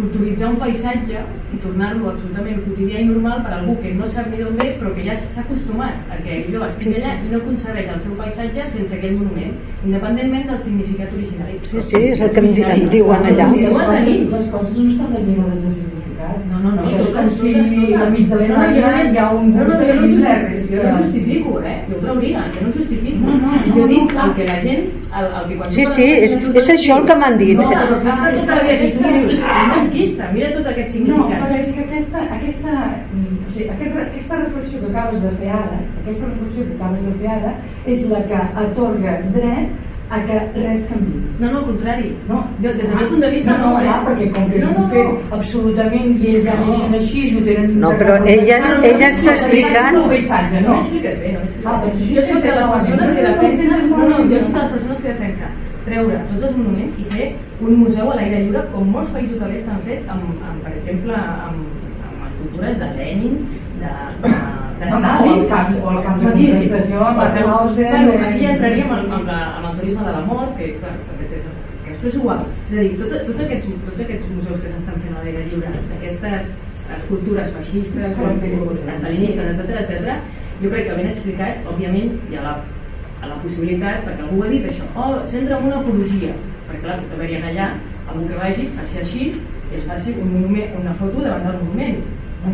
culturitzar 0.00 0.48
un 0.52 0.58
paisatge 0.60 1.20
i 1.52 1.58
tornar-lo 1.60 2.10
absolutament 2.12 2.60
quotidià 2.64 3.02
i 3.02 3.08
normal 3.08 3.42
per 3.44 3.52
a 3.52 3.58
algú 3.58 3.74
que 3.82 3.92
no 3.98 4.08
sap 4.08 4.30
ni 4.32 4.38
d'on 4.40 4.56
ve 4.60 4.68
però 4.80 4.94
que 4.96 5.04
ja 5.04 5.16
s'ha 5.20 5.42
acostumat 5.42 6.14
a 6.14 6.20
que 6.22 6.38
allò 6.38 6.64
estigui 6.68 6.94
Sí, 6.94 7.00
sí. 7.00 7.06
allà 7.10 7.26
i 7.26 7.32
no 7.34 7.42
concebeix 7.44 7.92
el 7.94 8.00
seu 8.06 8.16
paisatge 8.22 8.66
sense 8.72 8.96
aquell 8.96 9.16
monument 9.18 9.54
independentment 9.84 10.46
del 10.52 10.58
significat 10.66 11.14
originari 11.18 11.58
Sí, 11.62 11.82
sí, 11.90 12.02
és 12.14 12.20
el 12.20 12.30
que 12.36 12.44
em, 12.44 12.52
di 12.54 12.62
em 12.62 12.88
diuen 12.96 13.30
allà. 13.32 13.50
Les 13.52 13.76
coses, 13.76 14.26
les 14.36 14.50
coses 14.56 14.78
no 14.78 14.90
estan 14.90 15.16
desvinades 15.18 15.64
de. 15.64 15.89
No, 16.50 16.58
no, 16.64 16.70
no. 16.76 16.82
Això 16.82 17.00
és 17.00 17.10
com 17.14 17.28
si 17.28 17.52
mig 17.54 17.60
de 17.60 17.96
No, 17.98 18.06
no, 18.10 18.16
imatge 18.16 18.80
no- 18.80 19.12
hi 19.12 19.18
ha 19.18 19.30
un 19.34 19.50
no, 19.54 19.60
no, 19.60 19.64
bust 19.64 19.78
de 19.80 19.86
jo 19.90 19.94
no 20.00 20.06
justifico, 20.06 20.82
no 20.86 20.98
justifico, 21.02 21.60
eh? 21.60 21.76
Jo 21.90 21.96
ho 21.96 22.00
trauria, 22.04 22.44
jo 22.54 22.60
no 22.62 22.68
ho 22.68 22.72
justifico. 22.78 23.18
No, 23.26 23.34
no, 23.42 23.52
jo 23.66 23.80
no, 23.80 23.86
dic 23.92 24.12
no. 24.14 24.24
el 24.24 24.34
que 24.38 24.44
la 24.50 24.58
gent... 24.64 24.84
El, 25.20 25.26
el 25.40 25.48
que 25.48 25.56
quan 25.58 25.70
Sí, 25.74 25.84
sí, 25.86 26.04
és, 26.26 26.34
és 26.54 26.68
això 26.76 26.98
el 27.00 27.06
que 27.08 27.16
m'han 27.20 27.36
dit. 27.38 27.56
No, 27.58 27.66
però 27.70 27.86
tota 27.90 28.54
la 28.54 28.62
vida 28.62 28.76
que 28.78 28.90
tu 28.94 29.08
dius, 29.16 29.32
és 29.34 29.72
franquista, 29.74 30.28
mira 30.34 30.52
tot 30.54 30.66
aquest 30.70 30.94
No, 30.94 30.94
significat. 30.94 31.42
però 31.42 31.58
és 31.60 31.72
que 31.74 31.80
aquesta, 31.86 32.18
aquesta, 32.38 32.74
mm, 33.10 33.38
o 33.48 33.50
sigui, 33.56 33.68
aquest, 33.74 33.96
aquesta 34.06 34.36
reflexió 34.44 34.80
que 34.84 34.90
acabes 34.92 35.22
de 35.24 35.30
fer 35.40 35.50
ara, 35.50 35.78
aquesta 36.04 36.24
reflexió 36.30 36.66
que 36.68 36.74
acabes 36.78 37.04
de 37.08 37.12
fer 37.20 37.30
ara, 37.36 37.54
és 37.86 38.08
la 38.14 38.22
que 38.30 38.40
atorga 38.64 39.16
dret 39.34 39.68
a 40.10 40.18
que 40.26 40.36
res 40.56 40.86
canvi. 40.90 41.20
No, 41.40 41.50
no, 41.52 41.58
al 41.60 41.64
contrari. 41.68 42.08
No, 42.28 42.38
Jo, 42.62 42.72
des 42.74 42.80
del 42.82 42.94
meu 42.98 43.08
punt 43.12 43.20
de 43.24 43.30
vista, 43.30 43.52
no, 43.58 43.68
no, 43.70 43.78
no, 43.78 43.84
eh? 43.86 43.98
perquè 44.08 44.26
com 44.34 44.48
que 44.50 44.56
és 44.58 44.64
No, 44.64 44.70
un 44.70 44.80
no, 44.82 44.88
fet 44.90 45.06
no. 45.06 45.36
absolutament 45.36 46.16
i 46.18 46.26
ells 46.34 46.44
ja 46.48 46.56
neixen 46.60 46.94
així, 46.98 47.22
ho 47.36 47.44
tenen 47.46 47.78
No, 47.84 47.92
però 48.00 48.16
ella, 48.26 48.58
ella 48.90 49.08
està 49.14 49.30
explicant... 49.36 49.94
el 50.00 50.08
paisatge, 50.14 50.60
No 50.60 50.68
no? 50.68 50.74
m'expliques 50.76 51.18
bé, 51.22 51.32
no 51.36 51.40
Ah, 51.64 51.76
bé. 51.80 51.90
doncs 51.90 52.02
Jo 52.16 52.22
soc 52.32 52.42
de 52.42 52.50
les 52.58 52.70
persones 52.74 53.14
que 53.16 53.22
defensen... 53.28 53.90
No, 53.90 53.96
no, 53.96 54.18
jo 54.32 54.38
soc 54.44 54.52
de 54.52 54.58
no. 54.58 54.62
les 54.64 54.72
persones 54.74 55.00
que 55.00 55.08
defensen 55.14 55.58
treure 55.86 56.18
tots 56.28 56.42
els 56.50 56.56
monuments 56.58 56.98
i 57.00 57.04
fer 57.14 57.26
un 57.60 57.78
museu 57.80 58.10
a 58.10 58.16
l'aire 58.18 58.42
lliure 58.44 58.64
com 58.74 58.90
molts 58.92 59.10
països 59.14 59.38
de 59.40 59.46
l'est 59.48 59.68
han 59.72 59.80
fet 59.86 60.10
amb, 60.12 60.26
amb 60.50 60.60
per 60.66 60.72
exemple 60.76 61.14
amb, 61.14 61.62
amb 62.10 62.26
escultures 62.28 62.76
de 62.82 62.90
Lenin 62.98 63.38
de, 63.82 63.92
de, 64.24 64.32
de 64.80 64.90
No, 64.90 64.98
no, 64.98 65.08
Stalin 65.10 65.34
els 65.34 65.48
camps- 65.52 65.80
o 65.80 65.90
els 65.94 66.04
camps 66.06 66.22
de 66.24 66.32
Sí, 66.36 66.46
Bueno, 68.06 68.28
aquí 68.28 68.46
ja 68.46 68.54
entraríem 68.56 68.94
amb, 68.96 69.12
amb, 69.18 69.26
la, 69.28 69.40
amb 69.58 69.70
el 69.70 69.78
turisme 69.80 70.06
de 70.08 70.14
la 70.16 70.22
mort 70.30 70.56
que 70.56 70.72
clar, 70.80 70.94
també 71.10 71.28
té 71.32 71.42
que 72.00 72.08
és 72.08 72.14
igual. 72.16 72.44
És 72.70 72.78
a 72.78 72.82
dir, 72.82 72.92
tot, 73.00 73.14
tots, 73.28 73.40
aquests, 73.44 73.70
tots 73.86 74.02
aquests 74.06 74.28
museus 74.34 74.60
que 74.62 74.72
s'estan 74.72 75.00
fent 75.04 75.16
a 75.16 75.24
l'aire 75.24 75.46
lliure 75.50 75.72
d'aquestes 75.90 76.52
escultures 76.96 77.50
feixistes 77.56 78.20
estalinistes, 78.94 79.50
etc 79.52 79.80
etc. 79.82 80.14
jo 80.62 80.70
crec 80.70 80.88
que 80.88 80.96
ben 80.96 81.10
explicats 81.10 81.68
òbviament 81.72 82.16
hi 82.30 82.38
ha 82.38 82.46
la, 82.46 82.54
a 83.20 83.30
la 83.30 83.36
possibilitat 83.44 84.02
perquè 84.06 84.24
algú 84.26 84.42
ha 84.44 84.50
dit 84.52 84.66
això 84.70 84.88
oh, 84.96 85.20
centra 85.26 85.58
en 85.58 85.68
una 85.70 85.80
apologia. 85.80 86.32
Perquè 86.68 86.82
clar, 86.86 86.98
pot 87.04 87.14
haver-hi 87.18 87.40
allà 87.52 87.68
algú 88.08 88.26
que 88.28 88.40
vagi, 88.40 88.68
faci 88.78 89.02
així 89.04 89.28
i 89.30 89.78
es 89.78 89.84
faci 89.86 90.16
un 90.18 90.32
monument, 90.34 90.72
una 90.80 90.94
foto 90.98 91.22
davant 91.22 91.46
del 91.46 91.60
monument 91.62 92.00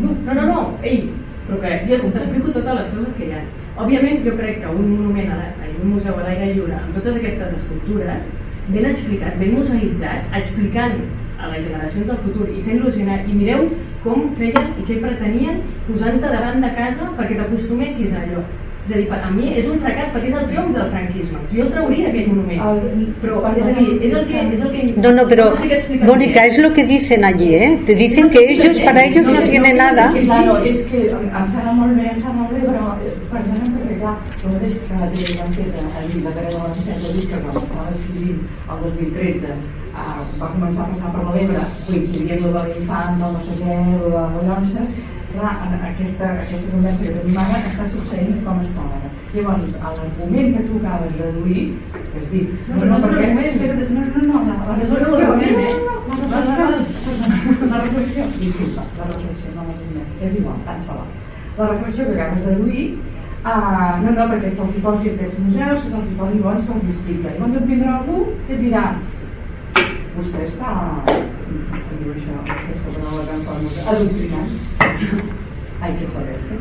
no, 0.01 0.33
no, 0.33 0.45
no, 0.51 0.59
ei 0.83 1.09
però 1.47 1.59
que 1.61 1.69
jo 1.87 2.09
t'explico 2.11 2.51
totes 2.51 2.75
les 2.75 2.89
coses 2.91 3.13
que 3.17 3.25
hi 3.29 3.31
ha. 3.31 3.43
Òbviament 3.79 4.25
jo 4.25 4.33
crec 4.35 4.59
que 4.61 4.67
un 4.73 4.89
monument 4.97 5.29
a 5.31 5.37
la- 5.37 5.53
un 5.81 5.89
museu 5.93 6.17
a 6.17 6.23
l'aire 6.25 6.53
lliure 6.53 6.73
amb 6.75 6.93
totes 6.93 7.15
aquestes 7.15 7.53
escultures 7.59 8.23
ben 8.67 8.85
explicat, 8.85 9.37
ben 9.39 9.53
museïtzat 9.55 10.33
explicant 10.35 10.97
a 11.39 11.47
les 11.51 11.63
generacions 11.63 12.07
del 12.07 12.17
futur 12.25 12.49
i 12.49 12.63
fent-los 12.65 12.97
anar 12.97 13.19
i 13.29 13.33
mireu 13.33 13.67
com 14.03 14.33
feien 14.35 14.73
i 14.81 14.83
què 14.87 14.99
pretenien 14.99 15.61
posant-te 15.87 16.27
davant 16.33 16.59
de 16.61 16.71
casa 16.75 17.11
perquè 17.17 17.37
t'acostumessis 17.37 18.13
a 18.13 18.23
allò 18.25 18.41
és 18.87 18.93
a 18.93 18.97
dir, 18.97 19.07
per 19.11 19.19
a 19.19 19.29
mi 19.31 19.49
és 19.59 19.65
un 19.67 19.79
fracàs 19.83 20.11
perquè 20.13 20.29
és 20.31 20.35
el 20.39 20.45
triomf 20.47 20.75
del 20.75 20.91
franquisme. 20.93 21.39
Si 21.49 21.57
jo 21.59 21.63
el 21.65 21.71
trauria 21.73 22.07
aquell 22.09 22.29
monument. 22.31 23.01
Però 23.21 23.41
és 23.51 23.65
a 23.65 23.73
dir, 23.75 23.87
és 24.07 24.13
el 24.13 24.27
que, 24.29 24.43
és 24.55 24.61
el 24.61 24.71
que 24.71 25.01
No, 25.03 25.11
no, 25.11 25.27
pero 25.27 25.49
Mónica, 26.05 26.45
es 26.45 26.57
lo 26.57 26.71
que 26.73 26.85
dicen 26.85 27.25
allí, 27.25 27.53
¿eh? 27.55 27.77
Te 27.85 27.95
dicen 27.95 28.29
que 28.29 28.39
ellos, 28.51 28.79
para 28.79 29.03
ellos 29.03 29.25
no 29.25 29.41
tiene 29.43 29.73
nada. 29.73 30.11
Claro, 30.23 30.57
és 30.63 30.83
que 30.89 31.03
em 31.07 31.27
em 31.27 31.49
sembla 31.51 31.73
molt 31.73 31.97
bé, 31.97 32.07
em 32.13 32.21
sembla 32.21 32.41
molt 32.41 32.53
bé, 32.53 32.61
però 32.63 32.85
perdona 33.31 33.65
perquè 33.75 33.99
clar, 33.99 34.15
el 34.43 34.53
mateix 34.53 34.77
que 34.87 34.93
la 34.93 35.43
han 35.43 35.53
fet 35.57 35.81
allí, 36.01 36.21
la 36.23 36.31
Teresa 36.37 36.57
de 36.57 36.95
la 37.03 37.11
Vicent 37.17 37.27
que 37.27 37.41
quan 37.43 37.59
estava 37.63 37.89
escrivint 37.91 38.39
el 38.71 38.81
2013 38.85 39.51
eh, 39.51 40.17
va 40.39 40.49
començar 40.55 40.85
a 40.85 40.89
passar 40.93 41.13
per 41.15 41.27
l'Ebre, 41.27 41.67
coincidia 41.89 42.39
amb 42.39 42.49
el 42.49 42.57
de 42.57 42.65
l'infant, 42.71 43.21
del 43.21 43.37
no 43.37 43.45
sé 43.47 43.59
què, 43.61 43.77
el 43.77 44.43
de 44.47 44.59
les 44.71 45.16
clar, 45.37 45.53
en 45.67 45.71
aquesta, 45.91 46.25
aquesta 46.33 46.71
conversa 46.73 47.05
que 47.05 47.15
tenim 47.17 47.37
ara 47.43 47.61
està 47.69 47.87
succeint 47.93 48.41
com 48.45 48.61
està 48.63 48.85
ara. 48.97 49.11
Llavors, 49.33 49.77
l'argument 49.83 50.53
que 50.55 50.63
tu 50.67 50.79
acabes 50.81 51.17
de 51.17 51.23
deduir, 51.31 51.63
que 51.93 52.21
has 52.21 52.29
dit, 52.31 52.47
No, 52.67 52.73
no 52.77 52.85
no, 52.85 52.97
no, 52.97 53.07
no, 53.07 53.11
No 53.11 54.97
eh? 54.97 55.87
la 56.27 56.41
reflexió, 56.47 57.67
la 57.71 57.81
reflexió, 57.81 58.23
disculpa, 58.39 58.83
la 58.97 59.05
reflexió, 59.11 59.51
no 59.55 59.63
m'ha 59.67 59.75
és 60.25 60.39
igual, 60.39 60.57
tant 60.65 60.81
se 60.81 60.95
val. 60.95 61.09
La 61.57 61.67
reflexió 61.73 62.05
que 62.05 62.15
acabes 62.21 62.45
de 62.45 62.55
deduir, 62.55 62.85
uh, 63.43 63.99
no, 64.03 64.11
no, 64.11 64.27
perquè 64.31 64.49
se'ls 64.53 64.77
hi 64.77 64.83
posi 64.85 65.13
aquests 65.13 65.39
museus, 65.45 65.83
que 65.83 65.91
se'ls 65.93 66.11
hi 66.11 66.17
posi 66.21 66.41
bons, 66.45 66.65
se'ls 66.67 66.83
hi 66.85 66.93
explica. 66.95 67.35
Llavors 67.35 67.59
et 67.61 67.69
vindrà 67.71 67.95
algú 67.99 68.23
que 68.47 68.57
et 68.57 68.63
dirà, 68.65 68.83
vostè 70.17 70.47
està, 70.47 70.71
com 71.07 72.01
diu 72.01 72.15
això, 72.15 72.39
aquesta 72.55 72.95
paraula 72.95 73.27
tan 73.29 73.45
famosa, 73.51 73.85
adoctrinant. 73.93 74.49
Ai, 75.77 75.93
que 75.99 76.09
joder-se. 76.15 76.59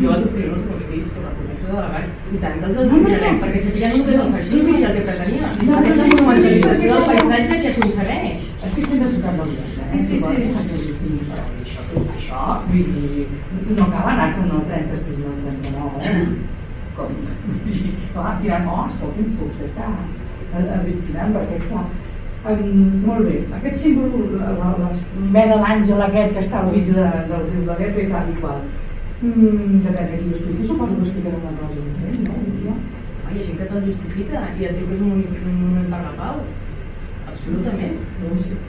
jo 0.00 0.10
adoctrino 0.14 0.54
els 0.56 0.66
meus 0.68 0.84
fills 0.88 1.08
sobre 1.12 1.24
la 1.26 1.32
protecció 1.36 1.68
de 1.68 1.80
la 1.80 1.88
vall 1.92 2.36
i 2.36 2.38
tant 2.42 2.60
que 2.60 2.68
els 2.68 2.78
adoctrinarem 2.82 3.40
perquè 3.42 3.62
sapiguem 3.64 3.96
el 3.96 4.04
que 4.06 4.14
és 4.14 4.20
el 4.22 4.32
feixisme 4.36 4.76
i 4.78 4.86
el 4.88 4.94
que 4.96 5.02
pretenia 5.08 5.50
aquesta 5.50 6.06
monumentalització 6.12 6.94
del 6.94 7.08
paisatge 7.10 7.58
que 7.64 7.72
aconsegueix 7.72 8.48
Estic 8.62 8.84
fent 8.88 9.00
de 9.02 9.06
tocar 9.12 9.32
del 9.38 9.48
dia. 9.52 9.62
Sí, 9.90 10.00
sí, 10.06 10.18
sí. 10.18 11.14
Això, 11.62 11.86
això, 12.14 12.42
vull 12.68 12.92
dir, 12.92 13.24
no 13.74 13.88
cal 13.90 14.10
anar-se'n 14.12 14.52
al 14.54 14.62
36 14.68 15.18
i 15.18 15.24
al 15.30 15.40
39, 15.48 16.04
eh? 16.12 16.20
Com, 16.94 17.16
clar, 18.14 18.36
diran, 18.44 18.70
oh, 18.70 18.84
escolti'm, 18.86 19.34
vostè 19.40 19.66
està 19.66 19.90
adoctrinant 20.60 21.36
perquè 21.38 21.58
està... 21.58 21.84
Um, 22.42 23.02
molt 23.06 23.22
bé, 23.22 23.36
aquest 23.54 23.76
símbol, 23.84 24.32
la, 24.34 24.48
la, 24.58 24.70
la 24.74 24.88
vena 25.34 25.58
d'àngel 25.60 26.00
aquest 26.08 26.32
que 26.34 26.40
està 26.42 26.56
al 26.58 26.72
mig 26.72 26.88
de, 26.88 27.04
del 27.28 27.44
riu 27.52 27.68
de 27.68 27.76
l'Ebre 27.78 28.02
i 28.02 28.08
tal 28.10 28.32
i 28.32 28.34
qual, 28.40 28.64
mm, 29.20 29.76
depèn 29.84 30.08
de 30.10 30.16
qui 30.16 30.26
ho 30.26 30.32
expliqui, 30.32 30.66
suposo 30.66 30.96
que 30.96 31.06
explicarà 31.06 31.38
una 31.38 31.52
cosa 31.60 31.84
diferent, 31.84 32.24
no? 32.64 32.74
Hi 33.28 33.36
ha 33.36 33.44
gent 33.46 33.60
que 33.60 33.68
te'l 33.70 33.86
justifica 33.86 34.42
i 34.58 34.66
et 34.66 34.74
diu 34.74 34.90
que 34.90 34.98
és 34.98 35.04
un 35.06 35.12
moment 35.60 35.86
per 35.94 36.00
la 36.02 36.12
pau. 36.18 36.42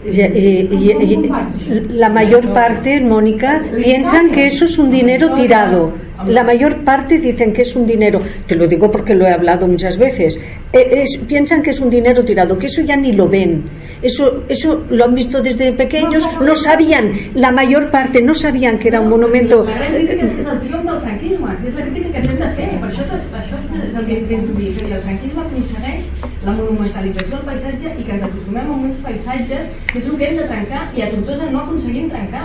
Y, 0.06 0.22
y- 0.22 0.70
y- 1.14 1.88
la 1.94 2.10
mayor 2.10 2.54
parte, 2.54 3.00
Mónica, 3.02 3.62
piensan 3.84 4.32
que 4.32 4.48
eso 4.48 4.66
es 4.66 4.78
un 4.80 4.92
dinero 4.92 5.34
tirado. 5.36 5.94
La 6.28 6.44
mayor 6.44 6.84
parte 6.84 7.20
dicen 7.20 7.54
que 7.54 7.62
es 7.64 7.76
un 7.76 7.86
dinero, 7.88 8.20
te 8.48 8.56
lo 8.56 8.68
digo 8.68 8.92
porque 8.92 9.14
lo 9.16 9.26
he 9.28 9.32
hablado 9.32 9.68
muchas 9.68 9.98
veces, 9.98 10.40
es- 10.74 11.18
piensan 11.28 11.62
que 11.62 11.70
es 11.72 11.80
un 11.80 11.90
dinero 11.90 12.24
tirado, 12.26 12.58
que 12.58 12.66
eso 12.68 12.82
ya 12.82 12.96
ni 12.96 13.12
lo 13.14 13.28
ven. 13.30 13.64
Eso, 14.04 14.44
eso 14.50 14.84
lo 14.90 15.06
han 15.06 15.16
visto 15.16 15.42
desde 15.42 15.72
pequeños, 15.74 16.24
no 16.42 16.56
sabían, 16.58 17.10
la 17.36 17.52
mayor 17.52 17.90
parte 17.90 18.22
no 18.22 18.34
sabían 18.34 18.78
que 18.78 18.90
era 18.90 19.00
un 19.00 19.10
monumento. 19.10 19.64
Crítica 19.64 20.14
és 20.26 20.32
que 20.34 20.42
és 20.42 20.48
el 20.52 20.60
triomf 20.60 20.84
del 20.90 21.00
franquisme, 21.06 21.56
si 21.62 21.68
és 21.70 21.76
la 21.76 21.86
crítica 21.88 22.10
que 22.12 22.18
hem 22.28 22.40
de 22.44 22.50
fer, 22.58 22.70
per 22.82 22.90
això, 22.90 23.04
això 23.40 23.56
és 23.88 23.96
el 23.96 24.06
que 24.06 24.18
intento 24.20 24.52
dir, 24.60 24.68
és 24.74 24.82
a 24.82 24.86
dir, 24.86 24.94
el 24.98 25.02
franquisme 25.08 25.42
aconsegueix 25.42 26.02
la 26.44 26.52
monumentalització 26.52 27.32
del 27.38 27.46
paisatge 27.48 27.88
i 27.98 28.04
que 28.04 28.12
ens 28.18 28.24
acostumem 28.28 28.72
a 28.74 28.76
uns 28.84 28.98
paisatges 29.08 29.64
que 29.94 29.98
és 30.00 30.06
el 30.12 30.18
que 30.20 30.28
hem 30.28 30.38
de 30.42 30.48
trencar 30.52 30.84
i 30.98 31.02
a 31.02 31.10
Tortosa 31.14 31.50
no 31.52 31.60
aconseguim 31.64 32.10
trencar. 32.12 32.44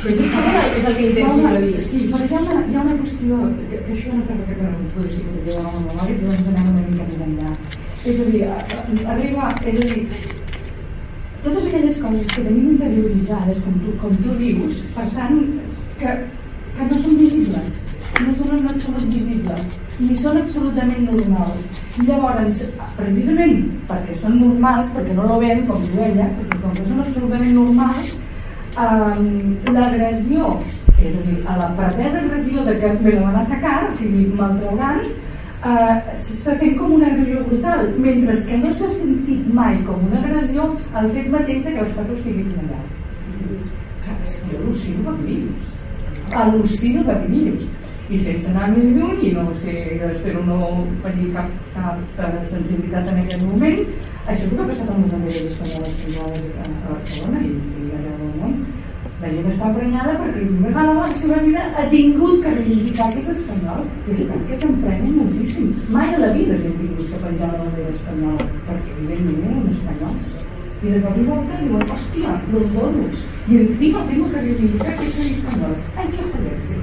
Però 0.00 0.14
justament 0.16 0.78
és 0.78 0.84
el 0.88 0.94
que 0.96 1.06
intento 1.10 1.60
dir. 1.66 1.80
sí, 1.90 1.98
però 2.12 2.24
hi 2.24 2.34
ha 2.34 2.40
una, 2.46 2.60
hi 2.70 2.76
ha 2.76 2.82
una 2.86 2.94
qüestió 3.02 3.40
que, 3.68 3.76
que 3.84 3.92
això 3.98 4.14
no 4.14 4.22
que 4.30 4.54
no 4.62 4.70
podria 4.94 5.12
ser 5.16 5.24
que 5.44 5.56
a 5.58 5.62
la 5.66 5.72
memòria, 5.74 6.14
però 6.22 6.30
ens 6.38 6.48
anem 6.54 6.70
una 6.70 6.82
mica 6.88 7.04
més 7.10 7.20
enllà. 7.26 7.50
És 8.00 8.16
a 8.20 8.24
dir, 8.32 8.44
a- 8.44 8.64
a- 8.78 9.12
arriba, 9.12 9.54
és 9.66 9.76
a 9.76 9.84
dir, 9.90 10.06
totes 11.44 11.66
aquelles 11.66 12.00
coses 12.02 12.26
que 12.34 12.42
tenim 12.42 12.72
interioritzades, 12.74 13.60
com 13.64 13.78
tu, 13.84 13.94
com 14.02 14.16
tu 14.24 14.34
dius, 14.40 14.80
per 14.96 15.06
tant, 15.14 15.38
que, 16.00 16.16
que 16.76 16.88
no 16.90 16.98
són 17.04 17.20
visibles, 17.20 17.78
no 18.20 18.34
són 18.38 18.56
en 18.58 18.68
absolut 18.72 19.06
visibles, 19.14 19.78
ni 20.00 20.16
són 20.20 20.40
absolutament 20.40 21.06
normals. 21.08 21.68
I 22.00 22.06
llavors, 22.08 22.60
precisament 22.98 23.64
perquè 23.88 24.18
són 24.20 24.36
normals, 24.40 24.92
perquè 24.96 25.16
no 25.16 25.28
lo 25.28 25.40
ven, 25.42 25.64
com 25.68 25.86
diu 25.86 26.04
ella, 26.08 26.28
perquè 26.36 26.60
com 26.60 26.76
que 26.76 26.86
són 26.90 27.02
absolutament 27.06 27.56
normals, 27.56 28.12
um, 28.76 29.26
l'agressió, 29.74 30.54
és 31.00 31.16
a 31.16 31.24
dir, 31.24 31.40
a 31.48 31.56
la 31.56 31.72
pretesa 31.80 32.20
agressió 32.20 32.64
de 32.68 32.76
que 32.80 32.94
me 33.00 33.16
la 33.16 33.26
van 33.28 33.40
a 33.40 33.48
sacar, 33.48 33.78
o 33.88 33.96
sigui, 33.98 34.28
eh, 35.64 36.18
se 36.18 36.36
se 36.36 36.54
sent 36.56 36.78
com 36.78 36.94
una 36.94 37.06
agressió 37.06 37.44
brutal, 37.44 37.92
mentre 37.98 38.36
que 38.46 38.58
no 38.58 38.72
s'ha 38.72 38.88
sentit 38.94 39.52
mai 39.54 39.76
com 39.88 40.06
una 40.06 40.22
agressió 40.22 40.70
el 41.02 41.10
fet 41.16 41.28
mateix 41.34 41.64
de 41.64 41.74
que 41.74 41.84
els 41.84 41.92
fatos 41.98 42.18
estiguessin 42.18 42.64
allà. 42.64 42.80
És 44.24 44.38
que 44.40 44.52
jo 44.52 44.62
al·lucino 44.62 45.04
per 45.04 45.16
pillos. 45.26 45.76
Al·lucino 46.44 47.04
per 47.04 47.18
pillos. 47.26 47.68
I 48.10 48.18
sense 48.18 48.48
anar 48.50 48.72
més 48.72 48.88
lluny, 48.90 49.20
i 49.28 49.32
no 49.36 49.44
sé, 49.62 49.74
espero 50.08 50.40
no 50.42 50.56
tenir 51.04 51.28
cap, 51.36 51.52
cap 51.76 52.00
eh, 52.18 52.40
sensibilitat 52.50 53.12
en 53.12 53.20
aquest 53.22 53.44
moment, 53.46 53.84
això 54.24 54.40
és 54.40 54.48
el 54.48 54.56
que 54.56 54.64
ha 54.64 54.70
passat 54.72 54.90
amb 54.90 55.04
les 55.04 55.12
banderes 55.12 55.52
espanyoles 55.52 56.00
privades 56.00 56.48
a, 56.64 56.72
Barcelona 56.88 57.44
i, 57.46 57.52
i 57.54 57.92
arreu 58.00 58.16
del 58.24 58.32
món. 58.40 58.56
La 59.20 59.28
gent 59.28 59.48
està 59.50 59.66
prenyada 59.74 60.12
perquè 60.16 60.30
per 60.32 60.44
primera 60.48 60.70
vegada 60.74 60.92
a 60.92 61.08
la 61.08 61.16
seva 61.22 61.38
vida 61.44 61.64
ha 61.76 61.82
tingut 61.92 62.38
que 62.44 62.52
reivindicar 62.54 63.08
que 63.12 63.20
és 63.20 63.28
espanyol. 63.34 63.82
I 64.08 64.14
és 64.14 64.30
que 64.48 64.56
s'emprenen 64.62 65.18
moltíssim. 65.18 65.66
Mai 65.96 66.14
a 66.14 66.22
la 66.22 66.30
vida 66.38 66.56
hem 66.56 66.78
tingut 66.78 67.10
que 67.10 67.20
penjar 67.26 67.50
la 67.50 67.58
bandera 67.58 67.92
espanyola, 67.98 68.46
perquè 68.70 68.94
evidentment 68.94 69.44
eren 69.50 69.68
espanyols. 69.74 70.48
Y 70.82 70.88
de 70.94 71.02
cop 71.02 71.18
y 71.20 71.26
volta 71.28 71.60
diuen, 71.60 71.82
hòstia, 71.90 72.40
los 72.50 72.72
donos. 72.72 73.26
Y 73.46 73.56
encima 73.56 74.06
tengo 74.06 74.30
que 74.30 74.40
reivindicar 74.40 74.96
que 74.96 75.10
soy 75.10 75.32
español. 75.32 75.76
Hay 75.98 76.08
que 76.08 76.22
joderse. 76.32 76.74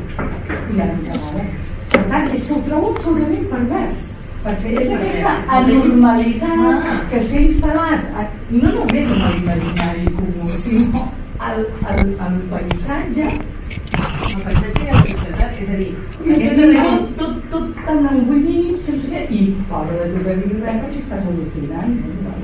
I 0.75 0.81
ara 0.81 0.93
encara. 0.93 1.49
Per 1.89 2.03
tant, 2.11 2.31
és 2.37 2.43
que 2.45 2.53
ho 2.53 2.63
trobo 2.69 2.93
absolutament 2.93 3.47
pervers. 3.49 4.15
Perquè 4.45 4.77
és 4.77 4.97
aquesta 5.01 5.37
anormalitat 5.57 7.07
que 7.09 7.27
s'ha 7.31 7.45
instal·lat, 7.49 8.09
no 8.53 8.75
només 8.81 9.15
en 9.15 9.23
l'imaginari 9.25 10.11
comú, 10.19 10.51
sinó 10.61 11.09
al, 11.39 11.65
al, 11.91 12.15
al 12.27 12.37
paisatge 12.51 13.27
El 13.27 14.41
paisatge 14.43 14.83
i 14.83 14.89
la 14.89 15.01
societat, 15.05 15.57
és 15.61 15.69
a 15.69 15.79
dir, 15.79 15.89
i 16.25 16.35
aquesta 16.35 16.67
tot, 16.77 17.09
tot, 17.21 17.39
tot 17.53 17.81
tan 17.87 18.07
engullit, 18.11 18.87
que 19.07 19.23
i 19.33 19.41
pobre 19.69 19.97
de 20.01 20.07
tu 20.13 20.23
que 20.25 20.35
diguis 20.41 20.63
res, 20.63 20.79
perquè 20.83 21.01
estàs 21.03 21.27
al·lucinant. 21.31 21.97
No? 22.25 22.35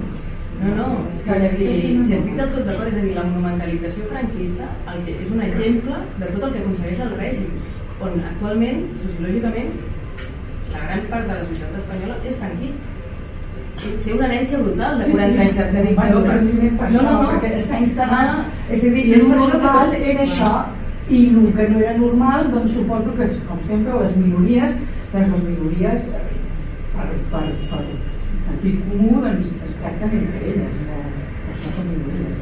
No, 0.63 0.73
no, 0.77 0.87
si, 1.19 1.37
si, 1.53 1.69
si 2.07 2.15
estic 2.17 2.35
del 2.39 2.51
tot 2.53 2.67
d'acord, 2.69 2.87
és 2.91 2.99
a 2.99 3.03
dir, 3.03 3.13
la 3.17 3.25
monumentalització 3.27 4.07
franquista 4.11 4.69
el 4.93 5.01
que 5.07 5.17
és 5.25 5.31
un 5.33 5.41
exemple 5.47 5.99
de 6.21 6.29
tot 6.35 6.45
el 6.47 6.53
que 6.53 6.61
aconsegueix 6.63 7.03
el 7.03 7.15
règim, 7.19 7.49
on 8.03 8.19
actualment, 8.31 8.85
sociològicament, 9.03 9.73
la 10.73 10.85
gran 10.85 11.07
part 11.11 11.29
de 11.29 11.39
la 11.39 11.47
societat 11.49 11.79
espanyola 11.81 12.19
és 12.23 12.39
franquista. 12.39 12.91
Té 13.81 14.13
una 14.13 14.27
herència 14.27 14.59
brutal 14.61 14.99
de 14.99 15.07
40 15.11 15.41
anys 15.43 15.57
de, 15.57 15.65
Bueno, 15.73 15.89
dictadura. 15.89 16.35
precisament 16.35 16.77
per 16.79 16.89
no, 16.91 16.99
això, 16.99 17.05
no, 17.07 17.21
no. 17.23 17.31
perquè 17.31 17.51
està 17.59 17.79
instal·lat. 17.81 18.29
Ah, 18.33 18.45
és 18.69 18.83
a 18.83 18.91
dir, 18.93 19.03
és 19.17 19.27
normal 19.27 19.95
era 19.99 20.25
això, 20.27 20.51
i 21.09 21.21
el 21.27 21.49
que 21.57 21.67
no 21.71 21.81
era 21.81 21.97
normal, 21.97 22.51
doncs 22.53 22.77
suposo 22.77 23.15
que, 23.17 23.27
com 23.49 23.59
sempre, 23.67 23.99
les 24.03 24.15
minories, 24.17 24.77
doncs 25.11 25.33
les 25.35 25.43
minories, 25.49 26.07
eh, 26.13 26.23
per, 26.93 27.09
per, 27.33 27.43
per 27.71 27.83
sentit 28.45 28.79
comú, 28.91 29.19
doncs 29.25 29.51
es 29.67 29.75
tracten 29.81 30.17
entre 30.21 30.45
elles. 30.53 30.79
No? 30.87 31.12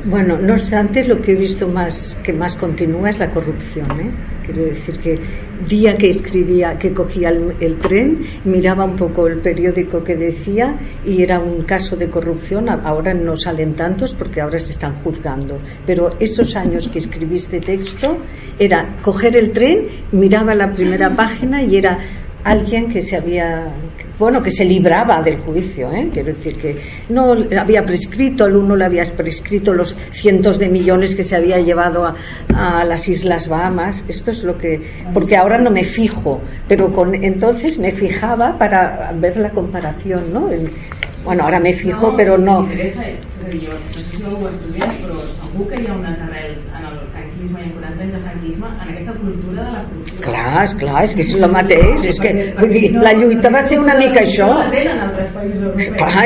Bueno, 0.04 0.38
no 0.40 0.54
obstante, 0.54 1.04
lo 1.04 1.22
que 1.22 1.34
he 1.34 1.36
visto 1.36 1.68
más 1.68 2.20
que 2.24 2.34
más 2.34 2.56
continúa 2.56 3.10
es 3.10 3.20
la 3.20 3.30
corrupción. 3.30 3.88
¿eh? 4.00 4.10
Quiero 4.44 4.66
decir 4.66 4.98
que 4.98 5.20
día 5.68 5.96
que 5.96 6.10
escribía, 6.10 6.76
que 6.80 6.92
cogía 6.92 7.30
el, 7.30 7.56
el 7.60 7.78
tren, 7.78 8.26
miraba 8.44 8.84
un 8.84 8.96
poco 8.96 9.28
el 9.28 9.40
periódico 9.40 10.04
que 10.04 10.16
decía 10.16 10.76
y 11.06 11.22
era 11.22 11.40
un 11.40 11.64
caso 11.64 11.96
de 11.96 12.10
corrupción. 12.10 12.68
Ahora 12.70 13.14
no 13.14 13.38
salen 13.38 13.76
tantos 13.76 14.16
porque 14.16 14.42
ahora 14.42 14.58
se 14.58 14.72
están 14.72 14.96
juzgando. 15.04 15.60
Pero 15.86 16.16
esos 16.20 16.56
años 16.56 16.90
que 16.90 16.98
escribí 16.98 17.36
este 17.36 17.60
texto 17.60 18.18
era 18.58 18.98
coger 19.04 19.38
el 19.38 19.52
tren, 19.52 19.88
miraba 20.12 20.56
la 20.56 20.74
primera 20.74 21.16
página 21.16 21.62
y 21.62 21.78
era 21.78 22.00
alguien 22.44 22.88
que 22.88 23.04
se 23.04 23.18
había 23.18 23.72
bueno 24.22 24.42
que 24.46 24.52
se 24.52 24.64
libraba 24.66 25.16
del 25.28 25.38
juicio 25.46 25.92
¿eh? 25.92 26.10
quiero 26.14 26.30
decir 26.36 26.56
que 26.62 26.72
no 27.10 27.24
había 27.60 27.84
prescrito 27.84 28.44
al 28.46 28.56
uno 28.56 28.76
le 28.76 28.86
había 28.86 29.04
prescrito 29.22 29.74
los 29.74 29.90
cientos 30.12 30.60
de 30.60 30.68
millones 30.70 31.16
que 31.16 31.24
se 31.24 31.36
había 31.36 31.58
llevado 31.60 32.06
a, 32.06 32.16
a 32.82 32.84
las 32.86 33.08
islas 33.16 33.50
Bahamas 33.50 34.04
esto 34.08 34.30
es 34.32 34.44
lo 34.44 34.58
que 34.58 34.72
porque 35.14 35.36
ahora 35.36 35.58
no 35.58 35.72
me 35.72 35.84
fijo 35.84 36.40
pero 36.70 36.92
con 36.98 37.16
entonces 37.16 37.78
me 37.80 37.92
fijaba 37.92 38.58
para 38.58 39.12
ver 39.24 39.36
la 39.38 39.50
comparación 39.50 40.32
¿no? 40.32 40.52
En- 40.52 40.70
bueno 41.26 41.44
ahora 41.44 41.60
me 41.60 41.74
fijo 41.74 42.14
pero 42.18 42.38
no 42.38 42.62
M'interessa, 42.62 43.04
és 43.06 43.20
a 43.46 43.50
dir, 43.50 43.70
jo 43.70 43.74
no 43.78 43.94
sé 43.94 44.02
si 44.18 44.24
ho 44.26 44.32
heu 44.32 44.48
estudiat, 44.50 44.94
però 45.04 45.18
segur 45.36 45.66
que 45.70 45.78
hi 45.82 45.86
ha 45.90 45.94
unes 45.94 46.18
arrels 46.26 46.62
en 46.78 46.86
el 48.02 48.10
franquisme 48.10 48.10
i 48.10 48.10
en 48.10 48.10
40 48.10 48.10
anys 48.10 48.14
de 48.14 48.22
franquisme 48.26 48.68
en 48.72 48.90
aquesta 48.90 49.14
cultura 49.14 49.64
de 49.64 49.72
la 49.72 49.84
corrupció. 49.86 50.22
clar, 50.26 50.64
esclar, 50.66 51.04
és 51.04 51.14
que 51.16 51.22
és 51.22 51.34
el 51.36 51.52
mateix 51.52 52.06
és 52.12 52.20
que, 52.20 52.32
vull 52.60 52.74
dir, 52.76 52.86
la 53.08 53.14
lluita 53.14 53.50
va 53.50 53.62
ser 53.62 53.80
una 53.80 53.96
mica 54.00 54.20
això 54.22 54.48
No 54.48 54.60
la 54.60 54.70
tenen 54.72 55.00
altres 55.08 55.30
països 55.36 55.62
europeus. 55.64 55.90
Clar, 55.98 56.26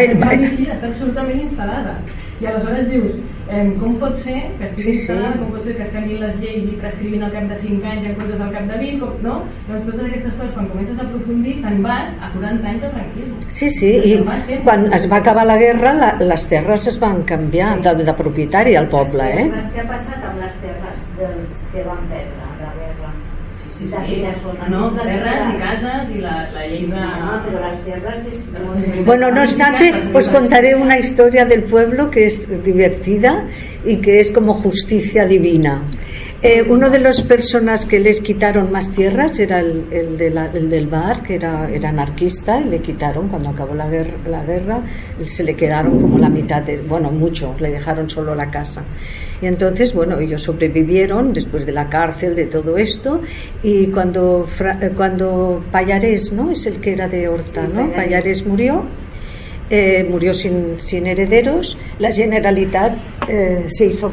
aquí 0.52 0.68
està 0.72 0.88
absolutament 0.88 1.42
instal·lada. 1.42 1.98
I 2.42 2.46
aleshores 2.52 2.90
dius, 2.92 3.12
eh, 3.50 3.74
com 3.80 3.96
pot 4.02 4.16
ser 4.18 4.38
que 4.58 4.66
estigui 4.70 4.84
Sí, 4.86 4.94
sí. 4.94 5.00
instal·lada, 5.02 5.38
com 5.42 5.52
pot 5.56 5.64
ser 5.68 5.76
que 5.78 5.84
es 5.86 5.92
canviïn 5.94 6.20
les 6.24 6.36
lleis 6.42 6.64
i 6.72 6.76
prescrivin 6.82 7.24
al 7.28 7.32
cap 7.36 7.44
de 7.52 7.58
5 7.62 7.86
anys 7.92 8.06
en 8.10 8.16
comptes 8.20 8.40
del 8.40 8.52
cap 8.56 8.66
de 8.72 8.78
20, 8.82 9.00
com, 9.04 9.14
no? 9.26 9.36
Doncs 9.68 9.86
totes 9.90 10.06
aquestes 10.08 10.34
coses, 10.40 10.54
quan 10.56 10.68
comences 10.74 11.00
a 11.00 11.04
aprofundir, 11.06 11.56
te'n 11.66 11.82
vas 11.86 12.10
a 12.22 12.32
40 12.34 12.68
anys 12.72 12.82
de 12.82 12.90
franquisme. 12.96 13.36
Sí, 13.60 13.70
sí, 13.70 13.92
i 13.96 14.16
sempre. 14.18 14.62
quan 14.64 14.88
es 14.94 15.10
va 15.12 15.18
acabar 15.22 15.46
la 15.46 15.58
guerra 15.62 15.94
la, 15.94 16.12
les 16.22 16.48
terres 16.50 16.88
es 16.88 17.00
van 17.00 17.24
canviar 17.24 17.76
de, 17.86 17.96
de 18.04 18.14
propietari 18.14 18.76
al 18.76 18.90
poble, 18.90 19.24
eh? 19.30 19.46
Terres, 19.50 19.72
què 19.76 19.86
ha 19.86 19.90
passat 19.94 20.26
amb 20.32 20.42
les 20.42 20.58
terres 20.66 21.06
dels 21.20 21.62
que 21.74 21.84
van 21.88 22.02
perdre 22.10 22.52
la 22.66 22.74
guerra? 22.82 23.05
Sí, 23.78 23.86
De 23.86 23.92
sí. 23.92 24.04
quines 24.08 24.38
zones? 24.42 24.70
No, 24.70 24.92
Les 24.92 25.04
terres 25.04 25.42
i 25.42 25.52
ciutats. 25.52 25.82
cases 25.82 26.16
i 26.16 26.22
la, 26.22 26.36
la 26.54 26.66
llei 26.68 26.86
de... 26.88 27.02
No, 27.26 27.34
però 27.46 27.62
les 27.66 27.80
terres 27.84 28.28
és 28.32 28.46
molt... 28.54 29.06
Bueno, 29.06 29.32
no 29.32 29.42
obstante, 29.42 29.92
os 30.14 30.30
contaré 30.30 30.76
una 30.76 30.98
historia 30.98 31.44
del 31.46 31.64
pueblo 31.66 32.10
que 32.10 32.26
es 32.28 32.64
divertida 32.64 33.44
y 33.86 33.98
que 33.98 34.20
es 34.22 34.32
como 34.32 34.54
justicia 34.62 35.26
divina. 35.26 35.82
Eh, 36.48 36.62
uno 36.70 36.92
de 36.92 37.00
las 37.00 37.22
personas 37.22 37.88
que 37.88 38.00
les 38.00 38.22
quitaron 38.22 38.72
más 38.72 38.94
tierras 38.94 39.40
era 39.40 39.60
el, 39.60 39.86
el 39.90 40.16
de 40.16 40.30
la- 40.30 40.52
el 40.54 40.70
del 40.70 40.86
bar, 40.86 41.24
que 41.24 41.36
era, 41.36 41.68
era 41.72 41.90
anarquista, 41.90 42.60
y 42.60 42.66
le 42.66 42.80
quitaron 42.82 43.30
cuando 43.30 43.50
acabó 43.50 43.74
la 43.74 43.90
guerra, 43.90 44.14
la 44.30 44.44
guerra, 44.44 44.80
se 45.26 45.44
le 45.44 45.56
quedaron 45.56 46.00
como 46.00 46.20
la 46.20 46.30
mitad, 46.30 46.62
de, 46.62 46.78
bueno, 46.78 47.10
mucho, 47.10 47.56
le 47.60 47.72
dejaron 47.72 48.08
solo 48.08 48.36
la 48.36 48.52
casa. 48.52 48.84
Y 49.42 49.48
entonces, 49.48 49.92
bueno, 49.96 50.20
ellos 50.20 50.44
sobrevivieron 50.44 51.34
después 51.34 51.66
de 51.66 51.72
la 51.72 51.90
cárcel, 51.90 52.36
de 52.36 52.46
todo 52.46 52.78
esto, 52.78 53.22
y 53.64 53.88
cuando, 53.88 54.48
eh, 54.82 54.92
cuando 54.96 55.64
Payarés, 55.72 56.32
¿no? 56.32 56.52
Es 56.52 56.68
el 56.68 56.80
que 56.80 56.94
era 56.94 57.08
de 57.08 57.28
Horta, 57.28 57.62
Sí, 57.66 57.68
¿no? 57.74 57.90
Pallarés. 57.90 57.96
Payarés 57.96 58.46
murió, 58.46 58.84
eh, 59.72 60.06
murió 60.08 60.32
sin, 60.32 60.80
sin 60.80 61.08
herederos, 61.08 61.76
la 61.98 62.12
Generalitat 62.12 62.94
eh, 63.28 63.66
se 63.68 63.88
hizo, 63.88 64.12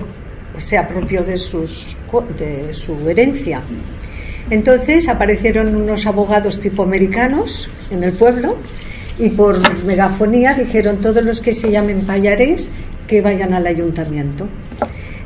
se 0.59 0.79
apropió 0.79 1.23
de, 1.23 1.39
sus, 1.39 1.97
de 2.39 2.73
su 2.73 3.09
herencia. 3.09 3.61
Entonces 4.51 5.09
aparecieron 5.09 5.75
unos 5.75 6.07
abogados 6.07 6.61
tipo 6.61 6.83
americanos 6.83 7.71
en 7.91 8.05
el 8.05 8.13
pueblo 8.13 8.57
y 9.19 9.29
por 9.31 9.85
megafonía 9.85 10.55
dijeron 10.55 11.01
todos 11.01 11.25
los 11.25 11.41
que 11.41 11.55
se 11.55 11.71
llamen 11.71 12.07
payarés 12.07 12.71
que 13.07 13.21
vayan 13.21 13.55
al 13.55 13.67
ayuntamiento. 13.67 14.49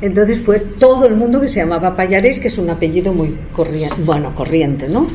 Entonces 0.01 0.39
fue 0.41 0.59
todo 0.59 1.07
el 1.07 1.15
mundo 1.15 1.41
que 1.41 1.47
se 1.47 1.59
llamaba 1.59 1.95
Payarés, 1.95 2.39
que 2.39 2.49
es 2.49 2.57
un 2.57 2.69
apellido 2.69 3.13
muy 3.13 3.35
corriente, 3.51 3.95
bueno, 4.05 4.33
corriente, 4.35 4.87
¿no? 4.87 5.07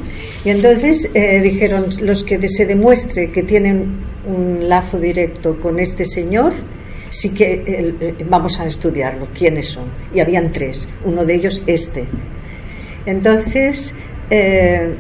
Y 0.45 0.51
entonces 0.51 1.11
eh, 1.15 1.41
dijeron 1.41 1.87
los 2.03 2.25
que 2.25 2.49
se 2.49 2.67
demuestre 2.67 3.31
que 3.31 3.45
tienen 3.45 4.01
un 4.27 4.69
lazo 4.69 4.99
directo 4.99 5.57
con 5.61 5.79
este 5.79 6.05
señor, 6.05 6.55
sí 7.13 7.33
que 7.35 7.63
eh, 7.67 8.25
vamos 8.29 8.59
a 8.59 8.67
estudiarlo, 8.67 9.29
quiénes 9.39 9.69
son. 9.69 9.85
Y 10.13 10.21
habían 10.21 10.51
tres, 10.51 10.89
uno 11.05 11.25
de 11.25 11.35
ellos 11.35 11.63
este. 11.67 12.07
Entonces, 13.07 13.95
eh, 14.31 14.95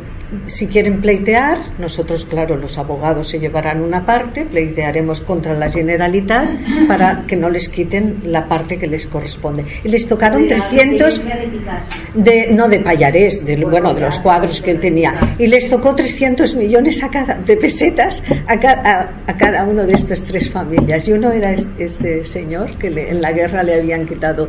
si 0.47 0.67
quieren 0.69 1.01
pleitear, 1.01 1.79
nosotros, 1.79 2.25
claro, 2.25 2.57
los 2.57 2.77
abogados 2.79 3.29
se 3.29 3.39
llevarán 3.39 3.81
una 3.83 4.05
parte, 4.07 4.45
pleitearemos 4.45 5.21
contra 5.21 5.55
la 5.55 5.71
Generalitat 5.71 6.49
para 6.89 7.23
que 7.27 7.37
no 7.37 7.49
les 7.49 7.69
quiten 7.69 8.17
la 8.25 8.47
parte 8.49 8.79
que 8.79 8.87
les 8.87 9.07
corresponde. 9.07 9.65
Y 9.85 9.89
les 9.89 10.09
tocaron 10.09 10.43
De 10.43 10.57
la 10.57 10.69
300 10.69 11.19
referencia 11.19 11.79
de 12.15 12.53
no 12.53 12.69
de 12.69 12.81
Payarés, 12.81 13.45
de, 13.45 13.57
bueno, 13.57 13.95
de 13.95 14.01
los 14.03 14.19
cuadros 14.19 14.61
que 14.61 14.73
él 14.73 14.81
tenía. 14.81 15.35
Y 15.39 15.47
les 15.47 15.69
tocó 15.69 15.95
300 15.95 16.55
millones 16.55 17.03
a 17.03 17.09
cada, 17.11 17.35
de 17.35 17.57
pesetas 17.57 18.23
a, 18.47 18.59
ca- 18.59 18.83
a- 18.85 19.31
a 19.31 19.37
cada 19.37 19.65
uno 19.65 19.85
de 19.87 19.95
estas 19.95 20.23
tres 20.25 20.51
familias. 20.51 21.07
Y 21.09 21.13
uno 21.13 21.31
era 21.33 21.53
es- 21.53 21.67
este, 21.79 22.25
señor 22.25 22.77
que 22.79 22.91
le- 22.91 23.11
en 23.11 23.21
la 23.21 23.33
guerra 23.33 23.63
le 23.63 23.75
habían 23.75 24.07
quitado 24.07 24.49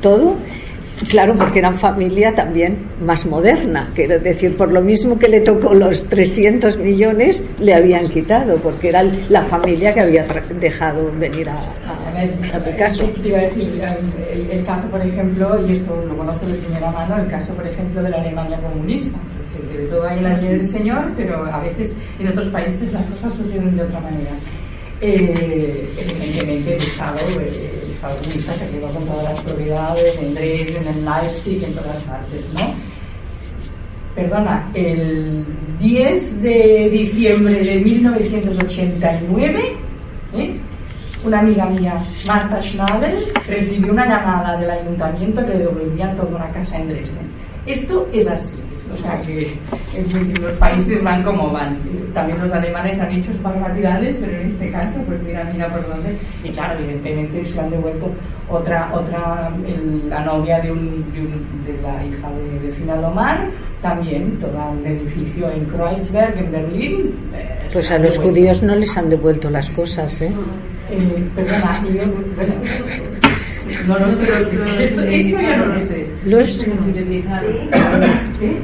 todo. 0.00 0.36
Claro, 1.08 1.34
porque 1.36 1.58
eran 1.58 1.78
familia 1.78 2.34
también 2.34 2.86
más 3.00 3.26
moderna, 3.26 3.90
quiero 3.94 4.18
decir, 4.18 4.56
por 4.56 4.72
lo 4.72 4.80
mismo 4.80 5.18
que 5.18 5.28
le 5.28 5.40
tocó 5.40 5.74
los 5.74 6.06
300 6.08 6.78
millones, 6.78 7.44
le 7.58 7.74
habían 7.74 8.08
quitado, 8.08 8.56
porque 8.56 8.88
era 8.88 9.02
la 9.02 9.42
familia 9.44 9.92
que 9.92 10.00
había 10.00 10.26
dejado 10.60 11.10
venir 11.18 11.48
a, 11.48 11.54
a, 11.54 12.56
a 12.56 12.64
Picasso. 12.64 13.04
Te 13.20 13.28
iba 13.28 13.38
a 13.38 13.42
decir, 13.42 13.82
el, 14.32 14.50
el 14.50 14.64
caso, 14.64 14.88
por 14.88 15.00
ejemplo, 15.00 15.66
y 15.66 15.72
esto 15.72 16.04
lo 16.06 16.16
conozco 16.16 16.46
de 16.46 16.54
primera 16.54 16.90
mano, 16.90 17.18
el 17.18 17.28
caso, 17.28 17.52
por 17.54 17.66
ejemplo, 17.66 18.02
de 18.02 18.08
la 18.10 18.16
Alemania 18.18 18.58
comunista. 18.58 19.18
De 19.76 19.84
todo 19.86 20.08
hay 20.08 20.20
la 20.20 20.34
ley 20.34 20.48
del 20.48 20.64
Señor, 20.64 21.12
pero 21.16 21.44
a 21.44 21.60
veces 21.60 21.96
en 22.18 22.28
otros 22.28 22.48
países 22.48 22.92
las 22.92 23.04
cosas 23.06 23.34
suceden 23.34 23.76
de 23.76 23.82
otra 23.82 24.00
manera. 24.00 24.30
Eh, 25.04 25.88
evidentemente 25.98 26.76
el 26.76 26.82
Estado, 26.82 27.18
el 27.18 27.90
Estado 27.90 28.56
se 28.56 28.68
quedó 28.68 28.88
con 28.92 29.04
todas 29.04 29.24
las 29.24 29.40
propiedades 29.40 30.16
en 30.16 30.32
Dresden, 30.32 30.86
en 30.86 31.04
Leipzig, 31.04 31.64
en 31.64 31.74
todas 31.74 32.00
partes, 32.02 32.48
¿no? 32.54 32.72
Perdona, 34.14 34.70
el 34.74 35.44
10 35.80 36.42
de 36.42 36.88
diciembre 36.92 37.64
de 37.64 37.80
1989, 37.80 39.76
¿eh? 40.34 40.60
una 41.24 41.40
amiga 41.40 41.66
mía, 41.66 41.94
Marta 42.24 42.62
Schnabel, 42.62 43.24
recibió 43.48 43.92
una 43.92 44.06
llamada 44.06 44.56
del 44.60 44.70
ayuntamiento 44.70 45.44
que 45.44 45.54
le 45.54 45.58
devolvían 45.64 46.14
toda 46.14 46.36
una 46.36 46.50
casa 46.50 46.78
en 46.78 46.86
Dresden. 46.88 47.28
Esto 47.66 48.08
es 48.12 48.28
así. 48.28 48.54
O 48.92 48.96
sea 48.98 49.20
que 49.22 49.52
en 49.96 50.34
los 50.42 50.52
países 50.52 51.02
van 51.02 51.22
como 51.22 51.50
van. 51.50 51.76
También 52.12 52.38
los 52.40 52.52
alemanes 52.52 53.00
han 53.00 53.10
hecho 53.12 53.30
barbaridades, 53.42 54.16
pero 54.20 54.32
en 54.38 54.46
este 54.48 54.70
caso, 54.70 55.00
pues 55.06 55.22
mira, 55.22 55.44
mira 55.52 55.66
por 55.68 55.86
dónde. 55.88 56.16
Y 56.44 56.50
claro, 56.50 56.78
evidentemente 56.78 57.44
se 57.44 57.58
han 57.58 57.70
devuelto 57.70 58.10
otra, 58.48 58.90
otra 58.92 59.50
el- 59.66 60.10
la 60.10 60.24
novia 60.24 60.60
de, 60.60 60.70
un, 60.72 61.10
de, 61.12 61.20
un- 61.20 61.64
de 61.64 61.72
la 61.82 62.04
hija 62.04 62.28
de, 62.30 62.66
de 62.66 62.72
Finalomar, 62.72 63.48
también 63.80 64.36
todo 64.38 64.70
un 64.72 64.86
edificio 64.86 65.50
en 65.50 65.64
Kreuzberg, 65.64 66.38
en 66.38 66.52
Berlín. 66.52 67.14
eh, 67.34 67.68
Pues 67.72 67.90
a 67.90 67.98
los 67.98 68.12
devuelto. 68.12 68.22
judíos 68.40 68.62
no 68.62 68.74
les 68.76 68.96
han 68.98 69.08
devuelto 69.08 69.48
las 69.48 69.68
cosas, 69.70 70.20
¿eh? 70.20 70.30
Eh, 70.90 71.24
perdona, 71.34 71.82
yo, 71.88 72.02
bueno, 72.36 72.54
no 73.86 73.98
lo 73.98 74.10
sé, 74.10 74.24
es 74.52 74.58
que 74.60 74.84
esto, 74.84 75.00
esto 75.02 75.40
ya 75.40 75.56
no 75.56 75.66
lo 75.66 75.78
sé. 75.78 76.06
Los, 76.26 76.58
¿Eh? 78.40 78.58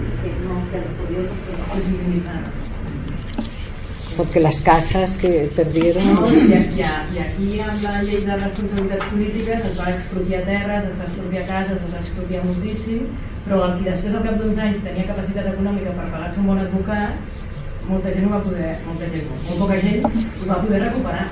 Porque 4.19 4.41
las 4.41 4.61
casas 4.61 5.15
que 5.15 5.49
perdieron. 5.55 6.03
No, 6.15 6.27
i, 6.27 6.41
i, 6.43 6.83
i 6.83 7.19
aquí 7.23 7.61
amb 7.63 7.83
la 7.85 8.01
llei 8.03 8.25
de 8.27 8.37
responsabilitats 8.41 9.11
polítiques 9.13 9.67
es 9.69 9.77
va 9.79 9.93
expropiar 9.93 10.41
terres, 10.49 10.89
es 10.91 10.97
va 10.99 11.07
expropiar 11.07 11.45
cases, 11.47 11.85
es 11.87 11.93
va 11.95 12.01
expropiar 12.03 12.41
moltíssim, 12.49 13.05
però 13.45 13.61
el 13.69 13.77
qui 13.77 13.87
després 13.87 14.17
al 14.19 14.25
cap 14.27 14.41
d'uns 14.41 14.59
anys 14.65 14.81
tenia 14.87 15.07
capacitat 15.13 15.53
econòmica 15.53 15.95
per 16.01 16.09
pagar-se 16.17 16.43
un 16.43 16.51
bon 16.51 16.63
advocat, 16.65 17.45
molta 17.89 18.15
gent 18.17 18.27
ho 18.27 18.33
va 18.33 18.43
poder, 18.49 18.73
molta 18.89 19.13
gent, 19.15 19.29
no, 19.31 19.39
molt 19.47 19.63
poca 19.63 19.79
gent 19.87 20.09
ho 20.09 20.51
va 20.51 20.59
poder 20.65 20.83
recuperar 20.89 21.29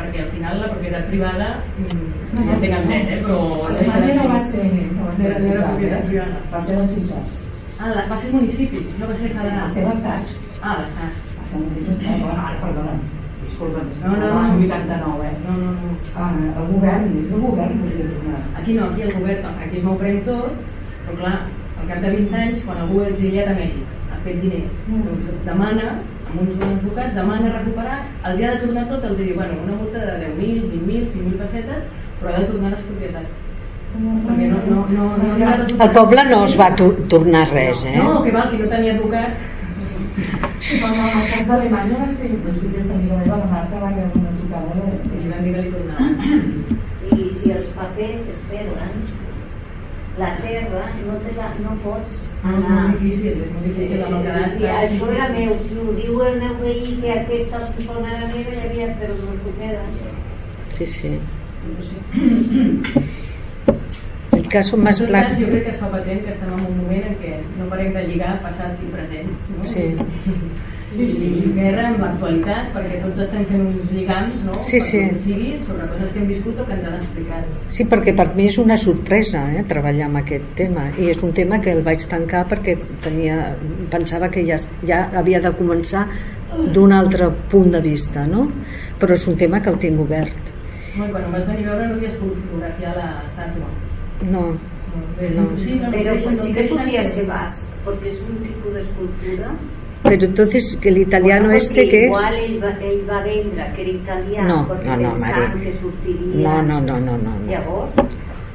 perquè 0.00 0.22
al 0.22 0.32
final 0.32 0.60
la 0.62 0.68
propietat 0.70 1.06
privada 1.10 1.48
mm, 1.76 2.08
no, 2.32 2.44
entenc 2.56 2.76
entès, 2.78 3.10
eh, 3.12 3.20
però 3.26 3.38
Alemanya 3.68 4.16
no 4.16 4.26
va 4.32 4.40
ser, 4.48 4.64
no 4.96 5.10
va 5.10 5.14
ser 5.18 5.30
era 5.34 5.68
propietat 5.68 5.98
eh? 5.98 6.08
privada 6.08 6.42
va 6.54 6.64
ser 6.64 6.80
la 6.80 6.88
ciutat. 6.94 7.39
Ah, 7.80 7.88
la, 7.94 8.02
va 8.10 8.16
ser 8.22 8.32
municipi, 8.32 8.84
no 8.98 9.06
va 9.10 9.14
ser 9.16 9.30
federal 9.34 9.62
Va 9.64 9.68
ser 9.76 9.84
l'estat. 9.88 10.34
ah, 10.62 10.76
l'estat 10.80 11.12
Va 11.38 11.46
ser 11.50 11.60
mateix 11.64 11.88
estat. 11.94 12.60
Perdona, 12.64 12.94
disculpa, 13.46 13.80
No, 14.02 14.10
no, 14.10 14.16
no. 14.20 14.34
l'any 14.40 14.64
89, 14.66 15.24
eh? 15.26 15.32
no, 15.46 15.52
no, 15.62 15.70
no 15.72 15.88
Ah, 16.16 16.30
el 16.60 16.66
govern, 16.72 17.08
és 17.22 17.32
el 17.32 17.40
govern. 17.40 17.80
Aquí 18.60 18.74
no, 18.74 18.84
aquí 18.90 19.02
el 19.02 19.12
govern, 19.18 19.54
franquisme 19.58 19.90
ho 19.90 19.96
pren 19.98 20.20
tot, 20.26 20.52
però 21.06 21.16
clar, 21.20 21.34
al 21.80 21.88
cap 21.88 22.00
de 22.04 22.10
20 22.16 22.34
anys, 22.44 22.62
quan 22.66 22.78
algú 22.84 23.00
ha 23.02 23.08
exiliat 23.08 23.48
a 23.48 23.56
Mèxic, 23.58 23.98
ha 24.12 24.18
fet 24.24 24.40
diners, 24.42 24.80
doncs 24.88 25.30
demana, 25.46 25.86
amb 26.30 26.40
uns 26.44 26.56
bons 26.60 26.76
advocats, 26.78 27.14
demana 27.14 27.52
recuperar, 27.56 27.98
els 28.28 28.38
hi 28.40 28.44
ha 28.44 28.50
de 28.54 28.60
tornar 28.66 28.84
tot, 28.90 29.04
els 29.10 29.18
hi 29.20 29.24
diu, 29.30 29.36
bueno, 29.40 29.56
una 29.64 29.78
multa 29.80 29.98
de 29.98 30.14
10.000, 30.26 30.68
20.000, 30.74 31.06
5.000 31.14 31.38
pessetes, 31.40 31.86
però 32.20 32.34
ha 32.34 32.38
de 32.42 32.50
tornar 32.52 32.70
les 32.74 32.84
propietats. 32.90 33.30
No, 33.98 34.12
no, 34.14 34.34
no, 34.38 34.84
no, 34.88 35.04
no, 35.18 35.38
no 35.38 35.82
Al 35.84 35.90
poble 35.92 36.24
no 36.28 36.44
es 36.46 36.54
va 36.58 36.68
tornar 36.76 37.48
res, 37.50 37.84
eh? 37.84 37.96
No, 37.98 38.22
que 38.24 38.30
val, 38.32 38.52
qui 38.52 38.62
no 38.62 38.68
tenia 38.70 38.94
advocat, 38.94 39.40
Sí, 40.60 40.76
però 40.76 40.92
en 40.92 41.18
el 41.22 41.28
cas 41.30 41.46
d'Alemanya 41.48 41.98
va 42.02 42.06
ser, 42.12 42.28
doncs, 42.44 42.64
aquesta 42.68 42.92
amiga 42.94 43.16
meva, 43.22 43.36
la 43.40 43.46
Marta, 43.52 43.78
va 43.80 43.88
haver 43.88 44.04
una 44.20 44.32
trucada 44.36 44.74
de... 44.76 44.82
i 45.08 45.22
li 45.22 45.30
van 45.30 45.46
dir 45.46 45.52
que 45.54 45.62
li 45.64 45.70
tornaven. 45.72 46.12
I 47.16 47.28
si 47.38 47.52
els 47.54 47.70
papers 47.78 48.26
es 48.34 48.42
perden, 48.50 48.92
la 50.20 50.30
terra 50.42 50.82
no, 51.06 51.16
te 51.24 51.32
la, 51.38 51.48
no 51.64 51.72
pots 51.84 52.18
No, 52.42 52.50
és 52.50 52.66
molt 52.66 52.98
difícil, 52.98 53.40
és 53.46 53.50
molt 53.54 53.66
difícil 53.70 54.04
amb 54.04 54.18
el 54.18 54.26
cadastre. 54.28 54.66
I 54.66 54.68
això 54.74 55.08
era 55.14 55.30
meu, 55.32 55.56
si 55.64 55.80
ho 55.80 55.96
diu 55.96 56.20
el 56.26 56.38
meu 56.42 56.54
veí 56.60 56.84
que 57.00 57.16
aquesta 57.16 57.62
persona 57.78 58.12
era 58.18 58.28
meva, 58.34 58.58
ja 58.58 58.68
havia, 58.68 58.92
però 59.00 59.16
no 59.22 59.38
s'ho 59.40 59.56
queda. 59.62 59.82
Sí, 60.76 60.86
sí. 60.98 61.12
El 64.32 64.48
caso 64.48 64.76
más 64.76 65.00
En 65.00 65.06
tot 65.06 65.14
cas, 65.14 65.38
jo 65.38 65.46
crec 65.46 65.64
que 65.68 65.76
fa 65.78 65.88
patent 65.92 66.24
que 66.24 66.34
estem 66.34 66.50
en 66.54 66.66
un 66.66 66.76
moment 66.80 67.06
en 67.12 67.16
què 67.22 67.36
no 67.58 67.70
parem 67.70 67.94
de 67.94 68.02
lligar 68.08 68.34
passat 68.44 68.78
i 68.82 68.90
present. 68.92 69.32
No? 69.56 69.64
Sí. 69.64 69.86
Sí, 70.90 71.04
sí, 71.06 71.26
i 71.38 71.50
guerra 71.54 71.84
amb 71.86 72.00
l'actualitat, 72.02 72.72
perquè 72.74 72.96
tots 73.04 73.20
estem 73.22 73.44
fent 73.46 73.60
uns 73.62 73.92
lligams, 73.94 74.40
no? 74.42 74.56
Sí, 74.66 74.80
sí. 74.82 75.04
sigui, 75.22 75.52
sobre 75.62 75.86
coses 75.86 76.10
que 76.10 76.18
hem 76.18 76.26
viscut 76.32 76.58
o 76.58 76.66
que 76.66 76.74
ens 76.74 76.88
han 76.88 76.96
explicat. 76.96 77.52
Sí, 77.76 77.86
perquè 77.92 78.14
per 78.18 78.26
mi 78.34 78.48
és 78.50 78.58
una 78.58 78.78
sorpresa 78.80 79.44
eh, 79.54 79.62
treballar 79.70 80.08
amb 80.08 80.18
aquest 80.24 80.50
tema 80.58 80.88
i 80.98 81.06
és 81.12 81.22
un 81.22 81.30
tema 81.36 81.60
que 81.62 81.70
el 81.76 81.84
vaig 81.86 82.02
tancar 82.10 82.42
perquè 82.50 82.74
tenia, 83.06 83.52
pensava 83.92 84.32
que 84.34 84.42
ja, 84.48 84.58
ja 84.86 85.04
havia 85.20 85.38
de 85.44 85.54
començar 85.60 86.08
d'un 86.74 86.92
altre 86.92 87.30
punt 87.50 87.70
de 87.70 87.80
vista 87.84 88.26
no? 88.26 88.48
però 88.98 89.14
és 89.14 89.28
un 89.30 89.38
tema 89.38 89.62
que 89.62 89.70
el 89.70 89.78
tinc 89.78 90.02
obert 90.02 90.50
No, 90.96 91.06
i 91.06 91.10
quan 91.10 91.24
em 91.24 91.32
vas 91.32 91.46
venir 91.46 91.66
a 91.66 91.74
veure 91.74 91.88
no 91.88 91.94
havies 91.94 92.14
pogut 92.20 92.38
fotografiar 92.44 92.94
l'estàtua. 92.96 93.68
no, 94.30 94.44
És 95.20 95.30
No. 95.36 95.42
impossible, 95.42 95.82
no 95.86 95.90
Pero 95.92 96.14
pues 96.24 96.42
sí 96.42 96.52
que 96.52 96.62
podría 96.64 97.02
ser 97.04 97.26
basc, 97.26 97.64
porque 97.84 98.08
es 98.08 98.20
un 98.28 98.36
tipo 98.42 98.70
de 98.74 98.80
escultura. 98.80 99.52
però 100.02 100.24
entonces 100.24 100.76
que 100.80 100.90
l'italiano 100.90 101.44
Bueno, 101.44 101.56
este 101.58 101.88
que 101.88 101.98
és 102.00 102.06
igual 102.06 102.34
ell 102.34 102.58
va, 102.64 102.70
ell 102.80 103.02
va 103.08 103.20
vendre 103.22 103.72
que 103.74 103.82
era 103.82 103.90
italià 103.90 104.42
No, 104.48 104.66
perquè 104.68 104.86
no, 104.86 104.96
no, 104.96 105.08
pensaven 105.10 105.48
Mari. 105.50 105.60
que 105.60 105.72
sortiria 105.72 106.62
no, 106.62 106.62
no, 106.62 106.80
no, 106.80 107.00
no, 107.00 107.16
no, 107.18 107.38
no. 107.38 107.50
llavors 107.50 107.90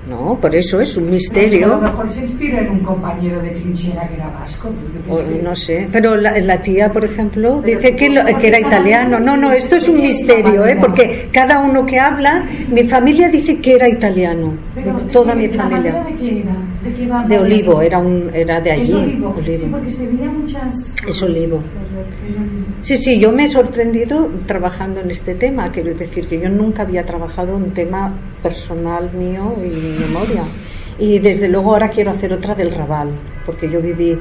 No, 0.08 0.38
por 0.40 0.54
eso 0.56 0.80
es 0.82 0.96
un 0.98 1.04
A 1.04 1.06
lo 1.08 1.12
misterio. 1.14 1.78
mejor 1.80 2.08
se 2.10 2.22
inspira 2.22 2.60
en 2.60 2.70
un 2.70 2.80
compañero 2.82 3.42
de 3.42 3.50
trinchera 3.50 4.08
que 4.08 4.14
era 4.16 4.28
vasco. 4.30 4.70
O 5.10 5.20
no 5.44 5.56
sé, 5.56 5.88
pero 5.92 6.16
la, 6.16 6.38
la 6.40 6.62
tía, 6.62 6.92
por 6.92 7.04
ejemplo, 7.06 7.62
dice 7.64 7.96
que, 7.96 8.10
lo- 8.10 8.24
que 8.40 8.48
era 8.50 8.60
italiano. 8.60 9.20
No, 9.20 9.36
no, 9.36 9.52
esto 9.52 9.78
es 9.78 9.90
un 9.90 10.02
misterio, 10.02 10.66
¿eh? 10.68 10.78
porque 10.80 11.28
cada 11.34 11.60
uno 11.64 11.84
que 11.86 12.00
habla, 12.00 12.46
mi 12.70 12.88
familia 12.88 13.30
dice 13.30 13.58
que 13.60 13.76
era 13.76 13.90
italiano, 13.90 14.54
Pero, 14.76 14.94
¿de 15.00 15.12
toda 15.12 15.34
mi 15.34 15.48
¿la 15.48 15.64
madera 15.70 16.04
familia. 16.04 16.04
¿De 16.04 16.14
qué 16.20 16.40
era? 16.42 17.24
¿De 17.24 17.28
qué 17.36 17.40
olivo, 17.42 17.82
era, 17.82 17.98
un, 17.98 18.30
era 18.32 18.62
de 18.62 18.72
allí. 18.74 18.82
Es 18.84 18.94
olivo. 18.94 19.34
Sí, 19.44 19.50
olivo. 19.50 19.68
porque 19.72 19.90
se 19.90 20.08
veía 20.08 20.30
muchas... 20.30 20.96
Es 21.08 21.22
olivo. 21.24 21.60
Sí, 22.82 22.96
sí, 22.98 23.20
yo 23.20 23.32
me 23.32 23.44
he 23.44 23.48
sorprendido 23.48 24.30
trabajando 24.46 25.00
en 25.00 25.10
este 25.10 25.34
tema, 25.34 25.72
quiero 25.72 25.96
decir 25.96 26.28
que 26.28 26.40
yo 26.40 26.50
nunca 26.50 26.84
había 26.84 27.04
trabajado 27.04 27.56
un 27.56 27.72
tema 27.72 28.14
personal 28.44 29.12
mío 29.14 29.56
y 29.66 29.95
mi 29.96 30.06
memoria. 30.06 30.44
Y 30.98 31.20
desde 31.20 31.48
luego 31.48 31.72
ahora 31.72 31.90
quiero 31.90 32.12
hacer 32.12 32.34
otra 32.34 32.56
del 32.56 32.72
Raval, 32.72 33.10
porque 33.46 33.70
yo 33.70 33.82
viví 33.82 34.18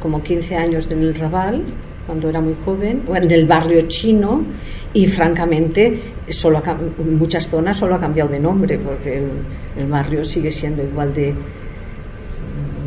como 0.00 0.22
15 0.22 0.56
años 0.56 0.88
en 0.90 1.00
el 1.00 1.14
Raval 1.14 1.64
cuando 2.06 2.28
era 2.28 2.40
muy 2.40 2.54
joven, 2.64 3.02
o 3.08 3.16
en 3.16 3.28
el 3.30 3.46
barrio 3.46 3.88
chino, 3.88 4.44
y 4.92 5.08
francamente 5.08 6.00
solo 6.28 6.62
ha 6.64 6.70
en 6.70 7.18
muchas 7.18 7.48
zonas 7.48 7.76
solo 7.76 7.96
ha 7.96 8.00
cambiado 8.00 8.30
de 8.30 8.38
nombre, 8.38 8.78
porque 8.78 9.18
el, 9.18 9.30
el 9.76 9.86
barrio 9.88 10.22
sigue 10.22 10.52
siendo 10.52 10.84
igual 10.84 11.12
de, 11.12 11.34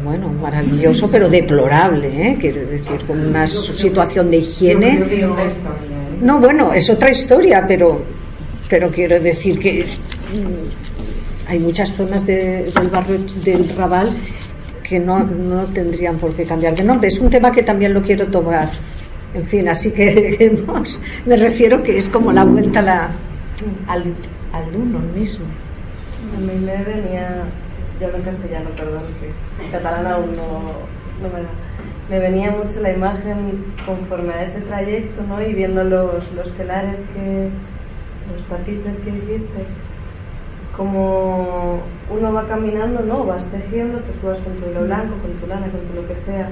bueno, 0.04 0.30
maravilloso, 0.30 1.10
pero 1.12 1.30
deplorable, 1.30 2.08
¿eh? 2.08 2.38
quiero 2.40 2.66
decir, 2.66 3.02
con 3.06 3.20
una 3.28 3.46
situación 3.46 4.32
de 4.32 4.38
higiene. 4.38 5.04
¿eh? 5.06 5.28
No, 6.22 6.40
bueno, 6.40 6.74
es 6.74 6.90
otra 6.90 7.12
historia, 7.12 7.66
pero, 7.68 8.02
pero 8.70 8.90
quiero 8.90 9.20
decir 9.20 9.60
que 9.60 9.86
hay 11.50 11.60
muchas 11.60 11.92
zonas 11.94 12.26
de- 12.26 12.72
del 12.76 12.88
barrio 12.90 13.18
del 13.44 13.76
Raval 13.76 14.10
que 14.84 15.00
no, 15.00 15.20
no 15.24 15.64
tendrían 15.66 16.18
por 16.18 16.34
qué 16.34 16.46
cambiar 16.46 16.76
de 16.76 16.84
nombre. 16.84 17.08
Es 17.10 17.20
un 17.20 17.30
tema 17.30 17.52
que 17.52 17.64
también 17.64 17.94
lo 17.94 18.02
quiero 18.02 18.28
tomar. 18.28 18.70
En 19.34 19.44
fin, 19.46 19.68
así 19.70 19.92
que 19.92 20.14
dejemos. 20.40 21.00
Me 21.26 21.36
refiero 21.36 21.84
que 21.84 21.98
es 21.98 22.08
como 22.08 22.32
la 22.32 22.44
vuelta 22.44 22.80
al, 23.88 24.02
al 24.54 24.76
uno 24.76 25.00
mismo. 25.16 25.46
A 26.36 26.40
mí 26.40 26.54
me 26.66 26.84
venía, 26.84 27.44
yo 28.00 28.06
hablo 28.08 28.18
en 28.20 28.24
castellano, 28.24 28.70
perdón, 28.78 29.02
que 29.20 29.64
en 29.66 29.72
catalán 29.72 30.08
aún 30.08 30.36
no, 30.36 30.62
no 31.22 31.34
me 31.34 31.42
da. 31.42 31.50
Me 32.10 32.20
venía 32.20 32.50
mucho 32.52 32.80
la 32.82 32.92
imagen 32.92 33.64
conforme 33.86 34.34
a 34.34 34.44
ese 34.44 34.62
trayecto, 34.62 35.22
¿no? 35.28 35.40
Y 35.48 35.54
viendo 35.54 35.84
los, 35.84 36.32
los 36.36 36.52
telares 36.58 37.00
que, 37.14 37.50
los 38.34 38.44
tapices 38.46 38.98
que 39.02 39.10
hiciste, 39.12 39.60
como 40.80 41.82
uno 42.10 42.32
va 42.34 42.48
caminando, 42.48 43.02
¿no? 43.02 43.26
Vas 43.26 43.44
tejiendo, 43.52 44.00
pues 44.00 44.18
tú 44.22 44.28
vas 44.28 44.38
con 44.40 44.54
tu 44.56 44.70
hilo 44.70 44.86
blanco, 44.86 45.16
con 45.22 45.32
tu 45.34 45.46
lana, 45.46 45.68
con 45.68 45.82
tu 45.82 45.94
lo 46.02 46.08
que 46.08 46.16
sea. 46.26 46.48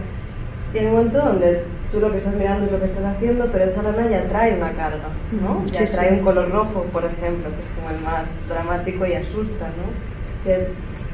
Y 0.74 0.80
hay 0.80 0.86
un 0.88 0.92
momento 0.92 1.18
donde 1.20 1.64
tú 1.94 2.02
lo 2.02 2.12
que 2.12 2.18
estás 2.18 2.36
mirando 2.36 2.66
es 2.66 2.72
lo 2.74 2.80
que 2.80 2.86
estás 2.88 3.06
haciendo, 3.16 3.46
pero 3.54 3.64
esa 3.64 3.82
lana 3.84 4.06
ya 4.10 4.28
trae 4.28 4.58
una 4.58 4.74
carga, 4.74 5.08
¿no? 5.42 5.62
Mm, 5.62 5.66
Ya 5.68 5.88
sí, 5.88 5.94
trae 5.94 6.10
sí. 6.10 6.16
un 6.16 6.26
color 6.26 6.52
rojo, 6.52 6.84
por 6.92 7.06
ejemplo, 7.06 7.50
que 7.56 7.62
es 7.62 7.70
como 7.78 7.90
el 7.90 8.02
más 8.04 8.30
dramático 8.50 9.06
y 9.06 9.14
asusta, 9.14 9.66
¿no? 9.68 10.44
Que 10.44 10.58
es, 10.58 10.70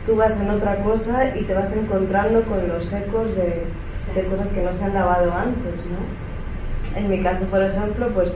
tú 0.07 0.15
vas 0.15 0.35
en 0.41 0.49
otra 0.49 0.77
cosa 0.83 1.35
y 1.37 1.43
te 1.43 1.53
vas 1.53 1.71
encontrando 1.71 2.41
con 2.45 2.67
los 2.67 2.91
ecos 2.91 3.27
de, 3.35 3.61
de 4.15 4.27
cosas 4.27 4.47
que 4.47 4.63
no 4.63 4.73
se 4.73 4.83
han 4.85 4.95
lavado 4.95 5.31
antes, 5.35 5.85
¿no? 5.85 6.97
En 6.97 7.09
mi 7.11 7.21
caso, 7.21 7.45
por 7.45 7.61
ejemplo, 7.61 8.07
pues 8.15 8.35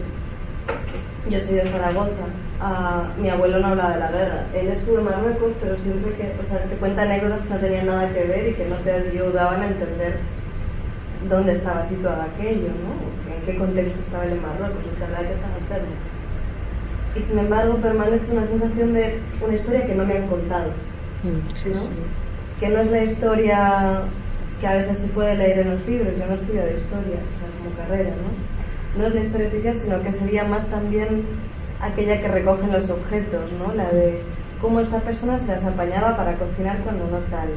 yo 1.30 1.40
soy 1.40 1.56
de 1.56 1.66
Zaragoza. 1.66 2.28
Ah, 2.60 3.04
mi 3.20 3.30
abuelo 3.30 3.60
no 3.60 3.68
hablaba 3.68 3.94
de 3.94 4.00
la 4.00 4.12
guerra. 4.12 4.44
Él 4.56 4.68
estuvo 4.70 4.98
en 5.00 5.06
Marruecos, 5.06 5.52
pero 5.62 5.78
siempre 5.78 6.12
que, 6.14 6.34
o 6.42 6.44
sea, 6.44 6.60
te 6.64 6.76
cuenta 6.76 7.04
anécdotas 7.04 7.42
que 7.42 7.54
no 7.54 7.60
tenían 7.60 7.86
nada 7.86 8.12
que 8.12 8.24
ver 8.24 8.48
y 8.50 8.54
que 8.54 8.66
no 8.66 8.76
te 8.78 8.92
ayudaban 8.92 9.62
a 9.62 9.68
entender 9.68 10.18
dónde 11.30 11.52
estaba 11.54 11.84
situado 11.86 12.22
aquello, 12.24 12.70
¿no? 12.70 13.36
En 13.36 13.42
qué 13.46 13.58
contexto 13.58 14.02
estaba 14.02 14.26
él 14.26 14.34
en 14.34 14.42
Marruecos, 14.42 14.84
en 14.92 15.00
verdad 15.00 15.28
que 15.28 15.34
estaba 15.34 15.58
enfermo. 15.60 15.96
Y 17.16 17.22
sin 17.22 17.40
embargo 17.40 17.76
permanece 17.78 18.32
una 18.32 18.48
sensación 18.48 18.94
de 18.94 19.20
una 19.46 19.56
historia 19.56 19.86
que 19.86 19.96
no 19.96 20.06
me 20.06 20.18
han 20.18 20.28
contado, 20.28 20.72
Mm, 21.24 21.50
sí, 21.56 21.70
¿no? 21.70 21.82
sí. 21.82 21.90
que 22.60 22.70
no 22.70 22.80
es 22.82 22.92
la 22.92 23.04
historia 23.04 24.02
que 24.62 24.68
a 24.68 24.76
veces 24.76 25.00
se 25.00 25.08
puede 25.08 25.36
leer 25.36 25.60
en 25.60 25.72
los 25.72 25.86
libros, 25.88 26.16
yo 26.18 26.26
no 26.28 26.34
estudio 26.36 26.62
de 26.62 26.76
historia, 26.78 27.18
o 27.22 27.34
sea, 27.40 27.50
como 27.58 27.76
carrera, 27.76 28.10
¿no? 28.12 29.00
No 29.02 29.08
es 29.08 29.16
la 29.16 29.22
historia 29.22 29.48
oficial, 29.48 29.76
sino 29.76 30.02
que 30.04 30.12
sería 30.12 30.44
más 30.44 30.66
también 30.68 31.24
aquella 31.82 32.22
que 32.22 32.28
recogen 32.28 32.72
los 32.72 32.90
objetos, 32.90 33.52
¿no? 33.54 33.74
La 33.74 33.90
de 33.90 34.22
cómo 34.62 34.80
esta 34.80 35.00
persona 35.00 35.38
se 35.38 35.48
las 35.48 35.64
apañaba 35.64 36.18
para 36.18 36.36
cocinar 36.36 36.78
cuando 36.80 37.06
no 37.06 37.18
tal, 37.30 37.50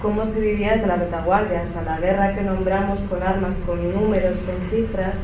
cómo 0.00 0.24
se 0.24 0.40
vivía 0.40 0.74
desde 0.74 0.86
la 0.86 0.96
retaguardia, 0.96 1.62
hasta 1.62 1.82
la 1.82 1.98
guerra 1.98 2.34
que 2.34 2.42
nombramos 2.42 3.00
con 3.00 3.22
armas, 3.22 3.54
con 3.66 3.92
números, 3.92 4.36
con 4.38 4.70
cifras, 4.70 5.14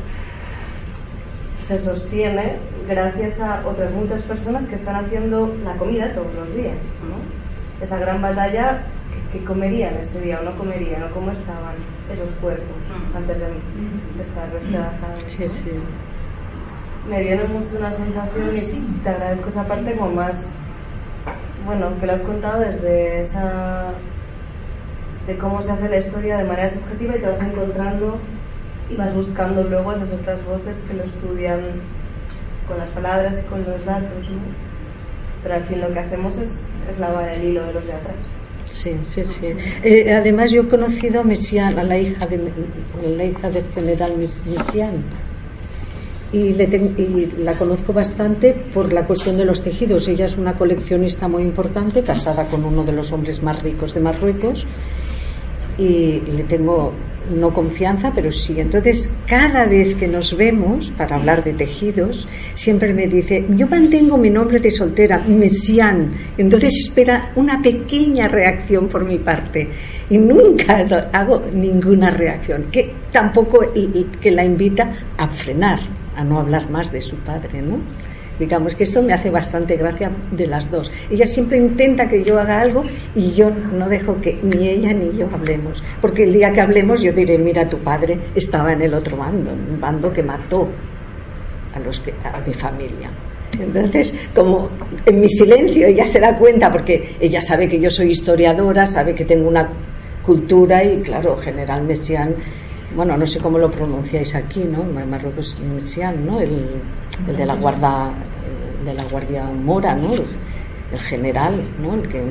se 1.61 1.79
sostiene 1.79 2.57
gracias 2.87 3.39
a 3.39 3.65
otras 3.65 3.91
muchas 3.91 4.21
personas 4.21 4.65
que 4.65 4.75
están 4.75 4.95
haciendo 4.95 5.53
la 5.63 5.73
comida 5.75 6.13
todos 6.13 6.33
los 6.33 6.55
días, 6.55 6.77
¿no? 7.03 7.83
Esa 7.83 7.97
gran 7.99 8.21
batalla 8.21 8.83
que, 9.31 9.39
que 9.39 9.45
comerían 9.45 9.95
este 9.95 10.21
día 10.21 10.39
o 10.39 10.43
no 10.43 10.57
comerían, 10.57 11.03
o 11.03 11.11
cómo 11.11 11.31
estaban 11.31 11.75
esos 12.11 12.29
cuerpos 12.41 12.77
antes 13.15 13.37
de, 13.39 13.47
estar 14.21 14.51
despedazados. 14.51 15.23
Sí, 15.27 15.47
sí. 15.47 15.71
Me 17.09 17.23
viene 17.23 17.43
mucho 17.45 17.77
una 17.79 17.91
sensación 17.91 18.57
y 18.57 19.01
te 19.03 19.09
agradezco 19.09 19.49
esa 19.49 19.63
parte 19.65 19.93
como 19.95 20.11
más, 20.11 20.43
bueno, 21.65 21.91
que 21.99 22.05
lo 22.05 22.13
has 22.13 22.21
contado 22.21 22.59
desde 22.61 23.19
esa, 23.21 23.91
de 25.25 25.37
cómo 25.37 25.61
se 25.61 25.71
hace 25.71 25.87
la 25.87 25.99
historia 25.99 26.37
de 26.37 26.43
manera 26.43 26.69
subjetiva 26.69 27.15
y 27.15 27.19
te 27.19 27.27
vas 27.27 27.41
encontrando 27.41 28.17
y 28.89 28.95
vas 28.95 29.13
buscando 29.15 29.63
luego 29.63 29.93
esas 29.93 30.09
otras 30.11 30.43
voces 30.45 30.77
que 30.87 30.93
lo 30.95 31.03
estudian 31.03 31.59
con 32.67 32.77
las 32.77 32.89
palabras 32.89 33.39
y 33.41 33.47
con 33.47 33.59
los 33.59 33.85
datos, 33.85 34.29
¿no? 34.29 34.39
Pero 35.43 35.55
al 35.55 35.63
fin 35.63 35.79
lo 35.79 35.93
que 35.93 35.99
hacemos 35.99 36.35
es, 36.37 36.51
es 36.89 36.99
lavar 36.99 37.29
el 37.29 37.43
hilo 37.45 37.65
de 37.67 37.73
los 37.73 37.85
de 37.87 37.93
atrás. 37.93 38.15
Sí, 38.69 38.97
sí, 39.13 39.23
sí. 39.23 39.55
Eh, 39.83 40.13
además, 40.13 40.51
yo 40.51 40.63
he 40.63 40.67
conocido 40.67 41.21
a 41.21 41.23
Messiaen, 41.23 41.79
a 41.79 41.83
la 41.83 41.97
hija 41.97 42.27
de, 42.27 42.35
a 42.35 43.07
la 43.07 43.23
hija 43.23 43.49
del 43.49 43.63
general 43.73 44.17
Mes- 44.17 44.45
Messiaen. 44.45 45.03
Y, 46.33 46.53
le 46.53 46.65
y 46.65 47.31
la 47.41 47.53
conozco 47.53 47.93
bastante 47.93 48.53
por 48.73 48.91
la 48.91 49.05
cuestión 49.05 49.37
de 49.37 49.45
los 49.45 49.63
tejidos. 49.63 50.07
Ella 50.07 50.25
es 50.25 50.37
una 50.37 50.57
coleccionista 50.57 51.27
muy 51.27 51.43
importante, 51.43 52.01
casada 52.01 52.45
con 52.47 52.65
uno 52.65 52.83
de 52.83 52.91
los 52.91 53.11
hombres 53.11 53.41
más 53.41 53.61
ricos 53.63 53.93
de 53.93 54.01
Marruecos. 54.01 54.65
Y 55.77 56.19
le 56.19 56.43
tengo 56.43 56.93
no 57.35 57.53
confianza, 57.53 58.11
pero 58.13 58.31
sí. 58.31 58.59
Entonces, 58.59 59.11
cada 59.27 59.65
vez 59.65 59.95
que 59.95 60.07
nos 60.07 60.35
vemos 60.35 60.91
para 60.97 61.17
hablar 61.17 61.43
de 61.43 61.53
tejidos, 61.53 62.27
siempre 62.55 62.93
me 62.93 63.07
dice, 63.07 63.45
yo 63.49 63.67
mantengo 63.67 64.17
mi 64.17 64.29
nombre 64.29 64.59
de 64.59 64.71
soltera, 64.71 65.19
Messian. 65.27 66.13
Entonces 66.37 66.73
espera 66.85 67.31
una 67.35 67.61
pequeña 67.61 68.27
reacción 68.27 68.87
por 68.87 69.05
mi 69.05 69.17
parte. 69.19 69.67
Y 70.09 70.17
nunca 70.17 70.85
hago 71.11 71.43
ninguna 71.53 72.09
reacción, 72.11 72.65
que 72.71 72.93
tampoco 73.11 73.59
que 74.21 74.31
la 74.31 74.45
invita 74.45 74.93
a 75.17 75.27
frenar, 75.27 75.79
a 76.17 76.23
no 76.23 76.39
hablar 76.39 76.69
más 76.69 76.91
de 76.91 76.99
su 76.99 77.15
padre, 77.17 77.61
¿no? 77.61 77.77
Digamos 78.39 78.75
que 78.75 78.83
esto 78.83 79.01
me 79.01 79.13
hace 79.13 79.29
bastante 79.29 79.75
gracia 79.77 80.11
de 80.31 80.45
las 80.45 80.69
dos. 80.69 80.91
Ella 81.09 81.25
siempre 81.25 81.57
intenta 81.57 82.07
que 82.07 82.23
yo 82.23 82.39
haga 82.39 82.61
algo 82.61 82.83
y 83.15 83.31
yo 83.31 83.49
no 83.49 83.89
dejo 83.89 84.19
que 84.21 84.37
ni 84.43 84.67
ella 84.67 84.93
ni 84.93 85.17
yo 85.17 85.27
hablemos. 85.33 85.83
Porque 86.01 86.23
el 86.23 86.33
día 86.33 86.51
que 86.51 86.61
hablemos 86.61 87.01
yo 87.01 87.11
diré, 87.13 87.37
mira, 87.37 87.67
tu 87.67 87.77
padre 87.77 88.19
estaba 88.35 88.73
en 88.73 88.83
el 88.83 88.93
otro 88.93 89.17
bando, 89.17 89.51
en 89.51 89.73
un 89.73 89.81
bando 89.81 90.13
que 90.13 90.21
mató 90.21 90.67
a, 91.73 91.79
los 91.79 91.99
que, 91.99 92.13
a 92.23 92.39
mi 92.45 92.53
familia. 92.53 93.09
Entonces, 93.59 94.15
como 94.35 94.69
en 95.05 95.19
mi 95.19 95.29
silencio 95.29 95.87
ella 95.87 96.05
se 96.05 96.19
da 96.19 96.37
cuenta, 96.37 96.71
porque 96.71 97.15
ella 97.19 97.41
sabe 97.41 97.67
que 97.67 97.79
yo 97.79 97.89
soy 97.89 98.11
historiadora, 98.11 98.85
sabe 98.85 99.15
que 99.15 99.25
tengo 99.25 99.47
una 99.47 99.67
cultura 100.21 100.83
y 100.83 100.97
claro, 100.99 101.37
General 101.37 101.83
Messiaen, 101.83 102.35
bueno, 102.97 103.15
no 103.15 103.27
sé 103.27 103.39
cómo 103.39 103.59
lo 103.59 103.69
pronunciáis 103.69 104.33
aquí, 104.33 104.63
¿no? 104.63 104.83
Marruecos 104.83 105.55
Messiaen, 105.61 106.25
¿no? 106.25 106.39
El, 106.39 106.81
de 107.27 107.45
la 107.45 107.53
guarda, 107.53 108.11
de 108.83 108.91
la 108.91 109.03
guardia 109.03 109.43
mora, 109.45 109.95
¿no? 109.95 110.15
El, 110.15 110.99
general, 111.01 111.63
¿no? 111.79 111.93
El 111.93 112.09
que 112.09 112.23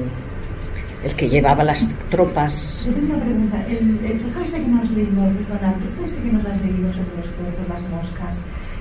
el 1.05 1.15
que 1.15 1.29
llevaba 1.29 1.63
las 1.63 1.89
tropas. 2.11 2.85
Yo 2.85 2.93
tengo 2.93 3.15
una 3.15 3.25
pregunta. 3.25 3.65
El, 3.69 3.77
el 3.77 4.19
que 4.19 4.25
nos 4.25 4.37
has 4.37 4.51
leído, 4.51 4.81
perdona, 5.49 5.75
el 5.79 6.23
que 6.23 6.33
nos 6.33 6.47
has 6.47 6.61
leído 6.61 6.93
sobre 6.93 7.17
los 7.17 7.29
cuerpos, 7.29 7.69
las 7.69 7.83
moscas, 7.83 8.39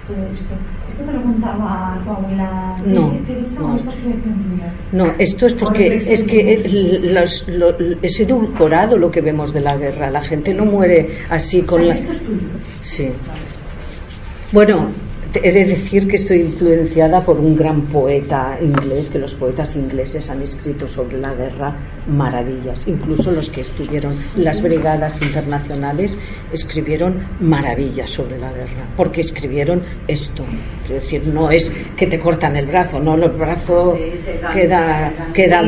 todo 0.08 0.18
esto, 0.32 0.54
¿esto 0.90 1.04
te 1.04 1.14
lo 1.14 1.22
contaba 1.24 2.00
tu 2.04 2.10
abuela 2.12 2.76
No, 2.86 3.12
Teresa 3.26 3.60
no. 3.60 3.72
o 3.72 3.76
esta 3.76 3.90
es 3.90 3.96
creación 3.96 4.44
tuya? 4.50 4.74
No, 4.92 5.06
esto 5.18 5.46
es 5.48 5.54
porque 5.56 5.96
es 5.96 6.24
que 6.24 7.00
los- 7.04 7.48
lo- 7.50 7.76
es 8.02 8.20
edulcorado 8.20 8.98
lo 8.98 9.10
que 9.12 9.22
vemos 9.22 9.54
de 9.54 9.62
la 9.62 9.76
guerra. 9.78 10.10
La 10.12 10.22
gente 10.22 10.54
no 10.54 10.66
muere 10.66 11.18
así 11.30 11.62
O 11.62 11.66
con 11.66 11.80
sea, 11.80 11.88
la. 11.90 11.94
esto 11.96 12.12
es 12.12 12.20
tuyo. 12.20 12.40
Sí. 12.82 13.10
Bueno, 14.52 14.90
he 15.44 15.52
de 15.52 15.66
decir 15.66 16.08
que 16.08 16.16
estoy 16.16 16.42
influenciada 16.42 17.24
por 17.24 17.40
un 17.40 17.56
gran 17.56 17.82
poeta 17.84 18.58
inglés, 18.62 19.10
que 19.10 19.20
los 19.20 19.34
poetas 19.34 19.76
ingleses 19.76 20.30
han 20.30 20.42
escrito 20.42 20.88
sobre 20.88 21.20
la 21.20 21.34
guerra 21.34 21.76
maravillas. 22.08 22.88
Incluso 22.88 23.32
los 23.32 23.50
que 23.50 23.62
estuvieron 23.62 24.18
en 24.36 24.44
las 24.44 24.62
brigadas 24.62 25.22
internacionales 25.22 26.18
escribieron 26.52 27.26
maravillas 27.40 28.10
sobre 28.10 28.38
la 28.38 28.52
guerra, 28.52 28.88
porque 28.96 29.22
escribieron 29.22 29.84
esto. 30.08 30.44
Quiero 30.86 31.02
decir, 31.02 31.28
no 31.28 31.52
es 31.52 31.72
que 31.98 32.08
te 32.08 32.20
cortan 32.20 32.56
el 32.56 32.66
brazo, 32.66 33.00
no, 33.00 33.16
el 33.16 33.30
brazo 33.32 33.98
queda... 34.54 35.12
queda 35.34 35.64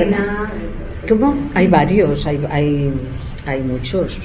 ¿Cómo? 1.08 1.34
Hay 1.54 1.68
varios, 1.68 2.26
hay, 2.28 2.40
hay, 2.50 2.92
hay 3.46 3.62
muchos. 3.62 4.20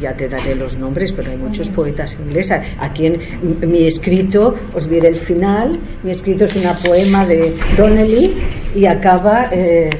Ya 0.00 0.14
te 0.14 0.28
daré 0.28 0.54
los 0.54 0.76
nombres, 0.78 1.12
pero 1.12 1.30
hay 1.30 1.36
muchos 1.36 1.68
poetas 1.68 2.16
ingleses. 2.18 2.60
Aquí 2.78 3.06
en 3.06 3.20
mi 3.60 3.86
escrito, 3.86 4.54
os 4.74 4.88
diré 4.88 5.08
el 5.08 5.20
final, 5.20 5.78
mi 6.02 6.10
escrito 6.10 6.44
es 6.44 6.56
un 6.56 6.64
poema 6.82 7.26
de 7.26 7.54
Donnelly 7.76 8.34
y 8.74 8.86
acaba, 8.86 9.48
eh, 9.52 9.90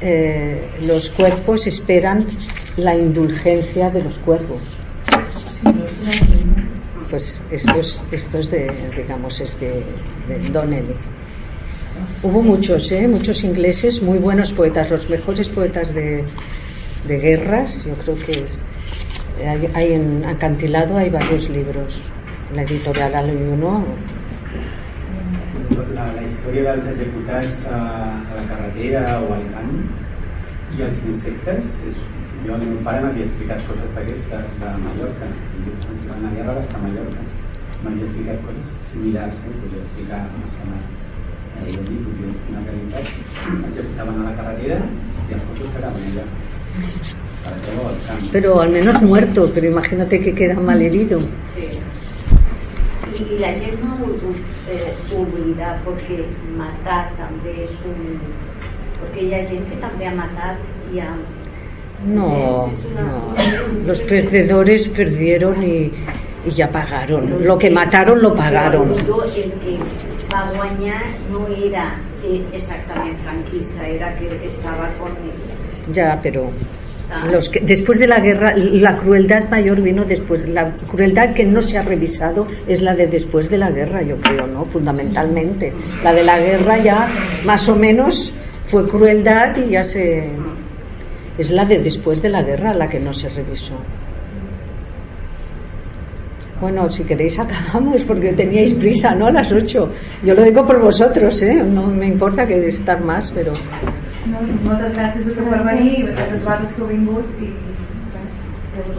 eh, 0.00 0.62
los 0.86 1.10
cuerpos 1.10 1.66
esperan 1.66 2.26
la 2.76 2.96
indulgencia 2.96 3.90
de 3.90 4.02
los 4.02 4.16
cuervos. 4.18 4.62
Pues 7.10 7.42
esto 7.50 7.74
es, 7.78 8.00
esto 8.10 8.38
es 8.38 8.50
de, 8.50 8.70
digamos, 8.96 9.40
es 9.40 9.58
de, 9.60 9.82
de 10.28 10.48
Donnelly. 10.50 10.94
Hubo 12.22 12.42
muchos, 12.42 12.90
¿eh? 12.92 13.06
muchos 13.06 13.44
ingleses, 13.44 14.02
muy 14.02 14.18
buenos 14.18 14.52
poetas, 14.52 14.90
los 14.90 15.08
mejores 15.08 15.48
poetas 15.48 15.94
de, 15.94 16.24
de 17.06 17.18
guerras, 17.18 17.84
yo 17.84 17.94
creo 17.94 18.16
que 18.24 18.32
es. 18.32 18.62
Hay, 19.36 19.70
hay 19.74 19.92
en 19.92 20.24
Acantilado 20.24 20.96
hay 20.96 21.10
varios 21.10 21.48
libros. 21.50 22.00
La 22.54 22.62
editorial 22.62 23.12
Al1 23.12 23.84
la, 25.96 26.04
la 26.12 26.22
història 26.22 26.74
dels 26.74 26.90
executats 26.92 27.64
a, 27.72 27.78
a 28.20 28.36
la 28.36 28.44
carretera 28.50 29.02
o 29.24 29.32
al 29.36 29.46
camp 29.54 29.72
i 30.76 30.84
els 30.86 31.00
insectes 31.10 31.72
és, 31.88 32.02
jo 32.44 32.54
el 32.56 32.66
meu 32.68 32.82
pare 32.86 33.00
m'havia 33.04 33.26
explicat 33.26 33.64
coses 33.68 33.94
d'aquestes 33.96 34.60
de 34.60 34.74
Mallorca. 34.84 35.30
I 35.56 35.74
quan 35.86 36.04
van 36.10 36.28
a 36.28 36.34
guerra 36.36 36.58
a 36.60 36.82
Mallorca. 36.84 37.24
M'havia 37.82 38.08
explicat 38.08 38.44
coses 38.46 38.74
similars 38.92 39.42
eh? 39.42 39.54
podria 39.62 39.82
explicar 39.84 40.22
o 40.26 40.42
menys 40.42 40.58
eh, 41.56 41.72
podria 41.76 42.30
explicar 42.32 42.52
una 42.52 42.62
realitat 42.68 43.06
executaven 43.70 44.20
a 44.20 44.28
la 44.28 44.34
carretera 44.40 44.78
i 45.28 45.36
els 45.36 45.48
cossos 45.50 45.72
quedaven 45.74 46.06
allà 46.10 46.24
Pero 48.32 48.60
al 48.60 48.70
menos 48.70 49.00
muerto, 49.02 49.50
pero 49.54 49.66
imagínate 49.68 50.20
que 50.20 50.34
queda 50.34 50.54
mal 50.54 50.80
herido. 50.82 51.20
Sí. 51.54 51.68
I 53.16 53.38
la 53.38 53.48
ha 53.48 53.94
volgut 53.98 54.36
eh, 54.68 54.92
perquè 55.84 56.18
matar 56.56 57.12
també 57.16 57.62
és 57.64 57.72
un... 57.88 58.18
perquè 59.00 59.24
hi 59.24 59.32
ha 59.34 59.40
gent 59.46 59.64
que 59.70 59.78
també 59.80 60.06
ha 60.06 60.14
matat 60.14 60.92
i 60.92 61.00
ha... 61.00 61.14
No. 62.04 62.68
Los 63.86 64.02
perdedores 64.02 64.88
perdieron 64.88 65.62
y, 65.62 65.90
y 66.44 66.50
ya 66.50 66.70
pagaron. 66.70 67.42
Lo 67.42 67.56
que 67.56 67.70
mataron 67.70 68.20
lo 68.20 68.34
pagaron. 68.34 68.92
Guanyar 70.44 71.02
no 71.30 71.46
era 71.48 71.98
eh, 72.22 72.44
exactament 72.52 73.18
franquista, 73.18 73.86
era 73.86 74.14
que 74.14 74.46
estava 74.46 74.88
con. 74.98 75.12
Ya, 75.92 76.18
pero 76.22 76.50
los 77.30 77.48
que, 77.48 77.60
después 77.60 77.98
de 77.98 78.06
la 78.06 78.18
guerra, 78.18 78.54
la 78.56 78.94
crueldad 78.94 79.48
mayor 79.48 79.80
vino 79.80 80.04
después. 80.04 80.46
La 80.48 80.74
crueldad 80.74 81.32
que 81.34 81.44
no 81.44 81.62
se 81.62 81.78
ha 81.78 81.82
revisado 81.82 82.46
es 82.66 82.82
la 82.82 82.94
de 82.94 83.06
después 83.06 83.48
de 83.48 83.58
la 83.58 83.70
guerra, 83.70 84.02
yo 84.02 84.16
creo, 84.18 84.46
¿no? 84.46 84.64
Fundamentalmente. 84.64 85.72
La 86.02 86.12
de 86.12 86.24
la 86.24 86.38
guerra 86.38 86.78
ya, 86.78 87.08
más 87.44 87.68
o 87.68 87.76
menos, 87.76 88.32
fue 88.66 88.88
crueldad 88.88 89.56
y 89.56 89.70
ya 89.70 89.82
se. 89.82 90.30
Es 91.38 91.50
la 91.50 91.64
de 91.64 91.78
después 91.78 92.20
de 92.22 92.30
la 92.30 92.42
guerra 92.42 92.74
la 92.74 92.88
que 92.88 92.98
no 92.98 93.12
se 93.12 93.28
revisó. 93.28 93.76
Bueno, 96.60 96.88
si 96.88 97.04
queréis 97.04 97.38
acabamos 97.38 98.02
porque 98.04 98.32
teníais 98.32 98.72
prisa, 98.74 99.14
¿no? 99.14 99.26
A 99.26 99.30
las 99.30 99.52
8. 99.52 99.92
Yo 100.24 100.34
lo 100.34 100.42
digo 100.42 100.64
por 100.66 100.80
vosotros, 100.80 101.42
¿eh? 101.42 101.62
No 101.62 101.86
me 101.86 102.06
importa 102.06 102.46
que 102.46 102.68
estar 102.68 102.98
más, 103.04 103.30
pero... 103.34 103.52
No, 104.26 104.38
moltes 104.66 104.90
gràcies 104.96 105.28
per 105.36 105.60
venir, 105.62 106.08
a 106.10 106.24
tots 106.26 106.40
vosaltres 106.42 106.72
que 106.74 106.80
heu 106.82 106.88
vingut 106.90 107.42
i 107.44 107.50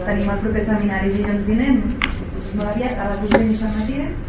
tenim 0.06 0.30
el 0.32 0.38
proper 0.40 0.62
seminari 0.64 1.10
dilluns 1.18 1.42
vinent, 1.44 1.82
molt 2.56 2.70
aviat, 2.70 2.94
a 2.96 3.10
les 3.10 3.26
8 3.26 3.42
de 3.50 3.58
Sant 3.60 3.74
Maties, 3.76 4.22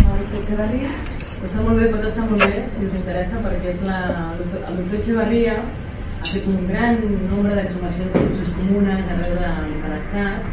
a 0.00 0.16
Echeverria. 0.40 0.94
Està 1.42 1.66
molt 1.66 1.76
bé, 1.82 1.90
pot 1.92 2.06
estar 2.08 2.24
molt 2.30 2.46
bé, 2.46 2.62
si 2.78 2.86
us 2.88 2.96
interessa, 3.02 3.42
perquè 3.44 3.74
és 3.74 3.84
la, 3.84 3.98
el 4.32 4.40
doctor- 4.40 4.98
Echeverria 5.02 5.58
ha 5.60 6.26
fet 6.30 6.48
un 6.48 6.64
gran 6.70 6.96
nombre 7.28 7.52
d'exhumacions 7.58 8.12
de 8.16 8.24
fosses 8.24 8.50
comunes 8.56 9.12
arreu 9.12 9.36
de, 9.42 9.52
de 9.82 9.92
l'Estat, 9.92 10.50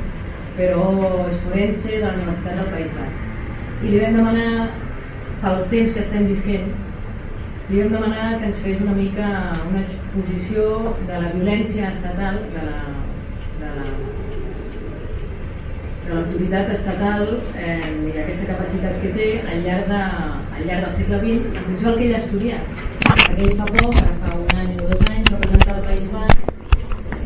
però 0.59 0.83
és 1.29 1.39
forense 1.45 1.87
de 1.87 2.03
la 2.03 2.13
Universitat 2.17 2.59
del 2.59 2.71
País 2.75 2.93
Basc. 2.97 3.25
I 3.79 3.93
li 3.93 4.03
vam 4.03 4.19
demanar, 4.19 4.53
pel 5.39 5.65
temps 5.71 5.95
que 5.95 6.03
estem 6.03 6.27
visquent, 6.27 6.71
li 7.69 7.79
vam 7.79 7.93
demanar 7.95 8.29
que 8.39 8.49
ens 8.49 8.63
fes 8.65 8.81
una 8.83 8.95
mica 8.97 9.29
una 9.69 9.83
exposició 9.85 10.95
de 11.07 11.21
la 11.23 11.31
violència 11.35 11.93
estatal, 11.93 12.41
de 12.55 12.65
la, 12.67 12.79
de 13.61 13.75
la 13.77 13.91
de 16.09 16.15
l'autoritat 16.15 16.71
estatal 16.73 17.27
eh, 17.53 17.89
i 18.09 18.15
aquesta 18.17 18.47
capacitat 18.49 18.95
que 19.03 19.11
té 19.13 19.27
al 19.45 19.59
llarg, 19.65 19.91
de, 19.91 19.99
al 20.57 20.63
llarg 20.65 20.87
del 20.87 20.95
segle 20.97 21.19
XX 21.21 21.51
en 21.51 21.67
funció 21.67 21.91
del 21.91 21.99
que 21.99 22.07
ell 22.07 22.15
ha 22.15 22.23
estudiat. 22.23 22.85
Perquè 23.05 23.43
ell 23.45 23.57
fa 23.59 23.67
poc, 23.75 23.99
fa 24.23 24.37
un 24.39 24.63
any 24.63 24.78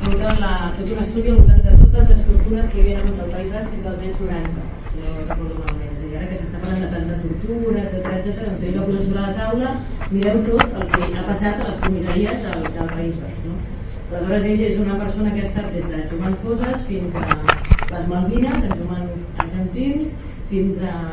tota 0.03 0.33
la, 0.39 0.53
tot 0.77 0.91
un 0.91 1.01
estudi 1.03 1.31
de 1.31 1.75
totes 1.81 2.09
les 2.11 2.23
tortures 2.27 2.69
que 2.71 2.77
hi 2.77 2.83
havia 2.83 2.97
hagut 2.99 3.19
al 3.23 3.29
País 3.35 3.51
Basc 3.53 3.69
fins 3.73 3.85
als 3.91 4.01
anys 4.07 4.23
90. 4.23 4.65
No 4.97 5.13
recordo 5.19 5.59
malament. 5.59 5.93
És 5.93 5.99
a 5.99 6.07
dir, 6.07 6.15
ara 6.19 6.29
que 6.31 6.39
s'està 6.39 6.63
parlant 6.63 6.83
de 6.83 6.89
tanta 6.95 7.19
tortura, 7.23 7.83
etc 7.83 8.09
etc, 8.17 8.41
doncs 8.47 8.65
ell 8.69 8.79
va 8.79 8.87
posar 8.89 9.05
sobre 9.07 9.21
la 9.21 9.35
taula, 9.39 9.75
mireu 10.15 10.41
tot 10.49 10.75
el 10.81 10.91
que 10.95 11.07
ha 11.13 11.23
passat 11.29 11.61
a 11.61 11.69
les 11.69 11.79
comissaries 11.85 12.43
del, 12.47 12.67
del 12.77 12.91
País 12.97 13.21
Basc. 13.23 13.47
No? 13.47 13.61
Aleshores 14.13 14.43
ell 14.51 14.61
és 14.67 14.81
una 14.83 14.99
persona 14.99 15.31
que 15.33 15.41
ha 15.41 15.47
estat 15.49 15.71
des 15.73 15.87
de 15.89 16.03
Joan 16.11 16.35
Foses 16.43 16.83
fins 16.89 17.15
a 17.17 17.29
les 17.93 18.05
Malvines, 18.11 18.59
en 18.67 18.83
Joan 18.83 19.07
Argentins, 19.45 20.11
fins 20.51 20.83
a 20.85 20.93